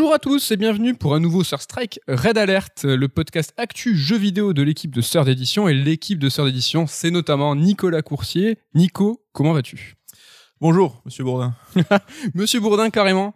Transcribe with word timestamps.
Bonjour 0.00 0.14
à 0.14 0.18
tous 0.18 0.50
et 0.50 0.56
bienvenue 0.56 0.94
pour 0.94 1.14
un 1.14 1.20
nouveau 1.20 1.44
Sir 1.44 1.60
Strike 1.60 2.00
Red 2.08 2.38
Alert, 2.38 2.84
le 2.84 3.06
podcast 3.08 3.52
actu 3.58 3.94
jeux 3.94 4.16
vidéo 4.16 4.54
de 4.54 4.62
l'équipe 4.62 4.94
de 4.94 5.02
Sœur 5.02 5.26
d'édition. 5.26 5.68
Et 5.68 5.74
l'équipe 5.74 6.18
de 6.18 6.30
Sœur 6.30 6.46
d'édition, 6.46 6.86
c'est 6.86 7.10
notamment 7.10 7.54
Nicolas 7.54 8.00
Coursier. 8.00 8.56
Nico, 8.74 9.22
comment 9.34 9.52
vas-tu? 9.52 9.99
Bonjour, 10.62 11.00
monsieur 11.06 11.24
Bourdin. 11.24 11.54
Monsieur 12.34 12.60
Bourdin, 12.60 12.90
carrément. 12.90 13.32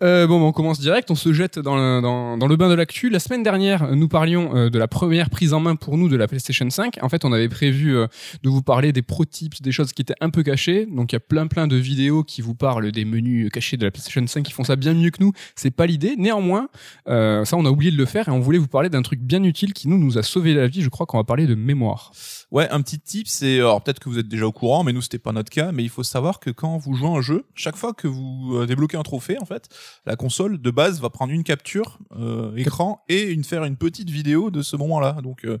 Euh, 0.00 0.28
bon, 0.28 0.40
on 0.40 0.52
commence 0.52 0.78
direct, 0.78 1.10
on 1.10 1.16
se 1.16 1.32
jette 1.32 1.58
dans 1.58 1.74
le, 1.74 2.56
bain 2.56 2.68
de 2.68 2.74
l'actu. 2.74 3.10
La 3.10 3.18
semaine 3.18 3.42
dernière, 3.42 3.96
nous 3.96 4.06
parlions 4.06 4.54
euh, 4.54 4.70
de 4.70 4.78
la 4.78 4.86
première 4.86 5.28
prise 5.28 5.54
en 5.54 5.58
main 5.58 5.74
pour 5.74 5.98
nous 5.98 6.08
de 6.08 6.14
la 6.14 6.28
PlayStation 6.28 6.70
5. 6.70 6.98
En 7.02 7.08
fait, 7.08 7.24
on 7.24 7.32
avait 7.32 7.48
prévu 7.48 7.96
euh, 7.96 8.06
de 8.44 8.48
vous 8.48 8.62
parler 8.62 8.92
des 8.92 9.02
pro 9.02 9.24
tips, 9.24 9.60
des 9.60 9.72
choses 9.72 9.92
qui 9.92 10.02
étaient 10.02 10.14
un 10.20 10.30
peu 10.30 10.44
cachées. 10.44 10.86
Donc, 10.86 11.10
il 11.10 11.16
y 11.16 11.18
a 11.18 11.20
plein 11.20 11.48
plein 11.48 11.66
de 11.66 11.74
vidéos 11.74 12.22
qui 12.22 12.42
vous 12.42 12.54
parlent 12.54 12.92
des 12.92 13.04
menus 13.04 13.50
cachés 13.50 13.76
de 13.76 13.84
la 13.84 13.90
PlayStation 13.90 14.24
5 14.24 14.44
qui 14.44 14.52
font 14.52 14.62
ça 14.62 14.76
bien 14.76 14.94
mieux 14.94 15.10
que 15.10 15.20
nous. 15.20 15.32
C'est 15.56 15.72
pas 15.72 15.86
l'idée. 15.86 16.14
Néanmoins, 16.16 16.68
euh, 17.08 17.44
ça, 17.44 17.56
on 17.56 17.66
a 17.66 17.70
oublié 17.70 17.90
de 17.90 17.96
le 17.96 18.06
faire 18.06 18.28
et 18.28 18.30
on 18.30 18.38
voulait 18.38 18.58
vous 18.58 18.68
parler 18.68 18.88
d'un 18.88 19.02
truc 19.02 19.18
bien 19.18 19.42
utile 19.42 19.72
qui 19.72 19.88
nous, 19.88 19.98
nous 19.98 20.16
a 20.16 20.22
sauvé 20.22 20.54
la 20.54 20.68
vie. 20.68 20.80
Je 20.82 20.90
crois 20.90 21.06
qu'on 21.06 21.18
va 21.18 21.24
parler 21.24 21.48
de 21.48 21.56
mémoire. 21.56 22.12
Ouais, 22.52 22.68
un 22.68 22.82
petit 22.82 23.00
tip, 23.00 23.28
c'est 23.28 23.56
alors 23.60 23.82
peut-être 23.82 23.98
que 23.98 24.10
vous 24.10 24.18
êtes 24.18 24.28
déjà 24.28 24.46
au 24.46 24.52
courant, 24.52 24.84
mais 24.84 24.92
nous 24.92 25.00
c'était 25.00 25.18
pas 25.18 25.32
notre 25.32 25.50
cas. 25.50 25.72
Mais 25.72 25.82
il 25.82 25.88
faut 25.88 26.02
savoir 26.02 26.38
que 26.38 26.50
quand 26.50 26.76
vous 26.76 26.94
jouez 26.94 27.08
un 27.08 27.22
jeu, 27.22 27.46
chaque 27.54 27.76
fois 27.76 27.94
que 27.94 28.06
vous 28.06 28.52
euh, 28.56 28.66
débloquez 28.66 28.98
un 28.98 29.02
trophée, 29.02 29.38
en 29.40 29.46
fait, 29.46 29.70
la 30.04 30.16
console 30.16 30.60
de 30.60 30.70
base 30.70 31.00
va 31.00 31.08
prendre 31.08 31.32
une 31.32 31.44
capture 31.44 31.98
euh, 32.14 32.54
écran 32.56 33.02
et 33.08 33.22
une 33.30 33.42
faire 33.42 33.64
une 33.64 33.76
petite 33.78 34.10
vidéo 34.10 34.50
de 34.50 34.60
ce 34.60 34.76
moment-là. 34.76 35.16
Donc 35.22 35.46
euh, 35.46 35.56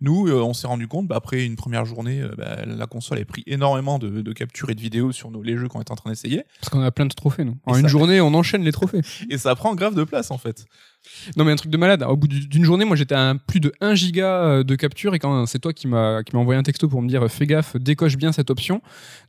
nous, 0.00 0.28
euh, 0.28 0.40
on 0.40 0.54
s'est 0.54 0.68
rendu 0.68 0.86
compte, 0.86 1.08
bah, 1.08 1.16
après 1.16 1.44
une 1.44 1.56
première 1.56 1.84
journée, 1.84 2.22
euh, 2.22 2.30
bah, 2.38 2.64
la 2.64 2.86
console 2.86 3.18
a 3.18 3.24
pris 3.24 3.42
énormément 3.48 3.98
de, 3.98 4.20
de 4.22 4.32
captures 4.32 4.70
et 4.70 4.76
de 4.76 4.80
vidéos 4.80 5.10
sur 5.10 5.32
nos, 5.32 5.42
les 5.42 5.56
jeux 5.56 5.66
qu'on 5.66 5.80
est 5.80 5.90
en 5.90 5.96
train 5.96 6.10
d'essayer, 6.10 6.44
Parce 6.60 6.68
qu'on 6.70 6.80
a 6.82 6.92
plein 6.92 7.06
de 7.06 7.14
trophées, 7.14 7.44
nous. 7.44 7.56
En 7.66 7.74
Et 7.74 7.78
une 7.80 7.82
ça- 7.86 7.88
journée, 7.88 8.20
on 8.20 8.32
enchaîne 8.34 8.62
les 8.62 8.70
trophées. 8.72 9.00
et 9.30 9.38
ça 9.38 9.56
prend 9.56 9.74
grave 9.74 9.96
de 9.96 10.04
place 10.04 10.30
en 10.30 10.38
fait. 10.38 10.64
Non 11.36 11.44
mais 11.44 11.52
un 11.52 11.56
truc 11.56 11.70
de 11.70 11.76
malade. 11.76 12.02
Au 12.02 12.16
bout 12.16 12.28
du- 12.28 12.46
d'une 12.46 12.64
journée, 12.64 12.84
moi 12.84 12.96
j'étais 12.96 13.14
à 13.14 13.34
plus 13.46 13.60
de 13.60 13.72
1 13.80 13.94
giga 13.94 14.26
euh, 14.42 14.62
de 14.64 14.74
capture 14.74 15.14
et 15.14 15.18
quand 15.18 15.46
c'est 15.46 15.58
toi 15.58 15.72
qui 15.72 15.86
m'a 15.88 16.22
qui 16.24 16.34
m'a 16.34 16.40
envoyé 16.40 16.58
un 16.58 16.62
texto 16.62 16.88
pour 16.88 17.02
me 17.02 17.08
dire 17.08 17.24
euh, 17.24 17.28
fais 17.28 17.46
gaffe, 17.46 17.76
décoche 17.76 18.16
bien 18.16 18.32
cette 18.32 18.50
option. 18.50 18.80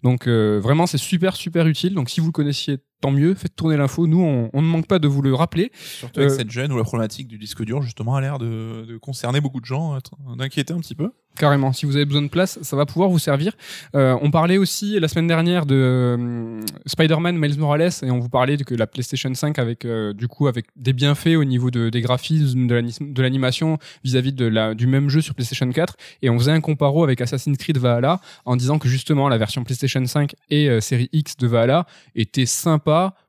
Donc 0.03 0.27
euh, 0.27 0.59
vraiment 0.61 0.87
c'est 0.87 0.97
super 0.97 1.35
super 1.35 1.67
utile. 1.67 1.93
Donc 1.93 2.09
si 2.09 2.19
vous 2.19 2.27
le 2.27 2.31
connaissiez, 2.31 2.77
tant 3.01 3.11
mieux. 3.11 3.33
Faites 3.35 3.55
tourner 3.55 3.77
l'info. 3.77 4.07
Nous 4.07 4.21
on, 4.21 4.49
on 4.53 4.61
ne 4.61 4.67
manque 4.67 4.87
pas 4.87 4.99
de 4.99 5.07
vous 5.07 5.21
le 5.21 5.33
rappeler. 5.33 5.71
Surtout 5.75 6.19
avec 6.19 6.31
Euh, 6.31 6.35
cette 6.35 6.51
gêne 6.51 6.71
où 6.71 6.77
la 6.77 6.83
problématique 6.83 7.27
du 7.27 7.37
disque 7.37 7.63
dur 7.63 7.81
justement 7.81 8.15
a 8.15 8.21
l'air 8.21 8.37
de, 8.39 8.85
de 8.87 8.97
concerner 8.97 9.41
beaucoup 9.41 9.59
de 9.61 9.65
gens, 9.65 9.97
être- 9.97 10.11
d'inquiéter 10.37 10.73
un 10.73 10.79
petit 10.79 10.95
peu. 10.95 11.11
Carrément. 11.37 11.71
Si 11.71 11.85
vous 11.85 11.95
avez 11.95 12.05
besoin 12.05 12.23
de 12.23 12.29
place, 12.29 12.57
ça 12.63 12.75
va 12.75 12.87
pouvoir 12.87 13.09
vous 13.09 13.19
servir. 13.19 13.53
Euh, 13.93 14.17
on 14.23 14.31
parlait 14.31 14.57
aussi 14.57 14.99
la 14.99 15.07
semaine 15.07 15.27
dernière 15.27 15.67
de 15.67 15.75
euh, 15.75 16.61
Spider-Man 16.87 17.37
Miles 17.37 17.59
Morales 17.59 17.91
et 18.01 18.09
on 18.09 18.17
vous 18.19 18.29
parlait 18.29 18.57
de 18.57 18.63
que 18.63 18.73
la 18.73 18.87
PlayStation 18.87 19.31
5 19.31 19.59
avec 19.59 19.85
euh, 19.85 20.13
du 20.13 20.27
coup 20.27 20.47
avec 20.47 20.65
des 20.75 20.93
bienfaits 20.93 21.35
au 21.37 21.43
niveau 21.43 21.69
de, 21.69 21.89
des 21.89 22.01
graphismes, 22.01 22.65
de 22.65 22.73
l'ani- 22.73 22.97
de 22.99 23.21
l'animation 23.21 23.77
vis-à-vis 24.03 24.33
de 24.33 24.45
la 24.45 24.73
du 24.73 24.87
même 24.87 25.09
jeu 25.09 25.21
sur 25.21 25.35
PlayStation 25.35 25.69
4 25.71 25.95
et 26.23 26.29
on 26.31 26.39
faisait 26.39 26.51
un 26.51 26.61
comparo 26.61 27.03
avec 27.03 27.21
Assassin's 27.21 27.57
Creed 27.57 27.77
Valhalla 27.77 28.19
en 28.45 28.55
disant 28.55 28.79
que 28.79 28.87
justement 28.87 29.29
la 29.29 29.37
version 29.37 29.63
PlayStation 29.63 30.03
5 30.03 30.33
et 30.49 30.69
euh, 30.69 30.81
série 30.81 31.09
X 31.13 31.37
de 31.37 31.45
Valhalla 31.45 31.85
était 32.15 32.47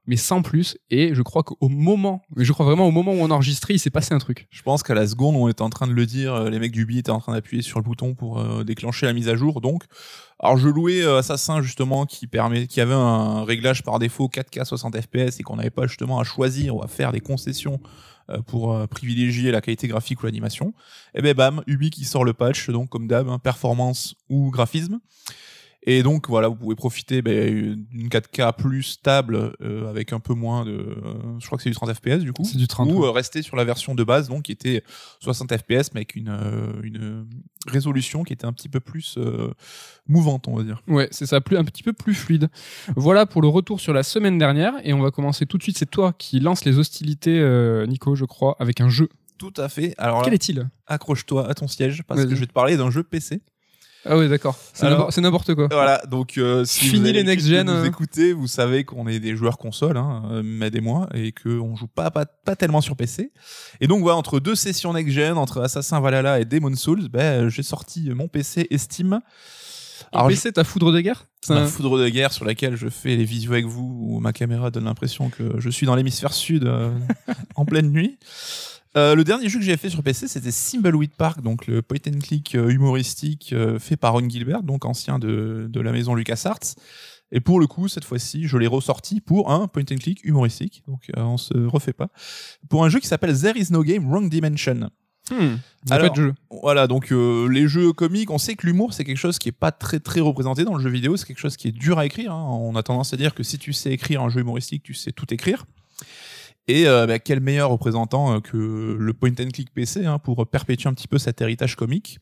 mais 0.07 0.17
sans 0.17 0.43
plus 0.43 0.79
et 0.91 1.15
je 1.15 1.23
crois 1.23 1.43
qu'au 1.43 1.69
moment 1.69 2.23
je 2.37 2.53
crois 2.53 2.65
vraiment 2.65 2.87
au 2.87 2.91
moment 2.91 3.13
où 3.13 3.19
on 3.19 3.31
enregistrait 3.31 3.75
il 3.75 3.79
s'est 3.79 3.91
passé 3.91 4.15
un 4.15 4.19
truc. 4.19 4.47
Je 4.51 4.63
pense 4.63 4.83
qu'à 4.83 4.95
la 4.95 5.07
seconde, 5.07 5.37
on 5.37 5.49
était 5.49 5.63
en 5.63 5.71
train 5.71 5.87
de 5.87 5.93
le 5.93 6.07
dire, 6.07 6.35
euh, 6.35 6.51
les 6.51 6.59
mecs 6.59 6.73
du 6.73 6.87
BI 6.87 6.99
étaient 6.99 7.11
en 7.11 7.21
train 7.21 7.33
d'appuyer 7.33 7.63
sur 7.63 7.79
le 7.79 7.85
bouton 7.85 8.15
pour 8.15 8.39
euh, 8.39 8.65
déclencher 8.65 9.07
la 9.07 9.13
mise 9.13 9.29
à 9.29 9.37
jour. 9.37 9.61
Donc, 9.61 9.85
alors 10.39 10.57
je 10.57 10.69
louais 10.69 11.03
euh, 11.03 11.19
Assassin 11.19 11.61
justement 11.63 12.07
qui 12.07 12.27
permet, 12.27 12.67
qui 12.67 12.81
avait 12.81 12.95
un 12.95 13.45
réglage 13.45 13.83
par 13.83 13.99
défaut 13.99 14.29
4K 14.29 14.65
60 14.65 15.01
FPS 15.01 15.41
et 15.41 15.43
qu'on 15.43 15.57
n'avait 15.57 15.71
pas 15.71 15.87
justement 15.87 16.21
à 16.21 16.25
choisir 16.25 16.77
ou 16.77 16.83
à 16.83 16.89
faire 16.89 17.13
des 17.13 17.21
concessions 17.21 17.81
pour 18.47 18.87
privilégier 18.89 19.51
la 19.51 19.63
qualité 19.63 19.89
graphique 19.89 20.23
ou 20.23 20.27
l'animation. 20.27 20.75
Et 21.15 21.23
ben 21.23 21.33
bam, 21.33 21.63
Ubi 21.67 21.89
qui 21.89 22.05
sort 22.05 22.27
le 22.27 22.35
patch, 22.35 22.69
donc 22.69 22.91
comme 22.91 23.09
d'hab, 23.09 23.27
hein, 23.27 23.39
performance 23.39 24.17
ou 24.29 24.51
graphisme. 24.51 25.01
Et 25.85 26.03
donc 26.03 26.29
voilà, 26.29 26.49
vous 26.49 26.57
pouvez 26.57 26.75
profiter 26.75 27.23
ben, 27.23 27.87
d'une 27.91 28.09
4K 28.09 28.57
plus 28.57 28.83
stable 28.83 29.53
euh, 29.63 29.89
avec 29.89 30.13
un 30.13 30.19
peu 30.19 30.35
moins 30.35 30.65
de, 30.65 30.73
euh, 30.73 31.39
je 31.39 31.47
crois 31.47 31.57
que 31.57 31.63
c'est 31.63 31.71
du 31.71 31.77
30 31.77 31.95
FPS 31.95 32.19
du 32.19 32.33
coup 32.33 32.45
C'est 32.45 32.59
du 32.59 32.67
30. 32.67 32.91
ou 32.91 33.05
euh, 33.05 33.11
rester 33.11 33.43
sur 33.43 33.57
la 33.57 33.65
version 33.65 33.95
de 33.95 34.03
base 34.03 34.29
donc 34.29 34.43
qui 34.43 34.53
était 34.53 34.83
60 35.21 35.57
fps 35.57 35.95
mais 35.95 36.01
avec 36.01 36.17
une 36.17 36.29
une 36.83 37.27
résolution 37.69 38.25
qui 38.25 38.33
était 38.33 38.45
un 38.45 38.53
petit 38.53 38.69
peu 38.69 38.81
plus 38.81 39.19
mouvante 40.09 40.49
on 40.49 40.57
va 40.57 40.65
dire. 40.65 40.83
Ouais, 40.89 41.09
c'est 41.11 41.27
ça, 41.27 41.41
plus, 41.41 41.57
un 41.57 41.65
petit 41.65 41.83
peu 41.83 41.93
plus 41.93 42.15
fluide. 42.15 42.49
Voilà 42.97 43.25
pour 43.25 43.41
le 43.41 43.49
retour 43.49 43.81
sur 43.81 43.93
la 43.93 44.03
semaine 44.03 44.37
dernière 44.37 44.75
et 44.83 44.93
on 44.93 45.01
va 45.01 45.11
commencer 45.11 45.47
tout 45.47 45.59
de 45.59 45.63
suite. 45.63 45.79
C'est 45.79 45.91
toi 45.91 46.13
qui 46.13 46.41
lance 46.41 46.65
les 46.65 46.79
hostilités, 46.79 47.41
Nico, 47.87 48.15
je 48.15 48.25
crois, 48.25 48.57
avec 48.59 48.81
un 48.81 48.89
jeu. 48.89 49.09
Tout 49.39 49.55
à 49.57 49.69
fait. 49.69 49.95
Alors 49.99 50.23
Quel 50.23 50.35
est-il? 50.35 50.69
accroche-toi 50.87 51.49
à 51.49 51.55
ton 51.55 51.69
siège 51.69 52.03
parce 52.03 52.25
que 52.25 52.35
je 52.35 52.41
vais 52.41 52.47
te 52.47 52.53
parler 52.53 52.77
d'un 52.77 52.91
jeu 52.91 53.03
PC. 53.05 53.41
Ah 54.05 54.17
oui, 54.17 54.29
d'accord. 54.29 54.57
C'est 54.73 55.21
n'importe- 55.21 55.55
quoi. 55.55 55.69
Voilà, 55.71 56.03
donc 56.09 56.39
euh, 56.39 56.65
si 56.65 56.81
Fini 56.87 56.93
vous 57.01 57.05
avez 57.05 57.13
les 57.15 57.25
next 57.25 57.47
gen, 57.47 57.69
euh. 57.69 57.85
écoutez, 57.85 58.33
vous 58.33 58.47
savez 58.47 58.85
qu'on 58.85 59.07
est 59.09 59.19
des 59.21 59.37
joueurs 59.37 59.59
console, 59.59 59.97
hein, 59.97 60.23
euh, 60.31 60.71
et 60.73 60.81
moi, 60.81 61.09
et 61.15 61.33
que 61.33 61.49
on 61.59 61.75
joue 61.77 61.89
pas, 61.89 62.11
pas 62.11 62.25
pas 62.27 62.57
tellement 62.57 62.81
sur 62.81 62.97
PC. 62.97 63.33
Et 63.81 63.87
donc 63.87 64.01
voilà, 64.03 64.17
entre 64.17 64.41
deux 64.41 64.55
sessions 64.55 64.93
next 64.93 65.13
gen, 65.13 65.37
entre 65.37 65.61
Assassin 65.61 66.01
Valhalla 66.01 66.41
et 66.41 66.45
Demon 66.45 66.75
Souls, 66.77 67.09
ben 67.09 67.49
j'ai 67.49 67.63
sorti 67.65 68.11
mon 68.15 68.29
PC 68.29 68.67
et 68.71 68.79
Steam. 68.79 69.21
Alors, 70.13 70.29
PC, 70.29 70.53
ta 70.53 70.65
foudre 70.65 70.93
de 70.93 71.01
guerre 71.01 71.27
ma 71.49 71.57
un- 71.57 71.67
foudre 71.67 71.99
de 71.99 72.09
guerre 72.09 72.33
sur 72.33 72.45
laquelle 72.45 72.77
je 72.77 72.89
fais 72.89 73.17
les 73.17 73.25
visuels 73.25 73.55
avec 73.55 73.67
vous, 73.67 73.99
où 74.01 74.21
ma 74.21 74.33
caméra 74.33 74.71
donne 74.71 74.85
l'impression 74.85 75.29
que 75.29 75.59
je 75.59 75.71
suis 75.71 75.87
dans 75.87 75.97
l'hémisphère 75.97 76.33
sud 76.33 76.65
euh, 76.65 76.91
en 77.57 77.65
pleine 77.65 77.91
nuit. 77.91 78.19
Euh, 78.97 79.15
le 79.15 79.23
dernier 79.25 79.49
jeu 79.49 79.59
que 79.59 79.65
j'ai 79.65 79.77
fait 79.77 79.91
sur 79.91 80.03
PC, 80.03 80.29
c'était 80.29 80.51
Thimbleweed 80.51 81.11
Park, 81.17 81.43
donc 81.43 81.67
le 81.67 81.83
point 81.83 81.99
and 82.09 82.19
click 82.21 82.55
euh, 82.55 82.71
humoristique 82.71 83.51
euh, 83.53 83.79
fait 83.79 83.97
par 83.97 84.15
Ron 84.15 84.29
Gilbert, 84.29 84.63
donc 84.63 84.85
ancien 84.85 85.19
de, 85.19 85.67
de 85.69 85.81
la 85.81 85.93
maison 85.93 86.15
LucasArts. 86.15 86.75
Et 87.31 87.41
pour 87.41 87.61
le 87.61 87.67
coup, 87.67 87.89
cette 87.89 88.05
fois-ci, 88.07 88.49
je 88.49 88.57
l'ai 88.57 88.67
ressorti 88.67 89.21
pour 89.21 89.51
un 89.53 89.69
point 89.69 89.83
and 89.93 89.97
click 89.97 90.25
humoristique, 90.25 90.83
donc 90.89 91.11
euh, 91.17 91.21
on 91.23 91.37
se 91.37 91.53
refait 91.67 91.93
pas, 91.93 92.09
pour 92.71 92.85
un 92.85 92.89
jeu 92.89 92.99
qui 93.01 93.07
s'appelle 93.07 93.39
There 93.39 93.57
Is 93.59 93.71
No 93.71 93.83
Game 93.83 94.09
Wrong 94.09 94.31
Dimension. 94.31 94.89
Hmm, 95.31 95.57
Alors- 95.91 96.15
jeu. 96.15 96.33
Voilà, 96.63 96.87
donc 96.87 97.13
euh, 97.13 97.47
les 97.51 97.69
jeux 97.69 97.93
comiques, 97.93 98.31
on 98.31 98.39
sait 98.39 98.55
que 98.57 98.67
l'humour 98.67 98.95
c'est 98.95 99.05
quelque 99.05 99.19
chose 99.19 99.39
qui 99.39 99.51
est 99.51 99.53
pas 99.53 99.71
très 99.73 100.01
très 100.01 100.21
représenté 100.21 100.65
dans 100.65 100.75
le 100.75 100.83
jeu 100.83 100.89
vidéo, 100.89 101.19
c'est 101.19 101.27
quelque 101.27 101.39
chose 101.41 101.59
qui 101.59 101.69
est 101.69 101.73
dur 101.73 101.99
à 101.99 102.07
écrire. 102.07 102.33
hein. 102.33 102.47
On 102.51 102.75
a 102.77 102.83
tendance 102.83 103.13
à 103.13 103.19
dire 103.19 103.35
que 103.35 103.43
si 103.43 103.59
tu 103.59 103.75
sais 103.75 103.93
écrire 103.93 104.23
un 104.23 104.31
jeu 104.31 104.41
humoristique, 104.41 104.83
tu 104.83 104.95
sais 104.95 105.13
tout 105.13 105.27
écrire. 105.35 105.67
Et 106.69 106.87
euh, 106.87 107.07
bah, 107.07 107.19
quel 107.19 107.41
meilleur 107.41 107.71
représentant 107.71 108.37
euh, 108.37 108.41
que 108.41 108.97
le 108.99 109.13
point 109.15 109.31
and 109.41 109.49
click 109.53 109.73
PC 109.73 110.05
hein, 110.05 110.19
pour 110.19 110.47
perpétuer 110.47 110.89
un 110.89 110.95
petit 110.95 111.09
peu 111.09 111.19
cet 111.19 111.41
héritage 111.41 111.77
comique. 111.77 112.21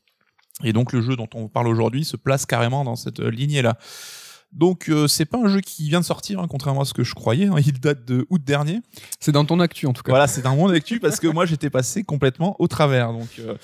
Et 0.64 0.72
donc 0.72 0.92
le 0.92 1.02
jeu 1.02 1.16
dont 1.16 1.28
on 1.34 1.48
parle 1.48 1.68
aujourd'hui 1.68 2.04
se 2.04 2.16
place 2.16 2.46
carrément 2.46 2.84
dans 2.84 2.96
cette 2.96 3.20
euh, 3.20 3.30
lignée-là. 3.30 3.76
Donc 4.52 4.88
euh, 4.88 5.06
c'est 5.06 5.26
pas 5.26 5.38
un 5.38 5.48
jeu 5.48 5.60
qui 5.60 5.88
vient 5.88 6.00
de 6.00 6.04
sortir, 6.04 6.40
hein, 6.40 6.46
contrairement 6.48 6.82
à 6.82 6.84
ce 6.84 6.94
que 6.94 7.04
je 7.04 7.14
croyais. 7.14 7.46
hein. 7.46 7.56
Il 7.58 7.78
date 7.78 8.06
de 8.06 8.26
août 8.30 8.42
dernier. 8.42 8.80
C'est 9.20 9.32
dans 9.32 9.44
ton 9.44 9.60
actu 9.60 9.86
en 9.86 9.92
tout 9.92 10.02
cas. 10.02 10.12
Voilà, 10.12 10.26
c'est 10.26 10.46
un 10.46 10.54
monde 10.54 10.70
actu 10.70 10.98
parce 11.00 11.20
que 11.20 11.26
moi 11.26 11.44
j'étais 11.44 11.68
passé 11.68 12.04
complètement 12.04 12.56
au 12.58 12.68
travers. 12.68 13.12
Donc, 13.12 13.28
euh, 13.40 13.56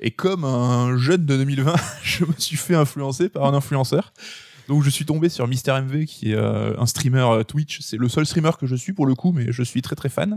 et 0.00 0.10
comme 0.10 0.44
un 0.44 0.98
jeune 0.98 1.24
de 1.24 1.36
2020, 1.36 1.74
je 2.02 2.24
me 2.24 2.34
suis 2.36 2.56
fait 2.56 2.74
influencer 2.74 3.28
par 3.28 3.44
un 3.46 3.54
influenceur. 3.54 4.12
Donc 4.68 4.82
je 4.82 4.90
suis 4.90 5.04
tombé 5.04 5.28
sur 5.28 5.46
Mister 5.46 5.72
MV 5.80 6.04
qui 6.06 6.32
est 6.32 6.36
euh, 6.36 6.78
un 6.78 6.86
streamer 6.86 7.26
euh, 7.30 7.42
Twitch. 7.42 7.80
C'est 7.80 7.96
le 7.96 8.08
seul 8.08 8.26
streamer 8.26 8.52
que 8.58 8.66
je 8.66 8.74
suis 8.74 8.92
pour 8.92 9.06
le 9.06 9.14
coup, 9.14 9.32
mais 9.32 9.46
je 9.50 9.62
suis 9.62 9.82
très 9.82 9.96
très 9.96 10.08
fan. 10.08 10.36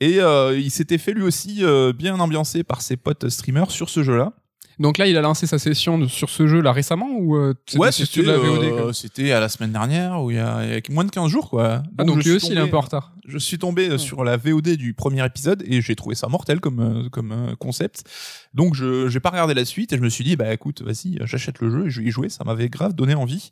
Et 0.00 0.20
euh, 0.20 0.58
il 0.58 0.70
s'était 0.70 0.98
fait 0.98 1.12
lui 1.12 1.22
aussi 1.22 1.62
bien 1.96 2.18
ambiancé 2.20 2.64
par 2.64 2.82
ses 2.82 2.96
potes 2.96 3.28
streamers 3.28 3.70
sur 3.70 3.88
ce 3.88 4.02
jeu-là. 4.02 4.32
Donc 4.78 4.98
là, 4.98 5.06
il 5.06 5.16
a 5.16 5.22
lancé 5.22 5.46
sa 5.46 5.58
session 5.58 5.98
de- 5.98 6.06
sur 6.06 6.28
ce 6.28 6.46
jeu 6.46 6.60
là 6.60 6.70
récemment 6.72 7.08
ou 7.10 7.34
euh, 7.36 7.54
c'était 7.66 7.78
Ouais, 7.78 7.92
c'était 7.92 8.22
de 8.22 8.26
la 8.30 8.36
VOD 8.38 8.64
euh, 8.64 8.82
quoi 8.82 8.92
c'était 8.92 9.32
à 9.32 9.40
la 9.40 9.48
semaine 9.48 9.72
dernière 9.72 10.22
ou 10.22 10.30
il 10.30 10.36
y 10.36 10.38
a, 10.40 10.64
il 10.66 10.70
y 10.70 10.76
a 10.76 10.80
moins 10.90 11.04
de 11.04 11.10
15 11.10 11.30
jours 11.30 11.48
quoi. 11.48 11.82
Ah 11.96 12.04
donc 12.04 12.10
je 12.10 12.16
lui 12.16 12.22
suis 12.24 12.32
aussi 12.32 12.46
il 12.52 12.52
est 12.52 12.60
un 12.60 12.64
tombé- 12.64 12.70
peu 12.72 12.76
en 12.76 12.80
retard. 12.82 13.12
je 13.26 13.38
suis 13.38 13.58
tombé 13.58 13.88
euh, 13.88 13.96
sur 13.98 14.22
la 14.22 14.36
VOD 14.36 14.76
du 14.76 14.92
premier 14.92 15.24
épisode 15.24 15.62
et 15.66 15.80
j'ai 15.80 15.96
trouvé 15.96 16.14
ça 16.14 16.28
mortel 16.28 16.60
comme 16.60 16.80
euh, 16.80 17.08
comme 17.08 17.32
euh, 17.32 17.54
concept. 17.56 18.04
Donc 18.52 18.74
je 18.74 19.08
j'ai 19.08 19.20
pas 19.20 19.30
regardé 19.30 19.54
la 19.54 19.64
suite 19.64 19.94
et 19.94 19.96
je 19.96 20.02
me 20.02 20.10
suis 20.10 20.24
dit 20.24 20.36
bah 20.36 20.52
écoute 20.52 20.82
vas-y 20.82 21.18
j'achète 21.24 21.60
le 21.60 21.70
jeu 21.70 21.86
et 21.86 21.90
je 21.90 22.00
vais 22.02 22.08
y 22.08 22.10
jouer. 22.10 22.28
Ça 22.28 22.44
m'avait 22.44 22.68
grave 22.68 22.94
donné 22.94 23.14
envie. 23.14 23.50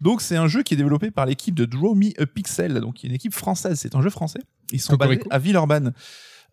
Donc 0.00 0.20
c'est 0.22 0.36
un 0.36 0.48
jeu 0.48 0.64
qui 0.64 0.74
est 0.74 0.76
développé 0.76 1.12
par 1.12 1.26
l'équipe 1.26 1.54
de 1.54 1.64
Draw 1.66 1.94
Me 1.94 2.20
a 2.20 2.26
Pixel, 2.26 2.80
donc 2.80 3.04
une 3.04 3.12
équipe 3.12 3.34
française. 3.34 3.78
C'est 3.78 3.94
un 3.94 4.02
jeu 4.02 4.10
français. 4.10 4.40
Ils 4.72 4.80
sont 4.80 4.96
basés 4.96 5.20
à 5.30 5.38
Villeurbanne. 5.38 5.92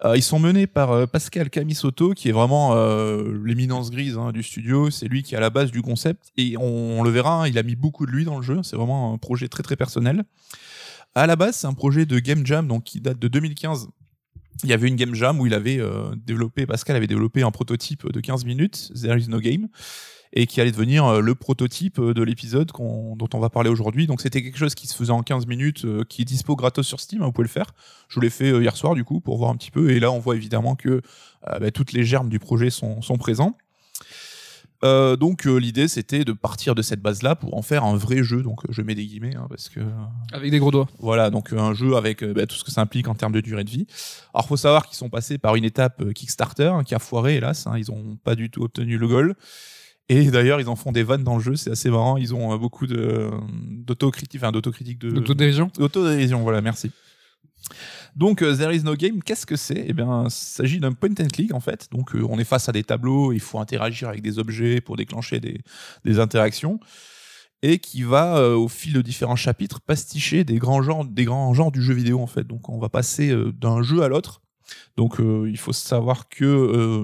Euh, 0.05 0.15
ils 0.15 0.23
sont 0.23 0.39
menés 0.39 0.65
par 0.65 0.91
euh, 0.91 1.05
Pascal 1.07 1.49
Camisotto, 1.49 2.13
qui 2.13 2.29
est 2.29 2.31
vraiment 2.31 2.73
euh, 2.73 3.37
l'éminence 3.43 3.91
grise 3.91 4.17
hein, 4.17 4.31
du 4.31 4.43
studio. 4.43 4.89
C'est 4.89 5.07
lui 5.07 5.23
qui 5.23 5.33
est 5.33 5.37
à 5.37 5.41
la 5.41 5.49
base 5.49 5.71
du 5.71 5.81
concept. 5.81 6.31
Et 6.37 6.55
on, 6.57 7.03
le 7.03 7.09
verra, 7.09 7.43
hein, 7.43 7.47
il 7.47 7.57
a 7.57 7.63
mis 7.63 7.75
beaucoup 7.75 8.05
de 8.05 8.11
lui 8.11 8.23
dans 8.23 8.37
le 8.37 8.43
jeu. 8.43 8.61
C'est 8.63 8.77
vraiment 8.77 9.13
un 9.13 9.17
projet 9.17 9.49
très 9.49 9.63
très 9.63 9.75
personnel. 9.75 10.23
À 11.15 11.27
la 11.27 11.35
base, 11.35 11.57
c'est 11.57 11.67
un 11.67 11.73
projet 11.73 12.05
de 12.05 12.19
Game 12.19 12.45
Jam, 12.45 12.67
donc 12.67 12.85
qui 12.85 13.01
date 13.01 13.19
de 13.19 13.27
2015 13.27 13.89
il 14.63 14.69
y 14.69 14.73
avait 14.73 14.87
une 14.87 14.95
game 14.95 15.15
jam 15.15 15.39
où 15.39 15.45
il 15.45 15.53
avait 15.53 15.79
euh, 15.79 16.13
développé, 16.15 16.65
Pascal 16.65 16.95
avait 16.95 17.07
développé 17.07 17.43
un 17.43 17.51
prototype 17.51 18.11
de 18.11 18.19
15 18.19 18.45
minutes, 18.45 18.91
There 18.93 19.17
is 19.17 19.27
no 19.29 19.39
game, 19.39 19.67
et 20.33 20.47
qui 20.47 20.61
allait 20.61 20.71
devenir 20.71 21.05
euh, 21.05 21.21
le 21.21 21.35
prototype 21.35 21.99
de 21.99 22.23
l'épisode 22.23 22.71
dont 22.71 23.29
on 23.33 23.39
va 23.39 23.49
parler 23.49 23.69
aujourd'hui. 23.69 24.07
Donc 24.07 24.21
c'était 24.21 24.41
quelque 24.41 24.57
chose 24.57 24.75
qui 24.75 24.87
se 24.87 24.95
faisait 24.95 25.11
en 25.11 25.23
15 25.23 25.47
minutes, 25.47 25.85
euh, 25.85 26.03
qui 26.07 26.21
est 26.21 26.25
dispo 26.25 26.55
gratos 26.55 26.85
sur 26.85 26.99
Steam, 26.99 27.21
hein, 27.21 27.25
vous 27.25 27.31
pouvez 27.31 27.47
le 27.47 27.51
faire. 27.51 27.71
Je 28.07 28.19
l'ai 28.19 28.29
fait 28.29 28.51
euh, 28.51 28.61
hier 28.61 28.75
soir 28.75 28.95
du 28.95 29.03
coup 29.03 29.21
pour 29.21 29.37
voir 29.37 29.51
un 29.51 29.55
petit 29.55 29.71
peu, 29.71 29.91
et 29.91 29.99
là 29.99 30.11
on 30.11 30.19
voit 30.19 30.35
évidemment 30.35 30.75
que 30.75 31.01
euh, 31.47 31.59
bah, 31.59 31.71
toutes 31.71 31.93
les 31.93 32.03
germes 32.03 32.29
du 32.29 32.39
projet 32.39 32.69
sont, 32.69 33.01
sont 33.01 33.17
présents. 33.17 33.57
Euh, 34.83 35.17
donc 35.17 35.45
euh, 35.45 35.57
l'idée 35.57 35.89
c'était 35.89 36.23
de 36.23 36.31
partir 36.31 36.73
de 36.73 36.81
cette 36.81 37.01
base 37.01 37.21
là 37.21 37.35
pour 37.35 37.57
en 37.57 37.61
faire 37.61 37.83
un 37.83 37.97
vrai 37.97 38.23
jeu 38.23 38.43
donc 38.43 38.63
euh, 38.63 38.67
je 38.69 38.81
mets 38.81 38.95
des 38.95 39.05
guillemets 39.05 39.35
hein, 39.35 39.45
parce 39.49 39.67
que 39.67 39.81
Avec 40.31 40.51
des 40.51 40.59
gros 40.59 40.71
doigts. 40.71 40.87
voilà, 40.99 41.29
donc 41.29 41.51
un 41.51 41.73
jeu 41.73 41.97
avec 41.97 42.23
bah, 42.23 42.45
tout 42.47 42.55
ce 42.55 42.63
que 42.63 42.71
ça 42.71 42.79
implique 42.79 43.09
en 43.09 43.13
termes 43.13 43.33
de 43.33 43.41
durée 43.41 43.65
de 43.65 43.69
vie. 43.69 43.87
Alors 44.33 44.47
faut 44.47 44.55
savoir 44.55 44.87
qu'ils 44.87 44.95
sont 44.95 45.09
passés 45.09 45.37
par 45.37 45.57
une 45.57 45.65
étape 45.65 46.13
Kickstarter 46.13 46.67
hein, 46.73 46.83
qui 46.85 46.95
a 46.95 46.99
foiré, 46.99 47.35
hélas. 47.35 47.67
hein, 47.67 47.73
ils 47.77 47.91
ont 47.91 48.17
pas 48.23 48.35
du 48.35 48.49
tout 48.49 48.63
obtenu 48.63 48.97
le 48.97 49.07
goal. 49.07 49.35
Et 50.11 50.31
d'ailleurs, 50.31 50.59
ils 50.61 50.69
en 50.69 50.75
font 50.75 50.91
des 50.91 51.03
vannes 51.03 51.23
dans 51.23 51.35
le 51.35 51.43
jeu, 51.43 51.55
c'est 51.55 51.69
assez 51.69 51.89
marrant. 51.91 52.17
Ils 52.17 52.33
ont 52.33 52.57
beaucoup 52.57 52.87
d'autocritique, 52.87 54.41
enfin 54.41 54.51
d'autocritique 54.51 54.97
de 54.97 55.11
D'autodérision. 55.11 55.69
Autodérision, 55.77 56.41
voilà, 56.41 56.61
merci. 56.61 56.89
Donc, 58.15 58.41
euh, 58.41 58.55
There 58.55 58.75
is 58.75 58.83
no 58.83 58.95
game, 58.95 59.21
qu'est-ce 59.23 59.45
que 59.45 59.55
c'est? 59.55 59.85
Eh 59.87 59.93
bien, 59.93 60.25
il 60.25 60.31
s'agit 60.31 60.79
d'un 60.79 60.93
point 60.93 61.09
and 61.19 61.27
click, 61.27 61.53
en 61.53 61.59
fait. 61.59 61.87
Donc, 61.91 62.15
euh, 62.15 62.25
on 62.29 62.39
est 62.39 62.43
face 62.43 62.69
à 62.69 62.71
des 62.71 62.83
tableaux, 62.83 63.33
il 63.33 63.39
faut 63.39 63.59
interagir 63.59 64.09
avec 64.09 64.21
des 64.21 64.39
objets 64.39 64.81
pour 64.81 64.95
déclencher 64.95 65.39
des, 65.39 66.19
interactions. 66.19 66.79
Et 67.61 67.79
qui 67.79 68.03
va, 68.03 68.37
euh, 68.37 68.55
au 68.55 68.69
fil 68.69 68.93
de 68.93 69.01
différents 69.01 69.35
chapitres, 69.35 69.81
pasticher 69.81 70.45
des 70.45 70.57
grands 70.59 70.81
genres, 70.81 71.03
des 71.03 71.25
grands 71.25 71.53
genres 71.53 71.71
du 71.71 71.81
jeu 71.81 71.93
vidéo, 71.93 72.21
en 72.21 72.27
fait. 72.27 72.45
Donc, 72.45 72.69
on 72.69 72.79
va 72.79 72.89
passer 72.89 73.35
d'un 73.59 73.81
jeu 73.81 74.01
à 74.01 74.07
l'autre. 74.07 74.41
Donc, 74.95 75.17
il 75.19 75.57
faut 75.57 75.73
savoir 75.73 76.29
que 76.29 77.03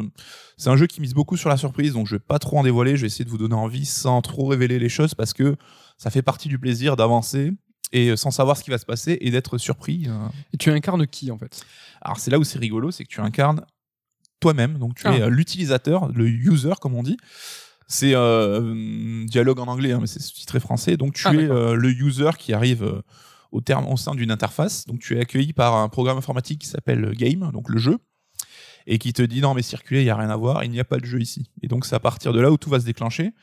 c'est 0.55 0.69
un 0.69 0.77
jeu 0.77 0.87
qui 0.87 1.01
mise 1.01 1.13
beaucoup 1.13 1.35
sur 1.35 1.49
la 1.49 1.57
surprise. 1.57 1.93
Donc, 1.93 2.07
je 2.07 2.15
vais 2.15 2.19
pas 2.19 2.39
trop 2.39 2.57
en 2.57 2.63
dévoiler. 2.63 2.95
Je 2.95 3.01
vais 3.01 3.07
essayer 3.07 3.25
de 3.25 3.29
vous 3.29 3.37
donner 3.37 3.55
envie 3.55 3.85
sans 3.85 4.21
trop 4.21 4.45
révéler 4.45 4.79
les 4.79 4.89
choses 4.89 5.13
parce 5.13 5.33
que 5.33 5.55
ça 5.97 6.09
fait 6.09 6.21
partie 6.21 6.47
du 6.47 6.59
plaisir 6.59 6.95
d'avancer 6.95 7.51
et 7.91 8.09
euh, 8.09 8.15
sans 8.15 8.31
savoir 8.31 8.57
ce 8.57 8.63
qui 8.63 8.69
va 8.71 8.77
se 8.77 8.85
passer 8.85 9.17
et 9.21 9.31
d'être 9.31 9.57
surpris. 9.57 10.05
euh. 10.07 10.27
Et 10.53 10.57
tu 10.57 10.69
incarnes 10.71 11.05
qui 11.07 11.31
en 11.31 11.37
fait? 11.37 11.65
Alors 12.01 12.19
c'est 12.19 12.31
là 12.31 12.39
où 12.39 12.43
c'est 12.43 12.59
rigolo, 12.59 12.91
c'est 12.91 13.03
que 13.03 13.09
tu 13.09 13.21
incarnes 13.21 13.65
toi-même, 14.39 14.77
donc 14.77 14.95
tu 14.95 15.03
Ah. 15.07 15.15
es 15.15 15.21
euh, 15.21 15.29
l'utilisateur, 15.29 16.09
le 16.11 16.27
user 16.27 16.73
comme 16.81 16.93
on 16.95 17.03
dit. 17.03 17.17
C'est 17.87 18.15
euh, 18.15 18.73
un 18.73 19.25
dialogue 19.25 19.59
en 19.59 19.67
anglais, 19.67 19.91
hein, 19.91 19.99
mais 20.01 20.07
c'est 20.07 20.21
sous-titré 20.21 20.59
français. 20.59 20.97
Donc 20.97 21.13
tu 21.13 21.27
Ah, 21.27 21.33
es 21.33 21.37
euh, 21.49 21.75
le 21.75 21.89
user 21.91 22.31
qui 22.37 22.51
arrive 22.53 22.83
euh, 22.83 23.01
au 23.51 23.61
terme 23.61 23.87
au 23.87 23.95
sein 23.95 24.15
d'une 24.15 24.31
interface. 24.31 24.85
Donc 24.87 24.99
tu 24.99 25.15
es 25.17 25.21
accueilli 25.21 25.53
par 25.53 25.75
un 25.75 25.87
programme 25.87 26.17
informatique 26.17 26.61
qui 26.61 26.67
s'appelle 26.67 27.11
Game, 27.15 27.51
donc 27.53 27.69
le 27.69 27.77
jeu, 27.77 27.99
et 28.87 28.97
qui 28.97 29.13
te 29.13 29.21
dit 29.21 29.39
non 29.39 29.53
mais 29.53 29.61
circuler, 29.61 30.01
il 30.01 30.05
y 30.05 30.09
a 30.09 30.15
rien 30.15 30.29
à 30.31 30.35
voir, 30.35 30.63
il 30.63 30.71
n'y 30.71 30.79
a 30.79 30.83
pas 30.83 30.97
de 30.97 31.05
jeu 31.05 31.21
ici. 31.21 31.51
Et 31.61 31.67
donc 31.67 31.85
c'est 31.85 31.95
à 31.95 31.99
partir 31.99 32.33
de 32.33 32.39
là 32.39 32.51
où 32.51 32.57
tout 32.57 32.69
va 32.71 32.79
se 32.79 32.85
déclencher. 32.85 33.33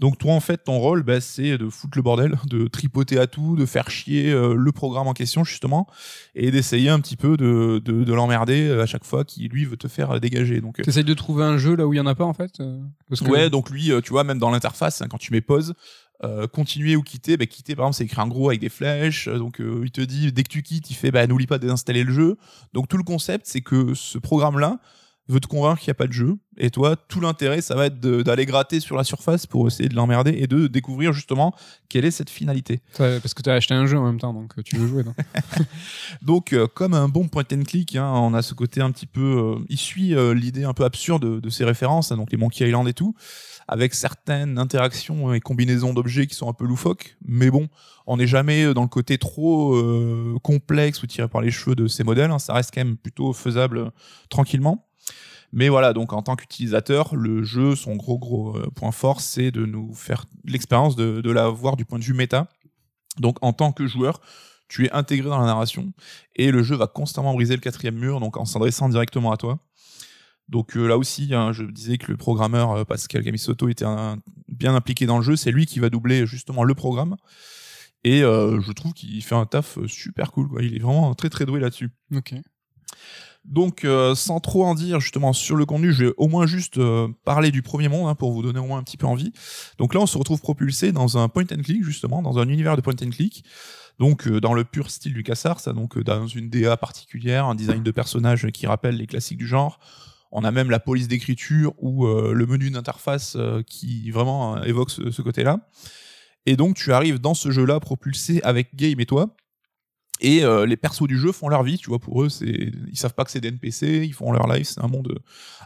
Donc 0.00 0.18
toi 0.18 0.32
en 0.32 0.40
fait 0.40 0.64
ton 0.64 0.78
rôle 0.78 1.02
bah, 1.02 1.20
c'est 1.20 1.58
de 1.58 1.68
foutre 1.68 1.96
le 1.96 2.02
bordel, 2.02 2.36
de 2.48 2.66
tripoter 2.66 3.18
à 3.18 3.26
tout, 3.26 3.54
de 3.54 3.66
faire 3.66 3.90
chier 3.90 4.30
euh, 4.32 4.54
le 4.54 4.72
programme 4.72 5.06
en 5.06 5.12
question 5.12 5.44
justement 5.44 5.86
et 6.34 6.50
d'essayer 6.50 6.88
un 6.88 6.98
petit 7.00 7.16
peu 7.16 7.36
de, 7.36 7.80
de, 7.84 8.02
de 8.04 8.12
l'emmerder 8.14 8.66
euh, 8.66 8.82
à 8.82 8.86
chaque 8.86 9.04
fois 9.04 9.24
qui 9.24 9.46
lui 9.48 9.64
veut 9.66 9.76
te 9.76 9.88
faire 9.88 10.18
dégager. 10.20 10.60
Donc 10.60 10.80
euh, 10.80 10.82
T'essayes 10.82 11.04
de 11.04 11.14
trouver 11.14 11.44
un 11.44 11.58
jeu 11.58 11.76
là 11.76 11.86
où 11.86 11.92
il 11.92 11.98
y 11.98 12.00
en 12.00 12.06
a 12.06 12.14
pas 12.14 12.24
en 12.24 12.32
fait 12.32 12.62
parce 13.08 13.20
que- 13.20 13.28
ouais 13.30 13.50
donc 13.50 13.70
lui 13.70 13.90
tu 14.02 14.10
vois 14.10 14.24
même 14.24 14.38
dans 14.38 14.50
l'interface 14.50 15.02
hein, 15.02 15.06
quand 15.10 15.18
tu 15.18 15.32
mets 15.32 15.40
pause 15.42 15.74
euh, 16.24 16.46
continuer 16.46 16.96
ou 16.96 17.02
quitter 17.02 17.36
bah, 17.36 17.46
quitter 17.46 17.74
par 17.76 17.84
exemple 17.86 17.96
c'est 17.96 18.04
écrit 18.04 18.20
en 18.20 18.28
gros 18.28 18.48
avec 18.50 18.60
des 18.60 18.68
flèches 18.68 19.28
donc 19.28 19.60
euh, 19.60 19.82
il 19.84 19.90
te 19.90 20.00
dit 20.02 20.32
dès 20.32 20.42
que 20.42 20.48
tu 20.48 20.62
quittes 20.62 20.90
il 20.90 20.94
fait 20.94 21.10
bah 21.10 21.26
n'oublie 21.26 21.46
pas 21.46 21.56
de 21.58 21.62
désinstaller 21.62 22.04
le 22.04 22.12
jeu 22.12 22.36
donc 22.74 22.88
tout 22.88 22.96
le 22.98 23.02
concept 23.04 23.46
c'est 23.46 23.62
que 23.62 23.94
ce 23.94 24.18
programme 24.18 24.58
là 24.58 24.80
veut 25.30 25.40
te 25.40 25.46
convaincre 25.46 25.80
qu'il 25.80 25.88
n'y 25.88 25.92
a 25.92 25.94
pas 25.94 26.06
de 26.06 26.12
jeu 26.12 26.36
et 26.56 26.70
toi 26.70 26.96
tout 26.96 27.20
l'intérêt 27.20 27.60
ça 27.60 27.74
va 27.74 27.86
être 27.86 28.00
d'aller 28.00 28.44
gratter 28.46 28.80
sur 28.80 28.96
la 28.96 29.04
surface 29.04 29.46
pour 29.46 29.66
essayer 29.66 29.88
de 29.88 29.94
l'emmerder 29.94 30.32
et 30.36 30.46
de 30.46 30.66
découvrir 30.66 31.12
justement 31.12 31.54
quelle 31.88 32.04
est 32.04 32.10
cette 32.10 32.30
finalité 32.30 32.80
Ouais, 32.98 33.18
parce 33.20 33.34
que 33.34 33.42
t'as 33.42 33.54
acheté 33.54 33.74
un 33.74 33.86
jeu 33.86 33.98
en 33.98 34.04
même 34.04 34.18
temps 34.20 34.34
donc 34.34 34.52
euh, 34.58 34.62
tu 34.62 34.76
veux 34.76 34.86
jouer. 34.88 35.04
non 35.04 35.14
Donc, 36.22 36.52
euh, 36.52 36.66
comme 36.66 36.94
un 36.94 37.08
bon 37.08 37.28
point 37.28 37.44
and 37.52 37.62
click, 37.62 37.96
hein, 37.96 38.10
on 38.14 38.34
a 38.34 38.42
ce 38.42 38.54
côté 38.54 38.80
un 38.80 38.90
petit 38.90 39.06
peu. 39.06 39.20
euh, 39.60 39.64
il 39.68 39.78
suit 39.78 40.14
euh, 40.14 40.34
l'idée 40.34 40.64
un 40.64 40.72
peu 40.74 40.84
absurde 40.84 41.22
de, 41.22 41.40
de 41.40 41.50
ces 41.50 41.64
références, 41.64 42.12
hein, 42.12 42.16
donc 42.16 42.30
les 42.32 42.36
Monkey 42.38 42.66
Island 42.66 42.86
et 42.88 42.92
tout, 42.94 43.14
avec 43.68 43.94
certaines 43.94 44.58
interactions 44.58 45.32
et 45.32 45.40
combinaisons 45.40 45.92
d'objets 45.94 46.26
qui 46.26 46.34
sont 46.34 46.48
un 46.48 46.52
peu 46.52 46.64
loufoques. 46.66 47.16
Mais 47.24 47.50
bon, 47.50 47.68
on 48.06 48.16
n'est 48.16 48.26
jamais 48.26 48.74
dans 48.74 48.82
le 48.82 48.88
côté 48.88 49.18
trop 49.18 49.80
complexe 50.42 51.02
ou 51.02 51.06
tiré 51.06 51.28
par 51.28 51.40
les 51.40 51.50
cheveux 51.50 51.76
de 51.76 51.86
ces 51.86 52.02
modèles. 52.04 52.30
hein, 52.30 52.38
ça 52.38 52.52
reste 52.54 52.72
quand 52.74 52.84
même 52.84 52.96
plutôt 52.96 53.32
faisable 53.32 53.92
tranquillement. 54.28 54.86
Mais 55.52 55.68
voilà, 55.68 55.92
donc 55.92 56.12
en 56.12 56.22
tant 56.22 56.36
qu'utilisateur, 56.36 57.14
le 57.16 57.42
jeu, 57.42 57.74
son 57.74 57.96
gros 57.96 58.18
gros 58.18 58.56
euh, 58.56 58.70
point 58.74 58.92
fort, 58.92 59.20
c'est 59.20 59.50
de 59.50 59.66
nous 59.66 59.92
faire 59.94 60.26
l'expérience 60.44 60.94
de, 60.94 61.20
de 61.20 61.30
la 61.30 61.48
voir 61.48 61.76
du 61.76 61.84
point 61.84 61.98
de 61.98 62.04
vue 62.04 62.14
méta. 62.14 62.48
Donc 63.18 63.38
en 63.42 63.52
tant 63.52 63.72
que 63.72 63.86
joueur, 63.86 64.20
tu 64.68 64.86
es 64.86 64.92
intégré 64.92 65.28
dans 65.28 65.40
la 65.40 65.46
narration 65.46 65.92
et 66.36 66.52
le 66.52 66.62
jeu 66.62 66.76
va 66.76 66.86
constamment 66.86 67.34
briser 67.34 67.54
le 67.54 67.60
quatrième 67.60 67.96
mur, 67.96 68.20
donc 68.20 68.36
en 68.36 68.44
s'adressant 68.44 68.88
directement 68.88 69.32
à 69.32 69.36
toi. 69.36 69.58
Donc 70.48 70.76
euh, 70.76 70.86
là 70.86 70.96
aussi, 70.96 71.34
hein, 71.34 71.52
je 71.52 71.64
disais 71.64 71.98
que 71.98 72.12
le 72.12 72.16
programmeur 72.16 72.70
euh, 72.70 72.84
Pascal 72.84 73.24
Camisotto 73.24 73.68
était 73.68 73.86
bien 74.46 74.74
impliqué 74.76 75.06
dans 75.06 75.18
le 75.18 75.24
jeu. 75.24 75.34
C'est 75.34 75.50
lui 75.50 75.66
qui 75.66 75.80
va 75.80 75.90
doubler 75.90 76.26
justement 76.26 76.62
le 76.62 76.74
programme. 76.74 77.16
Et 78.02 78.20
je 78.20 78.72
trouve 78.72 78.94
qu'il 78.94 79.22
fait 79.22 79.34
un 79.34 79.44
taf 79.44 79.78
super 79.86 80.32
cool. 80.32 80.48
Il 80.62 80.74
est 80.74 80.78
vraiment 80.78 81.14
très 81.14 81.28
très 81.28 81.44
doué 81.44 81.60
là-dessus. 81.60 81.90
Ok. 82.14 82.32
Donc, 83.44 83.84
euh, 83.84 84.14
sans 84.14 84.38
trop 84.38 84.64
en 84.64 84.74
dire 84.74 85.00
justement 85.00 85.32
sur 85.32 85.56
le 85.56 85.64
contenu, 85.64 85.92
je 85.92 86.04
vais 86.04 86.12
au 86.18 86.28
moins 86.28 86.46
juste 86.46 86.78
euh, 86.78 87.08
parler 87.24 87.50
du 87.50 87.62
premier 87.62 87.88
monde 87.88 88.08
hein, 88.08 88.14
pour 88.14 88.32
vous 88.32 88.42
donner 88.42 88.60
au 88.60 88.66
moins 88.66 88.78
un 88.78 88.82
petit 88.82 88.96
peu 88.96 89.06
envie. 89.06 89.32
Donc 89.78 89.94
là, 89.94 90.00
on 90.00 90.06
se 90.06 90.18
retrouve 90.18 90.40
propulsé 90.40 90.92
dans 90.92 91.18
un 91.18 91.28
point 91.28 91.44
and 91.52 91.62
click 91.62 91.82
justement, 91.82 92.22
dans 92.22 92.38
un 92.38 92.48
univers 92.48 92.76
de 92.76 92.82
point 92.82 92.94
and 93.02 93.10
click. 93.10 93.44
Donc 94.00 94.26
euh, 94.26 94.40
dans 94.40 94.54
le 94.54 94.64
pur 94.64 94.90
style 94.90 95.12
du 95.12 95.22
Cassar, 95.22 95.60
ça 95.60 95.74
donc 95.74 95.98
euh, 95.98 96.02
dans 96.02 96.26
une 96.26 96.48
DA 96.48 96.78
particulière, 96.78 97.44
un 97.44 97.54
design 97.54 97.82
de 97.82 97.90
personnage 97.90 98.50
qui 98.50 98.66
rappelle 98.66 98.96
les 98.96 99.06
classiques 99.06 99.36
du 99.36 99.46
genre. 99.46 99.78
On 100.32 100.42
a 100.42 100.50
même 100.50 100.70
la 100.70 100.80
police 100.80 101.06
d'écriture 101.06 101.74
ou 101.78 102.06
euh, 102.06 102.32
le 102.32 102.46
menu 102.46 102.70
d'interface 102.70 103.36
euh, 103.36 103.62
qui 103.62 104.10
vraiment 104.10 104.62
évoque 104.62 104.90
ce, 104.90 105.10
ce 105.10 105.20
côté-là. 105.20 105.68
Et 106.46 106.56
donc 106.56 106.76
tu 106.76 106.94
arrives 106.94 107.18
dans 107.18 107.34
ce 107.34 107.50
jeu-là 107.50 107.78
propulsé 107.78 108.40
avec 108.42 108.74
Game 108.74 109.00
et 109.00 109.06
toi. 109.06 109.36
Et 110.20 110.44
euh, 110.44 110.66
les 110.66 110.76
persos 110.76 111.06
du 111.06 111.18
jeu 111.18 111.32
font 111.32 111.48
leur 111.48 111.62
vie, 111.62 111.78
tu 111.78 111.88
vois, 111.88 111.98
pour 111.98 112.22
eux, 112.22 112.28
c'est 112.28 112.72
ils 112.88 112.96
savent 112.96 113.14
pas 113.14 113.24
que 113.24 113.30
c'est 113.30 113.40
des 113.40 113.48
NPC, 113.48 114.04
ils 114.04 114.12
font 114.12 114.32
leur 114.32 114.46
life, 114.46 114.68
c'est 114.68 114.84
un 114.84 114.88
monde 114.88 115.08
euh, 115.10 115.18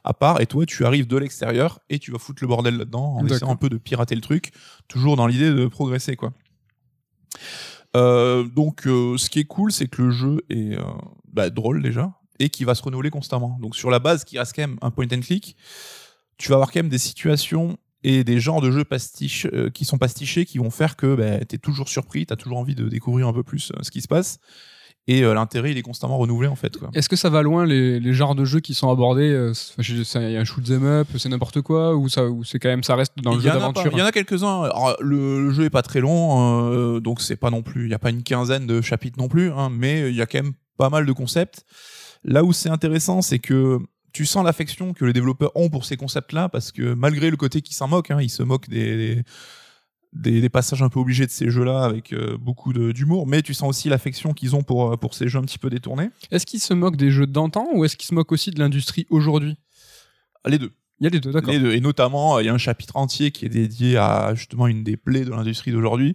à 0.04 0.14
part. 0.14 0.40
Et 0.40 0.46
toi, 0.46 0.64
tu 0.64 0.84
arrives 0.86 1.06
de 1.06 1.16
l'extérieur 1.16 1.80
et 1.90 1.98
tu 1.98 2.12
vas 2.12 2.18
foutre 2.18 2.42
le 2.42 2.48
bordel 2.48 2.76
là-dedans 2.76 3.16
en 3.16 3.22
D'accord. 3.22 3.36
essayant 3.36 3.52
un 3.52 3.56
peu 3.56 3.68
de 3.68 3.78
pirater 3.78 4.14
le 4.14 4.20
truc, 4.20 4.52
toujours 4.88 5.16
dans 5.16 5.26
l'idée 5.26 5.50
de 5.50 5.66
progresser, 5.66 6.16
quoi. 6.16 6.32
Euh, 7.96 8.44
donc, 8.44 8.86
euh, 8.86 9.16
ce 9.16 9.30
qui 9.30 9.40
est 9.40 9.44
cool, 9.44 9.72
c'est 9.72 9.86
que 9.86 10.02
le 10.02 10.10
jeu 10.10 10.40
est 10.50 10.76
euh, 10.78 10.82
bah, 11.32 11.50
drôle 11.50 11.82
déjà 11.82 12.12
et 12.40 12.48
qui 12.48 12.64
va 12.64 12.74
se 12.74 12.82
renouveler 12.82 13.10
constamment. 13.10 13.56
Donc, 13.60 13.76
sur 13.76 13.90
la 13.90 13.98
base, 13.98 14.24
qui 14.24 14.38
reste 14.38 14.54
quand 14.54 14.62
même 14.62 14.78
un 14.82 14.90
point 14.90 15.06
and 15.12 15.20
click, 15.20 15.56
tu 16.36 16.48
vas 16.48 16.56
avoir 16.56 16.72
quand 16.72 16.80
même 16.80 16.88
des 16.88 16.98
situations 16.98 17.78
et 18.04 18.22
des 18.22 18.38
genres 18.38 18.60
de 18.60 18.70
jeux 18.70 18.84
pastiches 18.84 19.46
euh, 19.52 19.70
qui 19.70 19.84
sont 19.84 19.98
pastichés 19.98 20.44
qui 20.44 20.58
vont 20.58 20.70
faire 20.70 20.94
que 20.94 21.16
bah, 21.16 21.44
tu 21.44 21.56
es 21.56 21.58
toujours 21.58 21.88
surpris, 21.88 22.26
tu 22.26 22.32
as 22.32 22.36
toujours 22.36 22.58
envie 22.58 22.74
de 22.74 22.88
découvrir 22.88 23.26
un 23.26 23.32
peu 23.32 23.42
plus 23.42 23.72
euh, 23.72 23.82
ce 23.82 23.90
qui 23.90 24.02
se 24.02 24.08
passe. 24.08 24.38
Et 25.06 25.22
euh, 25.22 25.34
l'intérêt, 25.34 25.70
il 25.72 25.76
est 25.76 25.82
constamment 25.82 26.16
renouvelé 26.16 26.48
en 26.48 26.54
fait. 26.54 26.78
Est-ce 26.94 27.10
que 27.10 27.16
ça 27.16 27.28
va 27.28 27.42
loin 27.42 27.66
les, 27.66 28.00
les 28.00 28.12
genres 28.14 28.34
de 28.34 28.44
jeux 28.44 28.60
qui 28.60 28.72
sont 28.72 28.90
abordés 28.90 29.28
Il 29.78 30.32
y 30.32 30.36
a 30.36 30.40
un 30.40 30.44
shoot 30.44 30.70
'em 30.70 30.84
up, 30.84 31.08
c'est 31.16 31.28
n'importe 31.28 31.60
quoi 31.60 31.94
ou 31.94 32.08
ça 32.08 32.26
ou 32.26 32.44
c'est 32.44 32.58
quand 32.58 32.70
même 32.70 32.82
ça 32.82 32.94
reste 32.94 33.12
dans 33.22 33.34
le 33.34 33.40
jeu 33.40 33.50
d'aventure? 33.50 33.90
Il 33.92 33.98
y 33.98 34.02
en 34.02 34.06
a 34.06 34.12
quelques-uns. 34.12 34.70
Le, 35.00 35.42
le 35.42 35.50
jeu 35.50 35.64
est 35.64 35.70
pas 35.70 35.82
très 35.82 36.00
long, 36.00 37.00
donc 37.00 37.20
c'est 37.20 37.36
pas 37.36 37.50
non 37.50 37.62
plus. 37.62 37.84
Il 37.84 37.90
y 37.90 37.94
a 37.94 37.98
pas 37.98 38.10
une 38.10 38.22
quinzaine 38.22 38.66
de 38.66 38.80
chapitres 38.80 39.18
non 39.18 39.28
plus, 39.28 39.50
hein, 39.50 39.68
mais 39.70 40.08
il 40.08 40.16
y 40.16 40.22
a 40.22 40.26
quand 40.26 40.42
même 40.42 40.54
pas 40.78 40.88
mal 40.88 41.04
de 41.04 41.12
concepts. 41.12 41.66
Là 42.24 42.42
où 42.42 42.54
c'est 42.54 42.70
intéressant, 42.70 43.20
c'est 43.20 43.38
que 43.40 43.80
tu 44.14 44.24
sens 44.24 44.42
l'affection 44.44 44.94
que 44.94 45.04
les 45.04 45.12
développeurs 45.12 45.50
ont 45.54 45.68
pour 45.68 45.84
ces 45.84 45.98
concepts-là, 45.98 46.48
parce 46.48 46.72
que 46.72 46.94
malgré 46.94 47.30
le 47.30 47.36
côté 47.36 47.60
qui 47.60 47.74
s'en 47.74 47.88
moque, 47.88 48.10
hein, 48.10 48.22
ils 48.22 48.30
se 48.30 48.42
moquent 48.42 48.70
des, 48.70 48.96
des, 48.96 49.22
des- 50.14 50.40
des 50.40 50.48
passages 50.48 50.82
un 50.82 50.88
peu 50.88 51.00
obligés 51.00 51.26
de 51.26 51.30
ces 51.32 51.50
jeux-là 51.50 51.82
avec 51.84 52.12
euh, 52.12 52.38
beaucoup 52.38 52.72
d'humour, 52.72 53.26
mais 53.26 53.42
tu 53.42 53.52
sens 53.52 53.68
aussi 53.68 53.88
l'affection 53.88 54.32
qu'ils 54.32 54.54
ont 54.56 54.62
pour, 54.62 54.92
euh, 54.92 54.96
pour 54.96 55.12
ces 55.14 55.28
jeux 55.28 55.38
un 55.40 55.42
petit 55.42 55.58
peu 55.58 55.68
détournés. 55.68 56.08
Est-ce 56.30 56.46
qu'ils 56.46 56.60
se 56.60 56.72
moquent 56.72 56.96
des 56.96 57.10
jeux 57.10 57.26
d'antan 57.26 57.66
ou 57.74 57.84
est-ce 57.84 57.96
qu'ils 57.96 58.06
se 58.08 58.14
moquent 58.14 58.32
aussi 58.32 58.50
de 58.52 58.60
l'industrie 58.60 59.06
aujourd'hui? 59.10 59.56
Les 60.46 60.58
deux. 60.58 60.70
Il 61.00 61.04
y 61.04 61.06
a 61.08 61.10
les 61.10 61.18
deux, 61.18 61.32
d'accord. 61.32 61.52
Les 61.52 61.58
deux. 61.58 61.72
Et 61.72 61.80
notamment, 61.80 62.36
euh, 62.36 62.42
il 62.42 62.46
y 62.46 62.48
a 62.48 62.54
un 62.54 62.58
chapitre 62.58 62.96
entier 62.96 63.32
qui 63.32 63.44
est 63.46 63.48
dédié 63.48 63.96
à 63.96 64.32
justement 64.36 64.68
une 64.68 64.84
des 64.84 64.96
plaies 64.96 65.24
de 65.24 65.30
l'industrie 65.32 65.72
d'aujourd'hui. 65.72 66.14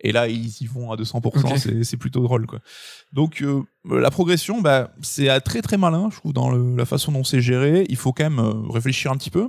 Et 0.00 0.12
là, 0.12 0.28
ils 0.28 0.62
y 0.62 0.66
vont 0.66 0.92
à 0.92 0.96
200%. 0.96 1.20
Ok. 1.52 1.58
C'est, 1.58 1.82
c'est 1.84 1.96
plutôt 1.96 2.20
drôle, 2.22 2.46
quoi. 2.46 2.60
Donc, 3.12 3.42
euh, 3.42 3.62
la 3.90 4.10
progression, 4.10 4.60
bah, 4.60 4.92
c'est 5.02 5.40
très 5.40 5.60
très 5.62 5.76
malin, 5.76 6.08
je 6.12 6.16
trouve, 6.18 6.32
dans 6.32 6.50
le- 6.50 6.76
la 6.76 6.84
façon 6.84 7.10
dont 7.12 7.24
c'est 7.24 7.40
géré. 7.40 7.84
Il 7.88 7.96
faut 7.96 8.12
quand 8.12 8.24
même 8.30 8.38
euh, 8.38 8.52
réfléchir 8.70 9.10
un 9.10 9.16
petit 9.16 9.30
peu. 9.30 9.48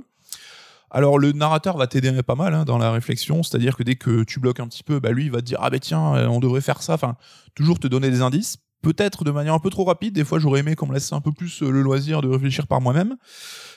Alors, 0.90 1.20
le 1.20 1.30
narrateur 1.30 1.76
va 1.76 1.86
t'aider 1.86 2.20
pas 2.24 2.34
mal 2.34 2.52
hein, 2.52 2.64
dans 2.64 2.78
la 2.78 2.90
réflexion, 2.90 3.44
c'est-à-dire 3.44 3.76
que 3.76 3.84
dès 3.84 3.94
que 3.94 4.24
tu 4.24 4.40
bloques 4.40 4.58
un 4.58 4.66
petit 4.66 4.82
peu, 4.82 4.98
bah, 4.98 5.10
lui, 5.12 5.26
il 5.26 5.30
va 5.30 5.38
te 5.38 5.44
dire 5.46 5.58
ah 5.60 5.70
ben 5.70 5.78
tiens, 5.78 6.16
euh, 6.16 6.26
on 6.26 6.40
devrait 6.40 6.60
faire 6.60 6.82
ça. 6.82 6.94
Enfin, 6.94 7.16
toujours 7.54 7.78
te 7.78 7.86
donner 7.86 8.10
des 8.10 8.22
indices. 8.22 8.58
Peut-être 8.82 9.24
de 9.24 9.30
manière 9.30 9.54
un 9.54 9.58
peu 9.58 9.70
trop 9.70 9.84
rapide. 9.84 10.14
Des 10.14 10.24
fois, 10.24 10.38
j'aurais 10.38 10.60
aimé 10.60 10.74
qu'on 10.74 10.86
me 10.86 10.94
laisse 10.94 11.12
un 11.12 11.20
peu 11.20 11.32
plus 11.32 11.62
euh, 11.62 11.70
le 11.70 11.82
loisir 11.82 12.22
de 12.22 12.28
réfléchir 12.28 12.66
par 12.66 12.80
moi-même. 12.80 13.16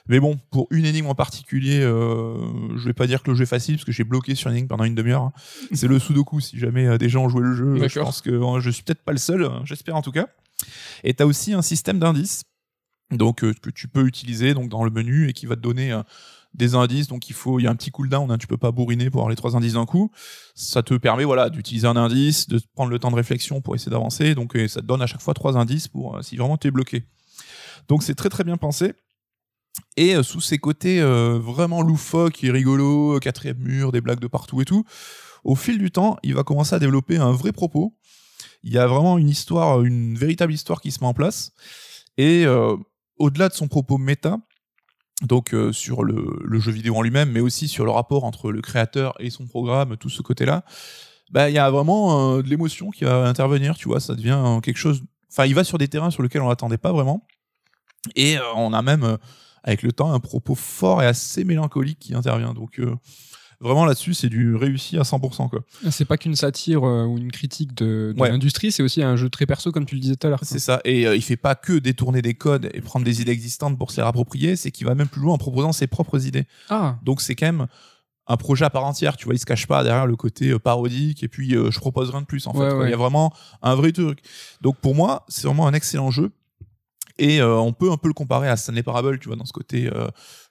Mais 0.08 0.20
bon, 0.20 0.38
pour 0.52 0.68
une 0.72 0.86
énigme 0.86 1.08
en 1.08 1.16
particulier, 1.16 1.80
euh, 1.82 2.38
je 2.78 2.86
vais 2.86 2.94
pas 2.94 3.08
dire 3.08 3.24
que 3.24 3.32
le 3.32 3.36
jeu 3.36 3.44
est 3.44 3.46
facile 3.48 3.76
parce 3.76 3.86
que 3.86 3.92
j'ai 3.92 4.04
bloqué 4.04 4.36
sur 4.36 4.50
une 4.50 4.56
énigme 4.58 4.68
pendant 4.68 4.84
une 4.86 4.96
demi-heure. 4.96 5.32
C'est 5.72 5.88
le 5.88 6.00
Sudoku. 6.00 6.40
Si 6.40 6.58
jamais 6.60 6.88
euh, 6.88 6.98
des 6.98 7.10
gens 7.10 7.24
ont 7.26 7.30
joué 7.30 7.42
le 7.42 7.54
jeu, 7.56 7.76
je 7.76 7.82
D'accord. 7.82 8.06
pense 8.06 8.22
que 8.22 8.30
euh, 8.30 8.60
je 8.60 8.70
suis 8.70 8.84
peut-être 8.84 9.04
pas 9.04 9.12
le 9.14 9.18
seul. 9.18 9.44
euh, 9.44 9.50
J'espère 9.66 9.96
en 9.96 10.02
tout 10.02 10.12
cas. 10.12 10.28
Et 11.04 11.14
tu 11.14 11.24
as 11.24 11.26
aussi 11.28 11.54
un 11.54 11.62
système 11.62 12.00
d'indices 12.00 12.44
donc 13.12 13.44
euh, 13.44 13.54
que 13.62 13.70
tu 13.70 13.88
peux 13.88 14.06
utiliser 14.08 14.54
donc 14.54 14.70
dans 14.70 14.84
le 14.84 14.90
menu 14.90 15.28
et 15.30 15.34
qui 15.34 15.46
va 15.46 15.56
te 15.56 15.62
donner 15.62 15.92
euh, 15.92 16.02
des 16.54 16.76
indices 16.76 17.08
donc 17.08 17.30
il 17.30 17.34
faut 17.34 17.60
il 17.60 17.64
y 17.64 17.68
a 17.68 17.72
un 17.72 17.76
petit 17.76 17.92
cooldown 17.92 18.30
hein, 18.32 18.38
tu 18.38 18.48
peux 18.48 18.58
pas 18.58 18.72
bourriner 18.72 19.10
pour 19.10 19.22
avoir 19.22 19.30
les 19.30 19.36
trois 19.36 19.56
indices 19.56 19.74
d'un 19.74 19.86
coup. 19.86 20.12
Ça 20.56 20.84
te 20.84 20.94
permet 20.96 21.24
voilà 21.24 21.50
d'utiliser 21.50 21.88
un 21.88 21.96
indice 21.96 22.48
de 22.48 22.60
prendre 22.76 22.92
le 22.92 23.00
temps 23.00 23.12
de 23.12 23.16
réflexion 23.16 23.62
pour 23.62 23.76
essayer 23.76 23.92
d'avancer 23.92 24.36
donc 24.36 24.58
ça 24.68 24.82
te 24.82 24.86
donne 24.86 25.02
à 25.02 25.08
chaque 25.08 25.22
fois 25.22 25.34
trois 25.34 25.58
indices 25.58 25.88
pour 25.88 26.18
euh, 26.18 26.22
si 26.22 26.38
vraiment 26.38 26.58
tu 26.58 26.68
es 26.68 26.72
bloqué. 26.72 27.06
Donc 27.88 28.04
c'est 28.04 28.16
très 28.16 28.30
très 28.30 28.44
bien 28.44 28.58
pensé. 28.58 28.94
Et 29.98 30.16
euh, 30.16 30.22
sous 30.22 30.42
ces 30.42 30.60
côtés 30.60 31.02
euh, 31.02 31.40
vraiment 31.40 31.82
loufoques 31.82 32.44
et 32.44 32.52
rigolo 32.52 33.20
quatrième 33.20 33.58
mur 33.58 33.92
des 33.92 34.02
blagues 34.02 34.20
de 34.20 34.28
partout 34.28 34.62
et 34.62 34.66
tout 34.66 34.84
au 35.44 35.56
fil 35.56 35.78
du 35.78 35.92
temps 35.92 36.18
il 36.24 36.36
va 36.36 36.44
commencer 36.44 36.76
à 36.76 36.80
développer 36.80 37.18
un 37.18 37.32
vrai 37.32 37.52
propos. 37.52 37.96
Il 38.62 38.72
y 38.72 38.78
a 38.78 38.88
vraiment 38.88 39.18
une 39.18 39.30
histoire 39.30 39.82
une 39.82 40.18
véritable 40.18 40.54
histoire 40.54 40.82
qui 40.82 40.92
se 40.92 41.00
met 41.02 41.08
en 41.08 41.14
place. 41.14 41.52
Et 42.18 42.46
au-delà 43.18 43.50
de 43.50 43.54
son 43.54 43.68
propos 43.68 43.98
méta, 43.98 44.38
donc 45.22 45.54
euh, 45.54 45.72
sur 45.72 46.04
le, 46.04 46.60
jeu 46.60 46.72
vidéo 46.72 46.96
en 46.96 47.02
lui-même, 47.02 47.32
mais 47.32 47.40
aussi 47.40 47.68
sur 47.68 47.86
le 47.86 47.92
rapport 47.92 48.24
entre 48.24 48.52
le 48.52 48.62
créateur 48.62 49.14
et 49.20 49.30
son 49.30 49.46
programme, 49.46 49.98
tout 49.98 50.10
ce 50.10 50.22
côté-là, 50.22 50.64
bah 51.32 51.50
il 51.50 51.54
y 51.54 51.60
a 51.60 51.70
vraiment 51.70 52.38
euh, 52.38 52.42
de 52.42 52.50
l'émotion 52.50 52.90
qui 52.90 53.06
va 53.06 53.28
intervenir, 53.28 53.76
tu 53.76 53.88
vois, 53.88 54.00
ça 54.00 54.16
devient 54.16 54.42
euh, 54.44 54.60
quelque 54.60 54.78
chose. 54.78 55.04
Enfin, 55.32 55.46
il 55.46 55.56
va 55.56 55.64
sur 55.64 55.78
des 55.78 55.88
terrains 55.88 56.12
sur 56.12 56.24
lesquels 56.24 56.42
on 56.42 56.50
l'attendait 56.50 56.78
pas 56.78 56.92
vraiment, 56.92 57.26
et 58.16 58.38
on 58.56 58.74
a 58.74 58.82
même 58.82 59.18
avec 59.64 59.82
le 59.82 59.94
temps 59.94 60.12
un 60.12 60.20
propos 60.20 60.56
fort 60.56 61.02
et 61.02 61.06
assez 61.06 61.46
mélancolique 61.46 62.00
qui 62.00 62.14
intervient. 62.14 62.54
Donc 62.54 62.82
vraiment 63.64 63.86
là-dessus, 63.86 64.14
c'est 64.14 64.30
du 64.30 64.56
réussi 64.56 64.98
à 64.98 65.02
100%. 65.02 65.50
Quoi. 65.50 65.62
C'est 65.90 66.06
pas 66.06 66.18
qu'une 66.18 66.36
satire 66.36 66.84
euh, 66.88 67.06
ou 67.06 67.18
une 67.18 67.32
critique 67.32 67.74
de, 67.74 68.14
de 68.16 68.22
Ouais. 68.22 68.30
l'industrie, 68.30 68.72
c'est 68.72 68.84
aussi 68.84 69.02
un 69.02 69.16
jeu 69.16 69.30
très 69.30 69.46
perso, 69.46 69.72
comme 69.72 69.86
tu 69.86 69.96
le 69.96 70.02
disais 70.02 70.16
tout 70.16 70.28
à 70.28 70.30
l'heure. 70.30 70.40
C'est 70.44 70.60
ça. 70.60 70.82
Et 70.86 71.08
euh, 71.08 71.16
il 71.16 71.22
fait 71.24 71.38
pas 71.38 71.56
que 71.56 71.74
détourner 71.74 72.22
des 72.22 72.34
codes 72.36 72.70
et 72.74 72.82
prendre 72.82 73.06
des 73.06 73.22
idées 73.22 73.32
existantes 73.32 73.78
pour 73.78 73.90
se 73.92 73.98
les 73.98 74.04
rapproprier, 74.04 74.56
c'est 74.56 74.70
qu'il 74.72 74.86
va 74.86 74.94
même 74.96 75.08
plus 75.08 75.22
loin 75.22 75.34
en 75.34 75.38
proposant 75.38 75.72
ses 75.72 75.88
propres 75.88 76.26
idées. 76.28 76.46
Ah, 76.70 76.98
Donc 77.04 77.22
c'est 77.22 77.36
quand 77.36 77.48
même 77.48 77.68
un 78.28 78.38
projet 78.38 78.64
à 78.64 78.70
part 78.70 78.86
entière, 78.86 79.18
tu 79.18 79.26
vois, 79.26 79.34
il 79.34 79.40
se 79.40 79.46
cache 79.46 79.68
pas 79.68 79.84
derrière 79.84 80.06
le 80.08 80.16
côté 80.16 80.50
euh, 80.52 80.60
parodique 80.60 81.24
et 81.24 81.28
puis 81.28 81.56
euh, 81.56 81.72
je 81.72 81.80
propose 81.80 82.10
rien 82.10 82.22
de 82.22 82.26
plus 82.26 82.48
en 82.48 82.54
fait. 82.54 82.60
Ouais, 82.60 82.70
quoi. 82.70 82.80
ouais. 82.80 82.88
Il 82.88 82.92
y 82.92 82.94
a 82.94 82.98
vraiment 82.98 83.34
un 83.62 83.76
vrai 83.76 83.92
truc. 83.92 84.20
Donc 84.62 84.78
pour 84.78 84.96
moi, 84.96 85.26
c'est 85.28 85.46
vraiment 85.46 85.68
un 85.68 85.74
excellent 85.74 86.10
jeu. 86.12 86.32
Et 87.20 87.42
euh, 87.42 87.56
on 87.58 87.74
peut 87.74 87.92
un 87.92 87.98
peu 87.98 88.08
le 88.08 88.14
comparer 88.14 88.50
à 88.50 88.58
Stanley 88.58 88.82
Parable, 88.84 89.20
tu 89.20 89.28
vois, 89.28 89.36
dans 89.38 89.46
ce 89.46 89.54
côté 89.54 89.88
euh, 89.94 90.08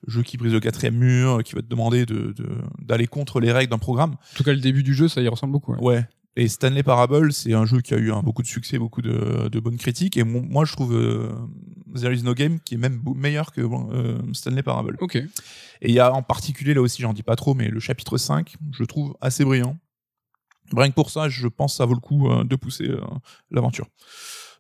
jeu 0.07 0.23
qui 0.23 0.37
brise 0.37 0.53
le 0.53 0.61
quatrième 0.61 0.95
mur, 0.97 1.39
euh, 1.39 1.43
qui 1.43 1.55
va 1.55 1.61
te 1.63 1.67
demander 1.67 2.07
de 2.07 2.33
de- 2.33 2.59
d'aller 2.81 3.07
contre 3.09 3.41
les 3.41 3.51
règles 3.51 3.71
d'un 3.71 3.79
programme. 3.79 4.13
en 4.13 4.37
tout 4.37 4.45
cas, 4.45 4.53
le 4.53 4.61
début 4.61 4.83
du 4.83 4.95
jeu, 4.95 5.09
ça 5.09 5.21
y 5.21 5.29
ressemble 5.29 5.53
beaucoup. 5.53 5.73
ouais. 5.75 5.81
Ouais. 5.83 6.07
Et 6.35 6.49
Stanley 6.49 6.83
Parable, 6.83 7.31
c'est 7.35 7.53
un 7.53 7.67
jeu 7.67 7.83
qui 7.83 7.93
a 7.93 7.99
eu 7.99 8.11
hein, 8.11 8.23
beaucoup 8.25 8.41
de 8.41 8.47
succès, 8.47 8.79
beaucoup 8.79 9.03
de, 9.03 9.49
de 9.51 9.61
bonnes 9.61 9.77
critiques. 9.77 10.17
Et 10.17 10.25
mon- 10.25 10.41
moi, 10.41 10.65
je 10.65 10.73
trouve 10.73 10.95
euh, 10.95 11.31
There 11.95 12.15
is 12.15 12.23
no 12.23 12.33
game 12.33 12.59
qui 12.61 12.75
est 12.75 12.79
même 12.79 13.03
meilleur 13.17 13.53
que 13.53 13.61
euh, 13.61 14.17
Stanley 14.33 14.63
Parable. 14.63 14.97
Ok. 15.01 15.17
Et 15.17 15.29
il 15.83 15.93
y 15.93 15.99
a 16.01 16.11
en 16.11 16.23
particulier, 16.23 16.73
là 16.73 16.81
aussi, 16.81 17.03
j'en 17.03 17.13
dis 17.13 17.23
pas 17.23 17.37
trop, 17.37 17.53
mais 17.53 17.69
le 17.69 17.81
chapitre 17.81 18.17
5, 18.17 18.55
je 18.71 18.85
trouve 18.85 19.15
assez 19.21 19.45
brillant. 19.45 19.77
Rien 20.75 20.89
que 20.89 20.95
pour 20.95 21.11
ça, 21.11 21.29
je 21.29 21.49
pense 21.49 21.73
que 21.75 21.77
ça 21.77 21.85
vaut 21.85 21.93
le 21.93 22.01
coup 22.01 22.31
euh, 22.31 22.45
de 22.45 22.57
pousser 22.57 22.89
euh, 22.89 23.01
l'aventure. 23.51 23.89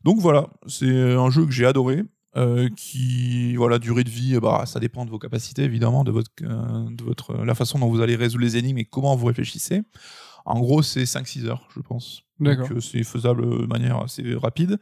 Donc 0.04 0.18
voilà, 0.20 0.48
c'est 0.66 1.12
un 1.14 1.30
jeu 1.30 1.44
que 1.46 1.52
j'ai 1.52 1.66
adoré. 1.66 2.02
euh, 2.34 2.70
qui 2.76 3.56
voilà 3.56 3.78
durée 3.78 4.04
de 4.04 4.08
vie 4.08 4.38
bah 4.40 4.64
ça 4.64 4.80
dépend 4.80 5.04
de 5.04 5.10
vos 5.10 5.18
capacités 5.18 5.64
évidemment 5.64 6.02
de 6.02 6.10
votre 6.10 6.30
euh, 6.40 6.86
de 6.90 7.04
votre 7.04 7.34
la 7.44 7.54
façon 7.54 7.78
dont 7.78 7.90
vous 7.90 8.00
allez 8.00 8.16
résoudre 8.16 8.42
les 8.42 8.56
énigmes 8.56 8.78
et 8.78 8.86
comment 8.86 9.14
vous 9.14 9.26
réfléchissez 9.26 9.82
en 10.46 10.58
gros 10.58 10.80
c'est 10.82 11.04
5 11.04 11.28
6 11.28 11.44
heures 11.44 11.68
je 11.76 11.80
pense 11.82 12.22
D'accord. 12.40 12.68
euh, 12.72 12.80
c'est 12.80 13.04
faisable 13.04 13.42
de 13.60 13.66
manière 13.66 13.98
assez 13.98 14.34
rapide 14.34 14.78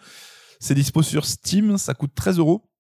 c'est 0.61 0.77
dispo 0.77 1.03
sur 1.03 1.25
Steam 1.27 1.77
ça 1.77 1.93
coûte 1.95 2.13
13 2.15 2.39
euros 2.39 2.71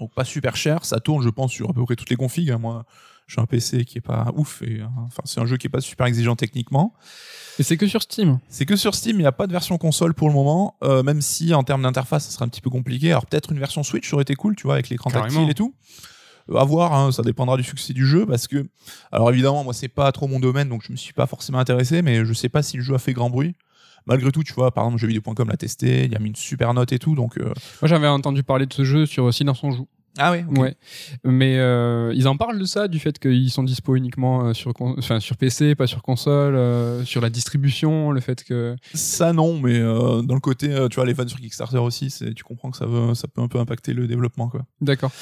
donc 0.00 0.12
pas 0.14 0.24
super 0.24 0.56
cher 0.56 0.84
ça 0.84 0.98
tourne 0.98 1.22
je 1.22 1.30
pense 1.30 1.52
sur 1.52 1.70
à 1.70 1.72
peu 1.72 1.84
près 1.84 1.94
toutes 1.94 2.10
les 2.10 2.16
configs 2.16 2.50
hein. 2.50 2.58
moi 2.58 2.84
j'ai 3.34 3.40
un 3.40 3.46
PC 3.46 3.84
qui 3.84 3.98
est 3.98 4.02
pas 4.02 4.30
ouf 4.36 4.62
et 4.62 4.80
euh, 4.80 4.86
enfin 5.06 5.22
c'est 5.24 5.40
un 5.40 5.46
jeu 5.46 5.56
qui 5.56 5.66
est 5.66 5.70
pas 5.70 5.80
super 5.80 6.06
exigeant 6.06 6.36
techniquement 6.36 6.94
Et 7.58 7.62
c'est 7.62 7.76
que 7.76 7.86
sur 7.86 8.02
Steam. 8.02 8.38
c'est 8.48 8.66
que 8.66 8.76
sur 8.76 8.94
Steam, 8.94 9.16
il 9.16 9.20
n'y 9.22 9.26
a 9.26 9.32
pas 9.32 9.46
de 9.46 9.52
version 9.52 9.78
console 9.78 10.14
pour 10.14 10.28
le 10.28 10.34
moment, 10.34 10.76
euh, 10.84 11.02
même 11.02 11.20
si 11.22 11.54
en 11.54 11.62
termes 11.64 11.82
d'interface, 11.82 12.26
ça 12.26 12.30
serait 12.32 12.44
un 12.44 12.48
petit 12.48 12.60
peu 12.60 12.70
compliqué. 12.70 13.10
Alors 13.10 13.26
peut-être 13.26 13.52
une 13.52 13.58
version 13.58 13.82
Switch 13.82 14.12
aurait 14.12 14.22
été 14.22 14.34
cool, 14.34 14.54
tu 14.56 14.64
vois, 14.64 14.74
avec 14.74 14.88
l'écran 14.90 15.10
tactile 15.22 15.50
et 15.50 15.54
tout. 15.54 15.74
Euh, 16.50 16.56
à 16.56 16.64
voir, 16.64 16.92
hein, 16.94 17.12
ça 17.12 17.22
dépendra 17.22 17.56
du 17.56 17.62
succès 17.62 17.92
du 17.92 18.06
jeu, 18.06 18.26
parce 18.26 18.48
que, 18.48 18.66
alors 19.12 19.30
évidemment, 19.30 19.62
moi 19.64 19.72
c'est 19.74 19.88
pas 19.88 20.10
trop 20.12 20.26
mon 20.28 20.40
domaine, 20.40 20.68
donc 20.68 20.82
je 20.84 20.90
me 20.92 20.96
suis 20.96 21.12
pas 21.12 21.26
forcément 21.26 21.58
intéressé, 21.58 22.02
mais 22.02 22.24
je 22.24 22.32
sais 22.32 22.48
pas 22.48 22.62
si 22.62 22.76
le 22.76 22.82
jeu 22.82 22.94
a 22.94 22.98
fait 22.98 23.12
grand 23.12 23.30
bruit. 23.30 23.54
Malgré 24.06 24.32
tout, 24.32 24.42
tu 24.42 24.52
vois, 24.52 24.72
par 24.74 24.84
exemple, 24.84 25.00
jeuxvideo.com 25.00 25.48
l'a 25.48 25.56
testé, 25.56 26.06
il 26.06 26.16
a 26.16 26.18
mis 26.18 26.30
une 26.30 26.34
super 26.34 26.74
note 26.74 26.92
et 26.92 26.98
tout, 26.98 27.14
donc. 27.14 27.38
euh, 27.38 27.44
Moi, 27.80 27.88
j'avais 27.88 28.08
entendu 28.08 28.42
parler 28.42 28.66
de 28.66 28.72
ce 28.72 28.82
jeu 28.82 29.06
sur 29.06 29.32
Silence 29.32 29.62
on 29.62 29.70
joue. 29.70 29.86
Ah 30.18 30.30
ouais. 30.30 30.44
Ouais. 30.58 30.74
Mais 31.24 31.56
euh, 31.58 32.12
ils 32.14 32.28
en 32.28 32.36
parlent 32.36 32.58
de 32.58 32.64
ça, 32.66 32.86
du 32.86 32.98
fait 32.98 33.18
qu'ils 33.18 33.50
sont 33.50 33.62
dispo 33.62 33.96
uniquement 33.96 34.46
euh, 34.48 34.52
sur, 34.52 34.74
con- 34.74 34.94
enfin, 34.98 35.20
sur 35.20 35.36
PC, 35.38 35.74
pas 35.74 35.86
sur 35.86 36.02
console, 36.02 36.54
euh, 36.54 37.02
sur 37.04 37.20
la 37.22 37.30
distribution, 37.30 38.10
le 38.10 38.20
fait 38.20 38.44
que. 38.44 38.76
Ça 38.92 39.32
non, 39.32 39.58
mais 39.58 39.78
euh, 39.78 40.20
dans 40.20 40.34
le 40.34 40.40
côté, 40.40 40.70
euh, 40.70 40.88
tu 40.88 40.96
vois, 40.96 41.06
les 41.06 41.14
fans 41.14 41.26
sur 41.26 41.40
Kickstarter 41.40 41.78
aussi, 41.78 42.10
c'est, 42.10 42.34
tu 42.34 42.44
comprends 42.44 42.70
que 42.70 42.76
ça, 42.76 42.84
veut, 42.84 43.14
ça 43.14 43.26
peut 43.26 43.40
un 43.40 43.48
peu 43.48 43.58
impacter 43.58 43.94
le 43.94 44.06
développement, 44.06 44.48
quoi. 44.48 44.66
D'accord. 44.82 45.12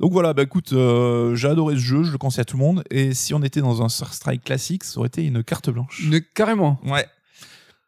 Donc 0.00 0.12
voilà, 0.12 0.32
bah 0.34 0.42
écoute, 0.42 0.72
euh, 0.72 1.36
j'ai 1.36 1.46
adoré 1.48 1.76
ce 1.76 1.80
jeu, 1.80 2.02
je 2.02 2.10
le 2.10 2.18
conseille 2.18 2.42
à 2.42 2.44
tout 2.44 2.56
le 2.56 2.62
monde. 2.64 2.82
Et 2.90 3.14
si 3.14 3.34
on 3.34 3.42
était 3.44 3.60
dans 3.60 3.82
un 3.82 3.88
Star 3.88 4.12
Strike 4.12 4.42
classique, 4.42 4.82
ça 4.82 4.98
aurait 4.98 5.06
été 5.08 5.24
une 5.24 5.44
carte 5.44 5.70
blanche. 5.70 6.08
Carrément. 6.34 6.80
Ouais. 6.84 7.06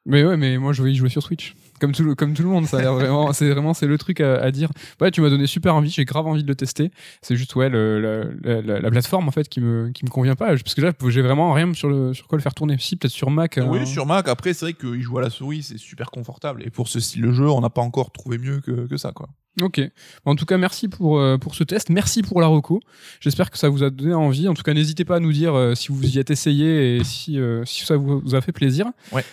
Mais 0.07 0.25
ouais, 0.25 0.37
mais 0.37 0.59
moi 0.59 0.73
je 0.73 0.83
vais 0.83 0.93
y 0.93 0.97
jouer 0.97 1.09
sur 1.09 1.23
Switch. 1.23 1.55
Comme 1.83 1.91
tout, 1.91 2.05
le- 2.05 2.15
comme 2.15 2.33
tout 2.33 2.45
le 2.45 2.49
monde, 2.49 2.67
ça 2.67 2.79
a 2.79 2.81
l'air 2.81 2.95
vraiment, 2.95 3.33
c'est 3.33 3.51
vraiment, 3.51 3.75
c'est 3.75 3.89
le 3.89 3.99
truc 3.99 4.21
à, 4.21 4.37
à 4.41 4.53
dire. 4.53 4.71
Ouais, 5.01 5.11
tu 5.11 5.21
m'as 5.21 5.31
donné 5.31 5.49
super 5.49 5.75
envie, 5.75 5.91
j'ai 5.91 6.05
grave 6.05 6.29
envie 6.29 6.45
de 6.45 6.49
le 6.49 6.55
tester. 6.55 6.93
C'est 7.23 7.35
juste, 7.35 7.57
ouais, 7.57 7.69
le- 7.69 8.01
la, 8.45 8.55
la- 8.55 8.63
la- 8.63 8.79
la 8.81 8.91
plateforme, 8.93 9.27
en 9.27 9.33
fait, 9.33 9.49
qui 9.49 9.61
me, 9.61 9.91
qui 9.91 10.05
me 10.05 10.11
convient 10.11 10.37
pas. 10.37 10.47
Parce 10.57 10.75
que 10.77 10.81
là, 10.81 10.93
j'ai 11.09 11.23
vraiment 11.23 11.53
rien 11.53 11.75
sur 11.75 11.89
le, 11.89 12.15
sur 12.15 12.29
quoi 12.29 12.39
le 12.39 12.43
faire 12.43 12.55
tourner. 12.55 12.77
Si, 12.79 12.95
peut-être 12.95 13.13
sur 13.13 13.31
Mac. 13.31 13.59
euh, 13.59 13.65
Oui, 13.67 13.85
sur 13.85 14.07
Mac. 14.07 14.29
Après, 14.29 14.53
c'est 14.55 14.67
vrai 14.67 14.75
qu'il 14.75 15.03
joue 15.03 15.19
à 15.19 15.23
la 15.23 15.31
souris, 15.31 15.65
c'est 15.65 15.77
super 15.77 16.13
confortable. 16.13 16.63
Et 16.65 16.71
pour 16.71 16.87
ce 16.87 17.01
style 17.01 17.23
de 17.23 17.33
jeu, 17.33 17.51
on 17.51 17.61
n'a 17.61 17.71
pas 17.71 17.83
encore 17.83 18.13
trouvé 18.13 18.39
mieux 18.39 18.61
que, 18.61 18.87
que 18.87 18.97
ça, 18.97 19.11
quoi. 19.11 19.29
Ok. 19.61 19.81
En 20.25 20.37
tout 20.37 20.47
cas, 20.47 20.57
merci 20.59 20.87
pour, 20.89 21.19
euh, 21.19 21.37
pour 21.37 21.57
ce 21.57 21.65
test. 21.65 21.91
Merci 21.91 22.23
pour 22.23 22.41
la 22.41 22.47
reco. 22.47 22.81
J'espère 23.21 23.51
que 23.51 23.59
ça 23.59 23.69
vous 23.69 23.83
a 23.83 23.91
donné 23.91 24.15
envie. 24.15 24.49
En 24.49 24.55
tout 24.55 24.63
cas, 24.63 24.73
n'hésitez 24.73 25.05
pas 25.05 25.17
à 25.17 25.21
nous 25.21 25.33
dire 25.33 25.55
euh, 25.55 25.75
si 25.75 25.89
vous 25.91 26.03
y 26.07 26.19
êtes 26.21 26.31
essayé 26.31 26.97
et 26.97 27.03
si, 27.05 27.41
euh, 27.41 27.65
si 27.67 27.85
ça 27.85 27.97
vous, 27.97 28.21
vous 28.21 28.35
a 28.37 28.41
fait 28.41 28.53
plaisir. 28.53 28.87
Ouais. 29.11 29.25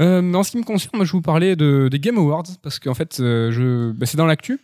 Euh, 0.00 0.32
en 0.34 0.42
ce 0.42 0.50
qui 0.52 0.58
me 0.58 0.62
concerne, 0.64 0.92
moi, 0.96 1.04
je 1.04 1.12
vous 1.12 1.22
parlais 1.22 1.56
de, 1.56 1.88
des 1.90 1.98
Game 1.98 2.18
Awards 2.18 2.44
parce 2.62 2.78
qu'en 2.78 2.94
fait, 2.94 3.18
euh, 3.20 3.50
je, 3.52 3.92
bah, 3.92 4.06
c'est 4.06 4.16
dans 4.16 4.26
l'actu. 4.26 4.60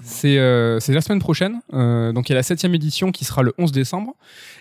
C'est 0.00 0.38
euh, 0.38 0.78
la 0.88 1.00
semaine 1.00 1.18
prochaine. 1.18 1.60
Euh, 1.74 2.12
donc, 2.12 2.28
il 2.28 2.32
y 2.32 2.34
a 2.34 2.36
la 2.36 2.42
septième 2.42 2.74
édition 2.74 3.10
qui 3.12 3.24
sera 3.24 3.42
le 3.42 3.52
11 3.58 3.72
décembre. 3.72 4.14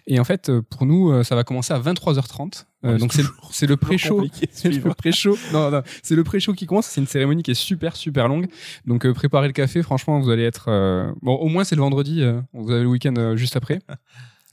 Et 0.08 0.20
en 0.20 0.24
fait, 0.24 0.50
euh, 0.50 0.62
pour 0.62 0.86
nous, 0.86 1.12
euh, 1.12 1.24
ça 1.24 1.36
va 1.36 1.44
commencer 1.44 1.74
à 1.74 1.80
23h30. 1.80 2.66
Euh, 2.86 2.94
Ouais, 2.94 2.98
donc, 2.98 3.14
c'est 3.52 3.68
le 3.68 3.78
pré-show. 3.78 4.26
C'est 4.52 4.70
le 4.70 4.94
pré-show. 4.96 5.38
Non, 5.54 5.72
non, 5.72 5.82
c'est 6.04 6.16
le 6.16 6.24
pré-show 6.24 6.54
qui 6.54 6.66
commence. 6.66 6.88
C'est 6.88 7.00
une 7.02 7.08
cérémonie 7.08 7.44
qui 7.44 7.52
est 7.52 7.56
super, 7.56 7.96
super 7.96 8.28
longue. 8.28 8.48
Donc, 8.86 9.10
préparez 9.14 9.48
le 9.48 9.54
café. 9.54 9.84
Franchement, 9.84 10.20
vous 10.20 10.30
allez 10.30 10.44
être. 10.44 10.66
euh, 10.70 11.12
Bon, 11.22 11.36
au 11.36 11.48
moins, 11.48 11.64
c'est 11.64 11.76
le 11.76 11.82
vendredi. 11.82 12.24
Vous 12.54 12.72
avez 12.72 12.82
le 12.84 12.88
week-end 12.90 13.36
juste 13.36 13.56
après. 13.56 13.80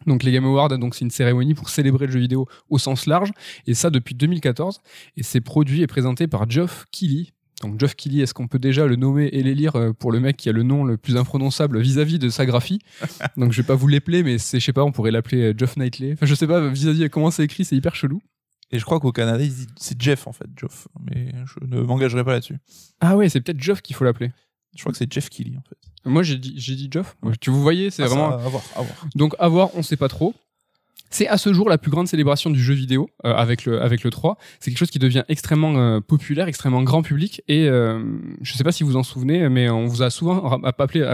Donc, 0.06 0.22
les 0.22 0.32
Game 0.32 0.44
Awards, 0.44 0.76
donc, 0.78 0.94
c'est 0.94 1.04
une 1.04 1.10
cérémonie 1.10 1.54
pour 1.54 1.68
célébrer 1.68 2.06
le 2.06 2.12
jeu 2.12 2.20
vidéo 2.20 2.46
au 2.68 2.78
sens 2.78 3.06
large. 3.06 3.32
Et 3.66 3.74
ça, 3.74 3.90
depuis 3.90 4.14
2014. 4.14 4.80
Et 5.16 5.22
c'est 5.22 5.40
produit 5.40 5.82
et 5.82 5.86
présenté 5.86 6.26
par 6.26 6.48
Geoff 6.48 6.86
Keighley. 6.90 7.28
Donc, 7.62 7.78
Geoff 7.78 7.94
Keighley, 7.94 8.22
est-ce 8.22 8.34
qu'on 8.34 8.48
peut 8.48 8.58
déjà 8.58 8.86
le 8.86 8.96
nommer 8.96 9.26
et 9.26 9.42
l'élire 9.42 9.76
euh, 9.76 9.92
pour 9.92 10.12
le 10.12 10.20
mec 10.20 10.36
qui 10.36 10.48
a 10.48 10.52
le 10.52 10.62
nom 10.62 10.84
le 10.84 10.96
plus 10.96 11.16
imprononçable 11.16 11.80
vis-à-vis 11.80 12.18
de 12.18 12.28
sa 12.28 12.46
graphie? 12.46 12.80
Donc, 13.36 13.52
je 13.52 13.62
vais 13.62 13.66
pas 13.66 13.76
vous 13.76 13.88
l'épeler, 13.88 14.22
mais 14.22 14.38
c'est, 14.38 14.60
je 14.60 14.64
sais 14.64 14.72
pas, 14.72 14.84
on 14.84 14.92
pourrait 14.92 15.12
l'appeler 15.12 15.52
euh, 15.52 15.54
Geoff 15.56 15.76
Knightley. 15.76 16.12
Enfin, 16.14 16.26
je 16.26 16.34
sais 16.34 16.46
pas, 16.46 16.68
vis-à-vis 16.68 17.00
de 17.00 17.08
comment 17.08 17.30
c'est 17.30 17.44
écrit, 17.44 17.64
c'est 17.64 17.76
hyper 17.76 17.94
chelou. 17.94 18.20
Et 18.70 18.78
je 18.78 18.84
crois 18.84 18.98
qu'au 18.98 19.12
Canada, 19.12 19.44
c'est 19.76 20.00
Jeff, 20.00 20.26
en 20.26 20.32
fait, 20.32 20.46
Geoff. 20.56 20.88
Mais 21.00 21.32
je 21.46 21.64
ne 21.64 21.82
m'engagerai 21.82 22.24
pas 22.24 22.32
là-dessus. 22.32 22.58
Ah 23.00 23.16
ouais, 23.16 23.28
c'est 23.28 23.40
peut-être 23.40 23.60
Geoff 23.60 23.82
qu'il 23.82 23.94
faut 23.94 24.04
l'appeler. 24.04 24.32
Je 24.74 24.80
crois 24.82 24.92
que 24.92 24.98
c'est 24.98 25.12
Jeff 25.12 25.28
Keighley, 25.30 25.56
en 25.56 25.62
fait. 25.68 25.76
Moi, 26.04 26.22
j'ai 26.22 26.36
dit, 26.36 26.52
j'ai 26.56 26.74
dit 26.74 26.88
Geoff. 26.90 27.16
Tu 27.40 27.50
vous 27.50 27.62
voyez, 27.62 27.90
c'est 27.90 28.02
Ah, 28.02 28.08
ça, 28.08 28.14
vraiment. 28.14 28.32
À 28.32 28.36
voir, 28.48 28.62
à 28.76 28.82
voir. 28.82 29.06
Donc, 29.14 29.34
à 29.38 29.48
voir, 29.48 29.70
on 29.74 29.82
sait 29.82 29.96
pas 29.96 30.08
trop. 30.08 30.34
C'est 31.14 31.28
à 31.28 31.38
ce 31.38 31.52
jour 31.52 31.68
la 31.68 31.78
plus 31.78 31.92
grande 31.92 32.08
célébration 32.08 32.50
du 32.50 32.60
jeu 32.60 32.74
vidéo 32.74 33.08
euh, 33.24 33.32
avec 33.32 33.66
le 33.66 33.80
avec 33.80 34.02
le 34.02 34.10
3. 34.10 34.36
C'est 34.58 34.72
quelque 34.72 34.78
chose 34.80 34.90
qui 34.90 34.98
devient 34.98 35.22
extrêmement 35.28 35.76
euh, 35.76 36.00
populaire, 36.00 36.48
extrêmement 36.48 36.82
grand 36.82 37.02
public 37.02 37.40
et 37.46 37.68
euh, 37.68 38.02
je 38.40 38.52
sais 38.54 38.64
pas 38.64 38.72
si 38.72 38.82
vous 38.82 38.96
en 38.96 39.04
souvenez 39.04 39.48
mais 39.48 39.70
on 39.70 39.86
vous 39.86 40.02
a 40.02 40.10
souvent 40.10 40.60
appelé 40.64 41.04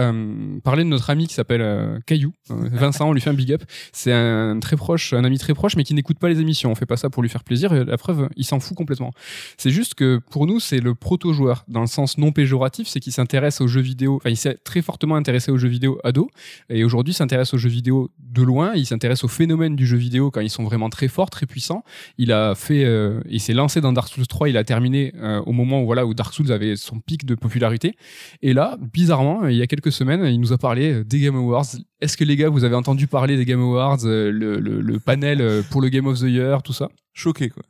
parlé 0.63 0.83
de 0.83 0.89
notre 0.89 1.11
ami 1.11 1.27
qui 1.27 1.35
s'appelle 1.35 2.01
Caillou. 2.07 2.33
Vincent, 2.49 3.09
on 3.09 3.13
lui 3.13 3.21
fait 3.21 3.29
un 3.29 3.35
big 3.35 3.53
up. 3.53 3.61
C'est 3.93 4.11
un 4.11 4.59
très 4.59 4.75
proche, 4.75 5.13
un 5.13 5.23
ami 5.23 5.37
très 5.37 5.53
proche 5.53 5.75
mais 5.75 5.83
qui 5.83 5.93
n'écoute 5.93 6.17
pas 6.17 6.29
les 6.29 6.39
émissions. 6.41 6.71
On 6.71 6.75
fait 6.75 6.87
pas 6.87 6.97
ça 6.97 7.11
pour 7.11 7.21
lui 7.21 7.29
faire 7.29 7.43
plaisir 7.43 7.71
et 7.71 7.85
la 7.85 7.97
preuve, 7.99 8.27
il 8.35 8.43
s'en 8.43 8.59
fout 8.59 8.75
complètement. 8.75 9.11
C'est 9.57 9.69
juste 9.69 9.93
que 9.93 10.19
pour 10.31 10.47
nous, 10.47 10.59
c'est 10.59 10.79
le 10.79 10.95
proto-joueur 10.95 11.63
dans 11.67 11.81
le 11.81 11.85
sens 11.85 12.17
non 12.17 12.31
péjoratif, 12.31 12.87
c'est 12.87 12.99
qu'il 12.99 13.13
s'intéresse 13.13 13.61
aux 13.61 13.67
jeux 13.67 13.81
vidéo, 13.81 14.15
enfin 14.15 14.31
il 14.31 14.37
s'est 14.37 14.57
très 14.63 14.81
fortement 14.81 15.15
intéressé 15.15 15.51
aux 15.51 15.59
jeux 15.59 15.69
vidéo 15.69 15.99
ado 16.03 16.31
et 16.69 16.83
aujourd'hui 16.83 17.13
s'intéresse 17.13 17.53
aux 17.53 17.59
jeux 17.59 17.69
vidéo 17.69 18.09
de 18.17 18.41
loin, 18.41 18.71
il 18.73 18.87
s'intéresse 18.87 19.23
au 19.23 19.27
du 19.75 19.85
jeu 19.85 19.97
vidéo 19.97 20.31
quand 20.31 20.41
ils 20.41 20.49
sont 20.49 20.63
vraiment 20.63 20.89
très 20.89 21.07
forts, 21.07 21.29
très 21.29 21.45
puissants. 21.45 21.83
Il 22.17 22.31
a 22.31 22.55
fait, 22.55 22.83
euh, 22.83 23.21
s'est 23.37 23.53
lancé 23.53 23.81
dans 23.81 23.93
Dark 23.93 24.09
Souls 24.09 24.27
3, 24.27 24.49
il 24.49 24.57
a 24.57 24.63
terminé 24.63 25.13
euh, 25.15 25.41
au 25.45 25.51
moment 25.51 25.81
où 25.81 25.85
voilà 25.85 26.05
où 26.05 26.13
Dark 26.13 26.33
Souls 26.33 26.51
avait 26.51 26.75
son 26.75 26.99
pic 26.99 27.25
de 27.25 27.35
popularité. 27.35 27.95
Et 28.41 28.53
là, 28.53 28.77
bizarrement, 28.93 29.47
il 29.47 29.55
y 29.55 29.61
a 29.61 29.67
quelques 29.67 29.91
semaines, 29.91 30.25
il 30.25 30.39
nous 30.39 30.53
a 30.53 30.57
parlé 30.57 31.03
des 31.03 31.19
Game 31.19 31.35
Awards. 31.35 31.65
Est-ce 32.01 32.17
que 32.17 32.23
les 32.23 32.35
gars, 32.35 32.49
vous 32.49 32.63
avez 32.63 32.75
entendu 32.75 33.07
parler 33.07 33.37
des 33.37 33.45
Game 33.45 33.61
Awards, 33.61 34.05
euh, 34.05 34.31
le, 34.31 34.99
panel 34.99 35.63
pour 35.69 35.81
le 35.81 35.89
Game 35.89 36.07
of 36.07 36.19
the 36.19 36.23
Year, 36.23 36.61
tout 36.63 36.73
ça? 36.73 36.89
Choqué, 37.13 37.49
quoi. 37.49 37.63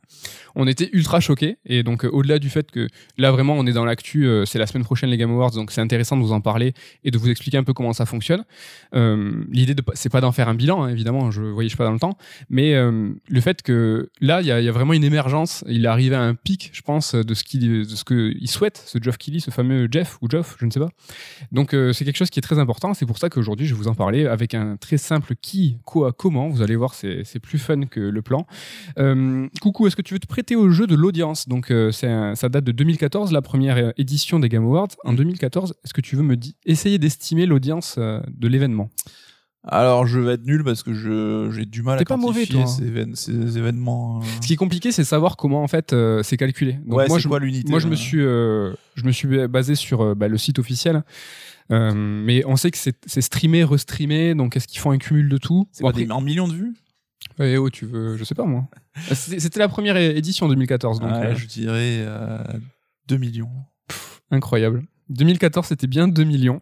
on 0.54 0.68
était 0.68 0.88
ultra 0.92 1.18
choqués 1.18 1.58
et 1.66 1.82
donc 1.82 2.04
euh, 2.04 2.08
au-delà 2.10 2.38
du 2.38 2.48
fait 2.48 2.70
que 2.70 2.86
là 3.18 3.32
vraiment 3.32 3.54
on 3.54 3.66
est 3.66 3.72
dans 3.72 3.84
l'actu 3.84 4.24
euh, 4.24 4.44
c'est 4.44 4.60
la 4.60 4.68
semaine 4.68 4.84
prochaine 4.84 5.10
les 5.10 5.16
Game 5.16 5.32
Awards 5.32 5.50
donc 5.50 5.72
c'est 5.72 5.80
intéressant 5.80 6.16
de 6.16 6.22
vous 6.22 6.30
en 6.30 6.40
parler 6.40 6.74
et 7.02 7.10
de 7.10 7.18
vous 7.18 7.28
expliquer 7.28 7.58
un 7.58 7.64
peu 7.64 7.72
comment 7.72 7.92
ça 7.92 8.06
fonctionne. 8.06 8.44
Euh, 8.94 9.44
l'idée 9.50 9.74
c'est 9.94 10.10
pas 10.10 10.20
d'en 10.20 10.30
faire 10.30 10.48
un 10.48 10.54
bilan 10.54 10.84
hein, 10.84 10.90
évidemment 10.90 11.32
je 11.32 11.42
voyage 11.42 11.76
pas 11.76 11.84
dans 11.84 11.92
le 11.92 11.98
temps 11.98 12.16
mais 12.50 12.72
le 12.72 13.40
fait 13.40 13.62
que 13.62 14.10
là 14.20 14.40
il 14.42 14.46
y 14.46 14.52
a, 14.52 14.72
vraiment 14.72 14.92
une 14.92 15.02
émergence 15.02 15.64
il 15.66 15.84
est 15.84 15.88
arrivé 15.88 16.14
à 16.14 16.22
un 16.22 16.34
pic 16.34 16.70
je 16.72 16.82
pense 16.82 17.16
de 17.16 17.34
ce 17.34 17.42
qu'il 17.42 17.82
de 17.82 17.84
ce 17.84 18.04
que 18.04 18.32
il 18.38 18.48
souhaite 18.48 18.80
ce 18.86 18.98
Geoff 19.02 19.18
Keighley 19.18 19.40
ce 19.40 19.50
fameux 19.50 19.88
Jeff 19.90 20.18
ou 20.22 20.28
Geoff 20.30 20.56
je 20.60 20.66
ne 20.66 20.70
sais 20.70 20.80
pas. 20.80 20.90
Donc 21.50 21.70
c'est 21.92 22.04
quelque 22.04 22.16
chose 22.16 22.30
qui 22.30 22.38
est 22.38 22.42
très 22.42 22.60
important 22.60 22.94
c'est 22.94 23.06
pour 23.06 23.18
ça 23.18 23.28
qu'aujourd'hui 23.28 23.66
je 23.66 23.74
vais 23.74 23.78
vous 23.78 23.88
en 23.88 23.94
parler 23.94 24.26
avec 24.26 24.54
un 24.54 24.76
très 24.76 24.98
simple 24.98 25.34
qui 25.40 25.78
quoi 25.84 26.12
comment 26.12 26.48
vous 26.48 26.62
allez 26.62 26.76
voir 26.76 26.94
c'est 26.94 27.40
plus 27.40 27.58
fun 27.58 27.86
que 27.86 28.00
le 28.00 28.22
plan 28.22 28.46
coucou, 29.60 29.86
est-ce 29.86 29.96
que 29.96 30.02
tu 30.02 30.14
veux 30.14 30.20
te 30.20 30.26
prêter 30.26 30.56
au 30.56 30.70
jeu 30.70 30.86
de 30.86 30.94
l'audience? 30.94 31.48
Donc, 31.48 31.70
euh, 31.70 31.90
un- 32.02 32.34
ça 32.34 32.48
date 32.48 32.64
de 32.64 32.72
2014, 32.72 33.32
la 33.32 33.42
première 33.42 33.92
édition 33.96 34.38
des 34.40 34.48
Game 34.48 34.64
Awards. 34.64 34.88
En 35.04 35.12
2014, 35.12 35.74
est-ce 35.84 35.92
que 35.94 36.00
tu 36.00 36.16
veux 36.16 36.22
me 36.22 36.36
essayer 36.66 36.98
d'estimer 36.98 37.46
l'audience 37.46 37.96
euh, 37.98 38.20
de 38.28 38.48
l'événement? 38.48 38.90
Alors, 39.64 40.06
je 40.08 40.18
vais 40.18 40.32
être 40.32 40.44
nul 40.44 40.64
parce 40.64 40.82
que 40.82 40.92
je 40.92 41.48
j'ai 41.54 41.64
du 41.64 41.82
mal 41.82 41.96
à 41.96 42.04
pas 42.04 42.16
mauvais, 42.16 42.46
toi, 42.46 42.62
hein. 42.62 42.66
ces, 42.66 42.82
évén- 42.90 43.14
ces 43.14 43.58
événements. 43.58 44.18
euh. 44.18 44.24
Ce 44.40 44.46
qui 44.48 44.54
est 44.54 44.56
compliqué, 44.56 44.90
c'est 44.90 45.04
savoir 45.04 45.36
comment 45.36 45.62
en 45.62 45.68
fait 45.68 45.92
euh, 45.92 46.24
c'est 46.24 46.36
calculé. 46.36 46.78
Donc, 46.84 46.98
ouais, 46.98 47.06
moi, 47.06 47.18
je, 47.20 47.28
quoi 47.28 47.38
moi, 47.68 47.78
je 47.78 47.86
me 47.86 47.94
suis, 47.94 48.20
euh, 48.20 48.72
je 48.96 49.04
me 49.04 49.12
suis 49.12 49.46
basé 49.46 49.76
sur 49.76 50.16
bah, 50.16 50.26
le 50.26 50.36
site 50.36 50.58
officiel. 50.58 51.04
Mais 51.70 52.44
on 52.44 52.56
sait 52.56 52.70
que 52.70 52.78
c'est 52.78 53.20
streamé, 53.22 53.64
restreamé, 53.64 54.34
donc 54.34 54.56
est-ce 54.56 54.66
qu'ils 54.66 54.80
font 54.80 54.90
un 54.90 54.98
cumul 54.98 55.28
de 55.28 55.38
tout? 55.38 55.68
C'est 55.72 55.82
Bon, 55.82 55.90
pas 55.90 55.96
des 55.96 56.10
en 56.10 56.20
millions 56.20 56.48
de 56.48 56.54
vues? 56.54 56.74
Eh 57.40 57.56
oh, 57.58 57.70
tu 57.70 57.86
veux, 57.86 58.16
je 58.16 58.24
sais 58.24 58.34
pas 58.34 58.44
moi. 58.44 58.68
C'était 59.12 59.40
c'était 59.40 59.58
la 59.60 59.68
première 59.68 59.96
édition 59.96 60.46
en 60.46 60.48
2014, 60.48 61.00
donc 61.00 61.10
euh, 61.12 61.34
Je 61.34 61.46
dirais 61.46 61.98
euh, 62.00 62.38
2 63.08 63.16
millions. 63.16 63.50
Incroyable. 64.30 64.84
2014, 65.08 65.66
c'était 65.66 65.86
bien 65.86 66.08
2 66.08 66.24
millions. 66.24 66.60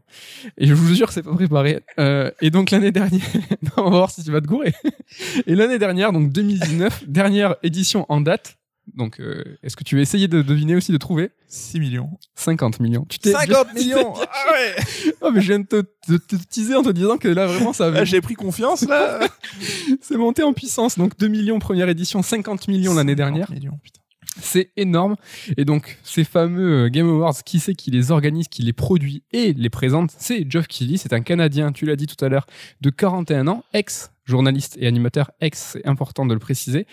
Et 0.59 0.67
je 0.67 0.75
vous 0.75 0.95
jure, 0.95 1.12
c'est 1.12 1.23
pas 1.23 1.35
préparé. 1.35 1.81
Euh, 1.99 2.31
et 2.41 2.50
donc 2.50 2.71
l'année 2.71 2.91
dernière, 2.91 3.23
Non, 3.62 3.71
on 3.79 3.85
va 3.85 3.91
voir 3.91 4.11
si 4.11 4.25
tu 4.25 4.33
vas 4.33 4.41
te 4.41 4.47
gourer. 4.47 4.75
Et 5.47 5.55
l'année 5.55 5.79
dernière, 5.79 6.12
donc 6.12 6.33
2019, 6.33 7.05
dernière 7.09 7.57
édition 7.62 8.07
en 8.09 8.21
date. 8.21 8.57
Donc, 8.97 9.20
euh, 9.20 9.44
est-ce 9.62 9.76
que 9.76 9.85
tu 9.85 9.97
vas 9.97 10.02
essayer 10.02 10.28
de 10.28 10.42
deviner 10.42 10.75
aussi, 10.76 10.92
de 10.92 10.97
trouver? 10.97 11.30
6 11.49 11.80
millions. 11.80 12.11
50 12.35 12.80
millions. 12.80 13.04
Tu 13.09 13.18
t'es 13.18 13.32
50 13.32 13.73
bien- 13.75 13.82
millions 13.82 14.14
Ah 14.16 14.52
ouais 14.52 15.12
Oh, 15.23 15.30
mais 15.32 15.40
je 15.40 15.47
viens 15.49 15.59
de 15.61 15.64
te, 15.66 15.80
te 16.16 16.37
teaser 16.49 16.75
en 16.75 16.82
te 16.82 16.90
disant 16.90 17.16
que 17.18 17.28
là, 17.28 17.47
vraiment, 17.47 17.73
ça 17.73 17.85
Ah, 17.85 17.88
avait... 17.88 18.06
J'ai 18.06 18.20
pris 18.20 18.35
confiance 18.35 18.82
là 18.87 19.20
c'est 20.00 20.16
monté 20.16 20.42
en 20.42 20.52
puissance. 20.52 20.99
Donc 20.99 21.16
2 21.18 21.28
millions 21.28 21.59
première 21.59 21.88
édition, 21.88 22.23
50 22.23 22.68
millions 22.68 22.94
l'année 22.94 23.12
50 23.12 23.16
dernière. 23.16 23.50
millions, 23.50 23.79
putain. 23.83 24.00
C'est 24.38 24.71
énorme. 24.77 25.16
Et 25.57 25.64
donc, 25.64 25.99
ces 26.03 26.25
fameux 26.25 26.87
euh, 26.87 26.88
Game 26.88 27.09
Awards, 27.09 27.43
qui 27.45 27.59
c'est 27.59 27.75
qui 27.75 27.90
les 27.90 28.11
organise, 28.11 28.49
qui 28.49 28.62
les 28.62 28.73
produit 28.73 29.23
et 29.33 29.53
les 29.53 29.71
présente? 29.71 30.12
C'est 30.19 30.49
Geoff 30.49 30.69
Keighley. 30.69 30.97
C'est 30.97 31.12
un 31.12 31.21
Canadien, 31.21 31.73
tu 31.73 31.85
l'as 31.87 31.97
dit 31.97 32.07
tout 32.07 32.23
à 32.25 32.29
l'heure, 32.29 32.47
de 32.81 32.90
41 32.90 33.49
ans, 33.49 33.64
ex-journaliste 33.73 34.77
et 34.81 34.87
animateur, 34.87 35.31
ex, 35.40 35.73
c'est 35.73 35.87
important 35.87 36.27
de 36.27 36.35
le 36.35 36.40
préciser, 36.40 36.87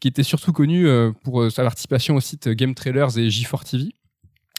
qui 0.00 0.08
était 0.08 0.22
surtout 0.22 0.52
connu 0.52 0.86
euh, 0.86 1.10
pour 1.24 1.42
euh, 1.42 1.50
sa 1.50 1.62
participation 1.62 2.16
au 2.16 2.20
site 2.20 2.48
Game 2.48 2.74
Trailers 2.74 3.18
et 3.18 3.28
G4 3.28 3.68
TV. 3.68 3.94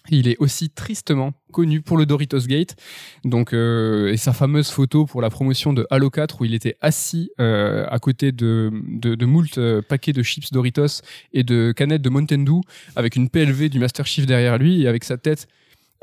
Il 0.10 0.28
est 0.28 0.38
aussi 0.40 0.70
tristement 0.70 1.34
connu 1.52 1.82
pour 1.82 1.98
le 1.98 2.06
Doritos 2.06 2.48
Gate, 2.48 2.76
donc 3.24 3.54
euh, 3.54 4.12
et 4.12 4.18
sa 4.18 4.34
fameuse 4.34 4.70
photo 4.70 5.06
pour 5.06 5.22
la 5.22 5.30
promotion 5.30 5.72
de 5.72 5.88
Halo 5.90 6.10
4 6.10 6.42
où 6.42 6.46
il 6.46 6.54
était 6.54 6.76
assis 6.82 7.32
euh, 7.40 7.86
à 7.90 7.98
côté 8.00 8.32
de 8.32 8.72
de, 8.74 9.26
moult 9.26 9.58
euh, 9.58 9.82
paquets 9.82 10.12
de 10.12 10.22
chips 10.22 10.52
Doritos 10.52 11.02
et 11.34 11.44
de 11.44 11.72
canettes 11.72 12.02
de 12.02 12.10
Mountain 12.10 12.40
Dew 12.40 12.62
avec 12.96 13.16
une 13.16 13.30
PLV 13.30 13.70
du 13.70 13.80
Master 13.80 14.06
Chief 14.06 14.26
derrière 14.26 14.58
lui 14.58 14.84
et 14.84 14.88
avec 14.88 15.04
sa 15.06 15.18
tête 15.18 15.48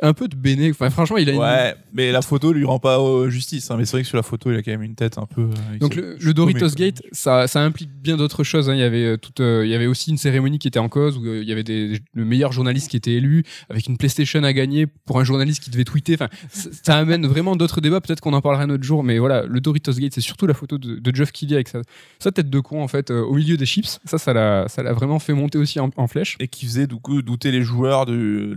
un 0.01 0.15
peu 0.15 0.27
de 0.27 0.35
béné. 0.35 0.71
Enfin, 0.71 0.91
franchement, 0.91 1.17
il 1.17 1.29
a 1.29 1.33
une- 1.33 1.39
Ouais, 1.39 1.75
mais 1.93 2.11
la 2.11 2.23
photo 2.23 2.53
lui 2.53 2.65
rend 2.65 2.79
pas 2.79 2.99
euh, 3.01 3.29
justice. 3.31 3.71
hein. 3.71 3.77
Mais 3.79 3.85
c'est 3.85 3.93
vrai 3.93 4.03
que 4.03 4.09
sur 4.09 4.17
la 4.17 4.23
photo, 4.23 4.51
il 4.51 4.57
a 4.57 4.63
quand 4.63 4.71
même 4.73 4.83
une 4.83 4.95
tête 4.97 5.19
un 5.19 5.27
peu. 5.27 5.43
euh, 5.43 5.79
Donc 5.79 5.95
le, 5.95 6.35
Doritos. 6.35 6.71
Gate, 6.75 7.03
ça, 7.13 7.47
ça 7.47 7.61
implique 7.63 7.91
bien 8.03 8.17
d'autres 8.17 8.43
choses. 8.43 8.69
hein. 8.69 8.75
Il 8.75 8.81
y 8.81 8.83
avait 8.83 9.05
euh, 9.05 9.17
toute, 9.17 9.41
euh, 9.41 9.65
il 9.65 9.71
y 9.71 9.75
avait 9.75 9.87
aussi 9.87 10.11
une 10.11 10.17
cérémonie 10.17 10.59
qui 10.59 10.67
était 10.67 10.79
en 10.81 10.89
cause 10.89 11.19
où 11.19 11.25
il 11.27 11.45
y 11.49 11.53
avait 11.53 11.63
des, 11.63 12.01
le 12.15 12.25
meilleur 12.25 12.51
journaliste 12.53 12.91
qui 12.91 12.97
était 12.97 13.13
élu 13.13 13.45
avec 13.71 13.87
une 13.87 13.97
PlayStation 13.97 14.43
à 14.43 14.53
gagner 14.53 14.87
pour 14.87 15.21
un 15.21 15.25
journaliste 15.25 15.63
qui 15.63 15.71
devait 15.71 15.85
tweeter. 15.85 16.15
Enfin, 16.15 16.29
ça, 16.51 16.71
ça 16.83 16.97
amène 16.99 17.27
vraiment 17.27 17.55
d'autres 17.55 17.81
débats. 17.81 18.01
Peut-être 18.01 18.21
qu'on 18.21 18.33
en 18.33 18.41
parlera 18.41 18.65
un 18.65 18.71
autre 18.71 18.83
jour, 18.85 19.05
mais 19.05 19.19
voilà, 19.19 19.45
le 19.47 19.61
Doritos 19.61 19.93
Gate, 19.93 20.15
c'est 20.15 20.21
surtout 20.21 20.47
la 20.47 20.55
photo 20.55 20.79
de, 20.79 20.97
de 20.97 21.15
Geoff 21.15 21.31
Keighley 21.33 21.55
avec 21.57 21.69
sa, 21.69 21.81
sa 22.19 22.33
tête 22.33 22.51
de 22.51 22.59
con 22.61 22.83
en 22.83 22.89
fait 22.89 23.11
au 23.13 23.35
milieu 23.35 23.57
des 23.57 23.67
chips. 23.67 24.01
Ça, 24.05 24.19
ça 24.19 24.33
l'a, 24.33 24.67
ça 24.69 24.83
l'a 24.83 24.93
vraiment 24.95 25.19
fait 25.21 25.33
monter 25.35 25.59
aussi 25.59 25.79
en, 25.79 25.91
en 25.97 26.07
flèche. 26.09 26.37
Et 26.41 26.49
qui 26.49 26.67
faisait 26.67 26.87
du 26.89 26.97
coup 26.97 27.23
douter 27.23 27.53
les 27.53 27.63
joueurs 27.63 28.07
de, 28.07 28.57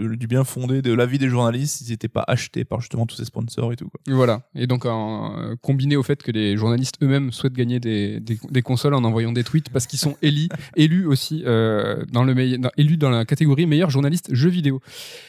du 0.00 0.26
bien 0.26 0.44
fondé 0.44 0.82
de 0.82 0.92
l'avis 0.92 1.18
des 1.18 1.28
journalistes 1.28 1.78
s'ils 1.78 1.90
n'étaient 1.90 2.08
pas 2.08 2.24
achetés 2.26 2.64
par 2.64 2.80
justement 2.80 3.06
tous 3.06 3.16
ces 3.16 3.24
sponsors 3.24 3.72
et 3.72 3.76
tout. 3.76 3.88
Quoi. 3.88 4.00
Voilà. 4.08 4.42
Et 4.54 4.66
donc, 4.66 4.86
euh, 4.86 5.56
combiné 5.62 5.96
au 5.96 6.02
fait 6.02 6.22
que 6.22 6.30
les 6.30 6.56
journalistes 6.56 6.96
eux-mêmes 7.02 7.32
souhaitent 7.32 7.54
gagner 7.54 7.80
des, 7.80 8.20
des, 8.20 8.62
consoles 8.62 8.94
en 8.94 9.04
envoyant 9.04 9.32
des 9.32 9.44
tweets 9.44 9.70
parce 9.70 9.86
qu'ils 9.86 9.98
sont 9.98 10.16
élus, 10.22 10.48
élus 10.76 11.06
aussi 11.06 11.42
euh, 11.46 12.04
dans 12.12 12.24
le 12.24 12.34
élus 12.76 12.96
dans 12.96 13.10
la 13.10 13.24
catégorie 13.24 13.66
meilleur 13.66 13.90
journaliste 13.90 14.28
jeux 14.32 14.48
vidéo. 14.48 14.80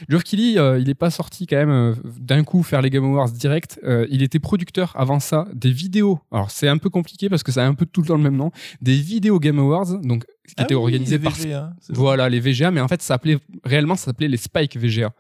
Geoff 0.10 0.24
Keighley, 0.24 0.58
euh, 0.58 0.80
il 0.80 0.90
est 0.90 0.96
pas 0.96 1.10
sorti 1.10 1.48
quand 1.48 1.58
même 1.58 1.70
euh, 1.70 1.94
d'un 2.20 2.44
coup 2.44 2.64
faire 2.64 2.82
les 2.82 2.90
Game 2.90 3.06
Awards 3.06 3.32
direct. 3.32 3.80
Il 4.10 4.22
était 4.22 4.40
producteur 4.40 4.94
avant 4.96 5.20
ça 5.20 5.48
des 5.54 5.72
vidéos. 5.72 6.20
Alors 6.32 6.52
c'est 6.52 6.68
un 6.68 6.78
peu 6.78 6.90
compliqué 6.90 7.30
parce 7.30 7.44
que 7.44 7.52
ça 7.52 7.64
a 7.64 7.68
un 7.68 7.74
peu 7.74 7.86
tout 7.86 8.02
le 8.02 8.08
temps 8.08 8.18
le 8.18 8.24
même 8.24 8.36
nom. 8.36 8.52
Des 8.82 8.96
vidéos 8.96 9.40
Game 9.40 9.60
Awards, 9.60 10.00
donc 10.00 10.26
qui 10.54 10.62
Ah 10.62 10.64
étaient 10.64 10.76
organisés 10.76 11.18
par 11.20 11.34
VGA, 11.34 11.74
c'est 11.82 11.96
voilà, 11.96 12.30
les 12.30 12.40
VGA, 12.40 12.72
mais 12.72 12.82
en 12.82 12.88
fait, 12.88 13.02
ça 13.02 13.10
s'appelait 13.10 13.38
réellement, 13.64 13.96
ça 13.96 14.06
s'appelait 14.06 14.28
les 14.28 14.38
Spike 14.38 14.78
VGA. 14.78 15.14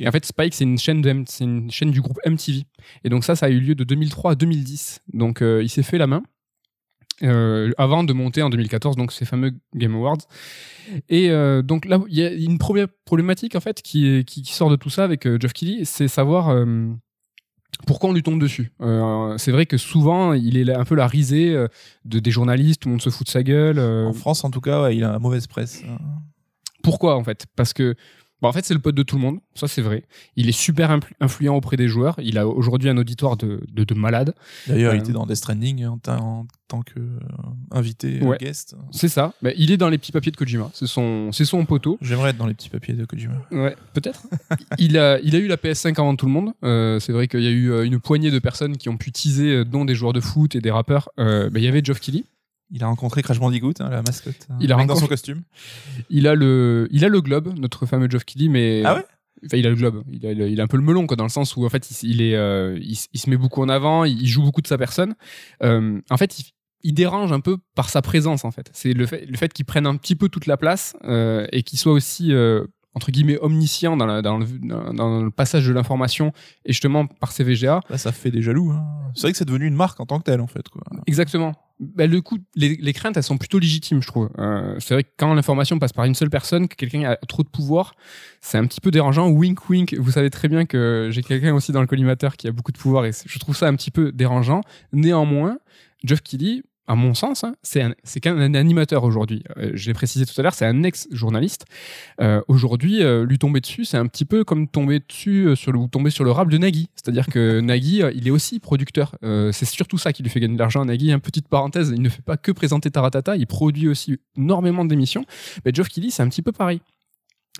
Et 0.00 0.08
en 0.08 0.12
fait, 0.12 0.24
Spike, 0.24 0.54
c'est 0.54 0.64
une 0.64 0.78
chaîne 0.78 1.00
de 1.02 1.08
M- 1.08 1.24
c'est 1.26 1.44
une 1.44 1.70
chaîne 1.70 1.90
du 1.90 2.00
groupe 2.00 2.18
MTV. 2.26 2.64
Et 3.04 3.08
donc 3.08 3.24
ça, 3.24 3.36
ça 3.36 3.46
a 3.46 3.48
eu 3.50 3.60
lieu 3.60 3.74
de 3.74 3.84
2003 3.84 4.32
à 4.32 4.34
2010. 4.34 5.00
Donc 5.12 5.42
euh, 5.42 5.62
il 5.62 5.68
s'est 5.68 5.82
fait 5.82 5.98
la 5.98 6.06
main. 6.06 6.22
euh, 7.22 7.72
avant 7.78 8.04
de 8.04 8.12
monter 8.12 8.42
en 8.42 8.48
2014 8.50 8.94
donc 8.96 9.10
ces 9.10 9.24
fameux 9.24 9.50
Game 9.74 9.92
Awards 9.96 10.18
et 11.08 11.30
euh, 11.30 11.62
donc 11.62 11.84
là 11.84 12.00
il 12.08 12.16
y 12.16 12.22
a 12.24 12.30
une 12.32 12.58
première 12.58 12.86
problématique 13.04 13.56
en 13.56 13.60
fait 13.60 13.82
qui, 13.82 14.06
est- 14.06 14.24
qui, 14.24 14.42
qui 14.42 14.52
sort 14.54 14.70
de 14.70 14.76
tout 14.76 14.88
ça 14.88 15.02
avec 15.02 15.26
Geoff 15.40 15.52
Keighley 15.52 15.84
c'est 15.84 16.06
savoir 16.06 16.48
pourquoi 17.86 18.10
on 18.10 18.12
lui 18.12 18.22
tombe 18.22 18.40
dessus? 18.40 18.72
Euh, 18.80 19.36
C'est 19.38 19.52
vrai 19.52 19.66
que 19.66 19.76
souvent, 19.76 20.32
il 20.32 20.56
est 20.68 20.74
un 20.74 20.84
peu 20.84 20.94
la 20.94 21.06
risée 21.06 21.54
euh, 21.54 21.68
de, 22.04 22.18
des 22.18 22.30
journalistes, 22.30 22.82
tout 22.82 22.88
le 22.88 22.92
monde 22.94 23.02
se 23.02 23.10
fout 23.10 23.26
de 23.26 23.30
sa 23.30 23.42
gueule. 23.42 23.78
euh, 23.78 24.06
En 24.06 24.12
France, 24.12 24.44
en 24.44 24.50
tout 24.50 24.60
cas, 24.60 24.82
ouais, 24.82 24.96
il 24.96 25.04
a 25.04 25.18
mauvaise 25.18 25.46
presse. 25.46 25.82
pourquoi 26.82 27.16
en 27.16 27.24
fait? 27.24 27.46
Parce 27.56 27.72
que 27.72 27.94
bon, 28.42 28.48
en 28.48 28.52
fait 28.52 28.64
c'est 28.64 28.74
le 28.74 28.80
pote 28.80 28.94
de 28.94 29.02
tout 29.02 29.16
le 29.16 29.22
monde, 29.22 29.38
ça 29.54 29.68
c'est 29.68 29.82
vrai. 29.82 30.04
Il 30.36 30.48
est 30.48 30.52
super 30.52 30.96
influent 31.20 31.54
auprès 31.56 31.76
des 31.76 31.88
joueurs. 31.88 32.16
Il 32.22 32.38
a 32.38 32.46
aujourd'hui 32.46 32.88
un 32.88 32.96
auditoire 32.96 33.36
de, 33.36 33.60
de, 33.72 33.84
de 33.84 33.94
malades. 33.94 34.34
D'ailleurs, 34.66 34.94
il 34.94 34.98
Euh, 34.98 35.00
était 35.02 35.12
dans 35.12 35.26
Death 35.26 35.36
Stranding 35.36 35.84
en, 35.86 35.98
ta- 35.98 36.20
en 36.20 36.46
tant 36.68 36.82
que 36.82 36.98
euh, 37.00 37.18
invité, 37.70 38.20
euh, 38.22 38.26
Ouais. 38.26 38.36
guest. 38.38 38.76
C'est 38.92 39.08
ça. 39.08 39.32
Bah, 39.42 39.50
il 39.56 39.70
est 39.70 39.76
dans 39.76 39.88
les 39.88 39.98
petits 39.98 40.12
papiers 40.12 40.30
de 40.32 40.36
Kojima. 40.36 40.70
C'est 40.74 40.86
son, 40.86 41.30
c'est 41.32 41.44
son 41.44 41.64
poteau. 41.64 41.98
J'aimerais 42.02 42.30
être 42.30 42.36
dans 42.36 42.46
les 42.46 42.54
petits 42.54 42.68
papiers 42.70 42.94
de 42.94 43.04
Kojima. 43.04 43.34
Ouais, 43.50 43.74
peut-être. 43.94 44.22
il, 44.78 44.98
a, 44.98 45.18
il 45.20 45.34
a 45.34 45.38
eu 45.38 45.46
la 45.46 45.56
PS5 45.56 45.88
avant 45.98 46.14
tout 46.16 46.26
le 46.26 46.32
monde. 46.32 46.52
Euh, 46.64 46.98
c'est 47.00 47.12
vrai 47.12 47.26
qu'il 47.28 47.40
y 47.42 47.46
a 47.46 47.50
eu 47.50 47.84
une 47.84 47.98
poignée 48.00 48.30
de 48.30 48.38
personnes 48.38 48.76
qui 48.76 48.88
ont 48.88 48.96
pu 48.96 49.12
teaser, 49.12 49.64
dont 49.64 49.84
des 49.84 49.94
joueurs 49.94 50.12
de 50.12 50.20
foot 50.20 50.54
et 50.56 50.60
des 50.60 50.70
rappeurs. 50.70 51.08
Bah, 51.16 51.48
il 51.56 51.62
y 51.62 51.68
avait 51.68 51.82
Geoff 51.84 52.00
Keighley. 52.00 52.24
Il 52.70 52.82
a 52.84 52.86
rencontré 52.86 53.22
Crash 53.22 53.38
Bandicoot, 53.40 53.72
hein, 53.80 53.88
la 53.88 54.02
mascotte. 54.02 54.46
hein, 54.50 54.56
Il 54.60 54.72
a 54.72 54.76
dans 54.76 54.94
son 54.96 55.06
costume. 55.08 55.42
Il 56.10 56.26
a 56.26 56.34
le, 56.34 56.88
il 56.90 57.04
a 57.04 57.08
le 57.08 57.20
globe, 57.20 57.58
notre 57.58 57.86
fameux 57.86 58.08
Geoff 58.10 58.24
Keighley, 58.24 58.48
mais 58.48 58.82
Ah 58.84 58.94
ouais? 58.94 59.04
Enfin, 59.46 59.56
il 59.56 59.66
a 59.66 59.70
le 59.70 59.76
globe. 59.76 60.02
Il 60.10 60.26
a, 60.26 60.32
il 60.32 60.60
a 60.60 60.64
un 60.64 60.66
peu 60.66 60.76
le 60.76 60.82
melon, 60.82 61.06
quoi, 61.06 61.16
dans 61.16 61.24
le 61.24 61.30
sens 61.30 61.56
où 61.56 61.64
en 61.64 61.68
fait, 61.68 61.90
il, 62.02 62.10
il 62.10 62.22
est, 62.22 62.34
euh, 62.34 62.76
il, 62.82 62.96
se 62.96 63.30
met 63.30 63.36
beaucoup 63.36 63.62
en 63.62 63.68
avant, 63.68 64.04
il, 64.04 64.26
joue 64.26 64.42
beaucoup 64.42 64.60
de 64.62 64.66
sa 64.66 64.76
personne. 64.76 65.14
Euh, 65.62 66.00
en 66.10 66.16
fait, 66.16 66.38
il, 66.40 66.46
il 66.82 66.92
dérange 66.92 67.32
un 67.32 67.40
peu 67.40 67.56
par 67.74 67.88
sa 67.88 68.02
présence 68.02 68.44
en 68.44 68.50
fait. 68.50 68.68
C'est 68.72 68.92
le 68.92 69.06
fait, 69.06 69.26
le 69.26 69.36
fait 69.36 69.52
qu'il 69.52 69.64
prenne 69.64 69.86
un 69.86 69.96
petit 69.96 70.16
peu 70.16 70.28
toute 70.28 70.46
la 70.46 70.56
place 70.56 70.96
euh, 71.04 71.46
et 71.52 71.62
qu'il 71.62 71.78
soit 71.78 71.92
aussi 71.92 72.32
euh, 72.32 72.64
entre 72.94 73.10
guillemets 73.12 73.38
omniscient 73.40 73.96
dans, 73.96 74.06
la- 74.06 74.22
dans 74.22 74.38
le, 74.38 74.46
dans- 74.46 74.92
dans 74.92 75.22
le 75.22 75.30
passage 75.30 75.66
de 75.68 75.72
l'information 75.72 76.32
et 76.64 76.72
justement 76.72 77.06
par 77.06 77.30
ses 77.32 77.44
VGA. 77.44 77.80
Là, 77.90 77.98
ça 77.98 78.10
fait 78.12 78.30
des 78.32 78.42
jaloux. 78.42 78.72
hein. 78.72 78.84
C'est 79.14 79.22
vrai 79.22 79.32
que 79.32 79.38
c'est 79.38 79.44
devenu 79.44 79.66
une 79.66 79.74
marque 79.76 80.00
en 80.00 80.06
tant 80.06 80.18
que 80.18 80.24
telle, 80.24 80.40
en 80.40 80.46
fait. 80.48 80.68
Quoi. 80.68 80.82
Exactement. 81.06 81.54
Ben, 81.80 82.10
le 82.10 82.20
coup, 82.20 82.38
les, 82.56 82.92
craintes, 82.92 83.16
elles 83.16 83.22
sont 83.22 83.38
plutôt 83.38 83.60
légitimes, 83.60 84.02
je 84.02 84.08
trouve. 84.08 84.30
Euh, 84.38 84.74
c'est 84.80 84.94
vrai 84.94 85.04
que 85.04 85.10
quand 85.16 85.32
l'information 85.32 85.78
passe 85.78 85.92
par 85.92 86.06
une 86.06 86.14
seule 86.14 86.30
personne, 86.30 86.66
que 86.66 86.74
quelqu'un 86.74 87.10
a 87.10 87.16
trop 87.16 87.44
de 87.44 87.48
pouvoir, 87.48 87.94
c'est 88.40 88.58
un 88.58 88.66
petit 88.66 88.80
peu 88.80 88.90
dérangeant. 88.90 89.28
Wink, 89.28 89.68
wink. 89.70 89.94
Vous 89.94 90.10
savez 90.10 90.30
très 90.30 90.48
bien 90.48 90.66
que 90.66 91.08
j'ai 91.12 91.22
quelqu'un 91.22 91.54
aussi 91.54 91.70
dans 91.70 91.80
le 91.80 91.86
collimateur 91.86 92.36
qui 92.36 92.48
a 92.48 92.52
beaucoup 92.52 92.72
de 92.72 92.78
pouvoir 92.78 93.04
et 93.06 93.12
je 93.24 93.38
trouve 93.38 93.56
ça 93.56 93.68
un 93.68 93.76
petit 93.76 93.92
peu 93.92 94.10
dérangeant. 94.10 94.62
Néanmoins, 94.92 95.58
Geoff 96.02 96.20
Keighley, 96.20 96.62
à 96.88 96.94
mon 96.94 97.12
sens, 97.12 97.44
hein, 97.44 97.54
c'est 97.62 97.84
c'est 98.02 98.18
qu'un 98.18 98.38
un 98.38 98.54
animateur 98.54 99.04
aujourd'hui. 99.04 99.44
Euh, 99.58 99.70
je 99.74 99.86
l'ai 99.86 99.94
précisé 99.94 100.24
tout 100.24 100.32
à 100.38 100.42
l'heure, 100.42 100.54
c'est 100.54 100.64
un 100.64 100.82
ex-journaliste. 100.82 101.66
Euh, 102.20 102.40
aujourd'hui, 102.48 103.02
euh, 103.02 103.26
lui 103.26 103.38
tomber 103.38 103.60
dessus, 103.60 103.84
c'est 103.84 103.98
un 103.98 104.06
petit 104.06 104.24
peu 104.24 104.42
comme 104.42 104.66
tomber 104.66 105.00
dessus 105.00 105.54
sur 105.54 105.70
le, 105.70 105.78
ou 105.78 105.88
tomber 105.88 106.10
sur 106.10 106.24
le 106.24 106.30
rap 106.30 106.48
de 106.48 106.56
Nagui. 106.56 106.88
C'est-à-dire 106.94 107.26
que 107.26 107.60
Nagui, 107.68 108.02
il 108.14 108.26
est 108.26 108.30
aussi 108.30 108.58
producteur. 108.58 109.16
C'est 109.22 109.66
surtout 109.66 109.98
ça 109.98 110.12
qui 110.12 110.22
lui 110.22 110.30
fait 110.30 110.40
gagner 110.40 110.54
de 110.54 110.58
l'argent. 110.58 110.84
Nagui, 110.84 111.12
une 111.12 111.20
petite 111.20 111.48
parenthèse, 111.48 111.92
il 111.94 112.00
ne 112.00 112.08
fait 112.08 112.22
pas 112.22 112.38
que 112.38 112.52
présenter 112.52 112.90
Taratata, 112.90 113.36
il 113.36 113.46
produit 113.46 113.88
aussi 113.88 114.18
énormément 114.36 114.84
d'émissions. 114.84 115.26
Mais 115.64 115.72
Geoff 115.74 115.88
Keighley, 115.88 116.10
c'est 116.10 116.22
un 116.22 116.28
petit 116.28 116.42
peu 116.42 116.52
pareil. 116.52 116.80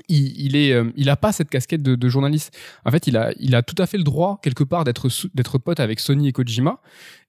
Il, 0.09 0.57
euh, 0.57 0.91
il 0.97 1.11
a 1.11 1.17
pas 1.17 1.33
cette 1.33 1.51
casquette 1.51 1.83
de, 1.83 2.09
journaliste. 2.09 2.57
En 2.85 2.91
fait, 2.91 3.07
il 3.07 3.17
a, 3.17 3.63
tout 3.63 3.75
à 3.79 3.87
fait 3.87 3.99
le 3.99 4.05
droit 4.05 4.39
quelque 4.43 4.65
part 4.65 4.85
d'être 4.85 5.59
pote 5.59 5.81
avec 5.81 6.01
Sony 6.01 6.29
et 6.29 6.33
Kojima. 6.33 6.81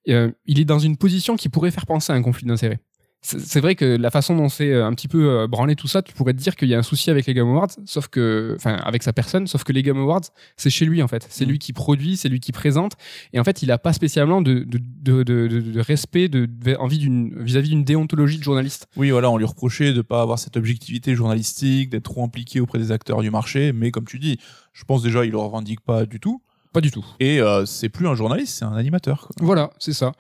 Euh, 0.07 0.31
il 0.45 0.59
est 0.59 0.65
dans 0.65 0.79
une 0.79 0.97
position 0.97 1.35
qui 1.35 1.49
pourrait 1.49 1.71
faire 1.71 1.85
penser 1.85 2.13
à 2.13 2.15
un 2.15 2.21
conflit 2.21 2.45
d'intérêts. 2.47 2.79
C'est 3.21 3.59
vrai 3.59 3.75
que 3.75 3.83
la 3.83 4.11
façon 4.11 4.33
dont 4.33 4.47
c'est 4.47 4.71
euh, 4.71 4.85
un 4.87 4.93
petit 4.93 5.09
peu 5.09 5.29
euh, 5.29 5.47
branlé 5.47 5.75
tout 5.75 5.89
ça, 5.89 6.01
tu 6.01 6.13
pourrais 6.13 6.31
te 6.33 6.37
dire 6.39 6.55
qu'il 6.55 6.69
y 6.69 6.73
a 6.73 6.77
un 6.79 6.83
souci 6.83 7.09
avec 7.09 7.25
les 7.25 7.33
Game 7.33 7.49
Awards, 7.49 7.67
sauf 7.85 8.07
que, 8.07 8.53
enfin, 8.55 8.75
avec 8.75 9.03
sa 9.03 9.11
personne, 9.11 9.45
sauf 9.45 9.65
que 9.65 9.73
les 9.73 9.83
Game 9.83 9.97
Awards, 9.97 10.21
c'est 10.55 10.69
chez 10.69 10.85
lui 10.85 11.03
en 11.03 11.09
fait. 11.09 11.27
C'est 11.29 11.45
Mm. 11.45 11.49
lui 11.49 11.59
qui 11.59 11.73
produit, 11.73 12.15
c'est 12.15 12.29
lui 12.29 12.39
qui 12.39 12.53
présente, 12.53 12.93
et 13.33 13.39
en 13.39 13.43
fait, 13.43 13.61
il 13.61 13.71
a 13.71 13.77
pas 13.77 13.91
spécialement 13.91 14.41
de, 14.41 14.59
de, 14.59 14.79
de, 15.01 15.23
de, 15.23 15.47
de- 15.47 15.59
de 15.59 15.79
respect, 15.81 16.29
de, 16.29 16.45
de- 16.45 16.75
envie 16.79 16.97
d'une 16.97 17.43
vis-à-vis 17.43 17.69
d'une 17.69 17.83
déontologie 17.83 18.37
de 18.37 18.43
journaliste. 18.43 18.87
Oui, 18.95 19.09
voilà, 19.09 19.29
on 19.29 19.35
lui 19.37 19.45
reprochait 19.45 19.91
de 19.91 20.01
pas 20.01 20.21
avoir 20.21 20.39
cette 20.39 20.55
objectivité 20.55 21.13
journalistique, 21.13 21.89
d'être 21.89 22.03
trop 22.05 22.23
impliqué 22.23 22.61
auprès 22.61 22.79
des 22.79 22.93
acteurs 22.93 23.21
du 23.21 23.31
marché. 23.31 23.73
Mais 23.73 23.91
comme 23.91 24.05
tu 24.05 24.17
dis, 24.19 24.39
je 24.71 24.85
pense 24.85 25.03
déjà, 25.03 25.25
il 25.25 25.31
le 25.31 25.37
revendique 25.37 25.81
pas 25.81 26.05
du 26.05 26.21
tout. 26.21 26.41
Pas 26.71 26.81
du 26.81 26.89
tout. 26.91 27.03
Et 27.19 27.41
euh, 27.41 27.65
c'est 27.65 27.89
plus 27.89 28.07
un 28.07 28.15
journaliste, 28.15 28.55
c'est 28.59 28.65
un 28.65 28.75
animateur. 28.75 29.27
Quoi. 29.27 29.35
Voilà, 29.45 29.71
c'est 29.79 29.91
ça. 29.93 30.13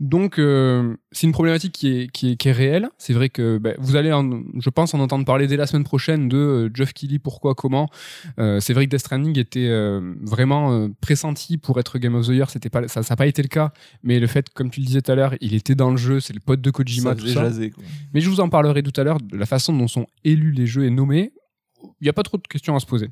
Donc, 0.00 0.38
euh, 0.38 0.94
c'est 1.10 1.26
une 1.26 1.32
problématique 1.32 1.72
qui 1.72 1.88
est, 1.88 2.08
qui 2.12 2.32
est, 2.32 2.36
qui 2.36 2.48
est 2.48 2.52
réelle. 2.52 2.88
C'est 2.98 3.12
vrai 3.12 3.28
que 3.30 3.58
ben, 3.58 3.74
vous 3.78 3.96
allez, 3.96 4.12
en- 4.12 4.42
je 4.60 4.70
pense, 4.70 4.94
en 4.94 5.00
entendre 5.00 5.24
parler 5.24 5.48
dès 5.48 5.56
la 5.56 5.66
semaine 5.66 5.82
prochaine 5.82 6.28
de 6.28 6.36
euh, 6.36 6.70
Geoff 6.72 6.92
Keighley, 6.92 7.18
pourquoi, 7.18 7.54
comment. 7.56 7.88
Euh, 8.38 8.60
c'est 8.60 8.72
vrai 8.74 8.86
que 8.86 8.90
Death 8.90 9.00
Stranding 9.00 9.36
était 9.38 9.66
euh, 9.68 10.14
vraiment 10.22 10.72
euh, 10.72 10.88
pressenti 11.00 11.58
pour 11.58 11.80
être 11.80 11.98
Game 11.98 12.14
of 12.14 12.26
the 12.26 12.30
Year. 12.30 12.48
C'était 12.48 12.70
pas, 12.70 12.86
ça 12.86 13.00
n'a 13.08 13.16
pas 13.16 13.26
été 13.26 13.42
le 13.42 13.48
cas. 13.48 13.72
Mais 14.04 14.20
le 14.20 14.28
fait, 14.28 14.48
comme 14.50 14.70
tu 14.70 14.78
le 14.80 14.86
disais 14.86 15.02
tout 15.02 15.10
à 15.10 15.16
l'heure, 15.16 15.34
il 15.40 15.54
était 15.54 15.74
dans 15.74 15.90
le 15.90 15.96
jeu, 15.96 16.20
c'est 16.20 16.32
le 16.32 16.40
pote 16.40 16.60
de 16.60 16.70
Kojima, 16.70 17.10
Ça 17.10 17.16
tout 17.16 17.22
faisait 17.22 17.34
ça. 17.34 17.40
jaser, 17.42 17.70
quoi. 17.70 17.82
Mais 18.14 18.20
je 18.20 18.30
vous 18.30 18.38
en 18.40 18.48
parlerai 18.48 18.84
tout 18.84 18.98
à 19.00 19.04
l'heure 19.04 19.18
de 19.20 19.36
la 19.36 19.46
façon 19.46 19.72
dont 19.76 19.88
sont 19.88 20.06
élus 20.24 20.52
les 20.52 20.66
jeux 20.68 20.84
et 20.84 20.90
nommés. 20.90 21.32
Il 22.00 22.04
n'y 22.04 22.08
a 22.08 22.12
pas 22.12 22.22
trop 22.22 22.36
de 22.38 22.46
questions 22.46 22.76
à 22.76 22.80
se 22.80 22.86
poser. 22.86 23.08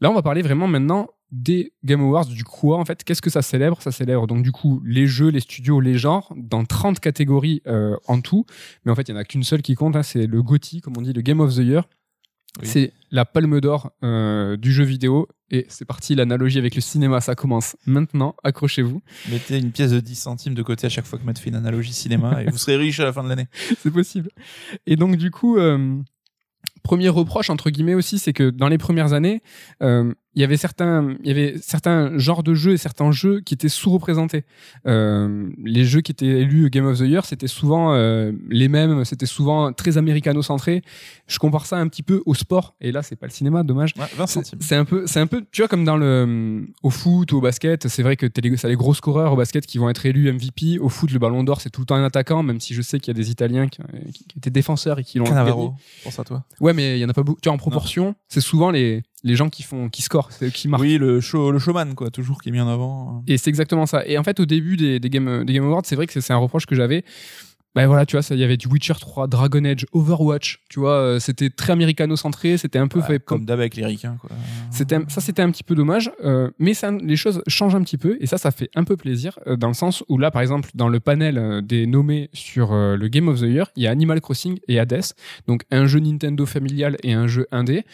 Là, 0.00 0.10
on 0.10 0.14
va 0.14 0.22
parler 0.22 0.42
vraiment 0.42 0.66
maintenant 0.66 1.08
des 1.30 1.72
Game 1.84 2.00
Awards, 2.00 2.26
du 2.26 2.44
quoi 2.44 2.78
en 2.78 2.84
fait. 2.84 3.04
Qu'est-ce 3.04 3.22
que 3.22 3.30
ça 3.30 3.42
célèbre? 3.42 3.82
Ça 3.82 3.92
célèbre 3.92 4.26
donc 4.26 4.42
du 4.42 4.52
coup 4.52 4.82
les 4.84 5.06
jeux, 5.06 5.28
les 5.28 5.40
studios, 5.40 5.80
les 5.80 5.98
genres, 5.98 6.32
dans 6.36 6.64
30 6.64 7.00
catégories 7.00 7.62
euh, 7.66 7.96
en 8.06 8.20
tout. 8.20 8.46
Mais 8.84 8.92
en 8.92 8.94
fait, 8.94 9.08
il 9.08 9.12
n'y 9.12 9.18
en 9.18 9.20
a 9.20 9.24
qu'une 9.24 9.44
seule 9.44 9.62
qui 9.62 9.74
compte, 9.74 9.96
hein, 9.96 10.02
c'est 10.02 10.26
le 10.26 10.42
GOTY, 10.42 10.80
comme 10.80 10.94
on 10.96 11.02
dit, 11.02 11.12
le 11.12 11.22
Game 11.22 11.40
of 11.40 11.54
the 11.54 11.58
Year. 11.58 11.84
Oui. 12.60 12.66
C'est 12.66 12.92
la 13.10 13.24
palme 13.24 13.60
d'or 13.60 13.92
euh, 14.02 14.56
du 14.56 14.72
jeu 14.72 14.84
vidéo. 14.84 15.28
Et 15.50 15.64
c'est 15.68 15.84
parti, 15.84 16.14
l'analogie 16.14 16.58
avec 16.58 16.74
le 16.74 16.80
cinéma, 16.80 17.20
ça 17.20 17.34
commence 17.34 17.76
maintenant. 17.86 18.34
Accrochez-vous. 18.44 19.00
Mettez 19.30 19.58
une 19.58 19.70
pièce 19.70 19.92
de 19.92 20.00
10 20.00 20.14
centimes 20.14 20.54
de 20.54 20.62
côté 20.62 20.86
à 20.86 20.90
chaque 20.90 21.06
fois 21.06 21.18
que 21.18 21.24
Matt 21.24 21.38
fait 21.38 21.48
une 21.48 21.56
analogie 21.56 21.92
cinéma 21.92 22.42
et 22.42 22.50
vous 22.50 22.58
serez 22.58 22.76
riche 22.76 23.00
à 23.00 23.04
la 23.04 23.12
fin 23.12 23.22
de 23.22 23.28
l'année. 23.28 23.46
c'est 23.78 23.90
possible. 23.90 24.30
Et 24.86 24.96
donc, 24.96 25.16
du 25.16 25.30
coup, 25.30 25.56
euh, 25.56 25.96
premier 26.82 27.08
reproche, 27.08 27.48
entre 27.48 27.70
guillemets 27.70 27.94
aussi, 27.94 28.18
c'est 28.18 28.34
que 28.34 28.50
dans 28.50 28.68
les 28.68 28.78
premières 28.78 29.14
années, 29.14 29.40
il 30.38 30.40
y 30.40 30.44
avait 30.44 30.56
certains, 30.56 31.16
il 31.24 31.26
y 31.26 31.30
avait 31.32 31.56
certains 31.60 32.16
genres 32.16 32.44
de 32.44 32.54
jeux 32.54 32.74
et 32.74 32.76
certains 32.76 33.10
jeux 33.10 33.40
qui 33.40 33.54
étaient 33.54 33.68
sous-représentés. 33.68 34.44
Euh, 34.86 35.50
les 35.64 35.84
jeux 35.84 36.00
qui 36.00 36.12
étaient 36.12 36.26
élus 36.26 36.70
Game 36.70 36.86
of 36.86 36.98
the 36.98 37.00
Year, 37.00 37.24
c'était 37.24 37.48
souvent 37.48 37.92
euh, 37.92 38.30
les 38.48 38.68
mêmes, 38.68 39.04
c'était 39.04 39.26
souvent 39.26 39.72
très 39.72 39.98
américano-centré. 39.98 40.82
Je 41.26 41.40
compare 41.40 41.66
ça 41.66 41.78
un 41.78 41.88
petit 41.88 42.04
peu 42.04 42.22
au 42.24 42.34
sport, 42.34 42.76
et 42.80 42.92
là, 42.92 43.02
c'est 43.02 43.16
pas 43.16 43.26
le 43.26 43.32
cinéma, 43.32 43.64
dommage. 43.64 43.94
Ouais, 43.98 44.06
20 44.16 44.26
C'est 44.60 44.76
un 44.76 44.84
peu, 44.84 45.08
c'est 45.08 45.18
un 45.18 45.26
peu, 45.26 45.44
tu 45.50 45.60
vois, 45.60 45.66
comme 45.66 45.84
dans 45.84 45.96
le, 45.96 46.68
au 46.84 46.90
foot, 46.90 47.32
au 47.32 47.40
basket, 47.40 47.88
c'est 47.88 48.04
vrai 48.04 48.14
que 48.14 48.26
t'as 48.26 48.40
les, 48.40 48.54
les 48.62 48.76
gros 48.76 48.94
scoreurs 48.94 49.32
au 49.32 49.36
basket 49.36 49.66
qui 49.66 49.78
vont 49.78 49.90
être 49.90 50.06
élus 50.06 50.32
MVP. 50.32 50.78
Au 50.78 50.88
foot, 50.88 51.10
le 51.10 51.18
ballon 51.18 51.42
d'or, 51.42 51.60
c'est 51.60 51.70
tout 51.70 51.80
le 51.80 51.86
temps 51.86 51.96
un 51.96 52.04
attaquant, 52.04 52.44
même 52.44 52.60
si 52.60 52.74
je 52.74 52.82
sais 52.82 53.00
qu'il 53.00 53.12
y 53.12 53.16
a 53.16 53.20
des 53.20 53.32
Italiens 53.32 53.66
qui, 53.66 53.80
étaient 54.36 54.50
défenseurs 54.50 55.00
et 55.00 55.02
qui 55.02 55.18
l'ont 55.18 55.24
Cannavaro, 55.24 55.74
pense 56.04 56.20
à 56.20 56.22
toi. 56.22 56.44
Ouais, 56.60 56.74
mais 56.74 56.96
il 56.96 57.00
y 57.00 57.04
en 57.04 57.08
a 57.08 57.12
pas 57.12 57.24
beaucoup. 57.24 57.40
Tu 57.40 57.48
vois, 57.48 57.54
en 57.54 57.58
proportion, 57.58 58.14
c'est 58.28 58.40
souvent 58.40 58.70
les, 58.70 59.02
les 59.24 59.36
gens 59.36 59.48
qui 59.48 59.62
font, 59.62 59.88
qui 59.88 60.02
scorent, 60.02 60.30
qui 60.52 60.68
marquent. 60.68 60.82
Oui, 60.82 60.98
le, 60.98 61.20
show, 61.20 61.50
le 61.50 61.58
showman, 61.58 61.94
quoi, 61.94 62.10
toujours 62.10 62.40
qui 62.40 62.48
est 62.48 62.52
mis 62.52 62.60
en 62.60 62.68
avant. 62.68 63.22
Et 63.26 63.36
c'est 63.38 63.50
exactement 63.50 63.86
ça. 63.86 64.06
Et 64.06 64.18
en 64.18 64.22
fait, 64.22 64.40
au 64.40 64.46
début 64.46 64.76
des, 64.76 65.00
des, 65.00 65.10
Game, 65.10 65.44
des 65.44 65.52
Game 65.52 65.64
Awards, 65.64 65.82
c'est 65.84 65.96
vrai 65.96 66.06
que 66.06 66.20
c'est 66.20 66.32
un 66.32 66.36
reproche 66.36 66.66
que 66.66 66.74
j'avais. 66.74 67.04
Ben 67.74 67.86
voilà, 67.86 68.06
tu 68.06 68.16
vois, 68.16 68.26
il 68.30 68.38
y 68.38 68.44
avait 68.44 68.56
du 68.56 68.66
Witcher 68.66 68.94
3, 68.98 69.28
Dragon 69.28 69.64
Age, 69.64 69.86
Overwatch. 69.92 70.64
Tu 70.68 70.80
vois, 70.80 70.94
euh, 70.94 71.18
c'était 71.20 71.50
très 71.50 71.74
américano-centré, 71.74 72.56
c'était 72.56 72.78
un 72.78 72.88
peu 72.88 72.98
Ouais, 72.98 73.06
fait 73.06 73.24
comme 73.24 73.44
d'hab 73.44 73.60
avec 73.60 73.76
les 73.76 73.84
ricains, 73.84 74.16
quoi. 74.20 74.30
C'était 74.72 74.98
ça, 75.08 75.20
c'était 75.20 75.42
un 75.42 75.50
petit 75.52 75.62
peu 75.62 75.74
dommage, 75.74 76.10
euh, 76.24 76.50
mais 76.58 76.74
ça, 76.74 76.90
les 76.90 77.16
choses 77.16 77.42
changent 77.46 77.76
un 77.76 77.82
petit 77.82 77.98
peu 77.98 78.16
et 78.20 78.26
ça, 78.26 78.38
ça 78.38 78.50
fait 78.50 78.70
un 78.74 78.84
peu 78.84 78.96
plaisir 78.96 79.38
euh, 79.46 79.56
dans 79.56 79.68
le 79.68 79.74
sens 79.74 80.02
où 80.08 80.18
là, 80.18 80.30
par 80.30 80.42
exemple, 80.42 80.70
dans 80.74 80.88
le 80.88 80.98
panel 80.98 81.62
des 81.64 81.86
nommés 81.86 82.30
sur 82.32 82.72
euh, 82.72 82.96
le 82.96 83.06
Game 83.06 83.28
of 83.28 83.40
the 83.40 83.44
Year, 83.44 83.70
il 83.76 83.84
y 83.84 83.86
a 83.86 83.90
Animal 83.90 84.20
Crossing 84.20 84.58
et 84.66 84.80
Hades, 84.80 85.12
donc 85.46 85.62
un 85.70 85.86
jeu 85.86 86.00
Nintendo 86.00 86.46
familial 86.46 86.96
et 87.02 87.12
un 87.12 87.28
jeu 87.28 87.46
indé. 87.52 87.84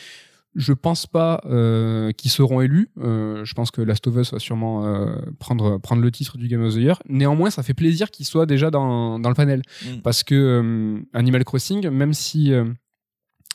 Je 0.56 0.72
pense 0.72 1.06
pas 1.06 1.40
euh, 1.46 2.12
qu'ils 2.12 2.30
seront 2.30 2.60
élus. 2.60 2.88
Euh, 3.02 3.44
je 3.44 3.54
pense 3.54 3.70
que 3.70 3.80
Last 3.82 4.06
of 4.06 4.16
Us 4.16 4.32
va 4.32 4.38
sûrement 4.38 4.86
euh, 4.86 5.16
prendre 5.40 5.78
prendre 5.78 6.00
le 6.02 6.10
titre 6.12 6.38
du 6.38 6.46
Game 6.48 6.62
of 6.62 6.74
the 6.74 6.78
Year. 6.78 7.02
Néanmoins, 7.08 7.50
ça 7.50 7.62
fait 7.62 7.74
plaisir 7.74 8.10
qu'ils 8.10 8.26
soient 8.26 8.46
déjà 8.46 8.70
dans, 8.70 9.18
dans 9.18 9.28
le 9.28 9.34
panel 9.34 9.62
Mm. 9.84 10.00
parce 10.02 10.22
que 10.22 10.34
euh, 10.34 11.00
Animal 11.12 11.44
Crossing, 11.44 11.88
même 11.88 12.12
si 12.14 12.52
euh, 12.52 12.64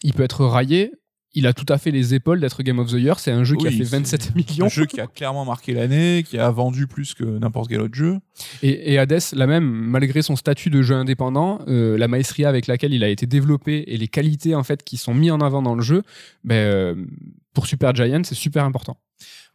il 0.04 0.14
peut 0.14 0.24
être 0.24 0.46
raillé, 0.46 0.92
il 1.34 1.46
a 1.46 1.54
tout 1.54 1.66
à 1.70 1.78
fait 1.78 1.92
les 1.92 2.16
épaules 2.16 2.40
d'être 2.40 2.64
Game 2.64 2.80
of 2.80 2.90
the 2.92 2.96
Year. 2.96 3.20
C'est 3.20 3.32
un 3.32 3.44
jeu 3.44 3.56
qui 3.56 3.68
a 3.68 3.72
fait 3.72 3.78
c'est 3.78 3.98
27 3.98 4.36
millions. 4.36 4.66
Un 4.66 4.70
jeu 4.70 4.86
qui 4.86 5.00
a 5.00 5.08
clairement 5.08 5.46
marqué 5.46 5.74
l'année, 5.74 6.24
qui 6.28 6.40
a 6.40 6.50
vendu 6.50 6.88
plus 6.88 7.14
que 7.14 7.24
n'importe 7.24 7.70
quel 7.70 7.82
autre 7.82 7.94
jeu. 7.94 8.18
Et, 8.64 8.94
et 8.94 9.00
Hades, 9.00 9.22
la 9.34 9.46
même, 9.46 9.66
malgré 9.66 10.22
son 10.22 10.36
statut 10.36 10.70
de 10.70 10.82
jeu 10.82 10.96
indépendant, 10.96 11.60
euh, 11.68 11.98
la 11.98 12.08
maestria 12.08 12.50
avec 12.50 12.68
laquelle 12.68 12.94
il 12.94 13.04
a 13.04 13.10
été 13.10 13.28
développé 13.28 13.84
et 13.88 13.98
les 13.98 14.08
qualités 14.08 14.56
en 14.56 14.64
fait 14.64 14.84
qui 14.84 14.98
sont 14.98 15.14
mis 15.14 15.30
en 15.30 15.40
avant 15.40 15.62
dans 15.62 15.76
le 15.76 15.82
jeu, 15.82 16.04
euh, 16.50 16.96
pour 17.54 17.68
Super 17.68 17.94
Giant, 17.94 18.22
c'est 18.24 18.36
super 18.36 18.64
important. 18.64 18.98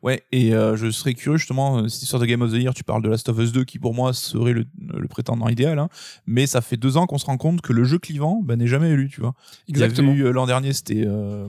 Ouais, 0.04 0.22
et 0.32 0.54
euh, 0.54 0.76
je 0.76 0.90
serais 0.90 1.14
curieux 1.14 1.38
justement, 1.38 1.78
euh, 1.78 1.88
cette 1.88 2.02
histoire 2.02 2.20
de 2.20 2.26
Game 2.26 2.42
of 2.42 2.52
the 2.52 2.56
Year, 2.56 2.74
tu 2.74 2.84
parles 2.84 3.02
de 3.02 3.08
Last 3.08 3.26
of 3.30 3.38
Us 3.38 3.52
2 3.52 3.64
qui 3.64 3.78
pour 3.78 3.94
moi 3.94 4.12
serait 4.12 4.52
le, 4.52 4.66
le 4.78 5.08
prétendant 5.08 5.48
idéal, 5.48 5.78
hein, 5.78 5.88
mais 6.26 6.46
ça 6.46 6.60
fait 6.60 6.76
deux 6.76 6.98
ans 6.98 7.06
qu'on 7.06 7.16
se 7.16 7.24
rend 7.24 7.38
compte 7.38 7.62
que 7.62 7.72
le 7.72 7.84
jeu 7.84 7.98
clivant 7.98 8.42
ben, 8.44 8.56
n'est 8.56 8.66
jamais 8.66 8.90
élu, 8.90 9.08
tu 9.08 9.22
vois. 9.22 9.34
Il 9.66 9.78
y 9.78 9.82
avait 9.82 10.02
eu, 10.02 10.26
euh, 10.26 10.30
L'an 10.32 10.44
dernier, 10.46 10.74
c'était 10.74 11.04
euh, 11.06 11.48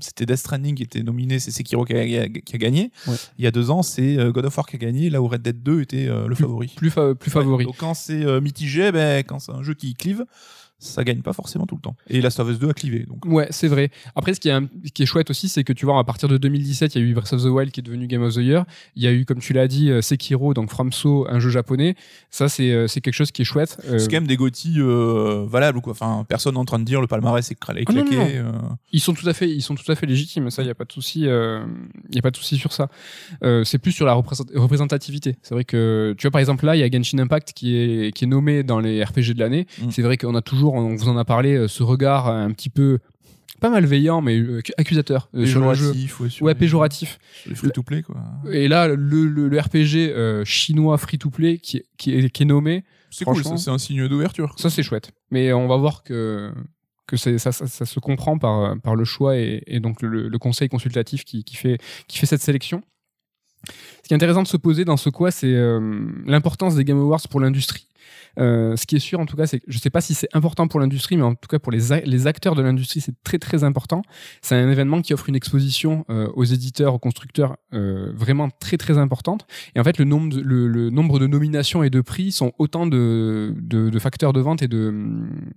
c'était 0.00 0.26
Death 0.26 0.36
Stranding 0.38 0.76
qui 0.76 0.84
était 0.84 1.02
nominé, 1.02 1.40
c'est 1.40 1.50
Sekiro 1.50 1.84
qui 1.84 1.94
a, 1.94 2.28
qui 2.28 2.54
a 2.54 2.58
gagné. 2.58 2.92
Ouais. 3.08 3.16
Il 3.38 3.44
y 3.44 3.48
a 3.48 3.50
deux 3.50 3.70
ans, 3.70 3.82
c'est 3.82 4.16
euh, 4.16 4.30
God 4.30 4.44
of 4.46 4.56
War 4.56 4.66
qui 4.66 4.76
a 4.76 4.78
gagné, 4.78 5.10
là 5.10 5.20
où 5.20 5.26
Red 5.26 5.42
Dead 5.42 5.60
2 5.62 5.80
était 5.80 6.06
euh, 6.06 6.28
le 6.28 6.34
favori. 6.36 6.72
Plus, 6.76 6.90
fa- 6.90 7.16
plus 7.16 7.32
favori. 7.32 7.56
Ouais, 7.56 7.64
donc 7.64 7.78
quand 7.78 7.94
c'est 7.94 8.40
mitigé, 8.40 8.92
ben, 8.92 9.24
quand 9.24 9.40
c'est 9.40 9.52
un 9.52 9.62
jeu 9.64 9.74
qui 9.74 9.94
clive, 9.96 10.24
ça 10.78 11.04
gagne 11.04 11.22
pas 11.22 11.32
forcément 11.32 11.66
tout 11.66 11.74
le 11.76 11.80
temps. 11.80 11.96
Et 12.08 12.20
Last 12.20 12.38
of 12.40 12.48
Us 12.50 12.58
2 12.58 12.68
a 12.68 12.72
clivé. 12.74 13.04
Donc. 13.08 13.24
Ouais, 13.24 13.46
c'est 13.50 13.68
vrai. 13.68 13.90
Après, 14.14 14.34
ce 14.34 14.40
qui 14.40 14.48
est, 14.48 14.52
un- 14.52 14.68
ce 14.84 14.92
qui 14.92 15.02
est 15.02 15.06
chouette 15.06 15.30
aussi, 15.30 15.48
c'est 15.48 15.64
que 15.64 15.72
tu 15.72 15.86
vois, 15.86 15.98
à 15.98 16.04
partir 16.04 16.28
de 16.28 16.36
2017, 16.36 16.94
il 16.94 17.02
y 17.02 17.04
a 17.04 17.06
eu 17.08 17.14
Breath 17.14 17.32
of 17.32 17.42
the 17.42 17.46
Wild 17.46 17.70
qui 17.72 17.80
est 17.80 17.82
devenu 17.82 18.06
Game 18.06 18.22
of 18.22 18.34
the 18.34 18.38
Year. 18.38 18.64
Il 18.94 19.02
y 19.02 19.06
a 19.06 19.12
eu, 19.12 19.24
comme 19.24 19.38
tu 19.38 19.52
l'as 19.52 19.68
dit, 19.68 19.90
euh, 19.90 20.02
Sekiro, 20.02 20.52
donc 20.54 20.70
FromSo, 20.70 21.26
un 21.30 21.38
jeu 21.38 21.50
japonais. 21.50 21.94
Ça, 22.30 22.48
c'est 22.48 22.72
euh, 22.72 22.86
c'est 22.86 23.00
quelque 23.00 23.14
chose 23.14 23.30
qui 23.32 23.42
est 23.42 23.44
chouette. 23.46 23.78
Euh, 23.88 23.98
C'est 23.98 24.08
quand 24.08 24.16
même 24.16 24.26
des 24.26 24.36
GOTY 24.36 24.74
euh, 24.78 25.46
valables, 25.48 25.80
quoi. 25.80 25.92
Enfin, 25.92 26.24
personne 26.28 26.54
n'est 26.54 26.60
en 26.60 26.64
train 26.64 26.78
de 26.78 26.84
dire 26.84 27.00
le 27.00 27.06
palmarès 27.06 27.50
est 27.50 27.54
cra- 27.60 27.76
est 27.78 27.84
Ah 27.86 27.92
non, 27.92 28.04
non, 28.04 28.10
claqué. 28.10 28.38
euh. 28.38 28.52
Ils 28.92 29.00
sont 29.00 29.14
tout 29.14 29.28
à 29.28 29.32
fait, 29.32 29.48
ils 29.50 29.62
sont 29.62 29.74
tout 29.74 29.90
à 29.90 29.94
fait 29.94 30.06
légitimes. 30.06 30.50
Ça, 30.50 30.62
il 30.62 30.66
y 30.68 30.70
a 30.70 30.74
pas 30.74 30.84
de 30.84 30.92
souci. 30.92 31.20
Il 31.22 32.14
y 32.14 32.18
a 32.18 32.22
pas 32.22 32.30
de 32.30 32.36
souci 32.36 32.56
sur 32.58 32.72
ça. 32.72 32.88
C'est 33.64 33.78
plus 33.78 33.92
sur 33.92 34.04
la 34.06 34.12
représent- 34.14 34.44
représentativité. 34.54 35.36
C'est 35.42 35.54
vrai 35.54 35.64
que 35.64 36.14
tu 36.18 36.22
vois, 36.26 36.30
par 36.32 36.40
exemple, 36.40 36.66
là, 36.66 36.76
il 36.76 36.80
y 36.80 36.82
a 36.82 36.90
Genshin 36.90 37.18
Impact 37.18 37.52
qui 37.54 37.76
est 37.76 38.12
qui 38.14 38.24
est 38.24 38.28
nommé 38.28 38.62
dans 38.62 38.80
les 38.80 39.02
RPG 39.02 39.34
de 39.34 39.40
l'année. 39.40 39.66
Mm. 39.82 39.90
C'est 39.90 40.02
vrai 40.02 40.16
qu'on 40.16 40.34
a 40.34 40.42
toujours, 40.42 40.65
on 40.74 40.94
vous 40.96 41.08
en 41.08 41.16
a 41.16 41.24
parlé, 41.24 41.54
euh, 41.56 41.68
ce 41.68 41.82
regard 41.82 42.28
euh, 42.28 42.44
un 42.44 42.50
petit 42.52 42.68
peu 42.70 42.98
pas 43.60 43.70
malveillant, 43.70 44.20
mais 44.20 44.38
euh, 44.38 44.60
accusateur 44.76 45.30
euh, 45.34 45.46
sur 45.46 45.60
le 45.60 45.72
jeu. 45.74 45.86
Péjoratif, 45.92 46.20
ouais, 46.20 46.28
sur 46.30 46.44
Ouais, 46.46 46.52
les- 46.52 46.58
péjoratif. 46.58 47.18
sur 47.42 47.50
les 47.50 47.56
free-to-play, 47.56 48.02
quoi. 48.02 48.16
Et 48.52 48.68
là, 48.68 48.86
le, 48.88 48.96
le, 48.96 49.48
le 49.48 49.58
RPG 49.60 50.10
euh, 50.12 50.44
chinois 50.44 50.98
free-to-play 50.98 51.58
qui, 51.58 51.78
est- 51.78 51.86
qui, 51.96 52.12
est, 52.14 52.28
qui 52.30 52.42
est 52.42 52.46
nommé, 52.46 52.84
C'est 53.10 53.24
cool, 53.24 53.42
c'est 53.58 53.70
un 53.70 53.78
signe 53.78 54.06
d'ouverture. 54.08 54.54
ça 54.58 54.68
c'est 54.68 54.82
chouette. 54.82 55.10
Mais 55.30 55.52
on 55.54 55.68
va 55.68 55.76
voir 55.76 56.02
que 56.02 56.52
ça, 57.14 57.38
ça, 57.38 57.52
ça 57.52 57.86
se 57.86 58.00
comprend 58.00 58.36
par 58.36 58.78
par 58.80 58.94
le 58.96 59.04
choix 59.04 59.36
et, 59.38 59.62
et 59.68 59.80
donc 59.80 60.02
le, 60.02 60.28
le 60.28 60.38
conseil 60.38 60.68
consultatif 60.68 61.24
qui, 61.24 61.44
qui 61.44 61.56
fait 61.56 61.78
qui 62.08 62.18
fait 62.18 62.26
cette 62.26 62.42
sélection. 62.42 62.82
Ce 63.68 64.08
qui 64.08 64.12
est 64.12 64.16
intéressant 64.16 64.42
de 64.42 64.48
se 64.48 64.56
poser 64.56 64.84
dans 64.84 64.96
ce 64.96 65.08
quoi, 65.08 65.30
c'est 65.30 65.52
euh, 65.54 66.04
l'importance 66.26 66.74
des 66.76 66.84
Game 66.84 66.98
Awards 66.98 67.26
pour 67.30 67.40
l'industrie. 67.40 67.86
Euh, 68.38 68.76
ce 68.76 68.86
qui 68.86 68.96
est 68.96 69.00
sûr, 69.00 69.20
en 69.20 69.26
tout 69.26 69.36
cas, 69.36 69.46
c'est 69.46 69.60
que 69.60 69.64
je 69.68 69.78
sais 69.78 69.90
pas 69.90 70.00
si 70.00 70.14
c'est 70.14 70.28
important 70.34 70.68
pour 70.68 70.80
l'industrie, 70.80 71.16
mais 71.16 71.22
en 71.22 71.34
tout 71.34 71.48
cas 71.48 71.58
pour 71.58 71.72
les, 71.72 72.26
acteurs 72.26 72.54
de 72.54 72.62
l'industrie, 72.62 73.00
c'est 73.00 73.14
très 73.22 73.38
très 73.38 73.64
important. 73.64 74.02
C'est 74.42 74.54
un 74.54 74.70
événement 74.70 75.00
qui 75.02 75.14
offre 75.14 75.28
une 75.28 75.36
exposition 75.36 76.04
euh, 76.10 76.28
aux 76.34 76.44
éditeurs, 76.44 76.94
aux 76.94 76.98
constructeurs 76.98 77.56
euh, 77.72 78.12
vraiment 78.14 78.48
très 78.50 78.76
très 78.76 78.98
importante. 78.98 79.46
Et 79.74 79.80
en 79.80 79.84
fait, 79.84 79.98
le 79.98 80.04
nombre, 80.04 80.34
de, 80.34 80.40
le, 80.40 80.68
le 80.68 80.90
nombre 80.90 81.18
de 81.18 81.26
nominations 81.26 81.82
et 81.82 81.90
de 81.90 82.00
prix 82.00 82.32
sont 82.32 82.52
autant 82.58 82.86
de, 82.86 83.54
de, 83.60 83.90
de 83.90 83.98
facteurs 83.98 84.32
de 84.32 84.40
vente 84.40 84.62
et 84.62 84.68
de 84.68 84.94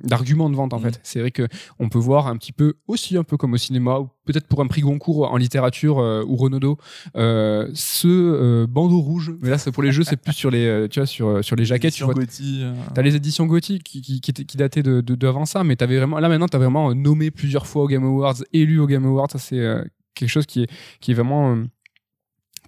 d'arguments 0.03 0.49
de 0.49 0.55
vente 0.55 0.73
en 0.73 0.79
Mhm. 0.79 0.83
fait. 0.85 0.99
C'est 1.03 1.19
vrai 1.19 1.31
que 1.31 1.47
on 1.79 1.89
peut 1.89 1.99
voir 1.99 2.27
un 2.27 2.37
petit 2.37 2.51
peu 2.53 2.75
aussi 2.87 3.17
un 3.17 3.23
peu 3.23 3.37
comme 3.37 3.53
au 3.53 3.57
cinéma, 3.57 3.99
peut-être 4.31 4.47
pour 4.47 4.61
un 4.61 4.67
prix 4.67 4.81
Goncourt 4.81 5.31
en 5.31 5.37
littérature 5.37 5.99
euh, 5.99 6.23
ou 6.27 6.35
Renaudot, 6.35 6.77
euh, 7.15 7.67
ce 7.73 8.07
euh, 8.07 8.67
bandeau 8.67 8.99
rouge. 8.99 9.31
Mais 9.41 9.49
là, 9.49 9.57
c'est 9.57 9.71
pour 9.71 9.83
les 9.83 9.91
jeux, 9.91 10.03
c'est 10.03 10.17
plus 10.17 10.33
sur 10.33 10.51
les, 10.51 10.87
tu 10.89 10.99
vois, 10.99 11.07
sur 11.07 11.43
sur 11.43 11.55
les 11.55 11.65
jaquettes. 11.65 11.93
Tu 11.93 12.03
vois, 12.03 12.13
T'as 12.93 13.01
les 13.01 13.15
éditions 13.15 13.45
gothiques 13.47 13.83
qui, 13.83 14.01
qui, 14.01 14.21
qui, 14.21 14.31
étaient- 14.31 14.45
qui 14.45 14.57
dataient 14.57 14.83
de, 14.83 15.01
de, 15.01 15.15
d'avant 15.15 15.45
ça, 15.45 15.63
mais 15.63 15.75
t'avais 15.75 15.97
vraiment, 15.97 16.19
là 16.19 16.29
maintenant, 16.29 16.47
t'as 16.47 16.57
vraiment 16.59 16.91
euh, 16.91 16.93
nommé 16.93 17.31
plusieurs 17.31 17.65
fois 17.67 17.83
aux 17.83 17.87
Game 17.87 18.03
Awards, 18.03 18.35
élu 18.53 18.79
aux 18.79 18.87
Game 18.87 19.05
Awards. 19.05 19.31
Ça, 19.31 19.39
c'est 19.39 19.59
quelque 20.15 20.29
chose 20.29 20.45
qui 20.45 20.63
est, 20.63 20.69
qui 20.99 21.11
est 21.11 21.13
vraiment, 21.13 21.57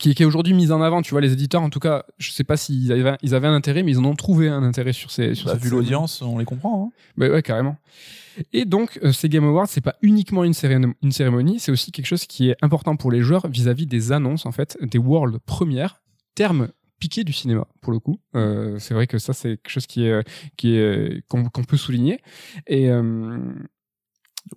qui, 0.01 0.15
qui 0.15 0.23
est 0.23 0.25
aujourd'hui 0.25 0.53
mis 0.53 0.71
en 0.71 0.81
avant. 0.81 1.01
Tu 1.01 1.11
vois, 1.11 1.21
les 1.21 1.31
éditeurs, 1.31 1.61
en 1.61 1.69
tout 1.69 1.79
cas, 1.79 2.05
je 2.17 2.31
sais 2.31 2.43
pas 2.43 2.57
s'ils 2.57 2.91
avaient, 2.91 3.17
ils 3.21 3.35
avaient 3.35 3.47
un 3.47 3.53
intérêt, 3.53 3.83
mais 3.83 3.91
ils 3.91 3.99
en 3.99 4.05
ont 4.05 4.15
trouvé 4.15 4.49
un 4.49 4.63
intérêt 4.63 4.93
sur 4.93 5.11
ces, 5.11 5.35
sur 5.35 5.45
bah, 5.45 5.53
cette 5.53 5.63
vu 5.63 5.69
l'audience, 5.69 6.21
on 6.21 6.39
les 6.39 6.45
comprend. 6.45 6.87
hein. 6.87 6.97
Bah 7.17 7.29
ouais, 7.29 7.41
carrément. 7.41 7.77
Et 8.51 8.65
donc, 8.65 8.99
euh, 9.03 9.11
ces 9.11 9.29
Game 9.29 9.45
Awards, 9.45 9.67
c'est 9.67 9.81
pas 9.81 9.95
uniquement 10.01 10.43
une, 10.43 10.53
cérémonie, 10.53 10.93
une 11.03 11.11
cérémonie, 11.11 11.59
c'est 11.59 11.71
aussi 11.71 11.91
quelque 11.91 12.05
chose 12.05 12.25
qui 12.25 12.49
est 12.49 12.55
important 12.61 12.95
pour 12.95 13.11
les 13.11 13.21
joueurs 13.21 13.47
vis-à-vis 13.47 13.85
des 13.85 14.11
annonces, 14.11 14.45
en 14.45 14.51
fait, 14.51 14.77
des 14.81 14.97
world 14.97 15.37
premières, 15.45 16.01
terme 16.33 16.69
piqué 16.97 17.23
du 17.23 17.33
cinéma, 17.33 17.67
pour 17.81 17.91
le 17.91 17.99
coup. 17.99 18.19
Euh, 18.35 18.77
c'est 18.79 18.93
vrai 18.93 19.07
que 19.07 19.17
ça, 19.17 19.33
c'est 19.33 19.57
quelque 19.57 19.69
chose 19.69 19.87
qui 19.87 20.05
est, 20.05 20.27
qui 20.55 20.75
est, 20.75 21.23
qu'on, 21.27 21.43
peut 21.43 21.77
souligner. 21.77 22.21
Et, 22.67 22.89
euh, 22.89 23.37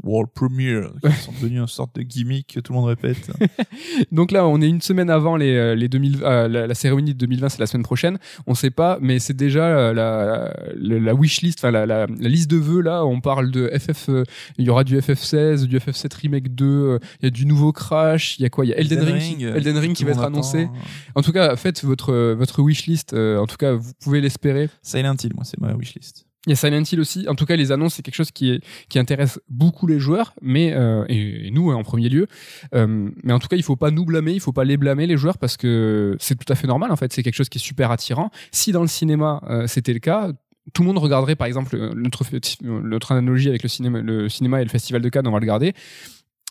World 0.02 0.30
Premiere, 0.34 0.90
qui 1.04 1.12
sont 1.22 1.32
devenus 1.32 1.60
une 1.60 1.66
sorte 1.66 1.94
de 1.96 2.02
gimmick 2.02 2.54
que 2.54 2.60
tout 2.60 2.72
le 2.72 2.78
monde 2.78 2.88
répète. 2.88 3.30
donc 4.12 4.30
là, 4.32 4.46
on 4.46 4.60
est 4.60 4.68
une 4.68 4.80
semaine 4.80 5.10
avant 5.10 5.36
les, 5.36 5.54
euh, 5.54 5.74
les 5.74 5.88
2000, 5.88 6.18
euh, 6.22 6.48
la, 6.48 6.66
la 6.66 6.74
cérémonie 6.74 7.14
de 7.14 7.18
2020, 7.18 7.48
c'est 7.50 7.58
la 7.60 7.66
semaine 7.66 7.82
prochaine. 7.84 8.18
On 8.46 8.54
sait 8.54 8.70
pas, 8.70 8.98
mais 9.00 9.18
c'est 9.18 9.34
déjà 9.36 9.66
euh, 9.66 9.92
la, 9.94 10.54
la, 10.76 10.98
la 11.00 11.14
wish 11.14 11.42
list, 11.42 11.60
enfin 11.60 11.70
la, 11.70 11.86
la, 11.86 12.06
la 12.06 12.28
liste 12.28 12.50
de 12.50 12.56
vœux 12.56 12.80
là. 12.82 13.04
On 13.04 13.20
parle 13.20 13.50
de 13.50 13.70
FF, 13.78 14.08
euh, 14.08 14.24
il 14.58 14.64
y 14.64 14.70
aura 14.70 14.84
du 14.84 14.96
FF16, 14.98 15.64
du 15.66 15.78
FF7 15.78 16.14
remake 16.22 16.54
2, 16.54 16.64
euh, 16.66 16.98
il 17.20 17.24
y 17.24 17.28
a 17.28 17.30
du 17.30 17.46
nouveau 17.46 17.72
Crash, 17.72 18.38
il 18.38 18.42
y 18.42 18.46
a 18.46 18.50
quoi 18.50 18.64
Il 18.64 18.68
y 18.70 18.72
a 18.74 18.78
Elden, 18.78 19.00
Ring, 19.00 19.38
qui- 19.38 19.44
Elden 19.44 19.78
Ring 19.78 19.94
qui 19.94 20.04
va 20.04 20.10
être 20.12 20.22
annoncé. 20.22 20.68
En 21.14 21.22
tout 21.22 21.32
cas, 21.32 21.56
faites 21.56 21.84
votre 21.84 22.32
votre 22.34 22.62
wish 22.62 22.86
list. 22.86 23.12
euh, 23.14 23.38
en 23.38 23.46
tout 23.46 23.56
cas, 23.56 23.72
vous 23.72 23.92
pouvez 24.02 24.20
l'espérer. 24.20 24.68
Silent 24.82 25.16
Hill, 25.22 25.32
moi, 25.34 25.44
c'est 25.44 25.60
ma 25.60 25.72
wishlist. 25.74 26.26
Il 26.46 26.50
y 26.50 26.52
a 26.52 26.56
Silent 26.56 26.82
Hill 26.82 27.00
aussi. 27.00 27.26
En 27.28 27.34
tout 27.34 27.46
cas, 27.46 27.56
les 27.56 27.72
annonces, 27.72 27.94
c'est 27.94 28.02
quelque 28.02 28.14
chose 28.14 28.30
qui, 28.30 28.50
est, 28.50 28.60
qui 28.88 28.98
intéresse 28.98 29.40
beaucoup 29.48 29.86
les 29.86 29.98
joueurs, 29.98 30.34
mais 30.42 30.72
euh, 30.74 31.04
et, 31.08 31.50
nous 31.50 31.70
hein, 31.70 31.76
en 31.76 31.82
premier 31.82 32.08
lieu. 32.08 32.26
Euh, 32.74 33.10
mais 33.22 33.32
en 33.32 33.38
tout 33.38 33.48
cas, 33.48 33.56
il 33.56 33.62
faut 33.62 33.76
pas 33.76 33.90
nous 33.90 34.04
blâmer, 34.04 34.32
il 34.32 34.40
faut 34.40 34.52
pas 34.52 34.64
les 34.64 34.76
blâmer 34.76 35.06
les 35.06 35.16
joueurs 35.16 35.38
parce 35.38 35.56
que 35.56 36.16
c'est 36.20 36.34
tout 36.34 36.52
à 36.52 36.56
fait 36.56 36.66
normal. 36.66 36.92
En 36.92 36.96
fait, 36.96 37.12
c'est 37.12 37.22
quelque 37.22 37.36
chose 37.36 37.48
qui 37.48 37.58
est 37.58 37.62
super 37.62 37.90
attirant. 37.90 38.30
Si 38.52 38.72
dans 38.72 38.82
le 38.82 38.88
cinéma 38.88 39.40
euh, 39.48 39.66
c'était 39.66 39.94
le 39.94 40.00
cas, 40.00 40.32
tout 40.72 40.82
le 40.82 40.88
monde 40.88 40.98
regarderait, 40.98 41.36
par 41.36 41.46
exemple, 41.46 41.76
euh, 41.76 41.92
notre, 41.94 42.24
notre 42.62 43.12
analogie 43.12 43.48
avec 43.48 43.62
le 43.62 43.68
cinéma, 43.68 44.00
le 44.00 44.28
cinéma 44.28 44.60
et 44.60 44.64
le 44.64 44.70
festival 44.70 45.02
de 45.02 45.08
Cannes, 45.08 45.26
on 45.26 45.32
va 45.32 45.40
le 45.40 45.46
garder. 45.46 45.72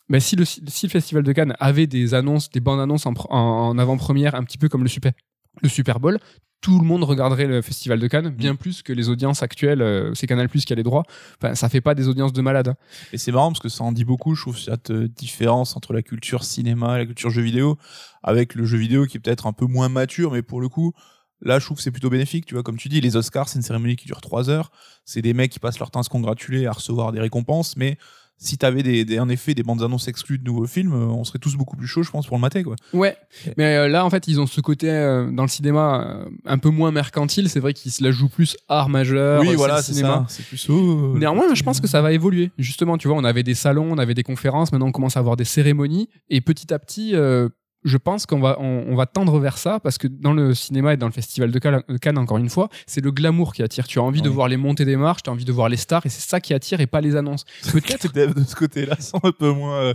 Mais 0.09 0.19
si 0.19 0.35
le, 0.35 0.45
si 0.45 0.85
le 0.85 0.91
festival 0.91 1.23
de 1.23 1.31
Cannes 1.31 1.55
avait 1.59 1.87
des 1.87 2.13
annonces, 2.13 2.49
des 2.49 2.59
bandes 2.59 2.79
annonces 2.79 3.05
en, 3.05 3.13
en 3.29 3.77
avant-première, 3.77 4.35
un 4.35 4.43
petit 4.43 4.57
peu 4.57 4.69
comme 4.69 4.83
le 4.83 4.89
Super, 4.89 5.13
le 5.61 5.69
Super 5.69 5.99
Bowl, 5.99 6.19
tout 6.61 6.79
le 6.79 6.85
monde 6.85 7.03
regarderait 7.03 7.45
le 7.45 7.61
festival 7.61 7.99
de 7.99 8.07
Cannes, 8.07 8.29
bien 8.29 8.55
plus 8.55 8.83
que 8.83 8.93
les 8.93 9.09
audiences 9.09 9.43
actuelles. 9.43 9.81
euh, 9.81 10.13
c'est 10.13 10.27
Canal 10.27 10.47
Plus 10.47 10.63
qui 10.63 10.71
a 10.71 10.77
les 10.77 10.83
droits. 10.83 11.03
Enfin, 11.41 11.55
ça 11.55 11.67
fait 11.67 11.81
pas 11.81 11.93
des 11.93 12.07
audiences 12.07 12.31
de 12.31 12.41
malade. 12.41 12.69
hein. 12.69 12.75
Et 13.11 13.17
c'est 13.17 13.33
marrant 13.33 13.49
parce 13.49 13.59
que 13.59 13.67
ça 13.67 13.83
en 13.83 13.91
dit 13.91 14.05
beaucoup, 14.05 14.33
je 14.33 14.41
trouve, 14.41 14.57
cette 14.57 14.91
euh, 14.91 15.09
différence 15.09 15.75
entre 15.75 15.91
la 15.91 16.01
culture 16.01 16.45
cinéma 16.45 16.95
et 16.95 16.99
la 16.99 17.05
culture 17.05 17.29
jeu 17.29 17.41
vidéo, 17.41 17.77
avec 18.23 18.55
le 18.55 18.63
jeu 18.63 18.77
vidéo 18.77 19.05
qui 19.05 19.17
est 19.17 19.19
peut-être 19.19 19.45
un 19.45 19.51
peu 19.51 19.65
moins 19.65 19.89
mature, 19.89 20.31
mais 20.31 20.41
pour 20.41 20.61
le 20.61 20.69
coup, 20.69 20.93
là, 21.41 21.59
je 21.59 21.65
trouve 21.65 21.75
que 21.77 21.83
c'est 21.83 21.91
plutôt 21.91 22.09
bénéfique. 22.09 22.45
Tu 22.45 22.53
vois, 22.53 22.63
comme 22.63 22.77
tu 22.77 22.87
dis, 22.87 23.01
les 23.01 23.17
Oscars, 23.17 23.49
c'est 23.49 23.57
une 23.59 23.63
cérémonie 23.63 23.97
qui 23.97 24.05
dure 24.05 24.21
trois 24.21 24.49
heures. 24.49 24.71
C'est 25.03 25.21
des 25.21 25.33
mecs 25.33 25.51
qui 25.51 25.59
passent 25.59 25.79
leur 25.79 25.91
temps 25.91 25.99
à 25.99 26.03
se 26.03 26.09
congratuler, 26.09 26.65
à 26.65 26.71
recevoir 26.71 27.11
des 27.11 27.19
récompenses, 27.19 27.75
mais 27.75 27.97
si 28.43 28.57
t'avais 28.57 28.83
des, 28.83 29.05
des, 29.05 29.19
en 29.19 29.29
effet 29.29 29.53
des 29.53 29.63
bandes 29.63 29.81
annonces 29.81 30.07
exclues 30.07 30.37
de 30.37 30.43
nouveaux 30.43 30.67
films, 30.67 30.93
euh, 30.93 31.05
on 31.05 31.23
serait 31.23 31.39
tous 31.39 31.55
beaucoup 31.55 31.75
plus 31.75 31.87
chauds, 31.87 32.03
je 32.03 32.11
pense, 32.11 32.27
pour 32.27 32.37
le 32.37 32.41
mater, 32.41 32.63
quoi. 32.63 32.75
Ouais, 32.93 33.15
mais 33.57 33.75
euh, 33.75 33.87
là 33.87 34.05
en 34.05 34.09
fait 34.09 34.27
ils 34.27 34.39
ont 34.39 34.47
ce 34.47 34.61
côté 34.61 34.89
euh, 34.89 35.31
dans 35.31 35.43
le 35.43 35.49
cinéma 35.49 36.25
un 36.45 36.57
peu 36.57 36.69
moins 36.69 36.91
mercantile. 36.91 37.49
C'est 37.49 37.59
vrai 37.59 37.73
qu'ils 37.73 37.91
se 37.91 38.03
la 38.03 38.11
jouent 38.11 38.29
plus 38.29 38.57
art 38.67 38.89
majeur. 38.89 39.41
oui, 39.41 39.55
voilà, 39.55 39.81
c'est 39.81 39.93
cinéma. 39.93 40.25
C'est 40.29 40.45
plus 40.45 40.69
oh, 40.69 41.13
Néanmoins, 41.17 41.53
je 41.53 41.63
pense 41.63 41.79
que 41.79 41.87
ça 41.87 42.01
va 42.01 42.11
évoluer. 42.11 42.51
Justement, 42.57 42.97
tu 42.97 43.07
vois, 43.07 43.17
on 43.17 43.23
avait 43.23 43.43
des 43.43 43.55
salons, 43.55 43.91
on 43.91 43.97
avait 43.97 44.13
des 44.13 44.23
conférences, 44.23 44.71
maintenant 44.71 44.87
on 44.87 44.91
commence 44.91 45.17
à 45.17 45.19
avoir 45.19 45.35
des 45.35 45.45
cérémonies, 45.45 46.09
et 46.29 46.41
petit 46.41 46.73
à 46.73 46.79
petit, 46.79 47.15
euh, 47.15 47.49
je 47.83 47.97
pense 47.97 48.25
qu'on 48.25 48.39
va, 48.39 48.57
on, 48.59 48.85
on 48.87 48.95
va 48.95 49.05
tendre 49.05 49.37
vers 49.39 49.57
ça, 49.57 49.79
parce 49.79 49.97
que 49.97 50.07
dans 50.07 50.33
le 50.33 50.53
cinéma 50.53 50.93
et 50.93 50.97
dans 50.97 51.05
le 51.07 51.11
festival 51.11 51.51
de 51.51 51.59
Cannes, 51.59 51.83
Cannes, 52.01 52.17
encore 52.17 52.37
une 52.37 52.49
fois, 52.49 52.69
c'est 52.87 53.03
le 53.03 53.11
glamour 53.11 53.53
qui 53.53 53.63
attire. 53.63 53.87
Tu 53.87 53.99
as 53.99 54.03
envie 54.03 54.21
de 54.21 54.29
voir 54.29 54.47
les 54.47 54.57
montées 54.57 54.85
des 54.85 54.95
marches, 54.97 55.23
tu 55.23 55.29
as 55.29 55.33
envie 55.33 55.45
de 55.45 55.51
voir 55.51 55.69
les 55.69 55.77
stars, 55.77 56.05
et 56.05 56.09
c'est 56.09 56.27
ça 56.27 56.39
qui 56.39 56.53
attire, 56.53 56.79
et 56.81 56.87
pas 56.87 57.01
les 57.01 57.15
annonces. 57.15 57.45
Peut-être. 57.71 58.13
De 58.13 58.43
ce 58.43 58.55
côté-là 58.55 58.95
sont 58.99 59.19
un 59.23 59.31
peu 59.31 59.51
moins 59.51 59.77
euh, 59.77 59.93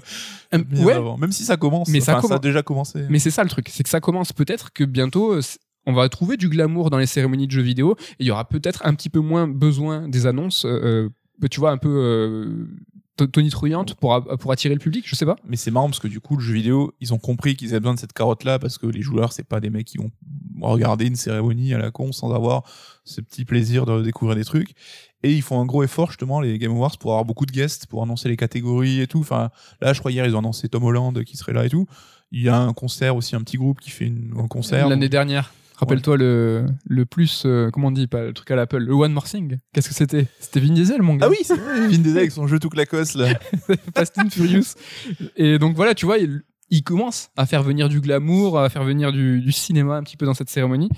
un- 0.53 0.61
en 0.61 0.85
ouais, 0.85 0.95
avant. 0.95 1.17
Même 1.19 1.33
si 1.33 1.45
ça 1.45 1.57
commence, 1.57 1.89
Mais 1.89 2.01
ça 2.01 2.21
a 2.31 2.39
déjà 2.39 2.63
commencé. 2.63 3.05
Mais 3.09 3.19
c'est 3.19 3.31
ça 3.31 3.43
le 3.43 3.49
truc, 3.49 3.69
c'est 3.71 3.83
que 3.83 3.89
ça 3.89 4.01
commence 4.01 4.33
peut-être 4.33 4.73
que 4.73 4.85
bientôt 4.85 5.33
euh, 5.33 5.41
on 5.87 5.93
va 5.95 6.09
trouver 6.09 6.37
du 6.37 6.49
glamour 6.49 6.91
dans 6.91 6.99
les 6.99 7.07
cérémonies 7.07 7.47
de 7.47 7.53
jeux 7.53 7.63
vidéo 7.63 7.97
et 7.99 8.25
il 8.25 8.27
y 8.27 8.31
aura 8.31 8.47
peut-être 8.47 8.83
un 8.85 8.95
petit 8.95 9.09
peu 9.09 9.21
moins 9.21 9.49
besoin 9.49 10.09
des 10.09 10.27
annonces, 10.27 10.65
euh, 10.67 11.09
euh, 11.43 11.49
tu 11.49 11.61
vois, 11.61 11.71
un 11.71 11.79
peu 11.79 11.89
euh, 11.89 12.67
to- 13.19 13.27
tonitruantes 13.27 13.95
pour, 13.95 14.25
pour 14.41 14.53
attirer 14.53 14.73
le 14.73 14.81
public, 14.81 15.05
je 15.07 15.15
sais 15.15 15.27
pas. 15.27 15.37
Mais 15.47 15.57
c'est 15.57 15.71
marrant 15.71 15.89
parce 15.89 16.01
que 16.01 16.09
du 16.09 16.21
coup, 16.21 16.37
le 16.37 16.43
jeu 16.43 16.55
vidéo, 16.55 16.95
ils 17.01 17.13
ont 17.13 17.19
compris 17.19 17.55
qu'ils 17.57 17.69
avaient 17.71 17.81
besoin 17.81 17.95
de 17.95 17.99
cette 18.01 18.15
carotte-là 18.15 18.59
parce 18.59 18.79
que 18.79 18.87
les 18.87 19.03
joueurs, 19.03 19.33
c'est 19.33 19.47
pas 19.47 19.61
des 19.61 19.69
mecs 19.69 19.87
qui 19.87 19.99
vont 19.99 20.11
regarder 20.63 21.07
une 21.07 21.17
cérémonie 21.17 21.75
à 21.75 21.79
la 21.79 21.91
con 21.91 22.13
sans 22.13 22.33
avoir 22.33 22.63
ce 23.05 23.21
petit 23.21 23.45
plaisir 23.45 23.85
de 23.85 24.01
découvrir 24.03 24.37
des 24.37 24.45
trucs. 24.45 24.71
Et 25.23 25.33
ils 25.33 25.43
font 25.43 25.61
un 25.61 25.67
gros 25.67 25.83
effort, 25.83 26.09
justement, 26.09 26.41
les 26.41 26.59
Game 26.59 26.71
Awards, 26.73 26.97
pour 26.97 27.11
avoir 27.11 27.25
beaucoup 27.25 27.45
de 27.45 27.51
guests, 27.53 27.87
pour 27.87 28.03
annoncer 28.03 28.29
les 28.29 28.37
catégories 28.37 29.01
et 29.01 29.07
tout. 29.09 29.19
Enfin, 29.21 29.51
là, 29.81 29.93
je 29.93 29.99
crois 29.99 30.13
hier, 30.13 30.25
ils 30.27 30.35
ont 30.37 30.39
annoncé 30.39 30.69
Tom 30.69 30.85
Holland 30.85 31.25
qui 31.25 31.37
serait 31.37 31.53
là 31.53 31.67
et 31.67 31.69
tout. 31.69 31.87
Il 32.31 32.43
y 32.43 32.49
a 32.49 32.57
un 32.57 32.73
concert 32.73 33.17
aussi, 33.17 33.35
un 33.35 33.41
petit 33.43 33.57
groupe 33.57 33.81
qui 33.81 33.91
fait 33.91 34.07
une, 34.07 34.33
un 34.39 34.47
concert. 34.47 34.89
L'année 34.89 35.09
dernière. 35.09 35.53
Rappelle-toi 35.79 36.17
le, 36.17 36.67
le 36.87 37.07
plus, 37.07 37.45
euh, 37.47 37.71
comment 37.71 37.89
on 37.89 37.91
dit, 37.93 38.09
pas 38.09 38.25
le 38.25 38.33
truc 38.33 38.51
à 38.51 38.57
l'Apple, 38.57 38.79
le 38.79 38.93
One 38.93 39.13
More 39.13 39.25
Thing. 39.25 39.59
Qu'est-ce 39.73 39.89
que 39.89 39.95
c'était? 39.95 40.27
C'était 40.41 40.59
Vin 40.59 40.73
Diesel, 40.73 41.03
mon 41.03 41.15
gars. 41.15 41.27
Ah 41.27 41.31
oui, 41.31 41.39
c'est 41.43 41.57
Vin 41.57 41.87
Diesel 41.89 42.19
avec 42.19 42.33
son 42.33 42.49
jeu 42.49 42.59
tout 42.59 42.69
clacos, 42.69 43.15
là. 43.15 43.39
Fast 43.95 44.19
and 44.19 44.31
Furious. 44.31 44.75
Et 45.37 45.59
donc 45.59 45.77
voilà, 45.77 45.95
tu 45.95 46.05
vois, 46.05 46.19
il, 46.19 46.43
il 46.71 46.83
commence 46.83 47.31
à 47.37 47.47
faire 47.47 47.63
venir 47.63 47.89
du 47.89 48.01
glamour, 48.01 48.59
à 48.59 48.69
faire 48.69 48.85
venir 48.85 49.13
du, 49.13 49.41
du 49.41 49.53
cinéma 49.53 49.97
un 49.97 50.03
petit 50.03 50.17
peu 50.17 50.27
dans 50.27 50.35
cette 50.35 50.51
cérémonie. 50.51 50.89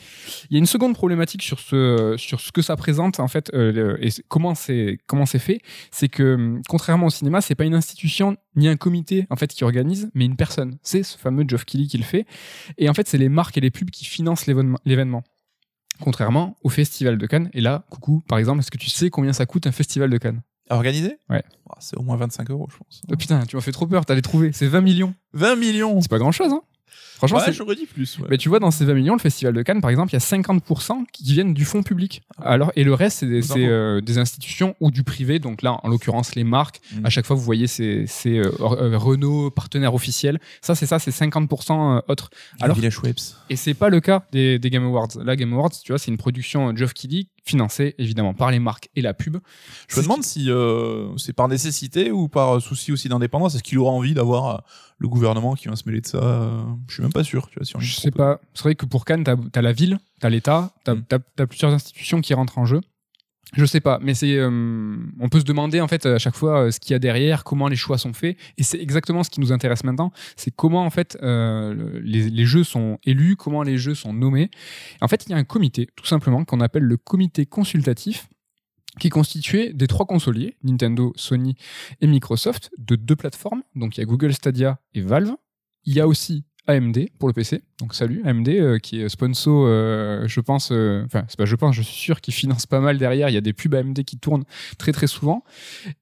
Il 0.50 0.54
y 0.54 0.56
a 0.56 0.58
une 0.58 0.66
seconde 0.66 0.94
problématique 0.94 1.42
sur 1.42 1.60
ce, 1.60 2.14
sur 2.18 2.40
ce 2.40 2.52
que 2.52 2.62
ça 2.62 2.76
présente 2.76 3.20
en 3.20 3.28
fait 3.28 3.50
euh, 3.54 3.96
et 4.00 4.08
comment 4.28 4.54
c'est 4.54 4.98
comment 5.06 5.26
c'est 5.26 5.38
fait, 5.38 5.60
c'est 5.90 6.08
que 6.08 6.34
hum, 6.34 6.62
contrairement 6.68 7.06
au 7.06 7.10
cinéma, 7.10 7.40
c'est 7.40 7.54
pas 7.54 7.64
une 7.64 7.74
institution 7.74 8.36
ni 8.56 8.68
un 8.68 8.76
comité 8.76 9.26
en 9.30 9.36
fait 9.36 9.48
qui 9.48 9.64
organise, 9.64 10.10
mais 10.14 10.24
une 10.24 10.36
personne. 10.36 10.78
C'est 10.82 11.02
ce 11.02 11.16
fameux 11.16 11.44
Geoff 11.46 11.64
Keighley 11.64 11.86
qui 11.86 11.98
le 11.98 12.04
fait. 12.04 12.26
Et 12.78 12.88
en 12.88 12.94
fait, 12.94 13.08
c'est 13.08 13.18
les 13.18 13.28
marques 13.28 13.56
et 13.56 13.60
les 13.60 13.70
pubs 13.70 13.90
qui 13.90 14.04
financent 14.04 14.46
l'événement. 14.46 15.22
Contrairement 16.00 16.56
au 16.62 16.70
festival 16.70 17.18
de 17.18 17.26
Cannes. 17.26 17.50
Et 17.52 17.60
là, 17.60 17.84
coucou, 17.90 18.22
par 18.26 18.38
exemple, 18.38 18.60
est-ce 18.60 18.70
que 18.70 18.78
tu 18.78 18.88
sais 18.88 19.10
combien 19.10 19.32
ça 19.32 19.46
coûte 19.46 19.66
un 19.66 19.72
festival 19.72 20.08
de 20.08 20.18
Cannes? 20.18 20.42
À 20.70 20.76
organiser 20.76 21.18
Ouais. 21.28 21.42
C'est 21.80 21.96
au 21.96 22.02
moins 22.02 22.16
25 22.16 22.50
euros, 22.50 22.68
je 22.70 22.76
pense. 22.78 23.02
Oh, 23.10 23.16
Putain, 23.16 23.44
tu 23.44 23.56
m'as 23.56 23.62
fait 23.62 23.72
trop 23.72 23.86
peur, 23.86 24.06
t'allais 24.06 24.22
trouver. 24.22 24.52
C'est 24.52 24.66
20 24.66 24.80
millions. 24.80 25.14
20 25.32 25.56
millions 25.56 26.00
C'est 26.00 26.10
pas 26.10 26.18
grand 26.18 26.32
chose, 26.32 26.52
hein 26.52 26.62
Franchement, 27.20 27.38
Ouais, 27.46 27.52
j'aurais 27.52 27.76
dit 27.76 27.84
plus. 27.86 28.18
ouais. 28.18 28.26
Mais 28.30 28.38
tu 28.38 28.48
vois, 28.48 28.58
dans 28.60 28.70
ces 28.70 28.84
20 28.86 28.94
millions, 28.94 29.12
le 29.12 29.18
Festival 29.20 29.52
de 29.52 29.62
Cannes, 29.62 29.80
par 29.82 29.90
exemple, 29.90 30.10
il 30.10 30.14
y 30.14 30.16
a 30.16 30.20
50% 30.20 31.04
qui 31.12 31.22
viennent 31.24 31.52
du 31.52 31.64
fonds 31.66 31.82
public. 31.82 32.22
Alors, 32.42 32.72
et 32.76 32.82
le 32.84 32.94
reste, 32.94 33.18
c'est 33.18 33.26
des, 33.26 33.42
euh, 33.66 34.00
des 34.00 34.16
institutions 34.18 34.74
ou 34.80 34.90
du 34.90 35.02
privé. 35.02 35.38
Donc 35.38 35.60
là, 35.62 35.78
en 35.82 35.88
l'occurrence, 35.88 36.34
les 36.34 36.44
marques. 36.44 36.80
Mm. 36.94 37.06
À 37.06 37.10
chaque 37.10 37.26
fois, 37.26 37.36
vous 37.36 37.42
voyez, 37.42 37.66
c'est, 37.66 38.06
euh, 38.26 38.50
euh, 38.60 38.96
Renault, 38.98 39.50
partenaire 39.50 39.94
officiel. 39.94 40.38
Ça, 40.62 40.74
c'est 40.74 40.86
ça, 40.86 40.98
c'est 40.98 41.10
50% 41.10 42.02
autres. 42.08 42.30
Alors- 42.60 42.74
Village 42.76 42.98
Webs. 43.02 43.36
Et 43.50 43.56
c'est 43.56 43.74
pas 43.74 43.90
le 43.90 44.00
cas 44.00 44.24
des, 44.32 44.58
des 44.58 44.70
Game 44.70 44.84
Awards. 44.84 45.08
Là, 45.22 45.36
Game 45.36 45.52
Awards, 45.52 45.70
tu 45.84 45.92
vois, 45.92 45.98
c'est 45.98 46.10
une 46.10 46.16
production 46.16 46.74
Geoff 46.74 46.94
Keighley 46.94 47.26
financé 47.44 47.94
évidemment 47.98 48.34
par 48.34 48.50
les 48.50 48.58
marques 48.58 48.88
et 48.96 49.02
la 49.02 49.12
pub. 49.14 49.38
Je 49.88 49.96
me 49.96 50.02
demande 50.02 50.22
si 50.22 50.50
euh, 50.50 51.08
c'est 51.16 51.32
par 51.32 51.48
nécessité 51.48 52.10
ou 52.10 52.28
par 52.28 52.60
souci 52.60 52.92
aussi 52.92 53.08
d'indépendance. 53.08 53.54
Est-ce 53.54 53.62
qu'il 53.62 53.78
aura 53.78 53.90
envie 53.92 54.14
d'avoir 54.14 54.62
le 54.98 55.08
gouvernement 55.08 55.54
qui 55.54 55.66
va 55.68 55.74
se 55.76 55.82
mêler 55.86 56.00
de 56.02 56.06
ça 56.06 56.50
Je 56.86 56.94
suis 56.94 57.02
même 57.02 57.09
pas 57.10 57.24
sûr. 57.24 57.48
Tu 57.50 57.58
vois, 57.60 57.80
Je 57.80 57.92
sais 57.94 58.10
pas. 58.10 58.40
C'est 58.54 58.62
vrai 58.64 58.74
que 58.74 58.86
pour 58.86 59.04
Cannes, 59.04 59.24
t'as 59.24 59.36
as 59.54 59.62
la 59.62 59.72
ville, 59.72 59.98
t'as 60.20 60.28
l'État, 60.30 60.72
t'as 60.84 60.94
Mm. 60.94 61.04
as, 61.38 61.46
plusieurs 61.46 61.72
institutions 61.72 62.20
qui 62.20 62.34
rentrent 62.34 62.58
en 62.58 62.66
jeu. 62.66 62.80
Je 63.52 63.64
sais 63.64 63.80
pas, 63.80 63.98
mais 64.00 64.14
c'est, 64.14 64.36
euh, 64.36 64.96
on 65.18 65.28
peut 65.28 65.40
se 65.40 65.44
demander 65.44 65.80
en 65.80 65.88
fait 65.88 66.06
à 66.06 66.18
chaque 66.18 66.36
fois 66.36 66.66
euh, 66.66 66.70
ce 66.70 66.78
qu'il 66.78 66.92
y 66.92 66.94
a 66.94 67.00
derrière, 67.00 67.42
comment 67.42 67.66
les 67.66 67.74
choix 67.74 67.98
sont 67.98 68.12
faits, 68.12 68.36
et 68.58 68.62
c'est 68.62 68.78
exactement 68.80 69.24
ce 69.24 69.30
qui 69.30 69.40
nous 69.40 69.50
intéresse 69.50 69.82
maintenant. 69.82 70.12
C'est 70.36 70.54
comment 70.54 70.84
en 70.84 70.90
fait 70.90 71.18
euh, 71.20 71.74
le- 71.74 71.98
les, 71.98 72.30
les 72.30 72.44
jeux 72.44 72.62
sont 72.62 72.98
élus, 73.02 73.34
comment 73.34 73.64
les 73.64 73.76
jeux 73.76 73.96
sont 73.96 74.12
nommés. 74.12 74.50
En 75.00 75.08
fait, 75.08 75.26
il 75.26 75.30
y 75.30 75.34
a 75.34 75.36
un 75.36 75.42
comité, 75.42 75.88
tout 75.96 76.06
simplement, 76.06 76.44
qu'on 76.44 76.60
appelle 76.60 76.84
le 76.84 76.96
comité 76.96 77.44
consultatif, 77.44 78.28
qui 79.00 79.08
est 79.08 79.10
constitué 79.10 79.72
des 79.72 79.88
trois 79.88 80.06
consoliers, 80.06 80.54
Nintendo, 80.62 81.12
Sony 81.16 81.56
et 82.00 82.06
Microsoft, 82.06 82.70
de 82.78 82.94
deux 82.94 83.16
plateformes. 83.16 83.62
Donc 83.74 83.96
il 83.96 84.00
y 84.00 84.02
a 84.04 84.06
Google 84.06 84.32
Stadia 84.32 84.78
et 84.94 85.00
Valve. 85.00 85.32
Il 85.86 85.94
y 85.94 86.00
a 86.00 86.06
aussi 86.06 86.44
AMD 86.70 87.08
pour 87.18 87.28
le 87.28 87.34
PC. 87.34 87.62
Donc 87.78 87.94
salut 87.94 88.22
AMD 88.24 88.48
euh, 88.48 88.78
qui 88.78 89.00
est 89.00 89.08
sponsor, 89.08 89.64
euh, 89.66 90.26
je 90.26 90.40
pense, 90.40 90.70
euh, 90.72 91.02
enfin 91.04 91.24
c'est 91.28 91.36
pas 91.36 91.44
je 91.44 91.56
pense, 91.56 91.74
je 91.74 91.82
suis 91.82 91.96
sûr 91.96 92.20
qu'il 92.20 92.34
finance 92.34 92.66
pas 92.66 92.80
mal 92.80 92.98
derrière. 92.98 93.28
Il 93.28 93.34
y 93.34 93.38
a 93.38 93.40
des 93.40 93.52
pubs 93.52 93.74
AMD 93.74 94.02
qui 94.04 94.18
tournent 94.18 94.44
très 94.78 94.92
très 94.92 95.06
souvent. 95.06 95.44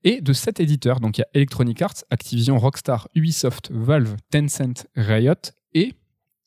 Et 0.05 0.21
de 0.21 0.33
sept 0.33 0.61
éditeurs, 0.61 1.01
donc 1.01 1.19
il 1.19 1.23
y 1.23 1.25
a 1.25 1.29
Electronic 1.35 1.81
Arts, 1.83 2.05
Activision, 2.11 2.59
Rockstar, 2.59 3.09
Ubisoft, 3.15 3.71
Valve, 3.73 4.17
Tencent, 4.31 4.87
Riot 4.97 5.35
et 5.75 5.95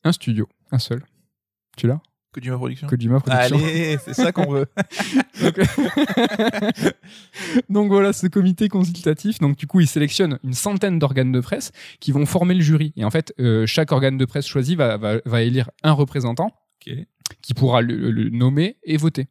un 0.04 0.12
studio, 0.12 0.48
un 0.72 0.80
seul. 0.80 1.04
Tu 1.78 1.88
l'as? 1.88 2.02
Kojima 2.34 2.58
Production. 2.58 2.88
Kojima 2.88 3.20
Productions. 3.20 3.58
Allez, 3.58 3.98
c'est 4.04 4.13
ça 4.13 4.32
qu'on 4.32 4.52
veut. 4.52 4.65
Donc, 5.41 5.60
donc 7.70 7.88
voilà, 7.88 8.13
ce 8.13 8.28
comité 8.28 8.70
consultatif, 8.70 9.39
donc 9.39 9.58
du 9.58 9.65
coup, 9.65 9.80
il 9.80 9.88
sélectionne 9.88 10.38
une 10.44 10.54
centaine 10.54 11.00
d'organes 11.00 11.32
de 11.32 11.39
presse 11.39 11.72
qui 12.00 12.12
vont 12.12 12.26
former 12.26 12.54
le 12.54 12.62
jury. 12.62 12.94
Et 12.96 13.04
en 13.04 13.10
fait, 13.10 13.34
euh, 13.39 13.65
chaque 13.65 13.91
organe 13.91 14.17
de 14.17 14.26
presse 14.26 14.46
choisi 14.46 14.76
va, 14.76 14.98
va, 14.98 15.20
va 15.26 15.41
élire 15.41 15.72
un 15.84 15.94
représentant 15.94 16.52
qui 16.80 17.54
pourra 17.54 17.82
le, 17.82 18.12
le 18.12 18.30
nommer 18.30 18.78
et 18.84 18.98
voter. 18.98 19.28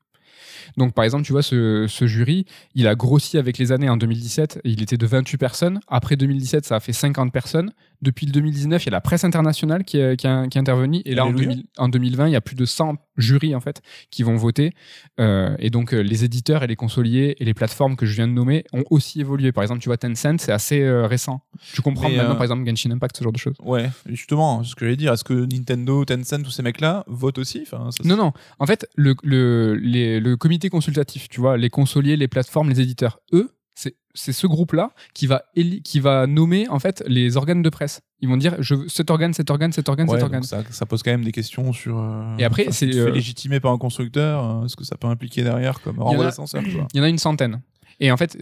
Donc 0.77 0.95
par 0.95 1.05
exemple, 1.05 1.25
tu 1.25 1.33
vois, 1.33 1.43
ce, 1.43 1.87
ce 1.89 2.07
jury, 2.07 2.47
il 2.75 2.87
a 2.87 2.95
grossi 2.95 3.39
avec 3.39 3.59
les 3.59 3.73
années. 3.73 3.89
En 3.89 3.97
2017, 3.97 4.61
il 4.65 4.83
était 4.83 4.97
de 4.97 5.07
28 5.07 5.39
personnes. 5.39 5.81
Après 5.89 6.17
2017, 6.17 6.65
ça 6.65 6.77
a 6.77 6.81
fait 6.81 6.93
50 6.93 7.33
personnes. 7.33 7.73
Depuis 8.03 8.27
le 8.27 8.33
2019, 8.33 8.83
il 8.83 8.87
y 8.87 8.89
a 8.89 8.93
la 8.93 9.01
presse 9.01 9.25
internationale 9.25 9.85
qui 9.85 9.99
est, 9.99 10.17
qui 10.17 10.27
a, 10.27 10.47
qui 10.49 10.57
est 10.57 10.61
intervenue. 10.61 11.03
Et 11.05 11.15
là, 11.15 11.25
en, 11.25 11.29
Alléluia. 11.29 11.49
2000 11.51 11.65
en 11.79 11.89
2020, 11.89 12.27
il 12.29 12.33
y 12.33 12.37
a 12.37 12.41
plus 12.41 12.57
de 12.57 12.65
100 12.65 12.95
jurys 13.17 13.55
en 13.55 13.61
fait 13.61 13.83
qui 14.11 14.23
vont 14.23 14.37
voter. 14.37 14.73
Euh, 15.21 15.55
et 15.59 15.71
donc 15.71 15.93
euh, 15.93 16.01
les 16.01 16.25
éditeurs 16.25 16.63
et 16.63 16.67
les 16.67 16.77
consoliers 16.77 17.37
et 17.39 17.45
les 17.45 17.53
plateformes 17.55 17.97
que 17.97 18.07
je 18.07 18.15
viens 18.15 18.27
de 18.29 18.33
nommer 18.33 18.65
ont 18.73 18.85
aussi 18.91 19.21
évolué. 19.21 19.53
Par 19.53 19.63
exemple, 19.63 19.81
tu 19.83 19.89
vois, 19.89 19.97
Tencent, 19.99 20.39
c'est 20.39 20.53
assez 20.53 20.81
euh, 20.81 21.07
récent. 21.07 21.43
Tu 21.75 21.83
comprends 21.83 22.09
Mais, 22.09 22.17
maintenant, 22.17 22.33
euh, 22.33 22.35
par 22.35 22.43
exemple, 22.45 22.67
Genshin 22.67 22.91
Impact, 22.91 23.17
ce 23.19 23.25
genre 23.25 23.33
de 23.33 23.39
choses. 23.39 23.57
Ouais, 23.63 23.91
justement, 24.07 24.65
ce 24.65 24.75
que 24.75 24.85
j'allais 24.87 24.97
dire, 24.97 25.13
est-ce 25.13 25.25
que 25.25 25.35
Nintendo, 25.35 26.05
Tencent, 26.05 26.43
tous 26.43 26.51
ces 26.51 26.63
mecs-là 26.63 27.05
votent 27.07 27.39
aussi? 27.39 27.61
Enfin, 27.63 27.91
ça, 27.91 28.03
Non, 28.09 28.17
non. 28.17 28.33
En 28.59 28.67
fait, 28.67 28.87
le, 28.97 29.15
le, 29.23 29.75
les- 29.75 30.21
le 30.21 30.37
comité 30.37 30.71
consultatif, 30.71 31.29
tu 31.29 31.41
vois, 31.41 31.57
les 31.57 31.69
consoliers, 31.71 32.17
les 32.17 32.29
plateformes, 32.29 32.69
les 32.71 32.81
éditeurs, 32.81 33.21
eux, 33.33 33.51
c'est 34.15 34.33
ce 34.33 34.47
groupe-là 34.47 34.91
qui 35.15 35.27
va 35.27 35.45
qui 35.85 36.01
va 36.01 36.27
nommer 36.27 36.69
en 36.69 36.79
fait 36.79 37.03
les 37.07 37.37
organes 37.37 37.63
de 37.63 37.69
presse. 37.71 38.01
Ils 38.21 38.29
vont 38.29 38.37
dire 38.37 38.57
je 38.61 38.75
veux 38.75 38.89
cet 38.89 39.11
organe, 39.11 39.33
cet 39.33 39.51
organe, 39.51 39.73
cet 39.73 39.89
organe, 39.89 40.09
Ouais, 40.09 40.17
cet 40.17 40.25
organe. 40.25 40.43
ça, 40.43 40.63
ça 40.71 40.87
pose 40.87 41.03
quand 41.03 41.11
même 41.11 41.25
des 41.25 41.33
questions 41.33 41.73
sur. 41.73 41.99
euh, 41.99 42.37
Et 42.39 42.45
après, 42.45 42.67
c'est, 42.71 42.93
si 42.93 42.99
euh, 42.99 43.11
légitimer 43.11 43.61
par 43.61 43.73
un 43.73 43.79
constructeur, 43.79 44.63
euh, 44.63 44.69
ce 44.69 44.77
que 44.77 44.85
ça 44.85 44.97
peut 44.97 45.07
impliquer 45.09 45.43
derrière 45.43 45.81
comme 45.81 45.99
renvoi 46.01 46.25
d'ascenseur. 46.25 46.63
Il 46.65 46.99
y 46.99 47.01
en 47.01 47.05
a 47.05 47.09
une 47.09 47.19
centaine. 47.19 47.61
Et 48.01 48.11
en 48.11 48.17
fait, 48.17 48.37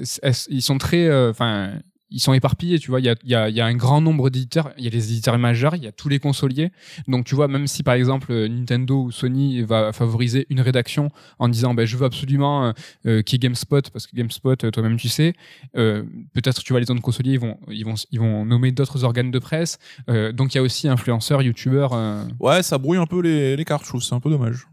ils 0.51 0.63
sont 0.63 0.79
très, 0.79 1.07
euh, 1.07 1.31
enfin, 1.31 1.73
ils 2.11 2.21
sont 2.21 2.33
éparpillés, 2.33 2.79
tu 2.79 2.91
vois. 2.91 3.01
Il 3.01 3.17
y 3.25 3.35
a, 3.35 3.67
un 3.67 3.75
grand 3.75 4.01
nombre 4.01 4.31
d'éditeurs. 4.31 4.73
Il 4.79 4.85
y 4.85 4.87
a 4.87 4.91
les 4.91 5.13
éditeurs 5.13 5.39
majeurs, 5.39 5.75
il 5.77 5.85
y 5.85 5.87
a 5.87 5.93
tous 5.93 6.09
les 6.09 6.19
consoliers. 6.19 6.71
Donc, 7.07 7.27
tu 7.27 7.35
vois, 7.35 7.49
même 7.49 7.67
si 7.67 7.83
par 7.83 7.95
exemple 7.95 8.33
euh, 8.33 8.49
Nintendo 8.49 9.03
ou 9.03 9.11
Sony 9.11 9.63
va 9.63 9.93
favoriser 9.93 10.47
une 10.51 10.61
rédaction 10.61 11.11
en 11.39 11.49
disant, 11.49 11.75
ben, 11.75 11.87
je 11.87 11.97
veux 11.97 12.07
absolument 12.07 12.67
euh, 12.67 12.73
euh, 13.07 13.19
ait 13.21 13.39
GameSpot, 13.39 13.91
parce 13.91 14.07
que 14.07 14.17
GameSpot, 14.17 14.65
euh, 14.65 14.71
toi-même 14.71 14.97
tu 14.97 15.09
sais, 15.09 15.35
peut-être 15.75 16.63
tu 16.63 16.73
vois 16.73 16.81
les 16.81 16.91
autres 16.91 17.03
consoliers, 17.03 17.35
ils 17.35 17.41
vont, 17.41 17.59
ils 17.69 17.85
vont, 17.85 17.95
ils 18.11 18.21
vont 18.21 18.45
nommer 18.45 18.73
d'autres 18.73 19.05
organes 19.05 19.31
de 19.31 19.39
presse. 19.39 19.79
Donc, 20.09 20.55
il 20.55 20.59
y 20.59 20.61
a 20.61 20.63
aussi 20.63 20.89
influenceurs, 20.89 21.43
youtubeurs. 21.43 21.93
Ouais, 22.41 22.63
ça 22.63 22.79
brouille 22.79 22.99
un 22.99 23.07
peu 23.07 23.21
les, 23.21 23.57
les 23.57 23.65
c'est 24.01 24.15
un 24.15 24.21
peu 24.21 24.31
dommage. 24.31 24.67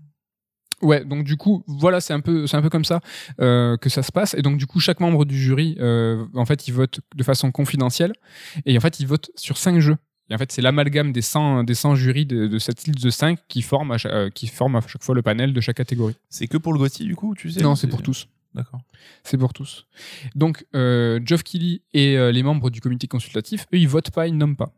Ouais, 0.86 1.04
donc 1.04 1.24
du 1.24 1.36
coup, 1.36 1.64
voilà, 1.66 2.00
c'est 2.00 2.14
un 2.14 2.20
peu, 2.20 2.46
c'est 2.46 2.56
un 2.56 2.62
peu 2.62 2.70
comme 2.70 2.86
ça 2.86 3.02
euh, 3.42 3.76
que 3.76 3.90
ça 3.90 4.04
se 4.04 4.12
passe. 4.12 4.36
Et 4.36 4.44
donc 4.44 4.58
du 4.58 4.68
coup, 4.68 4.80
chaque 4.80 5.00
membre 5.00 5.26
du 5.26 5.38
jury, 5.38 5.76
euh, 5.80 6.26
en 6.36 6.46
fait, 6.46 6.68
il 6.68 6.74
vote 6.76 7.00
de 7.16 7.24
façon 7.24 7.52
confidentielle. 7.52 8.14
Et 8.68 8.78
en 8.78 8.80
fait, 8.80 9.00
il 9.00 9.08
vote 9.08 9.32
sur 9.36 9.58
cinq 9.58 9.80
jeux. 9.80 9.98
Et 10.30 10.36
en 10.36 10.38
fait, 10.38 10.52
c'est 10.52 10.62
l'amalgame 10.62 11.12
des 11.12 11.24
100, 11.24 11.64
des 11.64 11.74
100 11.74 11.96
jurys 11.96 12.26
de, 12.28 12.48
de 12.48 12.60
cette 12.60 12.86
liste 12.86 13.04
de 13.04 13.10
5 13.10 13.40
qui 13.48 13.64
forme, 13.64 13.92
à 13.92 13.98
chaque, 13.98 14.12
euh, 14.12 14.30
qui 14.30 14.48
forme 14.48 14.76
à 14.76 14.82
chaque 14.82 15.04
fois 15.04 15.16
le 15.16 15.24
panel 15.24 15.54
de 15.54 15.62
chaque 15.62 15.78
catégorie. 15.78 16.16
C'est 16.30 16.48
que 16.48 16.58
pour 16.58 16.72
le 16.72 16.80
GOTY, 16.80 17.06
du 17.06 17.16
coup, 17.16 17.34
tu 17.34 17.50
sais 17.50 17.62
non, 17.62 17.76
c'est 17.76 17.88
pour 17.88 18.04
tous. 18.04 18.28
D'accord. 18.54 18.82
C'est 19.24 19.38
pour 19.38 19.54
tous. 19.54 19.88
Donc, 20.36 20.66
Geoff 20.74 21.44
Keighley 21.44 21.82
et 21.94 22.16
les 22.32 22.44
membres 22.44 22.70
du 22.70 22.80
comité 22.80 23.08
consultatif, 23.08 23.66
eux, 23.74 23.78
ils 23.78 23.88
votent 23.88 24.12
pas, 24.12 24.28
ils 24.28 24.38
nomment 24.38 24.56
pas. 24.56 24.72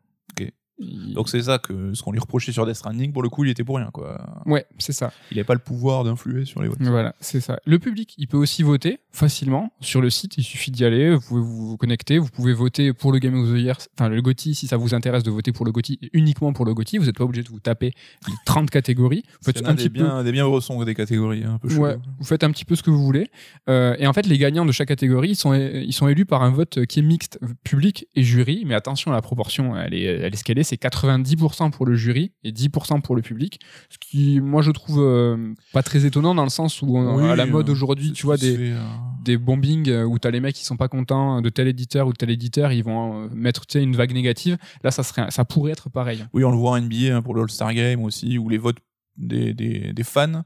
Donc 0.79 1.29
c'est 1.29 1.41
ça 1.41 1.57
que 1.57 1.93
ce 1.93 2.03
qu'on 2.03 2.11
lui 2.11 2.19
reprochait 2.19 2.51
sur 2.51 2.65
Death 2.65 2.75
Stranding, 2.75 3.11
pour 3.11 3.23
le 3.23 3.29
coup, 3.29 3.43
il 3.43 3.49
était 3.49 3.63
pour 3.63 3.77
rien, 3.77 3.89
quoi. 3.91 4.41
Ouais, 4.45 4.65
c'est 4.77 4.93
ça. 4.93 5.11
Il 5.31 5.37
n'avait 5.37 5.45
pas 5.45 5.53
le 5.53 5.59
pouvoir 5.59 6.03
d'influer 6.03 6.45
sur 6.45 6.61
les 6.61 6.67
votes. 6.69 6.77
Voilà, 6.81 7.15
c'est 7.19 7.41
ça. 7.41 7.59
Le 7.65 7.79
public, 7.79 8.13
il 8.17 8.27
peut 8.27 8.37
aussi 8.37 8.61
voter 8.63 8.99
facilement 9.11 9.71
sur 9.81 10.01
le 10.01 10.09
site. 10.09 10.37
Il 10.37 10.43
suffit 10.43 10.69
d'y 10.71 10.85
aller. 10.85 11.15
Vous 11.15 11.21
pouvez 11.21 11.41
vous 11.41 11.77
connecter. 11.77 12.19
Vous 12.19 12.29
pouvez 12.29 12.53
voter 12.53 12.93
pour 12.93 13.11
le 13.11 13.19
Game 13.19 13.35
of 13.35 13.49
the 13.49 13.57
Year, 13.57 13.77
enfin 13.97 14.09
le 14.09 14.21
GOTY, 14.21 14.53
si 14.53 14.67
ça 14.67 14.77
vous 14.77 14.93
intéresse 14.93 15.23
de 15.23 15.31
voter 15.31 15.51
pour 15.51 15.65
le 15.65 15.71
GOTY, 15.71 15.99
uniquement 16.13 16.53
pour 16.53 16.65
le 16.65 16.73
GOTY. 16.73 16.99
Vous 16.99 17.05
n'êtes 17.05 17.17
pas 17.17 17.23
obligé 17.23 17.43
de 17.43 17.49
vous 17.49 17.59
taper 17.59 17.93
les 18.27 18.33
30 18.45 18.69
catégories. 18.69 19.23
Vous 19.41 19.51
faites 19.51 19.65
a 19.65 19.69
un 19.69 19.73
des 19.73 19.83
petit 19.83 19.89
peu. 19.89 20.03
bien, 20.03 20.23
des 20.23 20.31
bien 20.31 20.45
ressons 20.45 20.83
des 20.83 20.93
catégories, 20.93 21.43
hein, 21.43 21.53
un 21.55 21.57
peu. 21.57 21.73
Ouais, 21.75 21.97
vous 22.19 22.25
faites 22.25 22.43
un 22.43 22.51
petit 22.51 22.65
peu 22.65 22.75
ce 22.75 22.83
que 22.83 22.91
vous 22.91 23.03
voulez. 23.03 23.29
Euh, 23.69 23.95
et 23.97 24.05
en 24.05 24.13
fait, 24.13 24.27
les 24.27 24.37
gagnants 24.37 24.65
de 24.65 24.71
chaque 24.71 24.89
catégorie, 24.89 25.29
ils 25.29 25.35
sont, 25.35 25.53
ils 25.53 25.93
sont 25.93 26.07
élus 26.07 26.25
par 26.25 26.43
un 26.43 26.51
vote 26.51 26.85
qui 26.85 26.99
est 26.99 27.03
mixte, 27.03 27.39
public 27.63 28.07
et 28.15 28.23
jury. 28.23 28.63
Mais 28.65 28.75
attention, 28.75 29.11
la 29.11 29.21
proportion, 29.21 29.75
elle 29.75 29.93
est, 29.93 30.03
elle 30.03 30.33
est 30.33 30.37
ce 30.37 30.43
qu'elle 30.43 30.59
est. 30.59 30.66
C'est 30.67 30.75
90% 30.81 31.71
pour 31.71 31.85
le 31.85 31.95
jury 31.95 32.33
et 32.43 32.51
10% 32.51 33.01
pour 33.01 33.15
le 33.15 33.21
public. 33.21 33.59
Ce 33.89 33.97
qui, 33.97 34.41
moi, 34.41 34.61
je 34.61 34.71
trouve 34.71 34.99
euh, 34.99 35.53
pas 35.73 35.81
très 35.83 36.05
étonnant 36.05 36.35
dans 36.35 36.43
le 36.43 36.49
sens 36.49 36.81
où, 36.81 36.97
on- 36.97 37.15
Oui, 37.17 37.23
à 37.29 37.35
la 37.35 37.45
mode 37.45 37.69
euh, 37.69 37.71
aujourd'hui, 37.71 38.11
tu 38.11 38.25
vois, 38.25 38.35
des, 38.37 38.73
euh, 38.73 39.37
bombings 39.37 39.89
euh, 39.89 40.03
où 40.03 40.19
t'as 40.19 40.31
les 40.31 40.39
mecs 40.39 40.55
qui 40.55 40.65
sont 40.65 40.77
pas 40.77 40.87
contents 40.89 41.41
de 41.41 41.49
tel 41.49 41.67
éditeur 41.67 42.07
ou 42.07 42.11
de 42.11 42.17
tel 42.17 42.29
éditeur, 42.29 42.71
ils 42.71 42.83
vont 42.83 43.23
euh, 43.25 43.27
mettre 43.33 43.63
une 43.75 43.95
vague 43.95 44.13
négative. 44.13 44.57
Là, 44.83 44.91
ça 44.91 45.03
serait, 45.03 45.31
ça 45.31 45.45
pourrait 45.45 45.71
être 45.71 45.89
pareil. 45.89 46.25
Oui, 46.33 46.43
on 46.43 46.51
le 46.51 46.57
voit 46.57 46.71
en 46.71 46.81
NBA 46.81 47.15
hein, 47.15 47.21
pour 47.21 47.33
le 47.33 47.41
All-Star 47.43 47.73
Game 47.73 48.03
aussi, 48.03 48.37
où 48.37 48.49
les 48.49 48.57
votes 48.57 48.77
des, 49.17 49.53
des, 49.53 49.93
des 49.93 50.03
fans 50.03 50.33
euh, 50.33 50.41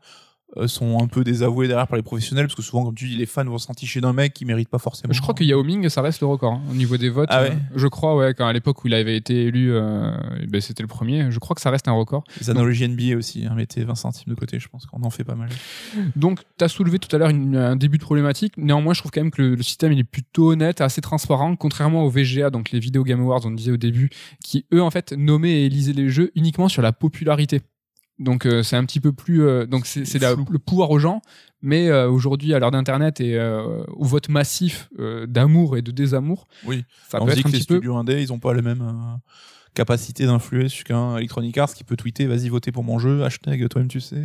sont 0.66 1.02
un 1.02 1.08
peu 1.08 1.24
désavoués 1.24 1.68
derrière 1.68 1.88
par 1.88 1.98
les 1.98 2.04
professionnels, 2.04 2.46
parce 2.46 2.56
que 2.56 2.62
souvent, 2.62 2.86
comme 2.86 2.96
tu 2.96 3.08
dis, 3.08 3.16
les 3.16 3.26
fans 3.26 3.46
vont 3.46 3.58
s'enticher 3.58 4.02
d'un 4.02 4.14
mec 4.14 4.34
qui 4.34 4.46
mérite 4.46 4.70
pas 4.70 4.80
forcément. 4.80 5.14
Je 5.14 5.22
crois 5.22 5.34
que 5.34 5.44
Yao 5.44 5.64
Ming, 5.64 5.90
ça 5.90 6.02
reste 6.02 6.22
le 6.22 6.28
record 6.28 6.54
hein, 6.54 6.62
au 6.70 6.74
niveau 6.74 6.98
des 6.98 7.10
votes. 7.10 7.30
Ah 7.32 7.44
ouais 7.44 7.52
euh, 7.52 7.56
je 7.76 7.88
crois, 7.88 8.16
ouais, 8.16 8.34
quand 8.34 8.48
à 8.48 8.54
l'époque 8.54 8.84
où 8.84 8.88
il 8.88 8.94
avait 8.94 9.16
été 9.16 9.46
élu, 9.46 9.72
euh, 9.72 10.12
ben, 10.48 10.62
c'était 10.62 10.84
le 10.84 10.88
premier. 10.88 11.32
Je 11.32 11.40
crois 11.40 11.56
que 11.56 11.62
ça 11.62 11.70
reste 11.70 11.88
un 11.88 11.94
record. 11.94 12.24
Les 12.40 12.50
analogies 12.50 12.88
NBA 12.88 13.18
aussi, 13.18 13.46
hein, 13.46 13.54
mettez 13.56 13.84
20 13.84 13.96
centimes 13.96 14.34
de 14.34 14.36
côté, 14.36 14.60
je 14.60 14.68
pense 14.68 14.86
qu'on 14.86 15.04
en 15.04 15.10
fait 15.10 15.24
pas 15.24 15.36
mal. 15.36 15.50
Donc, 16.16 16.40
tu 16.58 16.64
as 16.64 16.68
soulevé 16.68 17.00
tout 17.00 17.14
à 17.16 17.20
l'heure 17.20 17.30
un 17.30 17.76
début 17.76 17.98
de 17.98 18.04
problématique. 18.04 18.54
Néanmoins, 18.58 18.94
je 18.94 19.00
trouve 19.00 19.12
quand 19.12 19.22
même 19.22 19.32
que 19.32 19.42
le, 19.42 19.56
le 19.56 19.64
système 19.64 19.92
il 19.92 20.00
est 20.00 20.04
plutôt 20.04 20.52
honnête, 20.52 20.82
assez 20.82 21.02
transparent, 21.02 21.56
contrairement 21.56 22.04
aux 22.04 22.10
VGA, 22.10 22.50
donc 22.50 22.72
les 22.72 22.80
Video 22.80 23.04
Game 23.04 23.22
Awards, 23.22 23.46
on 23.46 23.52
disait 23.52 23.72
au 23.72 23.78
début, 23.78 24.10
qui 24.44 24.66
eux, 24.74 24.82
en 24.82 24.92
fait, 24.92 25.14
nommaient 25.14 25.62
et 25.62 25.66
élisaient 25.66 25.94
les 25.94 26.10
jeux 26.10 26.32
uniquement 26.36 26.68
sur 26.68 26.82
la 26.82 26.92
popularité. 26.92 27.62
Donc, 28.22 28.46
euh, 28.46 28.64
c'est 28.64 28.76
un 28.78 28.86
petit 28.86 29.00
peu 29.02 29.12
plus. 29.12 29.44
euh, 29.44 29.66
donc, 29.66 29.86
c'est 29.86 30.06
le 30.20 30.60
pouvoir 30.60 30.90
aux 30.92 31.00
gens. 31.00 31.22
Mais 31.64 31.90
euh, 31.90 32.10
aujourd'hui, 32.10 32.54
à 32.54 32.60
l'heure 32.60 32.72
d'Internet 32.72 33.20
et 33.22 33.40
au 33.40 34.04
vote 34.06 34.30
massif 34.30 34.90
d'amour 35.28 35.78
et 35.78 35.82
de 35.82 35.92
désamour, 35.92 36.48
Oui, 36.66 36.86
ça 37.10 37.22
on 37.22 37.26
peut 37.26 37.34
dit 37.34 37.40
être 37.42 37.48
que 37.48 37.52
les 37.52 37.58
peu. 37.60 37.76
studios 37.76 37.96
indés, 37.98 38.22
ils 38.22 38.32
ont 38.34 38.40
pas 38.40 38.54
la 38.54 38.62
même 38.62 38.82
euh, 38.82 39.18
capacité 39.74 40.26
d'influer 40.26 40.70
sur 40.70 40.84
qu'un 40.86 41.18
Electronic 41.18 41.58
Arts 41.58 41.74
qui 41.74 41.84
peut 41.84 41.96
tweeter 41.96 42.26
vas-y 42.26 42.50
votez 42.50 42.72
pour 42.72 42.84
mon 42.84 42.98
jeu, 43.00 43.24
hashtag 43.24 43.68
toi-même 43.70 43.90
tu 43.90 44.00
sais. 44.00 44.24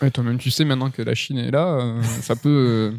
Ouais, 0.00 0.10
toi-même, 0.10 0.38
tu 0.38 0.50
sais 0.50 0.64
maintenant 0.64 0.90
que 0.90 1.02
la 1.02 1.14
Chine 1.14 1.38
est 1.38 1.50
là, 1.50 2.00
ça 2.22 2.36
peut. 2.36 2.94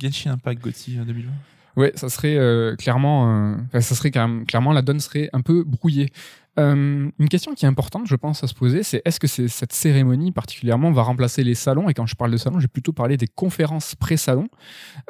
Genshin 0.00 0.32
Impact 0.32 0.62
Gotti 0.62 0.98
euh, 0.98 1.04
2020. 1.04 1.30
Ouais, 1.76 1.92
ça 1.94 2.08
serait 2.08 2.38
clairement, 2.78 3.58
ça 3.74 3.94
serait 3.94 4.10
clairement 4.10 4.72
la 4.72 4.80
donne 4.80 4.98
serait 5.00 5.28
un 5.34 5.42
peu 5.42 5.62
brouillée. 5.62 6.10
Euh, 6.58 7.10
une 7.18 7.28
question 7.28 7.54
qui 7.54 7.64
est 7.64 7.68
importante, 7.68 8.06
je 8.06 8.16
pense, 8.16 8.42
à 8.42 8.46
se 8.46 8.54
poser, 8.54 8.82
c'est 8.82 9.02
est-ce 9.04 9.20
que 9.20 9.26
cette 9.26 9.72
cérémonie 9.72 10.32
particulièrement 10.32 10.90
va 10.90 11.02
remplacer 11.02 11.44
les 11.44 11.54
salons? 11.54 11.88
Et 11.88 11.94
quand 11.94 12.06
je 12.06 12.14
parle 12.14 12.30
de 12.30 12.36
salons, 12.36 12.60
j'ai 12.60 12.68
plutôt 12.68 12.92
parlé 12.92 13.16
des 13.16 13.28
conférences 13.28 13.94
pré-salon. 13.94 14.48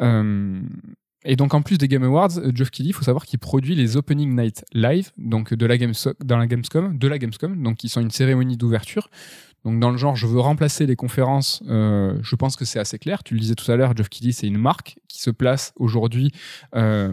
Euh, 0.01 0.61
Et 1.25 1.35
donc 1.35 1.55
en 1.55 1.63
plus 1.63 1.77
des 1.77 1.89
Game 1.89 2.05
Awards, 2.05 2.39
euh, 2.39 2.53
Geoff 2.55 2.71
Keighley, 2.71 2.91
il 2.91 2.93
faut 2.93 3.05
savoir 3.05 3.27
qu'il 3.27 3.39
produit 3.41 3.75
les 3.75 3.97
Opening 3.97 4.37
Night 4.37 4.65
Live, 4.73 5.11
donc 5.19 5.55
de 5.55 5.67
la, 5.67 5.77
Games 5.77 5.95
dans 6.25 6.39
la 6.39 6.47
Gamescom, 6.47 6.97
de 6.97 7.09
la 7.09 7.19
Gamescom, 7.19 7.61
donc 7.63 7.77
qui 7.79 7.89
sont 7.89 8.01
une 8.01 8.13
cérémonie 8.13 8.57
d'ouverture. 8.57 9.09
Donc 9.65 9.81
dans 9.81 9.91
le 9.91 9.97
genre, 9.97 10.15
je 10.15 10.27
veux 10.27 10.39
remplacer 10.39 10.87
les 10.87 10.95
conférences, 10.95 11.63
euh, 11.69 12.19
je 12.23 12.37
pense 12.37 12.55
que 12.55 12.65
c'est 12.65 12.79
assez 12.79 12.99
clair. 12.99 13.25
Tu 13.25 13.35
le 13.35 13.41
disais 13.41 13.57
tout 13.57 13.71
à 13.71 13.77
l'heure, 13.77 13.97
Geoff 13.97 14.09
Keighley, 14.09 14.33
c'est 14.33 14.47
une 14.47 14.59
marque 14.59 14.97
qui 15.09 15.21
se 15.21 15.31
place 15.31 15.73
aujourd'hui 15.77 16.31
euh, 16.77 17.13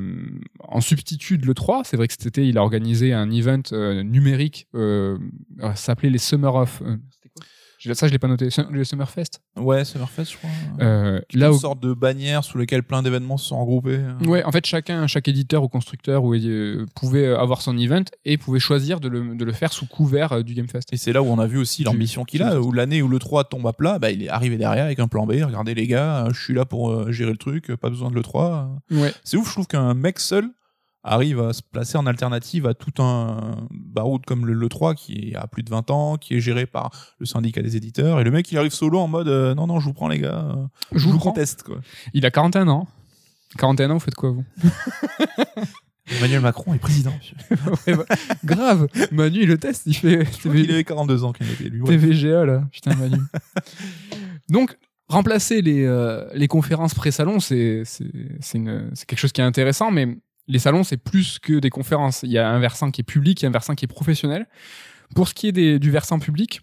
en 0.60 0.80
substitut 0.80 1.40
de 1.40 1.48
l'E3. 1.48 1.82
C'est 1.84 1.98
vrai 1.98 2.08
que 2.08 2.14
cet 2.14 2.28
été, 2.28 2.48
il 2.48 2.60
a 2.60 2.62
organisé 2.62 3.12
un 3.12 3.32
event 3.32 3.62
euh, 3.72 4.04
numérique, 4.04 4.68
s'appelait 5.76 6.12
les 6.12 6.20
Summer 6.20 6.54
of... 6.54 6.84
euh, 7.88 7.94
ça, 7.94 8.08
je 8.08 8.12
l'ai 8.12 8.20
pas 8.20 8.28
noté. 8.28 8.50
Le 8.70 8.84
Summerfest. 8.84 9.42
Ouais, 9.56 9.84
Summerfest, 9.86 10.32
je 10.32 10.38
crois. 10.38 10.50
Euh, 10.82 11.20
Là, 11.34 11.48
une 11.48 11.54
où 11.54 11.58
sorte 11.60 11.80
de 11.80 11.94
bannière 11.94 12.44
sous 12.44 12.58
laquelle 12.58 12.84
plein 12.84 13.04
d'événements 13.04 13.38
se 13.38 13.48
sont 13.48 13.60
regroupés. 13.60 14.00
Ouais, 14.26 14.44
en 14.44 14.52
fait, 14.52 14.66
chacun, 14.66 15.08
chaque 15.08 15.28
éditeur 15.28 15.64
ou 15.64 15.68
constructeur 15.68 16.24
ou, 16.24 16.34
euh, 16.34 16.86
pouvait 16.96 17.28
avoir 17.28 17.62
son 17.62 17.78
event 17.78 18.04
et 18.26 18.38
pouvait 18.38 18.60
choisir 18.60 19.00
de 19.00 19.08
le, 19.08 19.36
de 19.36 19.46
le 19.46 19.52
faire 19.52 19.74
sous 19.74 19.86
couvert 19.86 20.34
euh, 20.34 20.44
du 20.44 20.54
Game 20.54 20.68
Fest. 20.68 20.92
Et 20.94 20.98
c'est 20.98 21.14
là 21.14 21.22
où 21.22 21.26
on 21.28 21.40
a 21.40 21.48
vu 21.48 21.58
aussi 21.58 21.84
l'ambition 21.84 22.24
qu'il 22.24 22.44
a, 22.44 22.60
où 22.60 22.72
l'année 22.72 23.02
où 23.02 23.08
le 23.08 23.20
3 23.20 23.46
tombe 23.46 23.68
à 23.68 23.74
plat, 23.74 24.00
bah, 24.00 24.12
il 24.12 24.24
est 24.24 24.30
arrivé 24.30 24.58
derrière 24.58 24.86
avec 24.86 25.00
un 25.00 25.08
plan 25.08 25.26
B. 25.26 25.34
Regardez 25.44 25.74
les 25.74 25.88
gars, 25.88 26.28
je 26.34 26.40
suis 26.42 26.54
là 26.54 26.66
pour 26.66 26.92
euh, 26.92 27.12
gérer 27.12 27.32
le 27.32 27.38
truc, 27.38 27.76
pas 27.76 27.90
besoin 27.90 28.10
de 28.10 28.16
le 28.16 28.22
3. 28.22 28.70
Ouais. 28.92 29.14
C'est 29.24 29.38
ouf, 29.38 29.48
je 29.48 29.52
trouve 29.54 29.68
qu'un 29.68 29.94
mec 29.94 30.20
seul 30.20 30.46
arrive 31.04 31.42
à 31.42 31.54
se 31.54 31.62
placer 31.62 31.98
en 31.98 32.06
alternative 32.06 32.66
à 32.66 32.74
tout 32.74 33.02
un 33.02 33.68
baroud 33.72 34.24
comme 34.26 34.46
le, 34.46 34.70
3 34.70 34.96
qui 34.96 35.34
a 35.36 35.48
plus 35.48 35.64
de 35.64 35.70
20 35.70 35.92
ans, 35.92 36.18
qui 36.18 36.36
est 36.36 36.40
géré 36.40 36.66
par 36.66 36.92
le 37.20 37.26
syndicat 37.26 37.62
des 37.62 37.76
éditeurs. 37.76 38.20
Et 38.20 38.24
le 38.24 38.32
mec, 38.32 38.52
il 38.52 38.58
arrive 38.58 38.72
solo 38.72 39.00
en 39.00 39.08
mode 39.08 39.28
euh, 39.28 39.54
non, 39.54 39.68
non, 39.68 39.80
je 39.80 39.86
vous 39.86 39.94
prends 39.94 40.08
les 40.08 40.20
gars, 40.20 40.56
euh, 40.56 40.66
Je 40.94 41.08
vous 41.10 41.18
prends. 41.18 41.32
conteste. 41.32 41.64
Quoi. 41.64 41.78
Il 42.14 42.26
a 42.26 42.32
41 42.32 42.68
ans. 42.70 42.88
41 43.58 43.90
ans, 43.92 43.94
vous 43.96 44.00
faites 44.00 44.16
quoi, 44.16 44.32
vous? 44.32 44.46
Emmanuel 46.18 46.42
Macron 46.42 46.74
est 46.74 46.80
président. 46.80 47.14
Ouais, 47.88 47.96
bah, 47.96 48.06
Grave 48.44 48.88
Manu, 49.12 49.42
il 49.44 49.48
le 49.48 49.58
teste, 49.58 49.84
il 49.86 49.94
fait 49.96 50.26
Je 50.26 50.40
crois 50.40 50.52
qu'il 50.54 50.72
avait 50.72 50.84
42 50.84 51.24
ans 51.24 51.32
quand 51.34 51.46
il 51.46 51.52
était 51.52 51.66
élu. 51.66 51.82
ouais. 51.82 51.90
TVGA, 51.90 52.46
là. 52.46 52.64
Putain, 52.72 52.96
Manu. 52.96 53.18
Donc, 54.50 54.78
remplacer 55.08 55.62
les, 55.62 55.86
euh, 55.86 56.26
les 56.34 56.48
conférences 56.48 56.94
pré-salon, 56.94 57.40
c'est 57.40 57.84
quelque 59.08 59.18
chose 59.18 59.32
qui 59.32 59.42
est 59.42 59.46
intéressant, 59.46 59.92
mais 59.92 60.18
les 60.48 60.60
salons, 60.60 60.84
c'est 60.84 60.98
plus 60.98 61.40
que 61.40 61.60
des 61.60 61.70
conférences. 61.70 62.24
Il 62.24 62.32
y 62.32 62.38
a 62.38 62.50
un 62.50 62.60
versant 62.60 62.92
qui 62.92 63.02
est 63.02 63.06
public, 63.06 63.42
il 63.42 63.44
y 63.44 63.46
a 63.46 63.50
un 63.50 63.54
versant 63.54 63.76
qui 63.76 63.86
est 63.86 63.88
professionnel. 63.88 64.48
Pour 65.16 65.28
ce 65.28 65.34
qui 65.34 65.48
est 65.48 65.52
des, 65.52 65.80
du 65.80 65.92
versant 65.92 66.20
public, 66.20 66.62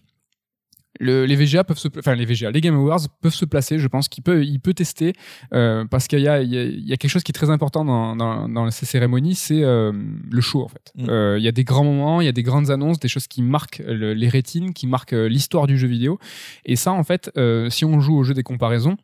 le- 0.99 1.25
les 1.25 1.35
VGA 1.35 1.63
peuvent 1.63 1.77
se, 1.79 1.87
enfin 1.97 2.13
les 2.15 2.25
VGA, 2.25 2.51
les 2.51 2.59
Game 2.61 2.75
Awards 2.75 3.07
peuvent 3.21 3.33
se 3.33 3.45
placer. 3.45 3.79
Je 3.79 3.87
pense 3.87 4.07
qu'il 4.09 4.23
peut, 4.23 4.43
il 4.43 4.59
peut 4.59 4.73
tester 4.73 5.13
euh, 5.53 5.85
parce 5.85 6.07
qu'il 6.07 6.19
y 6.19 6.27
a, 6.27 6.41
il 6.41 6.49
y, 6.53 6.57
a, 6.59 6.63
il 6.63 6.87
y 6.87 6.93
a 6.93 6.97
quelque 6.97 7.09
chose 7.09 7.23
qui 7.23 7.31
est 7.31 7.33
très 7.33 7.49
important 7.49 7.85
dans, 7.85 8.15
dans, 8.15 8.47
dans 8.49 8.69
ces 8.71 8.85
cérémonies, 8.85 9.33
c'est 9.35 9.63
euh, 9.63 9.93
le 10.29 10.41
show 10.41 10.61
en 10.63 10.67
fait. 10.67 10.91
Mm. 10.95 11.09
Euh, 11.09 11.37
Il 11.39 11.43
y 11.43 11.47
a 11.47 11.51
des 11.53 11.63
grands 11.63 11.85
moments, 11.85 12.21
il 12.21 12.25
y 12.25 12.27
a 12.27 12.33
des 12.33 12.43
grandes 12.43 12.69
annonces, 12.69 12.99
des 12.99 13.07
choses 13.07 13.27
qui 13.27 13.41
marquent 13.41 13.81
le- 13.87 14.13
les 14.13 14.27
rétines, 14.29 14.73
qui 14.73 14.85
marquent 14.85 15.13
l'histoire 15.13 15.65
du 15.65 15.77
jeu 15.77 15.87
vidéo. 15.87 16.19
Et 16.65 16.75
ça, 16.75 16.91
en 16.91 17.03
fait, 17.03 17.31
si 17.69 17.85
on 17.85 17.99
joue 18.01 18.17
au 18.17 18.23
jeu 18.23 18.33
des 18.33 18.43
comparaisons. 18.43 18.97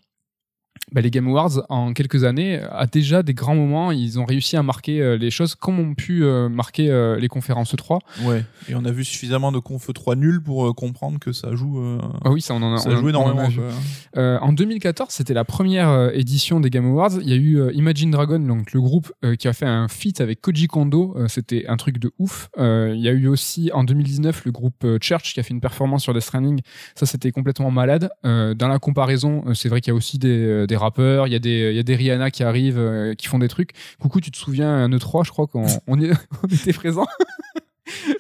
Bah, 0.92 1.02
les 1.02 1.12
Game 1.12 1.28
Awards, 1.28 1.64
en 1.70 1.94
quelques 1.94 2.24
années, 2.24 2.60
a 2.72 2.86
déjà 2.86 3.24
des 3.24 3.34
grands 3.34 3.56
moments. 3.56 3.92
Ils 3.92 4.20
ont 4.20 4.26
réussi 4.26 4.58
à 4.58 4.64
marquer 4.64 5.02
euh, 5.02 5.18
les 5.18 5.32
choses 5.32 5.56
comme 5.56 5.80
ont 5.80 5.96
pu 5.96 6.24
euh, 6.24 6.50
marquer 6.50 6.90
euh, 6.90 7.18
les 7.20 7.28
conférences 7.28 7.76
3. 7.76 8.00
Ouais. 8.24 8.44
Et 8.70 8.76
on 8.76 8.86
a 8.86 8.92
vu 8.92 9.04
suffisamment 9.04 9.52
de 9.52 9.60
conf 9.60 9.92
3 9.94 10.16
nuls 10.16 10.42
pour 10.42 10.74
comprendre 10.76 11.20
que 11.20 11.32
ça 11.32 11.56
joue. 11.56 11.98
Ah 12.24 12.32
oui, 12.32 12.42
ça, 12.42 12.54
on 12.54 12.62
en 12.62 12.76
a, 12.76 12.78
ça 12.78 12.90
on 12.90 12.94
en- 12.94 12.98
joue 12.98 13.10
on 13.10 13.16
en 13.16 13.38
a 13.40 13.48
énormément. 13.48 13.74
en 14.16 14.54
2014, 14.54 15.10
c'était 15.12 15.34
la 15.34 15.46
première 15.46 16.12
édition 16.14 16.60
des 16.60 16.70
Game 16.70 16.86
Awards. 16.86 17.12
Il 17.22 17.30
y 17.30 17.34
a 17.34 17.36
eu 17.36 17.72
Imagine 17.74 18.12
Dragon, 18.12 18.40
donc 18.40 18.74
le 18.74 18.82
groupe 18.82 19.12
qui 19.40 19.48
a 19.48 19.54
fait 19.54 19.66
un 19.66 19.88
feat 19.88 20.22
avec 20.22 20.42
Koji 20.42 20.68
Kondo. 20.68 21.16
C'était 21.28 21.66
un 21.68 21.78
truc 21.78 21.98
de 22.00 22.12
ouf. 22.20 22.50
Il 22.58 23.00
y 23.00 23.08
a 23.08 23.12
eu 23.12 23.28
aussi 23.28 23.70
en 23.74 23.84
2019 23.84 24.46
le 24.46 24.52
groupe 24.52 24.86
Church 25.02 25.34
qui 25.34 25.40
a 25.40 25.44
fait 25.44 25.54
une 25.54 25.62
performance 25.62 26.04
sur 26.04 26.14
Death 26.14 26.24
Stranding. 26.24 26.62
Ça, 26.96 27.06
c'était 27.06 27.32
complètement 27.32 27.72
malade. 27.72 28.10
Dans 28.24 28.68
la 28.68 28.80
comparaison, 28.80 29.44
c'est 29.54 29.70
vrai 29.70 29.82
qu'il 29.82 29.92
y 29.92 29.96
a 29.96 29.98
aussi 29.98 30.18
des, 30.20 30.67
des 30.68 30.76
rappeurs, 30.78 31.26
il 31.28 31.34
y 31.34 31.36
a 31.36 31.40
des, 31.40 31.70
il 31.72 31.76
y 31.76 31.80
a 31.80 31.84
des 31.84 31.96
Rihanna 31.96 32.30
qui 32.32 32.44
arrivent, 32.44 32.78
euh, 32.78 33.14
qui 33.16 33.28
font 33.28 33.40
des 33.40 33.48
trucs. 33.48 33.72
Coucou, 34.00 34.22
tu 34.22 34.30
te 34.32 34.38
souviens, 34.38 34.70
un 34.72 34.90
E3, 34.90 35.26
je 35.26 35.32
crois 35.32 35.48
qu'on 35.48 35.66
on 35.88 36.00
est- 36.02 36.12
on 36.44 36.48
était 36.48 36.74
présents. 36.74 37.08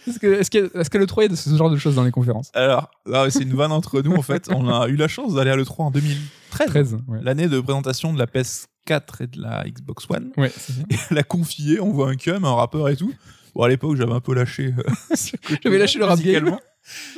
Est-ce 0.07 0.19
que, 0.19 0.27
est-ce 0.39 0.49
que, 0.49 0.79
est-ce 0.79 0.89
que 0.89 0.97
le 0.97 1.05
3 1.05 1.25
il 1.25 1.31
y 1.31 1.33
a 1.33 1.35
ce 1.35 1.55
genre 1.55 1.69
de 1.69 1.75
choses 1.77 1.95
dans 1.95 2.03
les 2.05 2.11
conférences? 2.11 2.51
Alors, 2.53 2.89
c'est 3.29 3.43
une 3.43 3.53
vanne 3.53 3.73
entre 3.73 4.01
nous 4.01 4.13
en 4.15 4.21
fait. 4.21 4.47
On 4.55 4.69
a 4.69 4.87
eu 4.87 4.95
la 4.95 5.09
chance 5.09 5.33
d'aller 5.33 5.49
à 5.51 5.57
l'E3 5.57 5.75
en 5.83 5.91
2013, 5.91 6.67
13, 6.67 6.97
ouais. 7.09 7.19
l'année 7.21 7.47
de 7.49 7.59
présentation 7.59 8.13
de 8.13 8.17
la 8.17 8.25
PS4 8.27 9.23
et 9.23 9.27
de 9.27 9.41
la 9.41 9.65
Xbox 9.67 10.05
One. 10.09 10.31
Ouais. 10.37 10.51
Et 10.89 10.95
elle 11.11 11.17
a 11.17 11.23
confié, 11.23 11.81
on 11.81 11.91
voit 11.91 12.09
un 12.09 12.15
cum, 12.15 12.45
un 12.45 12.53
rappeur 12.55 12.87
et 12.87 12.95
tout. 12.95 13.13
Bon, 13.53 13.63
à 13.63 13.67
l'époque, 13.67 13.97
j'avais 13.97 14.13
un 14.13 14.21
peu 14.21 14.33
lâché. 14.33 14.73
euh, 14.77 15.15
J'avais 15.63 15.77
lâché 15.79 15.99
le 15.99 16.05
rap 16.05 16.17
musicalement. 16.17 16.61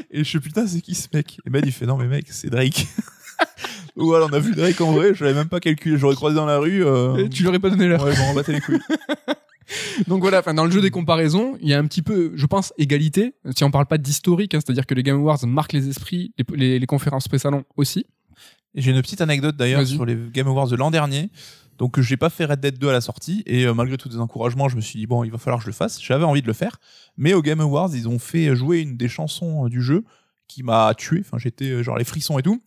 Et 0.10 0.20
je 0.20 0.24
suis 0.24 0.40
putain, 0.40 0.66
c'est 0.66 0.82
qui 0.82 0.96
ce 0.96 1.08
mec? 1.14 1.38
Et 1.46 1.50
Ben, 1.52 1.62
il 1.64 1.72
fait 1.72 1.86
non, 1.86 1.98
mais 1.98 2.08
mec, 2.08 2.26
c'est 2.32 2.50
Drake. 2.50 2.88
Voilà, 4.06 4.26
on 4.26 4.34
a 4.34 4.40
vu 4.40 4.54
Drake 4.56 4.80
en 4.82 4.92
vrai, 4.94 5.14
je 5.14 5.24
l'avais 5.24 5.36
même 5.38 5.50
pas 5.50 5.60
calculé. 5.60 5.98
J'aurais 5.98 6.16
croisé 6.16 6.36
dans 6.36 6.46
la 6.46 6.58
rue. 6.60 6.86
euh, 6.86 7.18
Et 7.26 7.30
tu 7.30 7.44
leur 7.44 7.54
ai 7.54 7.60
pas 7.60 7.70
donné 7.70 7.88
l'heure. 7.88 8.04
Ouais, 8.04 8.16
bon, 8.16 8.24
on 8.32 8.34
battait 8.34 8.54
les 8.54 8.62
couilles. 8.62 8.80
Donc 10.08 10.22
voilà, 10.22 10.40
enfin, 10.40 10.54
dans 10.56 10.66
le 10.66 10.72
jeu 10.72 10.82
des 10.82 10.90
comparaisons, 10.90 11.56
il 11.62 11.68
y 11.70 11.74
a 11.76 11.80
un 11.80 11.86
petit 11.86 12.02
peu, 12.02 12.32
je 12.36 12.46
pense, 12.48 12.74
égalité. 12.78 13.36
Si 13.56 13.64
on 13.64 13.70
parle 13.72 13.86
pas 13.86 14.00
d'historique, 14.00 14.56
hein, 14.56 14.60
c'est-à-dire 14.66 14.86
que 14.88 14.96
les 14.96 15.04
Game 15.04 15.18
Awards 15.18 15.46
marquent 15.46 15.74
les 15.74 15.88
esprits, 15.90 16.34
les, 16.40 16.46
les- 16.58 16.80
les 16.80 16.86
conférences 16.88 17.28
pré-salon 17.28 17.64
aussi. 17.78 18.06
J'ai 18.74 18.92
une 18.92 19.02
petite 19.02 19.22
anecdote 19.22 19.56
d'ailleurs 19.58 19.82
sur 19.86 20.06
les 20.06 20.18
Game 20.34 20.48
Awards 20.48 20.68
de 20.70 20.76
l'an 20.76 20.90
dernier. 20.92 21.30
Donc 21.78 22.00
j'ai 22.02 22.18
pas 22.18 22.30
fait 22.30 22.46
Red 22.46 22.60
Dead 22.60 22.78
2 22.78 22.90
à 22.90 22.92
la 22.94 23.02
sortie 23.02 23.42
et 23.46 23.66
euh, 23.66 23.74
malgré 23.74 23.98
tous 23.98 24.10
les 24.10 24.18
encouragements, 24.20 24.68
je 24.70 24.76
me 24.76 24.82
suis 24.82 25.00
dit 25.00 25.08
bon, 25.08 25.24
il 25.24 25.32
va 25.32 25.38
falloir 25.38 25.60
que 25.60 25.64
je 25.66 25.70
le 25.70 25.74
fasse. 25.76 26.02
J'avais 26.02 26.26
envie 26.26 26.42
de 26.42 26.48
le 26.48 26.54
faire, 26.54 26.78
mais 27.18 27.34
au 27.34 27.42
Game 27.42 27.62
Awards, 27.62 27.90
ils 27.94 28.08
ont 28.10 28.20
fait 28.20 28.54
jouer 28.56 28.80
une 28.80 28.98
des 28.98 29.08
chansons 29.08 29.66
euh, 29.66 29.70
du 29.70 29.82
jeu 29.82 30.04
qui 30.48 30.62
m'a 30.64 30.94
tué. 30.98 31.20
Enfin, 31.22 31.38
j'étais 31.38 31.66
euh, 31.70 31.84
genre 31.84 31.98
les 31.98 32.04
frissons 32.04 32.38
et 32.40 32.44
tout. 32.44 32.62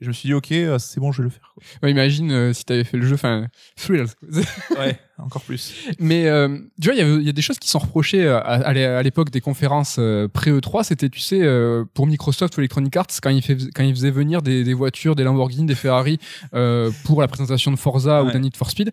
Je 0.00 0.06
me 0.08 0.12
suis 0.12 0.28
dit 0.28 0.34
ok, 0.34 0.52
euh, 0.52 0.78
c'est 0.78 1.00
bon, 1.00 1.10
je 1.10 1.22
vais 1.22 1.24
le 1.24 1.30
faire. 1.30 1.50
quoi. 1.54 1.62
Ouais, 1.82 1.90
imagine 1.90 2.30
euh, 2.30 2.52
si 2.52 2.64
t'avais 2.64 2.84
fait 2.84 2.96
le 2.96 3.04
jeu, 3.06 3.14
enfin, 3.14 3.48
Thrills. 3.76 4.06
Ouais, 4.78 4.96
encore 5.18 5.42
plus. 5.42 5.74
Mais 5.98 6.28
euh, 6.28 6.56
tu 6.80 6.88
vois, 6.88 6.94
il 6.94 7.22
y 7.26 7.28
a 7.28 7.32
des 7.32 7.42
choses 7.42 7.58
qui 7.58 7.68
sont 7.68 7.80
reprochées 7.80 8.28
à, 8.28 8.38
à- 8.38 8.60
à 8.68 8.72
l'é- 8.72 8.84
à 8.84 9.02
l'époque 9.02 9.30
des 9.30 9.40
conférences 9.40 9.96
euh, 9.98 10.28
pré-E3. 10.28 10.84
C'était, 10.84 11.08
tu 11.08 11.18
sais, 11.18 11.40
euh, 11.42 11.84
pour 11.94 12.06
Microsoft 12.06 12.56
ou 12.56 12.60
Electronic 12.60 12.96
Arts, 12.96 13.06
quand 13.20 13.30
ils, 13.30 13.42
fait- 13.42 13.56
quand 13.74 13.82
ils 13.82 13.92
faisaient 13.94 14.12
venir 14.12 14.40
des, 14.40 14.62
des 14.62 14.74
voitures, 14.74 15.16
des 15.16 15.24
Lamborghini, 15.24 15.66
des 15.66 15.74
Ferrari 15.74 16.18
euh, 16.54 16.92
pour 17.04 17.20
la 17.20 17.26
présentation 17.26 17.72
de 17.72 17.76
Forza 17.76 18.22
ou 18.22 18.30
d'un 18.30 18.38
Need 18.38 18.56
for 18.56 18.70
Speed. 18.70 18.92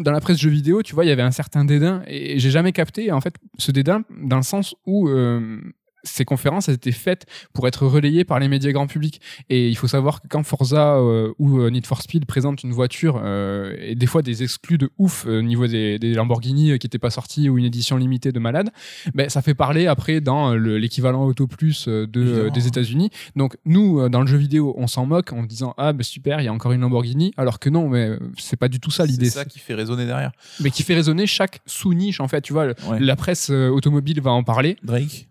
Dans 0.00 0.12
la 0.12 0.20
presse 0.20 0.38
jeux 0.38 0.48
vidéo, 0.48 0.82
tu 0.82 0.94
vois, 0.94 1.04
il 1.04 1.08
y 1.08 1.12
avait 1.12 1.20
un 1.22 1.32
certain 1.32 1.66
dédain 1.66 2.02
et 2.06 2.38
j'ai 2.38 2.50
jamais 2.50 2.72
capté 2.72 3.12
en 3.12 3.20
fait 3.20 3.34
ce 3.58 3.72
dédain 3.72 4.04
dans 4.22 4.36
le 4.38 4.42
sens 4.42 4.74
où 4.86 5.08
euh, 5.10 5.60
ces 6.04 6.24
conférences 6.24 6.68
elles 6.68 6.76
étaient 6.76 6.92
faites 6.92 7.26
pour 7.52 7.66
être 7.66 7.86
relayées 7.86 8.24
par 8.24 8.38
les 8.38 8.48
médias 8.48 8.70
grand 8.72 8.86
public. 8.86 9.20
Et 9.48 9.68
il 9.68 9.76
faut 9.76 9.88
savoir 9.88 10.22
que 10.22 10.28
quand 10.28 10.42
Forza 10.44 10.96
euh, 10.96 11.32
ou 11.38 11.58
euh, 11.60 11.70
Need 11.70 11.86
for 11.86 12.00
Speed 12.02 12.26
présentent 12.26 12.62
une 12.62 12.72
voiture 12.72 13.20
euh, 13.24 13.74
et 13.80 13.94
des 13.94 14.06
fois 14.06 14.22
des 14.22 14.42
exclus 14.42 14.78
de 14.78 14.90
ouf 14.98 15.26
euh, 15.26 15.40
au 15.40 15.42
niveau 15.42 15.66
des, 15.66 15.98
des 15.98 16.14
Lamborghini 16.14 16.78
qui 16.78 16.86
n'étaient 16.86 16.98
pas 16.98 17.10
sortis 17.10 17.48
ou 17.48 17.58
une 17.58 17.64
édition 17.64 17.96
limitée 17.96 18.30
de 18.32 18.38
malade, 18.38 18.70
ben 19.14 19.28
ça 19.28 19.42
fait 19.42 19.54
parler 19.54 19.86
après 19.86 20.20
dans 20.20 20.54
le- 20.54 20.78
l'équivalent 20.78 21.24
Auto 21.24 21.46
Plus 21.46 21.88
de, 21.88 22.50
des 22.50 22.66
États-Unis. 22.66 23.10
Donc 23.34 23.56
nous 23.64 24.08
dans 24.08 24.20
le 24.20 24.26
jeu 24.26 24.36
vidéo, 24.36 24.74
on 24.78 24.86
s'en 24.86 25.06
moque 25.06 25.32
en 25.32 25.42
disant 25.42 25.74
ah 25.76 25.92
ben 25.92 26.02
super, 26.04 26.40
il 26.40 26.44
y 26.44 26.48
a 26.48 26.52
encore 26.52 26.72
une 26.72 26.80
Lamborghini, 26.82 27.32
alors 27.36 27.58
que 27.58 27.68
non, 27.70 27.88
mais 27.88 28.10
c'est 28.38 28.56
pas 28.56 28.68
du 28.68 28.78
tout 28.80 28.90
ça 28.90 29.04
l'idée. 29.06 29.26
C'est 29.26 29.38
ça 29.38 29.44
qui 29.44 29.58
fait 29.58 29.74
résonner 29.74 30.06
derrière. 30.06 30.32
Mais 30.60 30.70
qui 30.70 30.82
fait 30.82 30.94
résonner 30.94 31.26
chaque 31.26 31.60
sous-niche 31.66 32.20
en 32.20 32.28
fait. 32.28 32.42
Tu 32.42 32.52
vois, 32.52 32.66
Ouais. 32.88 33.00
la 33.00 33.16
presse 33.16 33.50
automobile 33.50 34.20
va 34.20 34.30
en 34.32 34.42
parler, 34.44 34.76
Drake. 34.82 35.28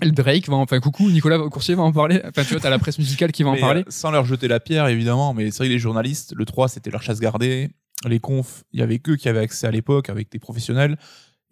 Drake 0.00 0.48
va 0.48 0.56
en, 0.56 0.62
enfin 0.62 0.80
coucou 0.80 1.10
Nicolas 1.10 1.38
Coursier 1.50 1.74
va 1.74 1.82
en 1.82 1.92
parler. 1.92 2.20
Enfin 2.24 2.42
tu 2.44 2.50
vois, 2.54 2.60
t'as 2.60 2.70
la 2.70 2.78
presse 2.78 2.98
musicale 2.98 3.32
qui 3.32 3.42
va 3.42 3.50
en 3.50 3.56
parler. 3.56 3.80
euh, 3.80 3.90
sans 3.90 4.10
leur 4.10 4.24
jeter 4.24 4.48
la 4.48 4.60
pierre, 4.60 4.86
évidemment, 4.88 5.34
mais 5.34 5.50
c'est 5.50 5.58
vrai 5.58 5.66
que 5.68 5.72
les 5.72 5.78
journalistes, 5.78 6.34
le 6.36 6.44
3, 6.44 6.68
c'était 6.68 6.90
leur 6.90 7.02
chasse 7.02 7.20
gardée. 7.20 7.70
Les 8.06 8.20
confs, 8.20 8.62
il 8.72 8.78
y 8.78 8.82
avait 8.82 9.00
que 9.00 9.12
qui 9.12 9.28
avaient 9.28 9.40
accès 9.40 9.66
à 9.66 9.72
l'époque 9.72 10.08
avec 10.08 10.30
des 10.30 10.38
professionnels. 10.38 10.96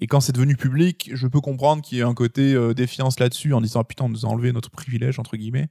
Et 0.01 0.07
quand 0.07 0.21
c'est 0.21 0.33
devenu 0.33 0.57
public, 0.57 1.11
je 1.15 1.27
peux 1.27 1.41
comprendre 1.41 1.83
qu'il 1.83 1.99
y 1.99 2.01
ait 2.01 2.05
un 2.05 2.15
côté 2.15 2.55
euh, 2.55 2.75
défiance 2.75 3.19
là-dessus 3.19 3.55
en 3.55 3.61
disant 3.61 3.81
ah, 3.81 3.85
putain, 3.85 4.05
on 4.05 4.09
nous 4.09 4.27
a 4.27 4.29
enlevé 4.29 4.53
notre 4.53 4.71
privilège, 4.71 5.19
entre 5.19 5.37
guillemets. 5.37 5.69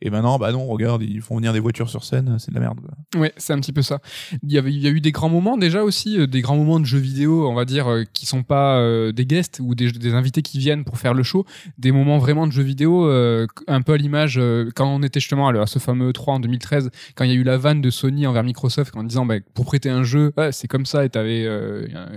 Et 0.00 0.10
maintenant, 0.10 0.38
bah 0.38 0.52
non, 0.52 0.66
regarde, 0.66 1.02
ils 1.02 1.20
font 1.20 1.36
venir 1.36 1.52
des 1.52 1.58
voitures 1.58 1.90
sur 1.90 2.04
scène, 2.04 2.38
c'est 2.38 2.50
de 2.50 2.54
la 2.54 2.60
merde. 2.60 2.80
Ouais, 3.16 3.32
c'est 3.36 3.52
un 3.52 3.58
petit 3.58 3.72
peu 3.72 3.82
ça. 3.82 4.00
Il 4.44 4.52
y, 4.52 4.58
avait, 4.58 4.72
il 4.72 4.78
y 4.78 4.86
a 4.86 4.90
eu 4.90 5.00
des 5.00 5.10
grands 5.10 5.28
moments 5.28 5.56
déjà 5.56 5.82
aussi, 5.82 6.20
euh, 6.20 6.26
des 6.28 6.40
grands 6.40 6.56
moments 6.56 6.78
de 6.78 6.84
jeux 6.84 6.98
vidéo, 6.98 7.48
on 7.48 7.54
va 7.54 7.64
dire, 7.64 7.88
euh, 7.88 8.04
qui 8.12 8.24
sont 8.24 8.44
pas 8.44 8.78
euh, 8.78 9.10
des 9.10 9.26
guests 9.26 9.58
ou 9.60 9.74
des, 9.74 10.14
invités 10.14 10.42
qui 10.42 10.58
viennent 10.58 10.84
pour 10.84 10.98
faire 10.98 11.14
le 11.14 11.24
show, 11.24 11.44
des 11.78 11.90
moments 11.90 12.18
vraiment 12.18 12.46
de 12.46 12.52
jeux 12.52 12.62
vidéo, 12.62 13.08
un 13.08 13.82
peu 13.82 13.92
à 13.92 13.96
l'image 13.96 14.40
quand 14.74 14.86
on 14.86 15.02
était 15.02 15.20
justement 15.20 15.48
à, 15.48 15.66
ce 15.66 15.78
fameux 15.78 16.12
3 16.12 16.34
en 16.34 16.40
2013, 16.40 16.90
quand 17.14 17.24
il 17.24 17.30
y 17.30 17.34
a 17.34 17.36
eu 17.36 17.42
la 17.42 17.56
vanne 17.56 17.80
de 17.80 17.90
Sony 17.90 18.26
envers 18.26 18.44
Microsoft 18.44 18.96
en 18.96 19.02
disant 19.02 19.26
bah, 19.26 19.36
pour 19.54 19.64
prêter 19.66 19.90
un 19.90 20.02
jeu, 20.02 20.32
c'est 20.52 20.68
comme 20.68 20.86
ça 20.86 21.04
et 21.04 21.10
t'avais 21.10 21.46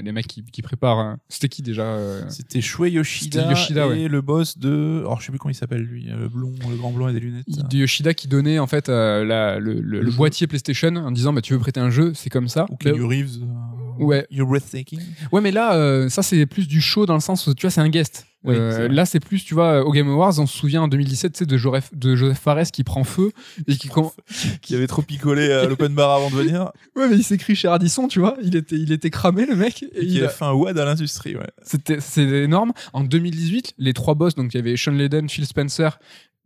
les 0.01 0.12
mecs 0.12 0.28
qui, 0.28 0.43
qui 0.45 0.62
préparent. 0.62 1.18
C'était 1.28 1.49
qui 1.51 1.61
déjà 1.61 1.83
euh, 1.83 2.23
C'était 2.29 2.61
Shuei 2.61 2.89
Yoshida, 2.91 3.49
Yoshida, 3.51 3.85
et 3.85 3.89
ouais. 3.89 4.07
le 4.07 4.21
boss 4.21 4.57
de. 4.57 4.99
Alors 5.01 5.19
je 5.21 5.25
sais 5.27 5.31
plus 5.31 5.37
comment 5.37 5.51
il 5.51 5.55
s'appelle 5.55 5.81
lui, 5.83 6.05
le 6.05 6.27
blond, 6.27 6.51
le 6.69 6.75
grand 6.77 6.91
blond 6.91 7.07
et 7.09 7.13
des 7.13 7.19
lunettes. 7.19 7.45
de 7.47 7.77
Yoshida 7.77 8.13
qui 8.15 8.27
donnait 8.27 8.57
en 8.57 8.65
fait 8.67 8.89
euh, 8.89 9.23
la- 9.23 9.59
le, 9.59 9.79
le- 9.79 10.01
le 10.01 10.11
boîtier 10.11 10.47
PlayStation 10.47 10.95
en 10.95 11.11
disant 11.11 11.33
bah 11.33 11.41
tu 11.41 11.53
veux 11.53 11.59
prêter 11.59 11.79
un 11.79 11.89
jeu, 11.91 12.13
c'est 12.15 12.29
comme 12.31 12.47
ça. 12.47 12.63
Ou 12.69 12.77
Bah, 12.83 12.91
Keanu 12.91 13.03
Reeves. 13.03 13.37
euh, 13.43 14.03
Ouais. 14.03 14.25
You're 14.31 14.47
breathtaking. 14.47 14.99
Ouais, 15.31 15.41
mais 15.41 15.51
là, 15.51 16.09
ça 16.09 16.23
c'est 16.23 16.45
plus 16.47 16.67
du 16.67 16.81
show 16.81 17.05
dans 17.05 17.13
le 17.13 17.19
sens 17.19 17.45
où 17.45 17.53
tu 17.53 17.61
vois, 17.67 17.69
c'est 17.71 17.81
un 17.81 17.89
guest. 17.89 18.25
Oui, 18.43 18.55
Euh, 18.55 18.71
c'est 18.75 18.87
là, 18.89 19.05
c'est 19.05 19.19
plus, 19.19 19.43
tu 19.45 19.53
vois, 19.53 19.85
au 19.85 19.91
Game 19.91 20.09
Awards, 20.09 20.39
on 20.39 20.47
se 20.47 20.57
souvient 20.57 20.81
en 20.81 20.87
2017, 20.87 21.33
tu 21.33 21.39
sais, 21.39 21.45
de 21.45 21.57
Joseph, 21.57 21.89
de 21.93 22.15
Joseph 22.15 22.39
Fares 22.39 22.63
qui 22.73 22.83
prend 22.83 23.03
feu 23.03 23.31
et 23.67 23.75
qui. 23.77 23.87
com- 23.87 24.09
Qui 24.61 24.75
avait 24.75 24.87
trop 24.87 25.01
picolé 25.03 25.51
à 25.51 25.65
l'open 25.65 25.93
bar 25.93 26.11
avant 26.11 26.29
de 26.31 26.35
venir. 26.35 26.71
Ouais, 26.95 27.07
mais 27.07 27.17
il 27.17 27.23
s'écrit 27.23 27.55
chez 27.55 27.67
Radisson, 27.67 28.07
tu 28.07 28.19
vois. 28.19 28.35
Il 28.41 28.55
était, 28.55 28.75
il 28.77 28.91
était 28.91 29.09
cramé, 29.11 29.45
le 29.45 29.55
mec. 29.55 29.83
Et 29.83 30.03
il 30.03 30.23
a 30.23 30.27
a- 30.27 30.29
fait 30.29 30.45
un 30.45 30.53
WAD 30.53 30.77
à 30.79 30.85
l'industrie, 30.85 31.35
ouais. 31.35 31.47
C'était, 31.63 31.99
c'est 31.99 32.23
énorme. 32.23 32.73
En 32.93 33.03
2018, 33.03 33.75
les 33.77 33.93
trois 33.93 34.15
boss, 34.15 34.33
donc 34.35 34.53
il 34.53 34.57
y 34.57 34.59
avait 34.59 34.75
Sean 34.75 34.91
Layden, 34.91 35.29
Phil 35.29 35.45
Spencer, 35.45 35.99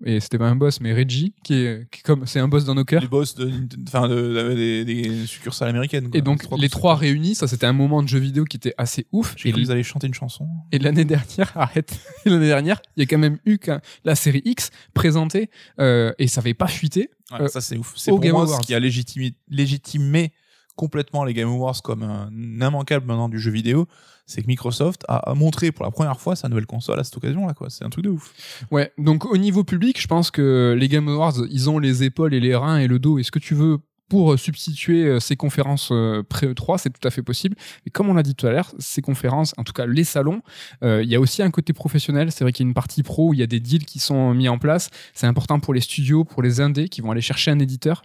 et 0.04 0.20
c'était 0.20 0.38
pas 0.38 0.48
un 0.50 0.56
boss, 0.56 0.82
mais 0.82 0.94
Reggie, 0.94 1.34
qui 1.44 1.54
est, 1.54 1.90
qui 1.90 2.00
est 2.00 2.04
comme, 2.04 2.26
c'est 2.26 2.40
un 2.40 2.48
boss 2.48 2.66
dans 2.66 2.76
nos 2.76 2.84
cœurs. 2.84 3.02
Les 3.02 3.08
boss 3.08 3.34
de, 3.36 3.50
enfin, 3.88 4.08
de, 4.10 4.16
de- 4.16 4.54
des, 4.54 4.84
des 4.86 5.26
succursales 5.26 5.70
américaines. 5.70 6.10
quoi. 6.10 6.18
Et 6.18 6.22
donc, 6.22 6.44
les 6.58 6.70
trois 6.70 6.96
réunis, 6.96 7.36
ça 7.36 7.48
c'était 7.48 7.66
un 7.66 7.74
moment 7.74 8.04
de 8.04 8.08
jeu 8.10 8.20
vidéo 8.20 8.44
qui 8.44 8.58
était 8.58 8.74
assez 8.78 9.08
ouf. 9.12 9.36
Et, 9.46 9.54
qu'ils 9.54 9.72
allaient 9.72 9.84
chanter 9.84 10.08
une 10.08 10.14
chanson. 10.14 10.48
et 10.72 10.80
l'année 10.80 11.06
dernière, 11.06 11.52
arrête, 11.56 11.98
l'année 12.26 12.48
dernière, 12.48 12.82
il 12.98 13.02
y 13.02 13.04
a 13.04 13.06
quand 13.08 13.18
même 13.18 13.38
eu 13.46 13.58
qu'un- 13.58 13.82
la 14.04 14.16
série 14.16 14.42
X 14.44 14.70
présentée, 14.94 15.50
euh, 15.80 16.12
et 16.20 16.28
ça 16.28 16.42
avait 16.42 16.54
pas 16.54 16.68
fuité. 16.68 17.10
Ouais, 17.32 17.42
Euh, 17.42 17.48
ça, 17.48 17.62
c'est 17.62 17.78
ouf. 17.78 17.94
C'est 17.96 18.12
pour 18.12 18.20
Game 18.20 18.34
moi 18.34 18.44
Awards. 18.44 18.62
ce 18.62 18.68
qui 18.68 18.76
a 18.76 18.80
légitimi- 18.80 19.36
légitimé 19.50 20.32
complètement 20.76 21.24
les 21.24 21.34
Game 21.34 21.50
Awards 21.50 21.82
comme 21.84 22.04
un 22.04 22.30
immanquable 22.32 23.06
maintenant 23.06 23.30
du 23.30 23.40
jeu 23.40 23.52
vidéo. 23.52 23.88
C'est 24.26 24.42
que 24.42 24.48
Microsoft 24.48 25.04
a, 25.08 25.34
montré 25.36 25.72
pour 25.72 25.86
la 25.86 25.92
première 25.92 26.20
fois 26.20 26.36
sa 26.36 26.50
nouvelle 26.50 26.66
console 26.66 27.00
à 27.00 27.04
cette 27.04 27.16
occasion-là, 27.18 27.54
quoi. 27.54 27.70
C'est 27.70 27.86
un 27.86 27.90
truc 27.90 28.04
de 28.04 28.10
ouf. 28.10 28.34
Ouais, 28.72 28.92
donc 28.98 29.26
au 29.26 29.38
niveau 29.38 29.64
public, 29.64 30.02
je 30.02 30.08
pense 30.08 30.32
que 30.32 30.76
les 30.78 30.88
Game 30.88 31.08
Awards, 31.08 31.46
ils 31.50 31.70
ont 31.70 31.78
les 31.78 32.04
épaules 32.04 32.34
et 32.34 32.40
les 32.40 32.56
reins 32.56 32.78
et 32.78 32.88
le 32.88 32.98
dos 32.98 33.20
et 33.20 33.24
ce 33.24 33.32
que 33.32 33.40
tu 33.40 33.54
veux 33.54 33.80
pour 34.10 34.34
euh, 34.34 34.38
substituer 34.38 35.06
euh, 35.06 35.20
ces 35.20 35.36
conférences 35.36 35.90
euh, 35.92 36.24
pré-E3, 36.24 36.78
c'est 36.78 36.90
tout 36.92 37.08
à 37.08 37.12
fait 37.12 37.24
possible. 37.24 37.56
Et 37.86 37.90
comme 37.90 38.10
on 38.10 38.14
l'a 38.14 38.24
dit 38.24 38.36
tout 38.36 38.48
à 38.48 38.52
l'heure, 38.52 38.74
ces 38.80 39.02
conférences, 39.02 39.54
en 39.58 39.64
tout 39.64 39.74
cas 39.74 39.86
les 39.86 40.04
salons, 40.04 40.42
il 40.82 41.06
y 41.06 41.16
a 41.16 41.20
aussi 41.20 41.42
un 41.42 41.52
côté 41.52 41.74
professionnel. 41.74 42.32
C'est 42.32 42.44
vrai 42.44 42.52
qu'il 42.52 42.66
y 42.66 42.68
a 42.68 42.70
une 42.70 42.74
partie 42.74 43.04
pro 43.04 43.30
où 43.30 43.34
il 43.34 43.40
y 43.40 43.44
a 43.44 43.48
des 43.48 43.60
deals 43.60 43.86
qui 43.86 44.00
sont 44.00 44.34
mis 44.34 44.50
en 44.50 44.58
place. 44.58 44.90
C'est 45.14 45.28
important 45.28 45.60
pour 45.60 45.74
les 45.74 45.82
studios, 45.82 46.24
pour 46.24 46.42
les 46.42 46.62
indés 46.62 46.90
qui 46.90 47.02
vont 47.02 47.12
aller 47.12 47.22
chercher 47.22 47.52
un 47.52 47.60
éditeur. 47.60 48.04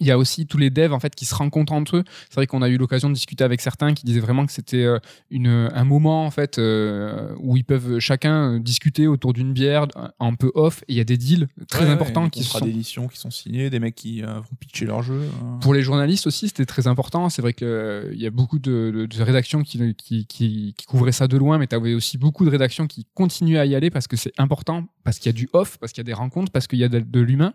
Il 0.00 0.06
y 0.06 0.10
a 0.10 0.18
aussi 0.18 0.46
tous 0.46 0.58
les 0.58 0.70
devs 0.70 0.92
en 0.92 1.00
fait 1.00 1.14
qui 1.14 1.24
se 1.24 1.34
rencontrent 1.34 1.72
entre 1.72 1.96
eux. 1.98 2.04
C'est 2.28 2.36
vrai 2.36 2.46
qu'on 2.46 2.62
a 2.62 2.68
eu 2.68 2.76
l'occasion 2.76 3.08
de 3.08 3.14
discuter 3.14 3.44
avec 3.44 3.60
certains 3.60 3.94
qui 3.94 4.04
disaient 4.04 4.20
vraiment 4.20 4.46
que 4.46 4.52
c'était 4.52 4.84
euh, 4.84 4.98
une, 5.30 5.48
un 5.72 5.84
moment 5.84 6.24
en 6.26 6.30
fait 6.30 6.58
euh, 6.58 7.34
où 7.40 7.56
ils 7.56 7.64
peuvent 7.64 7.98
chacun 7.98 8.54
euh, 8.54 8.58
discuter 8.58 9.06
autour 9.06 9.32
d'une 9.32 9.52
bière 9.52 9.86
un 10.20 10.34
peu 10.34 10.50
off 10.54 10.82
et 10.88 10.92
il 10.92 10.96
y 10.96 11.00
a 11.00 11.04
des 11.04 11.16
deals 11.16 11.48
très 11.68 11.84
Ouais, 11.86 11.90
importants 11.90 12.24
ouais, 12.24 12.30
qui 12.30 12.40
des 12.40 12.44
sont 12.46 12.60
d'édition 12.64 13.08
qui 13.08 13.18
sont 13.18 13.30
signés, 13.30 13.70
des 13.70 13.80
mecs 13.80 13.94
qui 13.94 14.22
euh, 14.22 14.34
vont 14.34 14.56
pitcher 14.60 14.84
leur 14.84 15.02
jeu. 15.02 15.14
euh. 15.22 15.58
pour 15.60 15.74
les 15.74 15.82
journalistes 15.82 16.26
aussi, 16.26 16.48
c'était 16.48 16.66
très 16.66 16.86
important. 16.86 17.28
C'est 17.28 17.42
vrai 17.42 17.52
qu'il 17.54 18.14
y 18.16 18.26
a 18.26 18.30
beaucoup 18.30 18.58
de, 18.58 18.90
de- 18.94 19.06
de 19.06 19.22
rédactions 19.22 19.62
qui, 19.62 19.94
qui, 19.96 20.26
qui, 20.26 20.74
qui 20.76 20.86
couvraient 20.86 21.12
ça 21.12 21.26
de 21.28 21.36
loin, 21.36 21.58
mais 21.58 21.66
tu 21.66 21.74
avais 21.74 21.94
aussi 21.94 22.18
beaucoup 22.18 22.44
de 22.44 22.50
rédactions 22.50 22.86
qui 22.86 23.06
continuaient 23.14 23.58
à 23.58 23.66
y 23.66 23.74
aller 23.74 23.90
parce 23.90 24.06
que 24.06 24.16
c'est 24.16 24.32
important, 24.38 24.86
parce 25.04 25.18
qu'il 25.18 25.26
y 25.26 25.34
a 25.34 25.38
du 25.38 25.48
off, 25.52 25.78
parce 25.78 25.92
qu'il 25.92 26.00
y 26.02 26.06
a 26.06 26.10
des 26.10 26.12
rencontres, 26.12 26.52
parce 26.52 26.66
qu'il 26.66 26.78
y 26.78 26.84
a 26.84 26.88
de, 26.88 27.00
de 27.00 27.20
l'humain. 27.20 27.54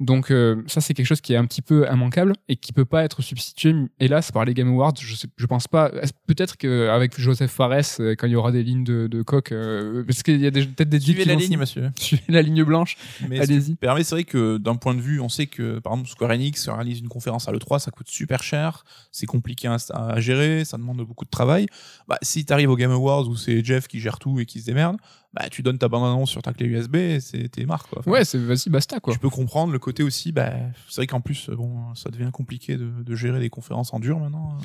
Donc 0.00 0.32
ça, 0.66 0.80
c'est 0.80 0.94
quelque 0.94 1.06
chose 1.06 1.20
qui 1.20 1.32
est 1.32 1.36
un 1.36 1.46
petit 1.46 1.61
peu 1.62 1.86
immanquable 1.90 2.34
et 2.48 2.56
qui 2.56 2.72
peut 2.72 2.84
pas 2.84 3.04
être 3.04 3.22
substitué, 3.22 3.74
hélas, 4.00 4.32
par 4.32 4.44
les 4.44 4.54
Game 4.54 4.68
Awards. 4.68 4.94
Je, 5.00 5.14
sais, 5.14 5.28
je 5.36 5.46
pense 5.46 5.68
pas. 5.68 5.90
Peut-être 6.26 6.56
qu'avec 6.56 7.18
Joseph 7.18 7.50
Fares, 7.50 8.00
euh, 8.00 8.14
quand 8.16 8.26
il 8.26 8.32
y 8.32 8.36
aura 8.36 8.52
des 8.52 8.62
lignes 8.62 8.84
de, 8.84 9.06
de 9.06 9.22
coq, 9.22 9.52
euh, 9.52 10.04
parce 10.04 10.22
qu'il 10.22 10.40
y 10.40 10.46
a 10.46 10.50
peut-être 10.50 10.88
des 10.88 11.00
Suivez 11.00 11.24
la 11.24 11.34
ligne, 11.34 11.58
monsieur. 11.58 11.90
Suivez 11.96 12.22
la 12.28 12.42
ligne 12.42 12.64
blanche. 12.64 12.96
Allez-y. 13.30 13.76
permet, 13.76 14.04
c'est 14.04 14.14
vrai 14.14 14.24
que 14.24 14.58
d'un 14.58 14.76
point 14.76 14.94
de 14.94 15.00
vue, 15.00 15.20
on 15.20 15.28
sait 15.28 15.46
que 15.46 15.78
par 15.78 15.94
exemple 15.94 16.10
Square 16.10 16.30
Enix 16.30 16.68
réalise 16.68 17.00
une 17.00 17.08
conférence 17.08 17.48
à 17.48 17.52
l'E3, 17.52 17.78
ça 17.78 17.90
coûte 17.90 18.08
super 18.08 18.42
cher, 18.42 18.84
c'est 19.10 19.26
compliqué 19.26 19.68
à, 19.68 19.76
à 19.94 20.20
gérer, 20.20 20.64
ça 20.64 20.76
demande 20.76 20.98
beaucoup 21.02 21.24
de 21.24 21.30
travail. 21.30 21.66
Bah, 22.08 22.18
si 22.22 22.44
tu 22.44 22.52
arrives 22.52 22.70
au 22.70 22.76
Game 22.76 22.90
Awards 22.90 23.28
où 23.28 23.36
c'est 23.36 23.64
Jeff 23.64 23.88
qui 23.88 24.00
gère 24.00 24.18
tout 24.18 24.38
et 24.40 24.46
qui 24.46 24.60
se 24.60 24.66
démerde, 24.66 24.96
bah, 25.34 25.48
tu 25.50 25.62
donnes 25.62 25.78
ta 25.78 25.88
bande-annonce 25.88 26.30
sur 26.30 26.42
ta 26.42 26.52
clé 26.52 26.66
USB 26.66 27.18
c'est 27.20 27.48
t'es 27.50 27.64
marre. 27.64 27.86
Quoi. 27.88 28.00
Enfin, 28.00 28.10
Ouais, 28.10 28.24
c'est 28.24 28.38
vas-y, 28.38 28.68
basta 28.68 29.00
quoi. 29.00 29.14
Je 29.14 29.18
peux 29.18 29.30
comprendre 29.30 29.72
le 29.72 29.78
côté 29.78 30.02
aussi, 30.02 30.30
bah, 30.32 30.52
c'est 30.88 30.96
vrai 30.96 31.06
qu'en 31.06 31.20
plus, 31.20 31.48
bon, 31.50 31.94
ça 31.94 32.10
devient 32.10 32.30
compliqué 32.32 32.76
de, 32.76 32.90
de 33.02 33.14
gérer 33.14 33.40
des 33.40 33.50
conférences 33.50 33.92
en 33.94 34.00
dur 34.00 34.18
maintenant. 34.18 34.56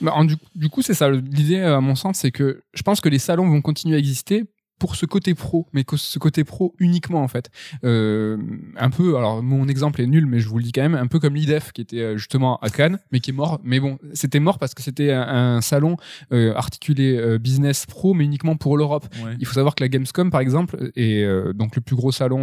Bah, 0.00 0.12
en- 0.14 0.24
du, 0.24 0.36
du 0.54 0.68
coup, 0.68 0.82
c'est 0.82 0.94
ça. 0.94 1.10
L'idée, 1.10 1.60
à 1.60 1.80
mon 1.80 1.94
sens, 1.94 2.18
c'est 2.18 2.30
que 2.30 2.62
je 2.74 2.82
pense 2.82 3.00
que 3.00 3.08
les 3.08 3.18
salons 3.18 3.48
vont 3.48 3.60
continuer 3.62 3.96
à 3.96 3.98
exister 3.98 4.44
pour 4.82 4.96
ce 4.96 5.06
côté 5.06 5.32
pro, 5.36 5.68
mais 5.72 5.84
ce 5.94 6.18
côté 6.18 6.42
pro 6.42 6.74
uniquement 6.80 7.22
en 7.22 7.28
fait. 7.28 7.50
Euh, 7.84 8.36
un 8.76 8.90
peu, 8.90 9.16
alors 9.16 9.40
mon 9.40 9.68
exemple 9.68 10.00
est 10.00 10.08
nul, 10.08 10.26
mais 10.26 10.40
je 10.40 10.48
vous 10.48 10.58
le 10.58 10.64
dis 10.64 10.72
quand 10.72 10.82
même, 10.82 10.96
un 10.96 11.06
peu 11.06 11.20
comme 11.20 11.36
l'IDEF 11.36 11.70
qui 11.70 11.82
était 11.82 12.00
euh, 12.00 12.16
justement 12.16 12.56
à 12.62 12.68
Cannes, 12.68 12.98
mais 13.12 13.20
qui 13.20 13.30
est 13.30 13.32
mort. 13.32 13.60
Mais 13.62 13.78
bon, 13.78 14.00
c'était 14.12 14.40
mort 14.40 14.58
parce 14.58 14.74
que 14.74 14.82
c'était 14.82 15.12
un, 15.12 15.22
un 15.22 15.60
salon 15.60 15.98
euh, 16.32 16.52
articulé 16.56 17.16
euh, 17.16 17.38
business 17.38 17.86
pro, 17.86 18.12
mais 18.12 18.24
uniquement 18.24 18.56
pour 18.56 18.76
l'Europe. 18.76 19.06
Ouais. 19.24 19.36
Il 19.38 19.46
faut 19.46 19.54
savoir 19.54 19.76
que 19.76 19.84
la 19.84 19.88
Gamescom, 19.88 20.32
par 20.32 20.40
exemple, 20.40 20.90
est 20.96 21.24
donc 21.54 21.76
le 21.76 21.82
plus 21.82 21.94
gros 21.94 22.10
salon 22.10 22.42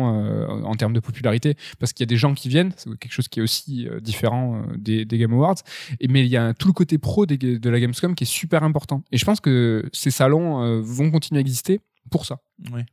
en 0.63 0.75
termes 0.75 0.93
de 0.93 1.01
popularité, 1.01 1.55
parce 1.77 1.91
qu'il 1.91 2.05
y 2.05 2.07
a 2.07 2.11
des 2.15 2.15
gens 2.15 2.33
qui 2.33 2.47
viennent, 2.47 2.71
c'est 2.77 2.89
quelque 2.99 3.11
chose 3.11 3.27
qui 3.27 3.41
est 3.41 3.43
aussi 3.43 3.89
différent 4.01 4.61
des, 4.77 5.03
des 5.03 5.17
Game 5.17 5.33
Awards, 5.33 5.57
et, 5.99 6.07
mais 6.07 6.21
il 6.21 6.31
y 6.31 6.37
a 6.37 6.53
tout 6.53 6.67
le 6.69 6.73
côté 6.73 6.97
pro 6.99 7.25
des- 7.25 7.37
de 7.37 7.69
la 7.69 7.79
Gamescom 7.81 8.15
qui 8.15 8.23
est 8.23 8.33
super 8.41 8.63
important. 8.63 9.03
Et 9.11 9.17
je 9.17 9.25
pense 9.25 9.41
que 9.41 9.83
ces 9.91 10.11
salons 10.11 10.81
vont 10.81 11.11
continuer 11.11 11.39
à 11.39 11.41
exister 11.41 11.81
pour 12.09 12.25
ça. 12.25 12.37
Ouais. 12.71 12.85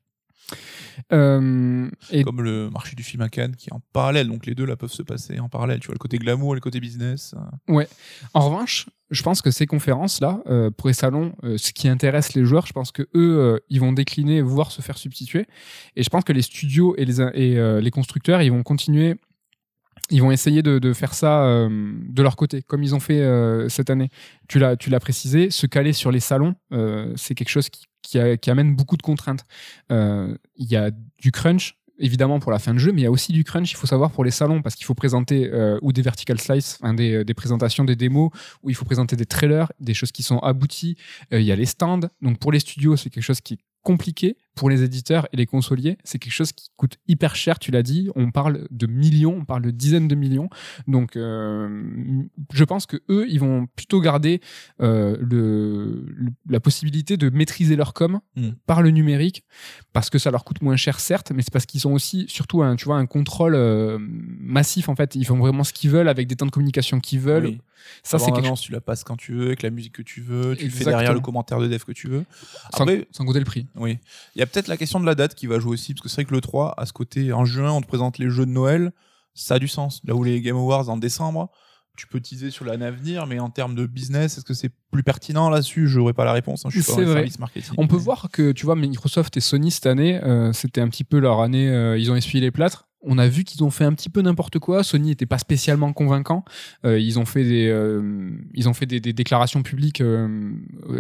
Euh, 1.13 1.91
et 2.11 2.25
Comme 2.25 2.43
le 2.43 2.71
marché 2.71 2.97
du 2.97 3.03
film 3.03 3.23
à 3.23 3.29
Cannes 3.29 3.57
qui 3.57 3.69
est 3.69 3.73
en 3.73 3.81
parallèle, 3.93 4.29
donc 4.29 4.47
les 4.47 4.55
deux 4.55 4.65
là 4.65 4.77
peuvent 4.77 4.93
se 4.93 5.03
passer 5.03 5.39
en 5.41 5.49
parallèle. 5.49 5.81
Tu 5.81 5.87
vois, 5.87 5.95
le 5.95 5.99
côté 5.99 6.19
glamour 6.19 6.55
et 6.55 6.57
le 6.57 6.61
côté 6.61 6.81
business. 6.81 7.35
euh. 7.69 7.85
En 8.35 8.41
revanche, 8.41 8.87
je 9.11 9.23
pense 9.23 9.43
que 9.43 9.51
ces 9.51 9.67
conférences-là, 9.67 10.43
euh, 10.47 10.71
pour 10.71 10.89
les 10.89 10.95
salons, 10.95 11.35
euh, 11.45 11.59
ce 11.59 11.73
qui 11.73 11.89
intéresse 11.89 12.35
les 12.35 12.45
joueurs, 12.45 12.67
je 12.67 12.73
pense 12.73 12.93
que 12.93 13.09
eux, 13.15 13.61
ils 13.69 13.81
vont 13.81 13.93
décliner, 13.93 14.41
voire 14.41 14.71
se 14.71 14.83
faire 14.83 14.99
substituer. 14.99 15.47
Et 15.97 16.03
je 16.03 16.09
pense 16.09 16.25
que 16.25 16.33
les 16.33 16.43
studios 16.43 16.95
et 16.97 17.05
les, 17.05 17.21
et, 17.21 17.81
les 17.81 17.91
constructeurs, 17.91 18.43
ils 18.43 18.51
vont 18.51 18.63
continuer, 18.63 19.17
ils 20.11 20.23
vont 20.23 20.31
essayer 20.31 20.63
de, 20.63 20.79
de 20.79 20.93
faire 20.93 21.15
ça 21.15 21.45
euh, 21.45 21.69
de 22.09 22.23
leur 22.23 22.37
côté, 22.37 22.63
comme 22.63 22.83
ils 22.83 22.95
ont 22.95 23.01
fait 23.01 23.21
euh, 23.23 23.69
cette 23.69 23.91
année. 23.91 24.09
Tu 24.49 24.59
l'as, 24.59 24.77
tu 24.77 24.89
l'as 24.91 25.01
précisé, 25.01 25.51
se 25.51 25.67
caler 25.67 25.93
sur 25.93 26.11
les 26.13 26.21
salons, 26.21 26.55
euh, 26.73 27.13
c'est 27.17 27.35
quelque 27.35 27.49
chose 27.49 27.69
qui, 27.71 27.85
qui, 28.03 28.19
a- 28.19 28.37
qui 28.37 28.51
amène 28.51 28.77
beaucoup 28.77 28.97
de 28.97 29.03
contraintes. 29.03 29.45
Euh, 29.91 30.37
Il 30.57 30.71
y 30.71 30.77
a 30.77 30.91
du 31.21 31.33
crunch, 31.33 31.77
évidemment 31.99 32.39
pour 32.41 32.53
la 32.53 32.59
fin 32.59 32.73
de 32.75 32.79
jeu, 32.79 32.93
mais 32.93 33.01
il 33.01 33.05
y 33.05 33.09
a 33.09 33.11
aussi 33.11 33.33
du 33.33 33.43
crunch, 33.43 33.71
il 33.73 33.77
faut 33.77 33.87
savoir 33.89 34.11
pour 34.13 34.23
les 34.23 34.31
salons, 34.31 34.63
parce 34.63 34.75
qu'il 34.77 34.85
faut 34.87 34.95
présenter 34.95 35.51
euh, 35.53 35.79
ou 35.83 35.93
des 35.93 36.03
vertical 36.03 36.39
slices, 36.41 36.79
enfin, 36.81 36.95
des, 36.95 37.25
des 37.25 37.35
présentations, 37.35 37.85
des 37.85 37.97
démos, 37.97 38.31
où 38.63 38.71
il 38.71 38.77
faut 38.77 38.85
présenter 38.85 39.17
des 39.17 39.27
trailers, 39.27 39.73
des 39.81 39.95
choses 39.95 40.13
qui 40.13 40.23
sont 40.23 40.39
abouties. 40.39 40.97
Euh, 41.33 41.41
il 41.41 41.47
y 41.47 41.53
a 41.53 41.57
les 41.57 41.67
stands. 41.67 42.01
Donc 42.23 42.39
pour 42.39 42.53
les 42.53 42.61
studios, 42.61 42.97
c'est 42.97 43.11
quelque 43.11 43.25
chose 43.25 43.41
qui 43.41 43.55
est 43.55 43.61
compliqué. 43.83 44.37
Pour 44.57 44.69
les 44.71 44.83
éditeurs 44.83 45.29
et 45.33 45.37
les 45.37 45.47
consoliers, 45.47 45.99
c'est 46.03 46.19
quelque 46.19 46.33
chose 46.33 46.51
qui 46.53 46.71
coûte 46.77 46.97
hyper 47.07 47.37
cher, 47.37 47.59
tu 47.61 47.71
l'as 47.71 47.83
dit. 47.85 48.09
On 48.17 48.31
parle 48.33 48.67
de 48.73 48.87
millions, 48.87 49.37
on 49.41 49.45
parle 49.45 49.63
de 49.63 49.71
dizaines 49.71 50.09
de 50.09 50.15
millions. 50.17 50.49
Donc 50.89 51.15
euh, 51.15 52.23
je 52.53 52.65
pense 52.65 52.87
que 52.87 52.97
eux, 53.11 53.27
ils 53.29 53.39
vont 53.39 53.67
plutôt 53.77 54.01
garder 54.01 54.41
euh, 54.81 55.17
le, 55.21 56.05
le- 56.07 56.33
la 56.49 56.59
possibilité 56.61 57.17
de 57.17 57.31
maîtriser 57.31 57.77
leur 57.77 57.93
com 57.95 58.21
Mm. 58.37 58.51
par 58.67 58.83
le 58.83 58.91
numérique 58.91 59.45
parce 59.93 60.11
que 60.11 60.19
ça 60.19 60.31
leur 60.31 60.45
coûte 60.45 60.61
moins 60.63 60.77
cher 60.77 61.01
certes 61.01 61.33
mais 61.35 61.43
c'est 61.43 61.53
parce 61.53 61.67
qu'ils 61.67 61.87
ont 61.89 61.93
aussi 61.95 62.27
surtout 62.29 62.63
un 62.63 62.77
tu 62.77 62.85
vois 62.87 62.97
un 62.97 63.07
contrôle 63.07 63.55
euh, 63.55 63.99
massif 64.01 64.89
en 64.89 64.95
fait 64.97 65.15
ils 65.15 65.25
font 65.27 65.37
vraiment 65.39 65.65
ce 65.65 65.73
qu'ils 65.73 65.91
veulent 65.91 66.09
avec 66.09 66.27
des 66.27 66.37
temps 66.37 66.47
de 66.47 66.51
communication 66.51 67.01
qu'ils 67.01 67.21
veulent 67.21 67.47
Oui. 67.47 67.61
ça 68.03 68.19
c'est 68.19 68.27
quelque 68.27 68.37
bande-annonce, 68.37 68.61
tu 68.61 68.73
la 68.73 68.81
passes 68.81 69.05
quand 69.05 69.17
tu 69.17 69.33
veux, 69.33 69.47
avec 69.47 69.63
la 69.63 69.71
musique 69.71 69.93
que 69.95 70.03
tu 70.03 70.21
veux, 70.21 70.55
tu 70.57 70.65
le 70.65 70.71
fais 70.71 70.77
Exactement. 70.79 70.91
derrière 70.99 71.15
le 71.15 71.21
commentaire 71.21 71.59
de 71.61 71.67
dev 71.67 71.83
que 71.85 71.93
tu 71.93 72.09
veux. 72.09 72.25
sans, 72.75 72.83
Après, 72.83 73.07
sans 73.11 73.25
compter 73.25 73.39
le 73.39 73.45
prix 73.45 73.67
oui. 73.77 73.99
Il 74.35 74.41
a 74.47 74.49
peut-être 74.53 74.69
la 74.69 74.77
question 74.77 75.01
de 75.01 75.07
la 75.07 75.15
date 75.15 75.35
qui 75.35 75.47
va 75.47 75.59
jouer 75.59 75.73
aussi, 75.73 75.95
parce 75.95 76.03
que 76.03 76.09
c'est 76.09 76.17
vrai 76.17 76.25
que 76.25 76.35
le 76.35 76.41
3, 76.41 76.75
à 76.77 76.87
ce 76.87 76.93
côté, 76.93 77.33
en 77.33 77.45
juin, 77.45 77.71
on 77.73 77.81
te 77.81 77.87
présente 77.87 78.19
les 78.19 78.31
jeux 78.31 78.47
de 78.47 78.51
Noël, 78.51 78.93
ça 79.35 79.57
a 79.57 79.59
du 79.59 79.69
sens. 79.69 80.01
Là 80.05 80.15
où 80.15 80.25
les 80.25 80.41
Game 80.41 80.57
Awards 80.57 80.89
en 80.89 80.97
décembre, 80.97 81.51
tu 81.97 82.07
peux 82.07 82.21
teaser 82.21 82.51
sur 82.51 82.65
l'année 82.65 82.85
à 82.87 82.91
venir, 82.91 83.27
mais 83.27 83.39
en 83.39 83.49
termes 83.51 83.75
de 83.75 83.87
business, 83.87 84.37
est-ce 84.37 84.45
que 84.45 84.55
c'est 84.55 84.71
plus 84.91 85.03
pertinent 85.03 85.49
là-dessus? 85.51 85.89
Je 85.89 85.99
n'aurai 85.99 86.13
pas 86.13 86.25
la 86.25 86.33
réponse. 86.33 86.65
hein, 86.67 86.69
je 86.71 86.81
suis 86.81 86.93
pas 86.93 87.01
vrai. 87.03 87.15
services 87.15 87.39
marketing. 87.39 87.75
on 87.79 87.87
peut 87.87 87.97
voir 87.97 88.29
que 88.31 88.53
tu 88.53 88.67
vois 88.67 88.77
Microsoft 88.77 89.37
et 89.37 89.41
Sony 89.41 89.71
cette 89.71 89.87
année 89.87 90.23
euh, 90.23 90.53
c'était 90.53 90.81
un 90.81 90.89
petit 90.89 91.05
peu 91.05 91.19
leur 91.19 91.41
année 91.41 91.69
euh, 91.69 91.99
ils 91.99 92.11
ont 92.11 92.17
essuyé 92.17 92.41
les 92.43 92.51
plâtres 92.51 92.87
on 93.07 93.19
a 93.19 93.29
vu 93.29 93.45
qu'ils 93.45 93.63
ont 93.65 93.71
fait 93.71 93.85
un 93.85 93.93
petit 93.93 94.09
peu 94.09 94.21
n'importe 94.21 94.59
quoi. 94.59 94.83
Sony 94.83 95.09
n'était 95.09 95.27
pas 95.27 95.39
spécialement 95.39 95.93
convaincant. 95.93 96.45
Euh, 96.85 96.99
ils 96.99 97.19
ont 97.19 97.25
fait 97.25 97.45
des, 97.45 97.69
euh, 97.69 98.31
ils 98.55 98.69
ont 98.69 98.75
fait 98.75 98.87
des, 98.87 99.01
déclarations 99.01 99.63
publiques. 99.63 100.01
euh, 100.01 100.51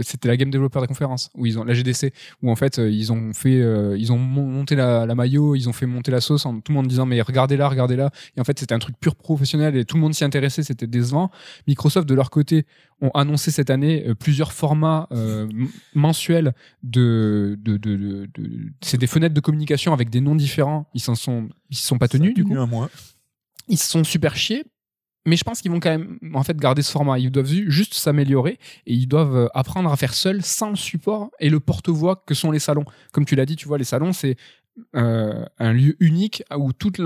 C'était 0.02 0.28
la 0.28 0.36
Game 0.36 0.50
Developer 0.50 0.80
Conference 0.86 1.30
où 1.34 1.46
ils 1.46 1.58
ont 1.58 1.64
la 1.64 1.74
GDC 1.74 2.12
où 2.42 2.50
en 2.50 2.56
fait 2.56 2.78
ils 2.78 3.12
ont 3.12 3.32
fait, 3.34 3.58
ils 3.98 4.12
ont 4.12 4.18
mon- 4.18 4.46
monté 4.46 4.76
la, 4.76 5.04
la 5.04 5.14
maillot, 5.14 5.54
ils 5.56 5.68
ont 5.68 5.72
fait 5.72 5.86
monter 5.86 6.10
la 6.10 6.20
sauce 6.20 6.46
en 6.46 6.60
tout 6.60 6.72
le 6.72 6.74
monde 6.74 6.86
disant 6.86 7.06
mais 7.06 7.20
regardez 7.20 7.56
là, 7.56 7.68
regardez 7.68 7.96
là. 7.96 8.10
Et 8.36 8.40
en 8.40 8.44
fait 8.44 8.58
c'était 8.58 8.74
un 8.74 8.78
truc 8.78 8.96
pur 9.00 9.16
professionnel 9.16 9.76
et 9.76 9.84
tout 9.84 9.96
le 9.96 10.02
monde 10.02 10.14
s'y 10.14 10.24
intéressait. 10.24 10.62
C'était 10.62 10.86
décevant. 10.86 11.30
Microsoft 11.66 12.08
de 12.08 12.14
leur 12.14 12.30
côté 12.30 12.66
ont 13.02 13.10
annoncé 13.10 13.50
cette 13.50 13.68
année 13.70 14.04
euh, 14.08 14.14
plusieurs 14.14 14.52
formats 14.52 15.06
euh, 15.12 15.46
mensuels 15.94 16.54
de, 16.82 17.56
de, 17.60 17.76
de, 17.76 17.96
de- 17.96 18.28
de- 18.34 18.72
c'est 18.80 18.96
des 18.98 19.06
fenêtres 19.06 19.34
de 19.34 19.40
communication 19.40 19.92
avec 19.92 20.08
des 20.10 20.20
noms 20.20 20.34
différents. 20.34 20.88
Ils 20.94 21.00
s'en 21.00 21.14
sont, 21.14 21.48
ils 21.70 21.76
se 21.76 21.86
sont 21.86 21.98
pas 21.98 22.08
tenus 22.08 22.32
du 22.34 22.44
coup. 22.44 22.56
un 22.56 22.66
mois. 22.66 22.88
Ils 23.68 23.78
se 23.78 23.88
sont 23.90 24.04
super 24.04 24.36
chiés. 24.36 24.64
mais 25.26 25.36
je 25.36 25.44
pense 25.44 25.60
qu'ils 25.60 25.70
vont 25.72 25.80
quand 25.80 25.90
même 25.90 26.18
en 26.34 26.42
fait 26.44 26.56
garder 26.56 26.82
ce 26.82 26.90
format. 26.92 27.18
Ils 27.18 27.30
doivent 27.30 27.52
juste 27.68 27.94
s'améliorer 27.94 28.58
et 28.86 28.94
ils 28.94 29.06
doivent 29.08 29.36
euh, 29.36 29.48
apprendre 29.54 29.90
à 29.92 29.96
faire 29.96 30.14
seuls 30.14 30.42
sans 30.42 30.70
le 30.70 30.76
support 30.76 31.30
et 31.40 31.50
le 31.50 31.60
porte-voix 31.60 32.22
que 32.26 32.34
sont 32.34 32.50
les 32.50 32.60
salons. 32.60 32.84
Comme 33.12 33.24
tu 33.26 33.34
l'as 33.36 33.44
dit, 33.46 33.56
tu 33.56 33.66
vois, 33.68 33.76
les 33.76 33.84
salons 33.84 34.12
c'est 34.12 34.36
euh, 34.94 35.44
un 35.58 35.72
lieu 35.72 35.96
unique 36.00 36.42
où 36.56 36.72
toute 36.72 36.98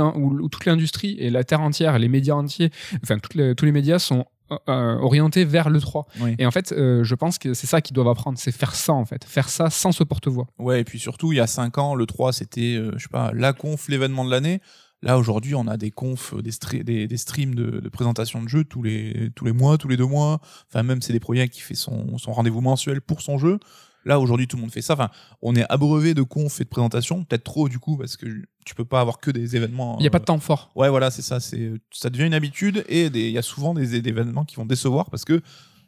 l'industrie 0.66 1.16
et 1.18 1.30
la 1.30 1.44
terre 1.44 1.60
entière, 1.62 1.98
les 1.98 2.08
médias 2.08 2.34
entiers, 2.34 2.70
enfin 3.02 3.16
les- 3.34 3.54
tous 3.54 3.64
les 3.64 3.72
médias 3.72 3.98
sont 3.98 4.24
euh, 4.68 4.96
orientés 4.98 5.44
vers 5.44 5.70
le 5.70 5.80
3. 5.80 6.06
Oui. 6.20 6.34
Et 6.38 6.46
en 6.46 6.50
fait, 6.50 6.72
euh, 6.72 7.04
je 7.04 7.14
pense 7.14 7.38
que 7.38 7.54
c'est 7.54 7.66
ça 7.66 7.80
qu'ils 7.80 7.94
doivent 7.94 8.08
apprendre, 8.08 8.38
c'est 8.38 8.52
faire 8.52 8.74
ça 8.74 8.92
en 8.92 9.04
fait, 9.04 9.24
faire 9.24 9.48
ça 9.48 9.70
sans 9.70 9.92
ce 9.92 10.04
porte-voix. 10.04 10.46
Ouais, 10.58 10.80
et 10.80 10.84
puis 10.84 10.98
surtout, 10.98 11.32
il 11.32 11.36
y 11.36 11.40
a 11.40 11.46
5 11.46 11.78
ans, 11.78 11.94
le 11.94 12.06
3, 12.06 12.32
c'était, 12.32 12.76
euh, 12.76 12.92
je 12.96 13.02
sais 13.04 13.08
pas, 13.10 13.32
la 13.34 13.52
conf, 13.52 13.88
l'événement 13.88 14.24
de 14.24 14.30
l'année. 14.30 14.60
Là, 15.02 15.16
aujourd'hui, 15.18 15.54
on 15.54 15.66
a 15.66 15.78
des 15.78 15.90
confs, 15.90 16.34
euh, 16.34 16.42
des, 16.42 16.50
stre- 16.50 16.82
des, 16.84 17.06
des 17.08 17.16
streams 17.16 17.54
de, 17.54 17.80
de 17.80 17.88
présentation 17.88 18.42
de 18.42 18.48
jeux 18.48 18.64
tous 18.64 18.82
les, 18.82 19.30
tous 19.34 19.46
les 19.46 19.52
mois, 19.52 19.78
tous 19.78 19.88
les 19.88 19.96
deux 19.96 20.04
mois. 20.06 20.40
Enfin, 20.68 20.82
même, 20.82 21.00
c'est 21.00 21.14
des 21.14 21.20
projets 21.20 21.48
qui 21.48 21.60
fait 21.62 21.74
son, 21.74 22.18
son 22.18 22.32
rendez-vous 22.32 22.60
mensuel 22.60 23.00
pour 23.00 23.22
son 23.22 23.38
jeu. 23.38 23.58
Là, 24.04 24.18
aujourd'hui, 24.18 24.46
tout 24.46 24.56
le 24.56 24.62
monde 24.62 24.72
fait 24.72 24.82
ça. 24.82 24.94
Enfin, 24.94 25.10
on 25.42 25.54
est 25.54 25.64
abreuvé 25.70 26.14
de 26.14 26.22
confs 26.22 26.60
et 26.60 26.64
de 26.64 26.68
présentations. 26.68 27.24
Peut-être 27.24 27.44
trop, 27.44 27.68
du 27.68 27.78
coup, 27.78 27.96
parce 27.96 28.16
que 28.16 28.26
tu 28.64 28.74
peux 28.74 28.84
pas 28.84 29.00
avoir 29.00 29.18
que 29.18 29.30
des 29.30 29.56
événements. 29.56 29.96
Il 29.98 30.02
n'y 30.02 30.06
a 30.06 30.10
pas 30.10 30.16
euh, 30.16 30.20
de 30.20 30.24
temps 30.24 30.38
fort. 30.38 30.70
Ouais, 30.74 30.88
voilà, 30.88 31.10
c'est 31.10 31.22
ça. 31.22 31.38
C'est, 31.40 31.72
ça 31.92 32.08
devient 32.10 32.26
une 32.26 32.34
habitude 32.34 32.84
et 32.88 33.10
des- 33.10 33.26
il 33.28 33.32
y 33.32 33.38
a 33.38 33.42
souvent 33.42 33.74
des, 33.74 34.00
des 34.00 34.08
événements 34.08 34.44
qui 34.44 34.56
vont 34.56 34.66
décevoir 34.66 35.10
parce 35.10 35.24
que 35.24 35.42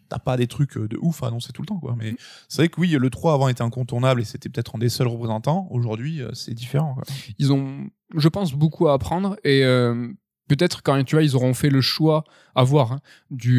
t'as 0.09 0.19
pas 0.19 0.37
des 0.37 0.47
trucs 0.47 0.77
euh, 0.77 0.89
de 0.89 0.99
ouf 1.01 1.23
à 1.23 1.29
annoncer 1.29 1.53
tout 1.55 1.63
le 1.63 1.67
temps, 1.67 1.79
quoi. 1.79 1.95
Mais 1.99 2.15
c'est 2.49 2.59
vrai 2.63 2.69
que 2.69 2.79
oui, 2.81 2.91
le 2.91 3.09
3 3.11 3.33
avant 3.33 3.49
était 3.49 3.63
incontournable 3.63 4.21
et 4.21 4.25
c'était 4.25 4.51
peut-être 4.51 4.77
un 4.77 4.79
des 4.79 4.91
seuls 4.91 5.07
représentants. 5.09 5.69
Aujourd'hui, 5.71 6.21
euh, 6.21 6.29
c'est 6.35 6.53
différent, 6.53 6.93
quoi. 6.95 7.05
Ils 7.39 7.51
ont, 7.51 7.89
je 8.15 8.29
pense, 8.29 8.53
beaucoup 8.53 8.89
à 8.89 8.93
apprendre 8.95 9.37
et 9.43 9.65
euh, 9.65 10.09
peut-être 10.57 10.83
quand 10.83 10.95
ils 11.23 11.35
auront 11.35 11.55
fait 11.55 11.71
le 11.71 11.81
choix 11.81 12.25
à 12.55 12.63
voir 12.63 12.93
hein, 12.93 13.01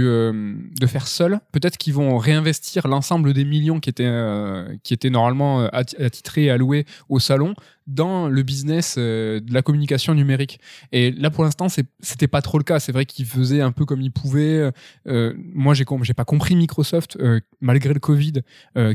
euh, 0.05 0.53
de 0.79 0.85
faire 0.85 1.07
seul. 1.07 1.39
Peut-être 1.51 1.77
qu'ils 1.77 1.95
vont 1.95 2.17
réinvestir 2.17 2.87
l'ensemble 2.87 3.33
des 3.33 3.45
millions 3.45 3.79
qui 3.79 3.89
étaient 3.89 4.05
euh, 4.05 4.75
normalement 5.09 5.61
euh, 5.61 5.67
atti- 5.69 5.99
attitrés 6.03 6.43
et 6.45 6.51
alloués 6.51 6.85
au 7.09 7.19
salon 7.19 7.55
dans 7.87 8.27
le 8.27 8.43
business 8.43 8.95
euh, 8.97 9.39
de 9.39 9.53
la 9.53 9.61
communication 9.61 10.13
numérique. 10.13 10.59
Et 10.91 11.11
là, 11.11 11.29
pour 11.29 11.43
l'instant, 11.43 11.67
c'était 11.99 12.27
pas 12.27 12.41
trop 12.41 12.57
le 12.57 12.63
cas. 12.63 12.79
C'est 12.79 12.91
vrai 12.91 13.05
qu'ils 13.05 13.25
faisaient 13.25 13.61
un 13.61 13.71
peu 13.71 13.85
comme 13.85 14.01
ils 14.01 14.11
pouvaient. 14.11 14.71
Euh, 15.07 15.33
moi, 15.53 15.73
j'ai 15.73 15.85
j'ai 16.03 16.13
pas 16.13 16.25
compris 16.25 16.55
Microsoft 16.55 17.17
euh, 17.17 17.39
malgré 17.61 17.93
le 17.93 17.99
Covid 17.99 18.33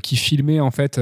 qui 0.02 0.16
filmait 0.16 0.60
en 0.60 0.70
fait 0.70 1.00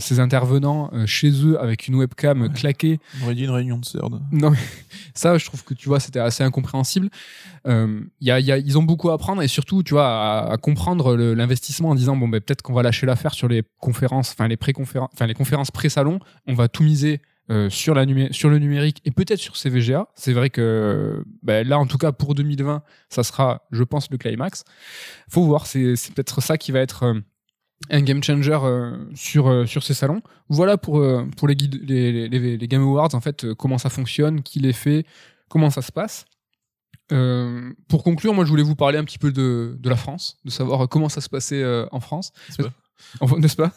ses 0.00 0.20
intervenants 0.20 0.90
chez 1.06 1.30
eux 1.44 1.60
avec 1.60 1.88
une 1.88 1.94
webcam 1.94 2.42
Ouais. 2.42 2.48
claquée 2.50 3.00
On 3.20 3.26
aurait 3.26 3.34
dit 3.34 3.44
une 3.44 3.50
réunion 3.50 3.78
de 3.78 3.84
CERD. 3.84 4.20
non, 4.32 4.52
ça, 5.14 5.38
je 5.38 5.44
trouve 5.46 5.64
que 5.64 5.74
tu 5.74 5.88
vois, 5.88 6.00
c'était 6.00 6.18
assez 6.20 6.42
incompréhensible. 6.44 7.08
Y 7.66 8.30
a, 8.30 8.40
y 8.40 8.52
a, 8.52 8.58
ils 8.58 8.78
ont 8.78 8.82
beaucoup 8.82 9.10
à 9.10 9.14
apprendre 9.14 9.42
et 9.42 9.48
surtout, 9.48 9.82
tu 9.82 9.94
vois, 9.94 10.06
à, 10.08 10.52
à 10.52 10.56
comprendre 10.56 11.16
l'investissement 11.16 11.90
en 11.90 11.94
disant 11.94 12.16
bon, 12.16 12.28
ben 12.28 12.40
peut-être 12.40 12.62
qu'on 12.62 12.72
va 12.74 12.82
lâcher 12.82 13.06
l'affaire 13.06 13.34
sur 13.34 13.48
les 13.48 13.62
conférences, 13.78 14.32
enfin 14.32 14.48
les 14.48 14.56
pré-conférences, 14.56 15.10
enfin 15.14 15.26
les 15.26 15.34
conférences 15.34 15.70
pré-salon. 15.70 16.20
On 16.46 16.54
va 16.54 16.68
tout 16.68 16.82
miser. 16.82 17.20
Euh, 17.50 17.70
sur, 17.70 17.94
la 17.94 18.04
numé- 18.06 18.32
sur 18.32 18.50
le 18.50 18.58
numérique 18.58 19.00
et 19.04 19.10
peut-être 19.10 19.38
sur 19.40 19.56
CVGA. 19.56 20.06
C'est 20.14 20.32
vrai 20.32 20.50
que 20.50 21.22
ben, 21.42 21.66
là, 21.66 21.78
en 21.78 21.86
tout 21.86 21.98
cas, 21.98 22.12
pour 22.12 22.34
2020, 22.34 22.82
ça 23.08 23.22
sera, 23.22 23.66
je 23.70 23.82
pense, 23.84 24.10
le 24.10 24.18
climax. 24.18 24.64
Faut 25.30 25.42
voir, 25.44 25.66
c'est 25.66 25.94
peut-être 26.14 26.40
ça 26.42 26.58
qui 26.58 26.72
va 26.72 26.80
être 26.80 27.04
euh, 27.04 27.20
un 27.90 28.02
game 28.02 28.22
changer 28.22 28.58
euh, 28.62 28.96
sur, 29.14 29.66
sur 29.68 29.82
ces 29.82 29.94
salons. 29.94 30.20
Voilà 30.48 30.76
pour, 30.76 31.02
pour 31.36 31.48
les, 31.48 31.56
guides, 31.56 31.80
les, 31.88 32.28
les, 32.28 32.56
les 32.56 32.68
Game 32.68 32.82
Awards, 32.82 33.14
en 33.14 33.20
fait, 33.20 33.54
comment 33.54 33.78
ça 33.78 33.88
fonctionne, 33.90 34.42
qui 34.42 34.58
les 34.60 34.72
fait, 34.74 35.06
comment 35.48 35.70
ça 35.70 35.80
se 35.82 35.92
passe. 35.92 36.26
Pour 37.88 38.04
conclure, 38.04 38.34
moi 38.34 38.44
je 38.44 38.50
voulais 38.50 38.62
vous 38.62 38.76
parler 38.76 38.98
un 38.98 39.04
petit 39.04 39.18
peu 39.18 39.32
de, 39.32 39.76
de 39.80 39.88
la 39.88 39.96
France, 39.96 40.36
de 40.44 40.50
savoir 40.50 40.86
comment 40.88 41.08
ça 41.08 41.20
se 41.22 41.28
passait 41.30 41.64
en 41.90 42.00
France. 42.00 42.32
N'est-ce 42.50 42.62
pas? 42.62 42.72
Enfin, 43.20 43.38
N'est-ce 43.38 43.56
pas? 43.56 43.72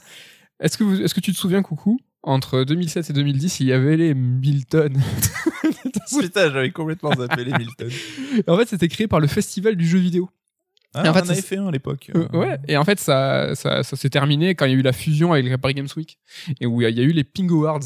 Est-ce 0.60 0.78
que, 0.78 0.84
vous- 0.84 1.02
est-ce 1.02 1.14
que 1.14 1.22
tu 1.22 1.32
te 1.32 1.38
souviens, 1.38 1.62
Coucou? 1.62 1.98
Entre 2.24 2.64
2007 2.64 3.10
et 3.10 3.14
2010, 3.14 3.60
il 3.62 3.68
y 3.68 3.74
avait 3.74 3.98
les 3.98 4.14
Milton. 4.14 4.98
Putain, 6.20 6.52
j'avais 6.52 6.72
complètement 6.72 7.14
zappé 7.16 7.44
les 7.44 7.54
Milton. 7.54 7.90
en 8.48 8.58
fait, 8.58 8.68
c'était 8.68 8.88
créé 8.88 9.08
par 9.08 9.20
le 9.20 9.28
Festival 9.28 9.76
du 9.76 9.88
jeu 9.88 9.98
vidéo. 10.00 10.30
Ah, 10.94 11.04
Et 11.06 11.08
en 11.08 11.12
on 11.12 11.14
fait, 11.14 11.22
en 11.22 11.26
ça 11.26 11.32
avait 11.32 11.40
s- 11.40 11.46
fait 11.46 11.58
un 11.58 11.68
à 11.68 11.72
l'époque. 11.72 12.12
Euh, 12.16 12.28
ouais, 12.38 12.60
et 12.68 12.76
en 12.76 12.84
fait, 12.84 13.00
ça, 13.00 13.56
ça, 13.56 13.82
ça 13.82 13.96
s'est 13.96 14.10
terminé 14.10 14.56
quand 14.56 14.66
il 14.66 14.72
y 14.74 14.76
a 14.76 14.78
eu 14.78 14.82
la 14.82 14.92
fusion 14.92 15.32
avec 15.32 15.46
le 15.48 15.58
Paris 15.58 15.74
Games 15.74 15.88
Week, 15.96 16.20
et 16.60 16.66
où 16.66 16.82
il 16.82 16.94
y 16.96 17.00
a 17.00 17.04
eu 17.04 17.12
les 17.14 17.24
Ping 17.24 17.50
Awards 17.50 17.80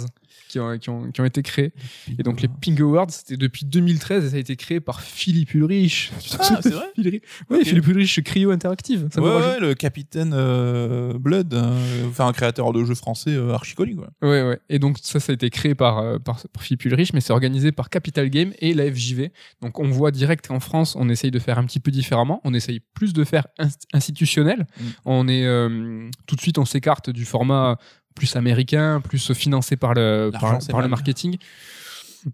qui 0.56 0.60
ont, 0.62 0.78
qui 0.78 0.90
ont, 0.90 1.12
qui 1.12 1.20
ont 1.20 1.26
été 1.26 1.44
créés. 1.44 1.74
Et 2.18 2.24
donc, 2.24 2.42
les 2.42 2.48
Ping 2.48 2.80
Awards, 2.82 3.10
c'était 3.10 3.36
depuis 3.36 3.66
2013, 3.66 4.24
et 4.26 4.30
ça 4.30 4.36
a 4.38 4.40
été 4.40 4.56
créé 4.56 4.80
par 4.80 5.02
Philippe 5.02 5.54
Ulrich. 5.54 6.14
Ah, 6.40 6.60
c'est 6.62 6.70
vrai 6.70 6.86
Philippe- 6.96 7.26
Oui. 7.50 7.66
Philippe 7.66 7.88
Ulrich, 7.88 8.22
Cryo 8.24 8.52
Interactive. 8.52 9.10
Ça 9.12 9.22
ouais, 9.22 9.36
ouais, 9.36 9.60
le 9.60 9.74
capitaine 9.74 10.32
euh, 10.34 11.14
Blood, 11.20 11.54
euh, 11.54 12.08
enfin 12.08 12.28
un 12.28 12.32
créateur 12.32 12.72
de 12.72 12.86
jeux 12.86 12.96
français 12.96 13.32
euh, 13.32 13.52
archi 13.54 13.76
connu. 13.76 13.98
Ouais, 14.22 14.44
ouais. 14.44 14.60
Et 14.70 14.80
donc, 14.80 14.98
ça, 15.02 15.20
ça 15.20 15.34
a 15.34 15.36
été 15.36 15.50
créé 15.50 15.76
par, 15.76 15.98
euh, 15.98 16.20
par, 16.20 16.42
par 16.48 16.64
Philippe 16.64 16.86
Ulrich, 16.86 17.12
mais 17.12 17.20
c'est 17.20 17.34
organisé 17.34 17.74
par 17.74 17.90
Capital 17.90 18.30
Game 18.30 18.54
et 18.60 18.74
la 18.74 18.90
FJV. 18.90 19.32
Donc, 19.62 19.80
on 19.80 19.90
voit 19.90 20.12
direct 20.12 20.48
qu'en 20.48 20.62
France, 20.62 20.96
on 20.96 21.10
essaye 21.10 21.32
de 21.32 21.40
faire 21.40 21.58
un 21.60 21.66
petit 21.66 21.82
peu 21.82 21.92
différemment. 21.92 22.40
On 22.46 22.54
essaye 22.54 22.80
plus 22.94 23.12
de 23.12 23.26
faire 23.26 23.48
inst- 23.60 23.84
institutionnel. 23.92 24.66
Mm. 24.80 24.84
On 25.04 25.28
est, 25.28 25.46
euh, 25.46 26.10
tout 26.28 26.38
de 26.38 26.42
suite, 26.42 26.58
on 26.60 26.66
s'écarte 26.66 27.10
du 27.10 27.26
format 27.26 27.78
plus 28.16 28.36
américain, 28.36 29.02
plus 29.02 29.34
financé 29.34 29.76
par 29.76 29.94
le, 29.94 30.32
par, 30.32 30.82
le 30.82 30.88
marketing. 30.88 31.38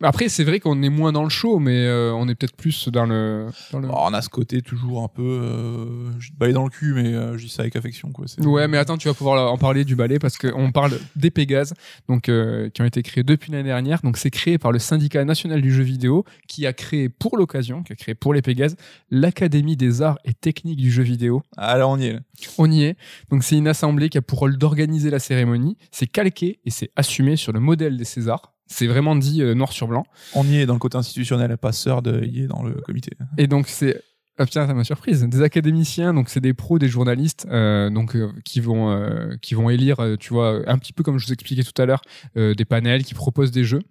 Après, 0.02 0.30
c'est 0.30 0.44
vrai 0.44 0.60
qu'on 0.60 0.82
est 0.84 0.90
moins 0.90 1.12
dans 1.12 1.24
le 1.24 1.30
show, 1.30 1.60
mais 1.60 1.86
euh, 1.86 2.14
on 2.14 2.28
est 2.30 2.36
peut-être 2.36 2.56
plus 2.56 2.88
dans 2.90 3.06
le. 3.06 3.48
dans 3.72 3.80
le- 3.80 3.88
Bon, 3.88 3.96
on 3.98 4.14
a 4.14 4.22
ce 4.22 4.30
côté 4.30 4.62
toujours 4.62 5.04
un 5.04 5.08
peu, 5.08 5.22
euh, 5.22 6.12
je 6.20 6.30
te 6.32 6.36
balai 6.38 6.54
dans 6.54 6.64
le 6.64 6.70
cul, 6.70 6.94
mais 6.94 7.14
euh, 7.14 7.38
je 7.38 7.44
dis 7.46 7.50
ça 7.52 7.64
avec 7.64 7.76
affection, 7.76 8.12
quoi. 8.12 8.26
Ouais, 8.40 8.68
mais 8.68 8.78
attends, 8.78 8.98
tu 8.98 9.08
vas 9.08 9.14
pouvoir 9.14 9.52
en 9.52 9.58
parler 9.58 9.84
du 9.84 9.96
ballet 9.96 10.20
parce 10.20 10.38
qu'on 10.38 10.72
parle 10.72 10.94
des 11.16 11.32
Pégases, 11.32 11.74
donc 12.08 12.30
euh, 12.30 12.70
qui 12.70 12.82
ont 12.82 12.86
été 12.86 13.02
créés 13.04 13.24
depuis 13.24 13.52
l'année 13.52 13.66
dernière. 13.70 14.02
Donc 14.02 14.18
c'est 14.18 14.30
créé 14.32 14.58
par 14.58 14.72
le 14.72 14.80
syndicat 14.80 15.26
national 15.26 15.62
du 15.62 15.72
jeu 15.74 15.84
vidéo, 15.84 16.24
qui 16.48 16.66
a 16.66 16.74
créé 16.74 17.10
pour 17.10 17.38
l'occasion, 17.38 17.84
qui 17.84 17.94
a 17.94 17.96
créé 17.96 18.16
pour 18.16 18.34
les 18.34 18.42
Pégases, 18.42 18.76
l'Académie 19.10 19.76
des 19.78 20.02
arts 20.02 20.20
et 20.26 20.34
techniques 20.34 20.80
du 20.80 20.92
jeu 20.92 21.04
vidéo. 21.04 21.42
Ah, 21.58 21.78
là, 21.78 21.88
on 21.88 21.98
y 21.98 22.06
est. 22.08 22.14
là. 22.14 22.20
On 22.58 22.72
y 22.72 22.84
est. 22.84 22.96
Donc 23.30 23.44
c'est 23.44 23.58
une 23.58 23.68
assemblée 23.68 24.10
qui 24.10 24.18
a 24.18 24.22
pour 24.22 24.40
rôle 24.40 24.58
d'organiser 24.58 25.10
la 25.10 25.20
cérémonie. 25.20 25.78
C'est 25.92 26.08
calqué 26.08 26.60
et 26.66 26.70
c'est 26.70 26.92
assumé 26.96 27.36
sur 27.36 27.52
le 27.52 27.60
modèle 27.60 27.98
des 27.98 28.06
Césars. 28.06 28.54
C'est 28.74 28.88
vraiment 28.88 29.16
dit 29.16 29.42
euh, 29.42 29.54
noir 29.54 29.72
sur 29.74 29.88
blanc. 29.88 30.06
On 30.34 30.46
y 30.46 30.58
est 30.58 30.66
dans 30.66 30.74
le 30.74 30.80
côté 30.80 30.98
institutionnel, 30.98 31.58
pas 31.58 31.72
sœur 31.74 32.02
de 32.02 32.24
y 32.26 32.44
est 32.44 32.48
dans 32.48 32.64
le 32.64 32.74
comité. 32.76 33.12
Et 33.38 33.48
donc 33.48 33.68
c'est 33.68 34.02
ah 34.38 34.46
putain, 34.46 34.66
ça 34.66 34.74
m'a 34.74 34.84
surprise. 34.86 35.22
Des 35.24 35.42
académiciens, 35.42 36.14
donc 36.14 36.30
c'est 36.30 36.40
des 36.40 36.54
pros, 36.54 36.80
des 36.80 36.88
journalistes, 36.88 37.46
euh, 37.52 37.90
donc 37.90 38.16
euh, 38.16 38.32
qui 38.46 38.60
vont 38.62 38.90
euh, 38.92 39.36
qui 39.42 39.54
vont 39.56 39.70
élire, 39.70 39.98
tu 40.20 40.30
vois, 40.34 40.62
un 40.68 40.78
petit 40.78 40.94
peu 40.94 41.04
comme 41.04 41.18
je 41.20 41.28
vous 41.28 41.34
expliquais 41.34 41.64
tout 41.64 41.80
à 41.82 41.86
l'heure, 41.86 42.02
euh, 42.38 42.56
des 42.56 42.66
panels 42.66 43.04
qui 43.04 43.14
proposent 43.14 43.52
des 43.52 43.64
jeux. 43.66 43.82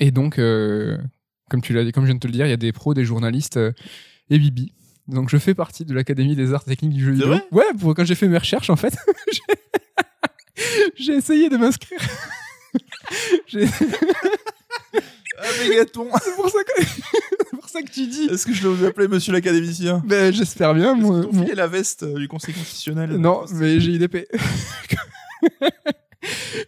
Et 0.00 0.10
donc, 0.10 0.38
euh, 0.38 0.96
comme 1.50 1.60
tu 1.60 1.72
l'as 1.74 1.84
dit, 1.84 1.92
comme 1.92 2.04
je 2.04 2.08
viens 2.08 2.14
de 2.14 2.20
te 2.20 2.26
le 2.28 2.32
dire, 2.32 2.46
il 2.46 2.50
y 2.50 2.54
a 2.54 2.56
des 2.56 2.72
pros, 2.72 2.94
des 2.94 3.04
journalistes 3.04 3.56
euh, 3.56 3.72
et 4.30 4.38
Bibi. 4.38 4.72
Donc 5.08 5.28
je 5.28 5.36
fais 5.36 5.54
partie 5.54 5.84
de 5.84 5.92
l'Académie 5.92 6.36
des 6.36 6.54
arts 6.54 6.64
techniques 6.64 6.92
du 6.94 7.04
jeu 7.04 7.10
C'est 7.16 7.24
vidéo. 7.24 7.28
vrai? 7.32 7.42
Ouais, 7.50 7.78
pour 7.78 7.94
quand 7.94 8.04
j'ai 8.04 8.14
fait 8.14 8.28
mes 8.28 8.38
recherches 8.38 8.70
en 8.70 8.76
fait, 8.76 8.94
j'ai- 9.32 10.62
j'ai 10.96 11.12
essayé 11.14 11.48
de 11.50 11.56
m'inscrire. 11.56 11.98
J'ai- 13.46 13.66
Ah, 15.38 15.44
mégaton 15.68 16.06
c'est 16.22 16.34
pour 16.36 16.44
pour 17.60 17.68
ça 17.68 17.82
que 17.82 17.90
tu 17.90 18.06
dis. 18.06 18.24
Est-ce 18.30 18.46
que 18.46 18.52
je 18.52 18.62
dois 18.62 18.72
vous 18.74 18.84
appeler 18.84 19.08
monsieur 19.08 19.32
l'académicien? 19.32 20.02
Ben, 20.06 20.32
j'espère 20.32 20.74
bien. 20.74 20.96
Filé 21.32 21.54
la 21.54 21.66
veste 21.66 22.04
du 22.04 22.28
conseil 22.28 22.54
constitutionnel? 22.54 23.10
Non, 23.16 23.44
mais 23.54 23.80
j'ai 23.80 23.94
une 23.94 24.02
épée. 24.02 24.28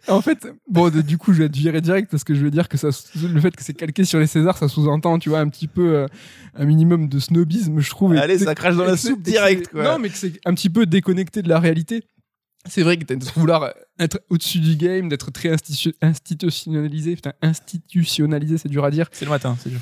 en 0.07 0.21
fait, 0.21 0.47
bon, 0.67 0.89
de- 0.89 1.01
du 1.01 1.17
coup, 1.17 1.31
je 1.33 1.39
vais 1.39 1.45
être 1.45 1.55
viré 1.55 1.79
direct 1.79 2.11
parce 2.11 2.23
que 2.23 2.35
je 2.35 2.43
veux 2.43 2.51
dire 2.51 2.67
que 2.67 2.77
ça, 2.77 2.89
le 3.15 3.39
fait 3.39 3.55
que 3.55 3.63
c'est 3.63 3.73
calqué 3.73 4.03
sur 4.03 4.19
les 4.19 4.27
Césars, 4.27 4.57
ça 4.57 4.67
sous-entend, 4.67 5.17
tu 5.19 5.29
vois, 5.29 5.39
un 5.39 5.47
petit 5.47 5.67
peu 5.67 5.95
euh, 5.95 6.07
un 6.55 6.65
minimum 6.65 7.07
de 7.07 7.19
snobisme, 7.19 7.79
je 7.79 7.89
trouve. 7.89 8.13
Allez, 8.17 8.37
ça 8.39 8.53
crache 8.55 8.75
dans 8.75 8.83
la 8.85 8.97
soupe 8.97 9.21
direct, 9.21 9.69
quoi. 9.69 9.83
Non, 9.83 9.99
mais 9.99 10.09
que 10.09 10.17
c'est 10.17 10.33
un 10.45 10.53
petit 10.53 10.69
peu 10.69 10.85
déconnecté 10.85 11.41
de 11.41 11.49
la 11.49 11.59
réalité. 11.59 12.03
C'est 12.67 12.81
vrai 12.81 12.97
que 12.97 13.05
de 13.13 13.23
vouloir 13.35 13.73
être 13.99 14.19
au-dessus 14.29 14.59
du 14.59 14.75
game, 14.75 15.07
d'être 15.09 15.31
très 15.31 15.49
institu- 15.49 15.93
institutionnalisé. 16.01 17.15
Putain, 17.15 17.33
institutionnalisé, 17.41 18.57
c'est 18.57 18.69
dur 18.69 18.83
à 18.83 18.91
dire. 18.91 19.07
C'est 19.11 19.25
le 19.25 19.31
matin, 19.31 19.55
c'est 19.61 19.69
dur. 19.69 19.79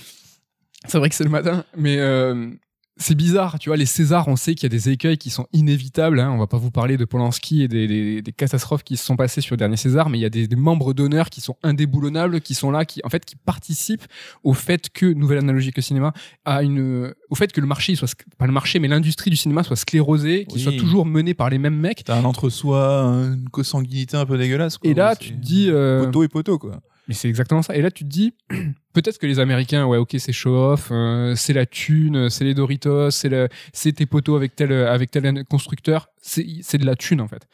C'est 0.87 0.97
vrai 0.97 1.09
que 1.09 1.15
c'est 1.15 1.23
le 1.23 1.29
matin, 1.29 1.63
mais 1.77 1.97
euh, 1.99 2.51
c'est 2.97 3.15
bizarre. 3.15 3.57
Tu 3.59 3.69
vois, 3.69 3.77
les 3.77 3.85
Césars, 3.87 4.27
on 4.27 4.35
sait 4.35 4.53
qu'il 4.55 4.63
y 4.63 4.65
a 4.67 4.77
des 4.77 4.89
écueils 4.89 5.17
qui 5.17 5.29
sont 5.29 5.47
inévitables. 5.51 6.19
Hein. 6.19 6.29
On 6.31 6.37
va 6.37 6.47
pas 6.47 6.57
vous 6.57 6.69
parler 6.71 6.95
de 6.97 7.05
Polanski 7.05 7.63
et 7.63 7.67
des, 7.67 7.87
des- 7.87 8.21
des 8.21 8.31
catastrophes 8.31 8.83
qui 8.83 8.97
se 8.97 9.05
sont 9.05 9.15
passées 9.15 9.41
sur 9.41 9.53
le 9.53 9.57
dernier 9.57 9.77
César, 9.77 10.09
mais 10.09 10.19
il 10.19 10.21
y 10.21 10.25
a 10.25 10.29
des, 10.29 10.47
des 10.47 10.55
membres 10.55 10.93
d'honneur 10.93 11.29
qui 11.29 11.41
sont 11.41 11.55
indéboulonnables, 11.63 12.41
qui 12.41 12.53
sont 12.53 12.69
là, 12.71 12.85
qui 12.85 13.01
en 13.03 13.09
fait 13.09 13.25
qui 13.25 13.35
participent 13.35 14.05
au 14.43 14.53
fait 14.53 14.89
que 14.91 15.05
nouvelle 15.07 15.39
analogie 15.39 15.71
que 15.71 15.81
cinéma 15.81 16.13
a 16.45 16.61
une, 16.63 17.13
au 17.29 17.35
fait 17.35 17.51
que 17.51 17.61
le 17.61 17.67
marché 17.67 17.95
soit 17.95 18.13
pas 18.37 18.45
le 18.45 18.53
marché, 18.53 18.77
mais 18.79 18.87
l'industrie 18.87 19.29
du 19.31 19.37
cinéma 19.37 19.63
soit 19.63 19.75
sclérosée, 19.75 20.45
qu'il 20.45 20.57
Oui. 20.57 20.61
soit 20.63 20.73
toujours 20.73 21.05
mené 21.05 21.33
par 21.33 21.49
les 21.49 21.57
mêmes 21.57 21.77
mecs. 21.77 22.03
T'as 22.03 22.17
un 22.19 22.25
entre-soi, 22.25 23.03
une 23.33 23.49
consanguinité 23.49 24.17
un 24.17 24.25
peu 24.25 24.37
dégueulasse, 24.37 24.77
quoi. 24.77 24.89
Et 24.89 24.93
là, 24.93 25.15
tu 25.15 25.31
te 25.31 25.39
dis, 25.39 25.67
euh, 25.69 26.05
Poteau 26.05 26.23
et 26.23 26.27
poteau, 26.27 26.59
quoi. 26.59 26.79
Mais 27.07 27.13
c'est 27.13 27.27
exactement 27.27 27.61
ça. 27.61 27.75
Et 27.75 27.81
là, 27.81 27.91
tu 27.91 28.03
te 28.05 28.09
dis, 28.09 28.33
peut-être 28.93 29.17
que 29.17 29.27
les 29.27 29.39
Américains, 29.39 29.85
ouais, 29.85 29.97
ok, 29.97 30.15
c'est 30.19 30.31
show-off, 30.31 30.89
euh, 30.91 31.35
c'est 31.35 31.53
la 31.53 31.65
thune, 31.65 32.29
c'est 32.29 32.43
les 32.43 32.53
Doritos, 32.53 33.11
c'est 33.11 33.29
le, 33.29 33.49
tes 33.73 34.05
poteaux 34.05 34.35
avec 34.35 34.55
tel, 34.55 34.71
avec 34.71 35.11
tel 35.11 35.43
constructeur. 35.45 36.09
C'est, 36.25 36.77
de 36.77 36.85
la 36.85 36.95
thune 36.95 37.19
en 37.19 37.27
fait. 37.27 37.47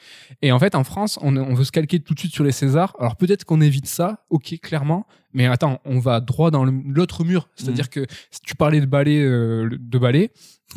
Et 0.44 0.52
en 0.52 0.60
fait, 0.60 0.76
en 0.76 0.84
France, 0.84 1.18
on, 1.24 1.36
on 1.38 1.56
veut 1.56 1.64
se 1.64 1.72
calquer 1.72 2.00
tout 2.00 2.14
de 2.14 2.20
suite 2.20 2.34
sur 2.34 2.44
les 2.44 2.52
Césars. 2.52 2.96
Alors 3.00 3.16
peut-être 3.16 3.44
qu'on 3.44 3.62
évite 3.62 3.88
ça, 3.88 4.26
ok, 4.30 4.60
clairement. 4.62 5.08
Mais 5.34 5.48
attends, 5.48 5.80
on 5.86 5.98
va 6.00 6.20
droit 6.22 6.52
dans 6.52 6.66
l'autre 6.66 7.24
mur. 7.24 7.50
C'est-à-dire 7.56 7.86
Mhm. 7.86 8.06
que 8.06 8.14
si 8.32 8.42
tu 8.42 8.56
parlais 8.56 8.80
de 8.82 8.86
ballet, 8.86 9.22
euh, 9.22 9.70
de 9.72 9.98
ballet, 9.98 10.32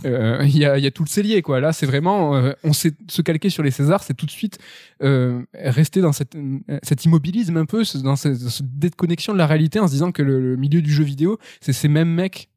euh, 0.07 0.41
il 0.45 0.57
y, 0.57 0.65
a, 0.65 0.79
y 0.79 0.87
a 0.87 0.91
tout 0.91 1.03
le 1.05 1.09
cellier 1.09 1.43
quoi. 1.43 1.61
Là, 1.61 1.73
c'est 1.75 1.85
vraiment, 1.87 2.35
euh, 2.35 2.53
on 2.65 2.73
sait 2.73 2.93
se 3.09 3.21
calquer 3.23 3.51
sur 3.51 3.63
les 3.63 3.71
Césars, 3.71 4.03
c'est 4.03 4.15
tout 4.15 4.25
de 4.27 4.31
suite 4.31 4.59
euh, 5.03 5.43
rester 5.55 6.01
dans 6.01 6.13
cette, 6.13 6.35
euh, 6.35 6.59
cet 6.83 7.05
immobilisme 7.05 7.57
un 7.59 7.67
peu, 7.67 7.83
dans 8.03 8.17
cette, 8.17 8.43
dans 8.43 8.51
cette 8.51 8.79
déconnexion 8.79 9.33
de 9.35 9.39
la 9.39 9.47
réalité, 9.47 9.81
en 9.81 9.87
se 9.87 9.93
disant 9.93 10.13
que 10.13 10.23
le, 10.23 10.52
le 10.53 10.59
milieu 10.59 10.83
du 10.83 10.93
jeu 10.93 11.05
vidéo, 11.05 11.39
c'est 11.61 11.73
ces 11.73 11.89
mêmes 11.89 12.11
mecs, 12.13 12.49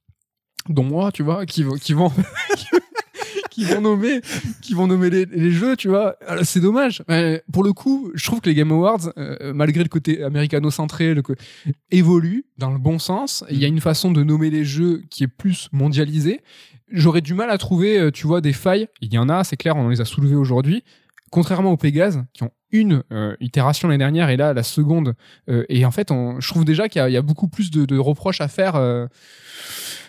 dont 0.70 0.84
moi, 0.84 1.12
tu 1.12 1.24
vois, 1.24 1.46
qui 1.46 1.64
vont, 1.64 1.76
qui 1.76 1.94
vont, 1.94 2.12
qui 3.52 3.64
vont 3.66 3.82
nommer, 3.82 4.22
qui 4.62 4.74
vont 4.74 4.88
nommer 4.88 5.10
les, 5.10 5.26
les 5.26 5.52
jeux, 5.52 5.76
tu 5.76 5.88
vois. 5.88 6.16
Alors, 6.28 6.46
C'est 6.46 6.60
dommage. 6.60 7.04
Euh, 7.10 7.40
pour 7.52 7.64
le 7.64 7.72
coup, 7.74 8.12
je 8.14 8.26
trouve 8.26 8.42
que 8.42 8.50
les 8.50 8.56
Game 8.56 8.72
Awards, 8.72 9.12
euh, 9.18 9.54
malgré 9.54 9.84
le 9.84 9.90
côté 9.90 10.24
américano-centré, 10.24 11.14
le 11.14 11.22
co- 11.22 11.36
évoluent 11.92 12.46
dans 12.58 12.72
le 12.72 12.80
bon 12.80 13.00
sens. 13.00 13.44
Il 13.50 13.58
y 13.58 13.66
a 13.66 13.68
une 13.68 13.82
façon 13.82 14.12
de 14.12 14.24
nommer 14.24 14.50
les 14.50 14.66
jeux 14.66 15.04
qui 15.10 15.24
est 15.24 15.28
plus 15.28 15.70
mondialisée. 15.72 16.42
J'aurais 16.92 17.22
du 17.22 17.34
mal 17.34 17.50
à 17.50 17.58
trouver, 17.58 17.98
euh, 17.98 18.12
tu 18.12 18.28
vois, 18.28 18.42
des 18.42 18.54
failles. 18.54 18.88
Il 19.02 19.14
y 19.14 19.18
en 19.18 19.30
a, 19.30 19.44
c'est 19.44 19.58
clair, 19.58 19.76
on 19.76 19.90
les 19.90 20.02
a 20.02 20.06
soulevées 20.06 20.36
aujourd'hui. 20.36 20.84
Contrairement 21.32 21.72
aux 21.72 21.78
Pégase, 21.78 22.24
qui 22.34 22.44
ont 22.44 22.52
une 22.72 23.04
euh, 23.12 23.36
itération 23.40 23.88
l'année 23.88 24.00
dernière 24.00 24.30
et 24.30 24.38
là 24.38 24.54
la 24.54 24.64
seconde. 24.64 25.14
euh, 25.50 25.64
et 25.70 25.86
en 25.86 25.92
fait, 25.92 26.12
on, 26.12 26.40
je 26.42 26.48
trouve 26.50 26.66
déjà 26.66 26.90
qu'il 26.90 27.06
y, 27.08 27.12
y 27.12 27.18
a 27.18 27.22
beaucoup 27.22 27.48
plus 27.48 27.72
de, 27.72 27.86
de 27.86 27.98
reproches 27.98 28.42
à 28.42 28.48
faire. 28.48 28.76
euh, 28.76 29.08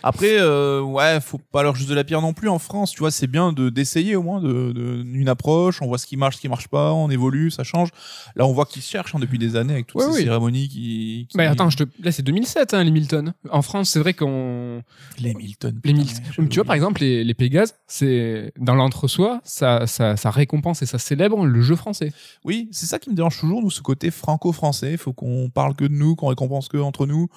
Après, 0.03 0.37
euh, 0.39 0.81
ouais, 0.81 1.19
faut 1.21 1.39
pas 1.51 1.63
leur 1.63 1.75
juste 1.75 1.89
de 1.89 1.95
la 1.95 2.03
pierre 2.03 2.21
non 2.21 2.33
plus 2.33 2.49
en 2.49 2.59
France. 2.59 2.91
Tu 2.91 2.99
vois, 2.99 3.11
c'est 3.11 3.27
bien 3.27 3.51
de 3.53 3.69
d'essayer 3.69 4.15
au 4.15 4.21
moins 4.23 4.39
de, 4.41 4.71
de- 4.71 5.03
une 5.05 5.29
approche. 5.29 5.81
On 5.81 5.87
voit 5.87 5.97
ce 5.97 6.05
qui 6.05 6.17
marche, 6.17 6.35
ce 6.37 6.41
qui 6.41 6.49
marche 6.49 6.67
pas. 6.67 6.93
On 6.93 7.09
évolue, 7.09 7.49
ça 7.51 7.63
change. 7.63 7.89
Là, 8.35 8.45
on 8.45 8.53
voit 8.53 8.65
qu'ils 8.65 8.81
cherchent 8.81 9.15
hein, 9.15 9.19
depuis 9.19 9.39
des 9.39 9.55
années 9.55 9.73
avec 9.73 9.87
toutes 9.87 10.01
Ouais, 10.01 10.07
ces 10.11 10.17
oui. 10.19 10.23
cérémonies 10.23 10.67
qui. 10.67 11.27
qui- 11.29 11.37
Mais 11.37 11.45
attends, 11.47 11.69
je 11.69 11.77
te... 11.77 11.83
là 12.03 12.11
c'est 12.11 12.21
2007, 12.23 12.73
hein, 12.73 12.83
les 12.83 12.91
Milton. 12.91 13.33
En 13.49 13.61
France, 13.61 13.89
c'est 13.89 13.99
vrai 13.99 14.13
qu'on. 14.13 14.83
les 15.19 15.33
Milton. 15.33 15.79
Les 15.83 15.93
Milton. 15.93 16.23
ouais, 16.37 16.47
tu 16.47 16.55
vois, 16.55 16.65
par 16.65 16.75
exemple, 16.75 17.01
les, 17.01 17.23
les 17.23 17.33
Pégases, 17.33 17.75
c'est 17.87 18.53
dans 18.59 18.75
l'entre-soi, 18.75 19.41
ça, 19.43 19.87
ça, 19.87 20.15
ça 20.15 20.29
récompense 20.31 20.81
et 20.81 20.85
ça 20.85 20.99
célèbre 20.99 21.45
le 21.45 21.61
jeu 21.61 21.75
français. 21.75 22.11
Oui, 22.47 22.69
c'est 22.71 22.85
ça 22.87 22.97
qui 22.97 23.09
me 23.11 23.15
dérange 23.15 23.39
toujours, 23.39 23.61
nous, 23.61 23.69
ce 23.69 23.81
côté 23.81 24.09
franco-français. 24.09 24.91
Il 24.93 24.97
faut 24.97 25.13
qu'on 25.13 25.49
parle 25.53 25.75
que 25.75 25.83
de 25.85 25.93
nous, 25.93 26.15
qu'on 26.15 26.27
récompense 26.27 26.67
que 26.69 26.77
entre 26.77 27.05
nous. 27.05 27.27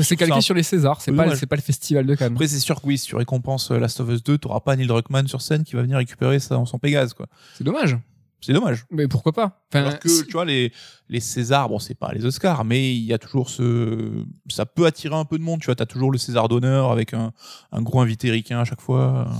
C'est 0.00 0.16
calqué 0.16 0.40
sur 0.40 0.54
les 0.54 0.62
Césars, 0.62 1.00
c'est 1.02 1.12
pas, 1.16 1.24
pas 1.46 1.56
le 1.56 1.62
festival 1.62 2.06
de 2.06 2.14
Cannes. 2.14 2.32
Après, 2.32 2.48
c'est 2.48 2.58
sûr 2.58 2.80
que 2.80 2.86
oui, 2.86 2.96
si 2.98 3.06
tu 3.06 3.16
récompenses 3.16 3.70
euh, 3.70 3.78
Last 3.78 4.00
of 4.00 4.08
Us 4.10 4.22
2, 4.24 4.38
t'auras 4.38 4.60
pas 4.60 4.76
Neil 4.76 4.86
Druckmann 4.86 5.28
sur 5.28 5.40
scène 5.42 5.62
qui 5.62 5.76
va 5.76 5.82
venir 5.82 5.98
récupérer 5.98 6.38
ça, 6.40 6.60
son 6.66 6.78
Pégase, 6.78 7.12
quoi. 7.14 7.26
C'est 7.54 7.64
dommage. 7.64 7.96
C'est 8.40 8.52
dommage. 8.52 8.84
Mais 8.90 9.08
pourquoi 9.08 9.32
pas? 9.32 9.64
Enfin, 9.72 9.84
Alors 9.86 9.98
que, 9.98 10.08
si- 10.08 10.24
tu 10.26 10.32
vois, 10.32 10.44
les, 10.46 10.72
les 11.08 11.20
Césars, 11.20 11.68
bon, 11.68 11.78
c'est 11.78 11.94
pas 11.94 12.12
les 12.12 12.24
Oscars, 12.26 12.64
mais 12.64 12.94
il 12.94 13.02
y 13.04 13.12
a 13.12 13.18
toujours 13.18 13.48
ce. 13.50 14.24
Ça 14.48 14.66
peut 14.66 14.84
attirer 14.86 15.14
un 15.14 15.24
peu 15.24 15.38
de 15.38 15.42
monde, 15.42 15.60
tu 15.60 15.66
vois. 15.66 15.74
T'as 15.76 15.86
toujours 15.86 16.10
le 16.10 16.18
César 16.18 16.48
d'honneur 16.48 16.90
avec 16.90 17.14
un, 17.14 17.32
un 17.72 17.82
gros 17.82 18.00
invité 18.00 18.30
ricain 18.30 18.58
à 18.60 18.64
chaque 18.64 18.80
fois. 18.82 19.26
euh. 19.28 19.32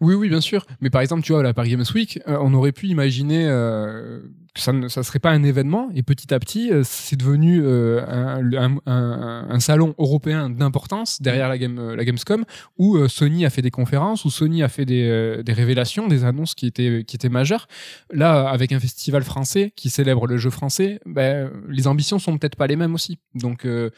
Oui, 0.00 0.14
oui, 0.14 0.28
bien 0.28 0.40
sûr. 0.40 0.64
Mais 0.80 0.90
par 0.90 1.00
exemple, 1.00 1.22
tu 1.22 1.32
vois, 1.32 1.42
la 1.42 1.54
Paris 1.54 1.70
Games 1.70 1.84
Week, 1.94 2.20
euh, 2.28 2.38
on 2.40 2.54
aurait 2.54 2.72
pu 2.72 2.86
imaginer 2.86 3.46
euh, 3.48 4.20
ça 4.60 4.72
ne 4.72 4.88
ça 4.88 5.02
serait 5.02 5.18
pas 5.18 5.30
un 5.30 5.42
événement, 5.42 5.88
et 5.94 6.02
petit 6.02 6.32
à 6.34 6.38
petit, 6.38 6.70
euh, 6.72 6.82
c'est 6.84 7.16
devenu 7.16 7.60
euh, 7.62 8.04
un, 8.06 8.78
un- 8.86 9.60
salon 9.60 9.94
européen 9.98 10.50
d'importance 10.50 11.20
derrière 11.20 11.48
la, 11.48 11.58
game, 11.58 11.94
la 11.94 12.04
Gamescom, 12.04 12.44
où 12.78 12.96
euh, 12.96 13.08
Sony 13.08 13.44
a 13.44 13.50
fait 13.50 13.62
des 13.62 13.70
conférences, 13.70 14.24
où 14.24 14.30
Sony 14.30 14.62
a 14.62 14.68
fait 14.68 14.84
des, 14.84 15.08
euh, 15.08 15.42
des 15.42 15.52
révélations, 15.52 16.08
des 16.08 16.24
annonces 16.24 16.54
qui 16.54 16.66
étaient, 16.66 17.04
qui 17.06 17.16
étaient 17.16 17.28
majeures. 17.28 17.66
Là, 18.12 18.48
avec 18.48 18.72
un 18.72 18.80
festival 18.80 19.22
français 19.22 19.72
qui 19.76 19.90
célèbre 19.90 20.26
le 20.26 20.38
jeu 20.38 20.50
français, 20.50 21.00
ben, 21.06 21.50
les 21.68 21.86
ambitions 21.86 22.18
sont 22.18 22.36
peut-être 22.38 22.56
pas 22.56 22.66
les 22.66 22.76
mêmes 22.76 22.94
aussi. 22.94 23.18
Donc, 23.34 23.64
euh, 23.64 23.90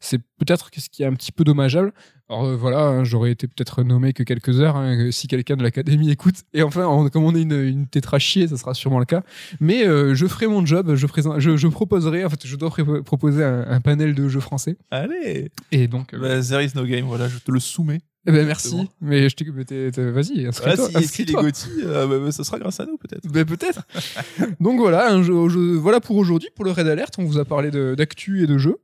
c'est 0.00 0.18
peut-être 0.38 0.70
ce 0.76 0.88
qui 0.88 1.02
est 1.02 1.06
un 1.06 1.14
petit 1.14 1.32
peu 1.32 1.44
dommageable. 1.44 1.92
Alors 2.28 2.44
euh, 2.46 2.56
voilà, 2.56 2.80
hein, 2.80 3.04
j'aurais 3.04 3.30
été 3.30 3.46
peut-être 3.46 3.84
nommé 3.84 4.12
que 4.12 4.24
quelques 4.24 4.60
heures 4.60 4.76
hein, 4.76 4.96
euh, 4.98 5.10
si 5.12 5.28
quelqu'un 5.28 5.56
de 5.56 5.62
l'académie 5.62 6.10
écoute. 6.16 6.34
Et 6.54 6.62
enfin, 6.62 7.08
comme 7.12 7.22
on 7.24 7.34
est 7.36 7.42
une, 7.42 7.52
une 7.52 7.86
tétra 7.86 8.18
chier, 8.18 8.48
ça 8.48 8.56
sera 8.56 8.74
sûrement 8.74 8.98
le 8.98 9.04
cas. 9.04 9.22
Mais 9.60 9.86
euh, 9.86 10.05
je 10.14 10.26
ferai 10.26 10.46
mon 10.46 10.64
job, 10.64 10.94
je, 10.94 11.06
présente, 11.06 11.40
je, 11.40 11.56
je 11.56 11.68
proposerai, 11.68 12.24
en 12.24 12.30
fait, 12.30 12.46
je 12.46 12.56
dois 12.56 12.70
proposer 13.04 13.44
un, 13.44 13.64
un 13.68 13.80
panel 13.80 14.14
de 14.14 14.28
jeux 14.28 14.40
français. 14.40 14.76
Allez 14.90 15.50
Et 15.72 15.88
donc, 15.88 16.14
euh, 16.14 16.18
bah, 16.18 16.40
There 16.42 16.64
is 16.64 16.70
no 16.74 16.84
game, 16.84 17.04
voilà, 17.06 17.28
je 17.28 17.38
te 17.38 17.50
le 17.50 17.60
soumets. 17.60 18.00
eh 18.26 18.32
ben, 18.32 18.46
merci. 18.46 18.74
bon. 18.76 18.88
Mais 19.00 19.28
je 19.28 19.36
vas-y, 20.10 20.46
inscris-toi. 20.46 20.86
si, 20.86 20.92
si 20.92 20.92
les 20.92 21.04
inscris-toi. 21.04 21.42
Gauthier, 21.42 21.72
euh, 21.84 22.06
bah, 22.06 22.18
bah, 22.24 22.32
ce 22.32 22.42
sera 22.42 22.58
grâce 22.58 22.80
à 22.80 22.86
nous, 22.86 22.96
peut-être. 22.96 23.26
Ben, 23.28 23.44
peut-être. 23.44 23.82
donc 24.60 24.78
voilà, 24.80 25.12
un 25.12 25.22
jeu- 25.22 25.48
jeu- 25.48 25.74
voilà 25.76 26.00
pour 26.00 26.16
aujourd'hui, 26.16 26.48
pour 26.54 26.64
le 26.64 26.72
Red 26.72 26.88
Alert. 26.88 27.14
On 27.18 27.24
vous 27.24 27.38
a 27.38 27.44
parlé 27.44 27.70
d'actu 27.96 28.42
et 28.42 28.46
de 28.46 28.58
jeux. 28.58 28.76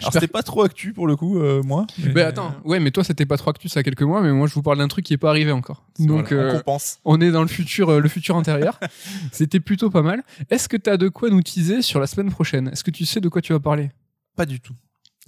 Alors, 0.00 0.12
c'était 0.12 0.26
pas 0.28 0.42
trop 0.42 0.62
actu 0.62 0.92
pour 0.92 1.06
le 1.06 1.16
coup, 1.16 1.38
euh, 1.38 1.62
moi. 1.62 1.86
mais- 1.98 2.12
Ben 2.12 2.26
attends, 2.28 2.54
ouais, 2.64 2.80
mais 2.80 2.90
toi 2.90 3.04
c'était 3.04 3.26
pas 3.26 3.36
trop 3.36 3.50
actu 3.50 3.68
ça 3.68 3.80
a 3.80 3.82
quelques 3.82 4.02
mois, 4.02 4.20
mais 4.22 4.32
moi 4.32 4.46
je 4.46 4.54
vous 4.54 4.62
parle 4.62 4.78
d'un 4.78 4.88
truc 4.88 5.04
qui 5.04 5.14
est 5.14 5.18
pas 5.18 5.30
arrivé 5.30 5.52
encore. 5.52 5.84
Donc 5.98 6.28
Voilà, 6.32 6.44
euh, 6.44 6.52
on 6.54 6.56
compense. 6.58 7.00
on 7.04 7.20
est 7.20 7.30
dans 7.30 7.42
le 7.42 7.48
futur, 7.48 7.90
euh, 7.90 8.00
le 8.00 8.08
futur 8.08 8.36
intérieur. 8.36 8.78
C'était 9.32 9.60
plutôt 9.60 9.90
pas 9.90 10.02
mal. 10.02 10.22
Est-ce 10.50 10.68
que 10.68 10.76
tu 10.76 10.90
as 10.90 10.96
de 10.96 11.08
quoi 11.08 11.30
nous 11.30 11.42
teaser 11.42 11.82
sur 11.82 12.00
la 12.00 12.06
semaine 12.06 12.30
prochaine? 12.30 12.68
Est-ce 12.68 12.84
que 12.84 12.90
tu 12.90 13.04
sais 13.04 13.20
de 13.20 13.28
quoi 13.28 13.40
tu 13.42 13.52
vas 13.52 13.60
parler? 13.60 13.90
Pas 14.36 14.46
du 14.46 14.60
tout. 14.60 14.74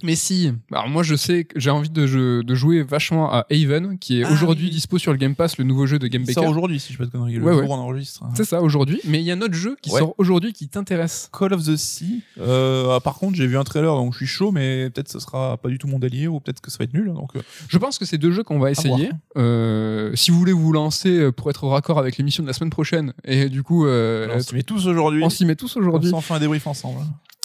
Mais 0.03 0.15
si. 0.15 0.51
Alors 0.71 0.87
moi 0.87 1.03
je 1.03 1.15
sais 1.15 1.43
que 1.43 1.59
j'ai 1.59 1.69
envie 1.69 1.89
de, 1.89 2.07
jeu- 2.07 2.43
de 2.43 2.55
jouer 2.55 2.83
vachement 2.83 3.31
à 3.31 3.45
Haven, 3.51 3.97
qui 3.99 4.21
est 4.21 4.23
Ah, 4.23 4.31
aujourd'hui 4.31 4.65
oui. 4.67 4.71
dispo 4.71 4.97
sur 4.97 5.11
le 5.11 5.17
Game 5.17 5.35
Pass, 5.35 5.57
le 5.57 5.63
nouveau 5.65 5.85
jeu 5.87 5.99
de 5.99 6.07
Game 6.07 6.23
Il 6.27 6.33
sort 6.33 6.43
Baker. 6.43 6.51
aujourd'hui, 6.51 6.79
si 6.79 6.93
je 6.93 6.97
pas 6.97 7.05
de 7.05 7.09
conneries. 7.11 7.33
Le 7.35 7.43
Ouais, 7.43 7.53
jour 7.53 7.61
ouais. 7.63 7.67
on 7.69 7.73
enregistre. 7.73 8.23
hein. 8.23 8.29
C'est 8.35 8.45
ça 8.45 8.61
aujourd'hui. 8.61 9.01
Mais 9.05 9.19
il 9.19 9.25
y 9.25 9.31
a 9.31 9.33
un 9.35 9.41
autre 9.41 9.53
jeu 9.55 9.75
qui 9.81 9.91
Ouais. 9.91 9.99
sort 9.99 10.15
aujourd'hui 10.17 10.53
qui 10.53 10.67
t'intéresse. 10.69 11.29
Call 11.37 11.53
of 11.53 11.63
the 11.65 11.75
Sea. 11.75 12.21
Euh, 12.39 12.95
ah, 12.95 12.99
par 12.99 13.15
contre, 13.15 13.35
j'ai 13.35 13.45
vu 13.47 13.57
un 13.57 13.63
trailer, 13.63 13.93
donc 13.95 14.13
je 14.13 14.17
suis 14.19 14.27
chaud, 14.27 14.51
mais 14.51 14.89
peut-être 14.89 15.09
ce 15.09 15.19
sera 15.19 15.57
pas 15.57 15.69
du 15.69 15.77
tout 15.77 15.87
mon 15.87 15.99
délire, 15.99 16.33
ou 16.33 16.39
peut-être 16.39 16.61
que 16.61 16.71
ça 16.71 16.77
va 16.79 16.85
être 16.85 16.93
nul. 16.93 17.07
Donc, 17.13 17.35
euh, 17.35 17.41
Je 17.67 17.77
pense 17.77 17.97
que 17.97 18.05
c'est 18.05 18.17
deux 18.17 18.31
jeux 18.31 18.43
qu'on 18.43 18.59
va 18.59 18.71
essayer. 18.71 19.09
Euh, 19.37 20.11
si 20.15 20.31
vous 20.31 20.39
voulez 20.39 20.53
vous 20.53 20.71
lancer 20.71 21.09
euh, 21.09 21.31
pour 21.31 21.49
être 21.49 21.63
au 21.63 21.69
raccord 21.69 21.99
avec 21.99 22.17
l'émission 22.17 22.43
de 22.43 22.47
la 22.47 22.53
semaine 22.53 22.69
prochaine, 22.69 23.13
et 23.25 23.49
du 23.49 23.63
coup, 23.63 23.85
euh, 23.85 24.27
on 24.35 24.39
s'y 24.39 24.55
met 24.55 24.63
tous 24.63 24.87
aujourd'hui. 24.87 25.23
on 25.23 25.29
s'y 25.29 25.45
met 25.45 25.55
tous 25.55 25.75
aujourd'hui. 25.77 26.11
on 26.13 26.21
fait 26.21 26.33
un 26.33 26.39
débrief 26.39 26.67
ensemble. 26.67 26.99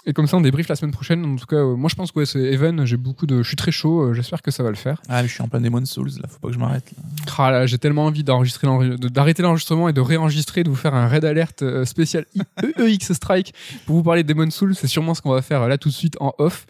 Et 0.07 0.13
comme 0.13 0.27
ça, 0.27 0.37
on 0.37 0.43
débrief 0.43 0.69
la 0.69 0.77
semaine 0.77 0.91
prochaine. 0.93 1.25
En 1.25 1.37
tout 1.37 1.47
cas, 1.47 1.57
euh, 1.57 1.77
moi, 1.77 1.89
je 1.89 1.95
pense 1.95 2.13
que 2.13 2.19
ouais, 2.19 2.27
c'est 2.27 2.39
Even. 2.41 2.85
J'ai 2.85 2.99
beaucoup 2.99 3.27
de, 3.27 3.43
je 3.43 3.49
suis 3.49 3.57
très 3.57 3.71
chaud. 3.73 4.03
euh, 4.03 4.13
J'espère 4.15 4.43
que 4.43 4.51
ça 4.51 4.63
va 4.63 4.69
le 4.69 4.75
faire. 4.77 5.01
Ah, 5.09 5.23
mais 5.23 5.29
je 5.29 5.33
suis 5.33 5.43
en 5.43 5.49
plein 5.49 5.61
Demon 5.63 5.85
Souls, 5.87 6.11
là, 6.21 6.29
faut 6.29 6.39
pas 6.41 6.49
que 6.49 6.55
je 6.55 6.59
m'arrête. 6.59 6.85
là. 6.97 7.03
Ah 7.39 7.51
là, 7.51 7.67
j'ai 7.67 7.79
tellement 7.79 8.05
envie 8.05 8.23
d'enregistrer, 8.23 8.67
d'arrêter 8.99 9.43
l'enregistrement 9.43 9.89
et 9.89 9.93
de 9.95 10.01
réenregistrer, 10.03 10.63
de 10.63 10.69
vous 10.69 10.77
faire 10.77 10.95
un 10.95 11.09
raid 11.09 11.25
alert 11.25 11.63
euh, 11.63 11.85
spécial 11.87 12.27
EEX 12.79 13.13
Strike 13.15 13.55
pour 13.87 13.97
vous 13.97 14.03
parler 14.03 14.23
de 14.23 14.29
Demon 14.33 14.51
Souls. 14.51 14.75
C'est 14.75 14.89
sûrement 14.89 15.15
ce 15.15 15.23
qu'on 15.23 15.33
va 15.33 15.41
faire 15.43 15.67
là 15.69 15.79
tout 15.79 15.89
de 15.89 15.95
suite 15.95 16.17
en 16.21 16.35
off. 16.39 16.67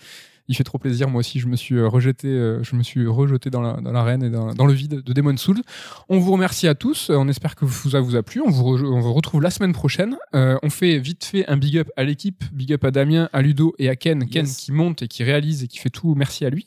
Il 0.49 0.55
fait 0.57 0.64
trop 0.64 0.76
plaisir. 0.78 1.09
Moi 1.09 1.20
aussi, 1.20 1.40
je 1.40 1.47
me 1.47 1.57
suis 1.57 1.76
euh, 1.76 1.88
rejeté, 1.88 2.28
euh, 2.28 2.62
je 2.62 2.76
me 2.76 2.82
suis 2.82 3.07
rejeté 3.07 3.49
dans 3.49 3.62
la 3.62 3.74
dans 3.80 3.92
l'arène 3.92 4.22
et 4.22 4.28
dans, 4.28 4.53
dans 4.53 4.66
le 4.66 4.74
vide 4.74 5.01
de 5.03 5.12
Demon 5.14 5.36
Souls. 5.38 5.62
On 6.11 6.18
vous 6.18 6.32
remercie 6.32 6.68
à 6.68 6.74
tous. 6.74 7.09
On 7.11 7.28
espère 7.28 7.55
que 7.57 7.66
ça 7.66 8.01
vous 8.01 8.14
a 8.14 8.22
plu. 8.22 8.42
On 8.47 8.51
vous, 8.51 8.76
re- 8.76 8.84
on 8.86 9.01
vous 9.01 9.14
retrouve 9.14 9.40
la 9.40 9.51
semaine 9.51 9.72
prochaine. 9.72 10.16
Euh, 10.34 10.59
on 10.62 10.68
fait 10.68 10.99
vite 10.99 11.24
fait 11.24 11.49
un 11.49 11.57
big 11.57 11.78
up 11.78 11.88
à 11.97 12.05
l'équipe, 12.05 12.45
big 12.53 12.74
up 12.74 12.84
à 12.84 12.90
Damien, 12.90 13.30
à 13.32 13.40
Ludo 13.40 13.74
et 13.78 13.88
à 13.88 13.97
Ken. 13.97 14.28
Ken 14.28 14.47
qui 14.47 14.70
monte 14.72 15.01
et 15.03 15.09
qui 15.09 15.24
réalise 15.24 15.62
et 15.62 15.66
qui 15.68 15.78
fait 15.78 15.88
tout. 15.90 16.14
Merci 16.14 16.45
à 16.45 16.51
lui. 16.51 16.66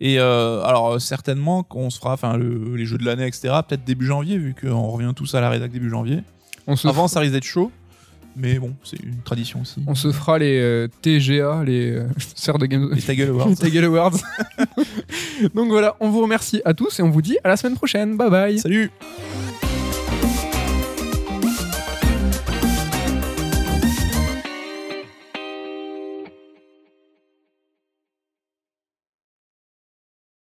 Et 0.00 0.18
euh, 0.18 0.62
alors, 0.64 1.00
certainement 1.00 1.62
qu'on 1.62 1.90
se 1.90 1.98
fera, 1.98 2.14
enfin, 2.14 2.36
le- 2.38 2.74
les 2.74 2.84
jeux 2.86 2.98
de 2.98 3.04
l'année, 3.04 3.26
etc., 3.26 3.54
peut-être 3.68 3.84
début 3.84 4.06
janvier, 4.06 4.38
vu 4.38 4.54
qu'on 4.58 4.88
revient 4.88 5.12
tous 5.14 5.34
à 5.34 5.40
la 5.42 5.50
rédac 5.50 5.70
début 5.70 5.88
janvier. 5.90 6.20
On 6.66 6.74
se 6.76 6.88
Avant, 6.88 7.06
ça 7.06 7.20
risque 7.20 7.32
d'être 7.34 7.44
chaud, 7.44 7.70
mais 8.36 8.58
bon, 8.58 8.74
c'est 8.82 9.00
une 9.02 9.18
tradition 9.24 9.60
aussi. 9.60 9.82
On 9.86 9.94
se 9.94 10.10
fera 10.10 10.38
les 10.38 10.58
euh, 10.58 10.88
TGA, 11.02 11.62
les 11.64 11.92
euh, 11.92 12.08
sœurs 12.34 12.58
de 12.58 12.66
Game 12.66 12.90
Les 12.92 13.02
Taggle 13.02 13.28
Awards. 13.28 13.54
Taggle 13.58 13.84
Awards. 13.84 14.16
Donc 15.54 15.68
voilà, 15.68 15.96
on 16.00 16.10
vous 16.10 16.22
remercie 16.22 16.60
à 16.64 16.74
tous 16.74 16.98
et 16.98 17.02
on 17.02 17.10
vous 17.10 17.22
dit 17.22 17.38
à 17.44 17.48
la 17.48 17.56
semaine 17.56 17.76
prochaine. 17.76 18.16
Bye 18.16 18.30
bye. 18.30 18.58
Salut! 18.58 18.90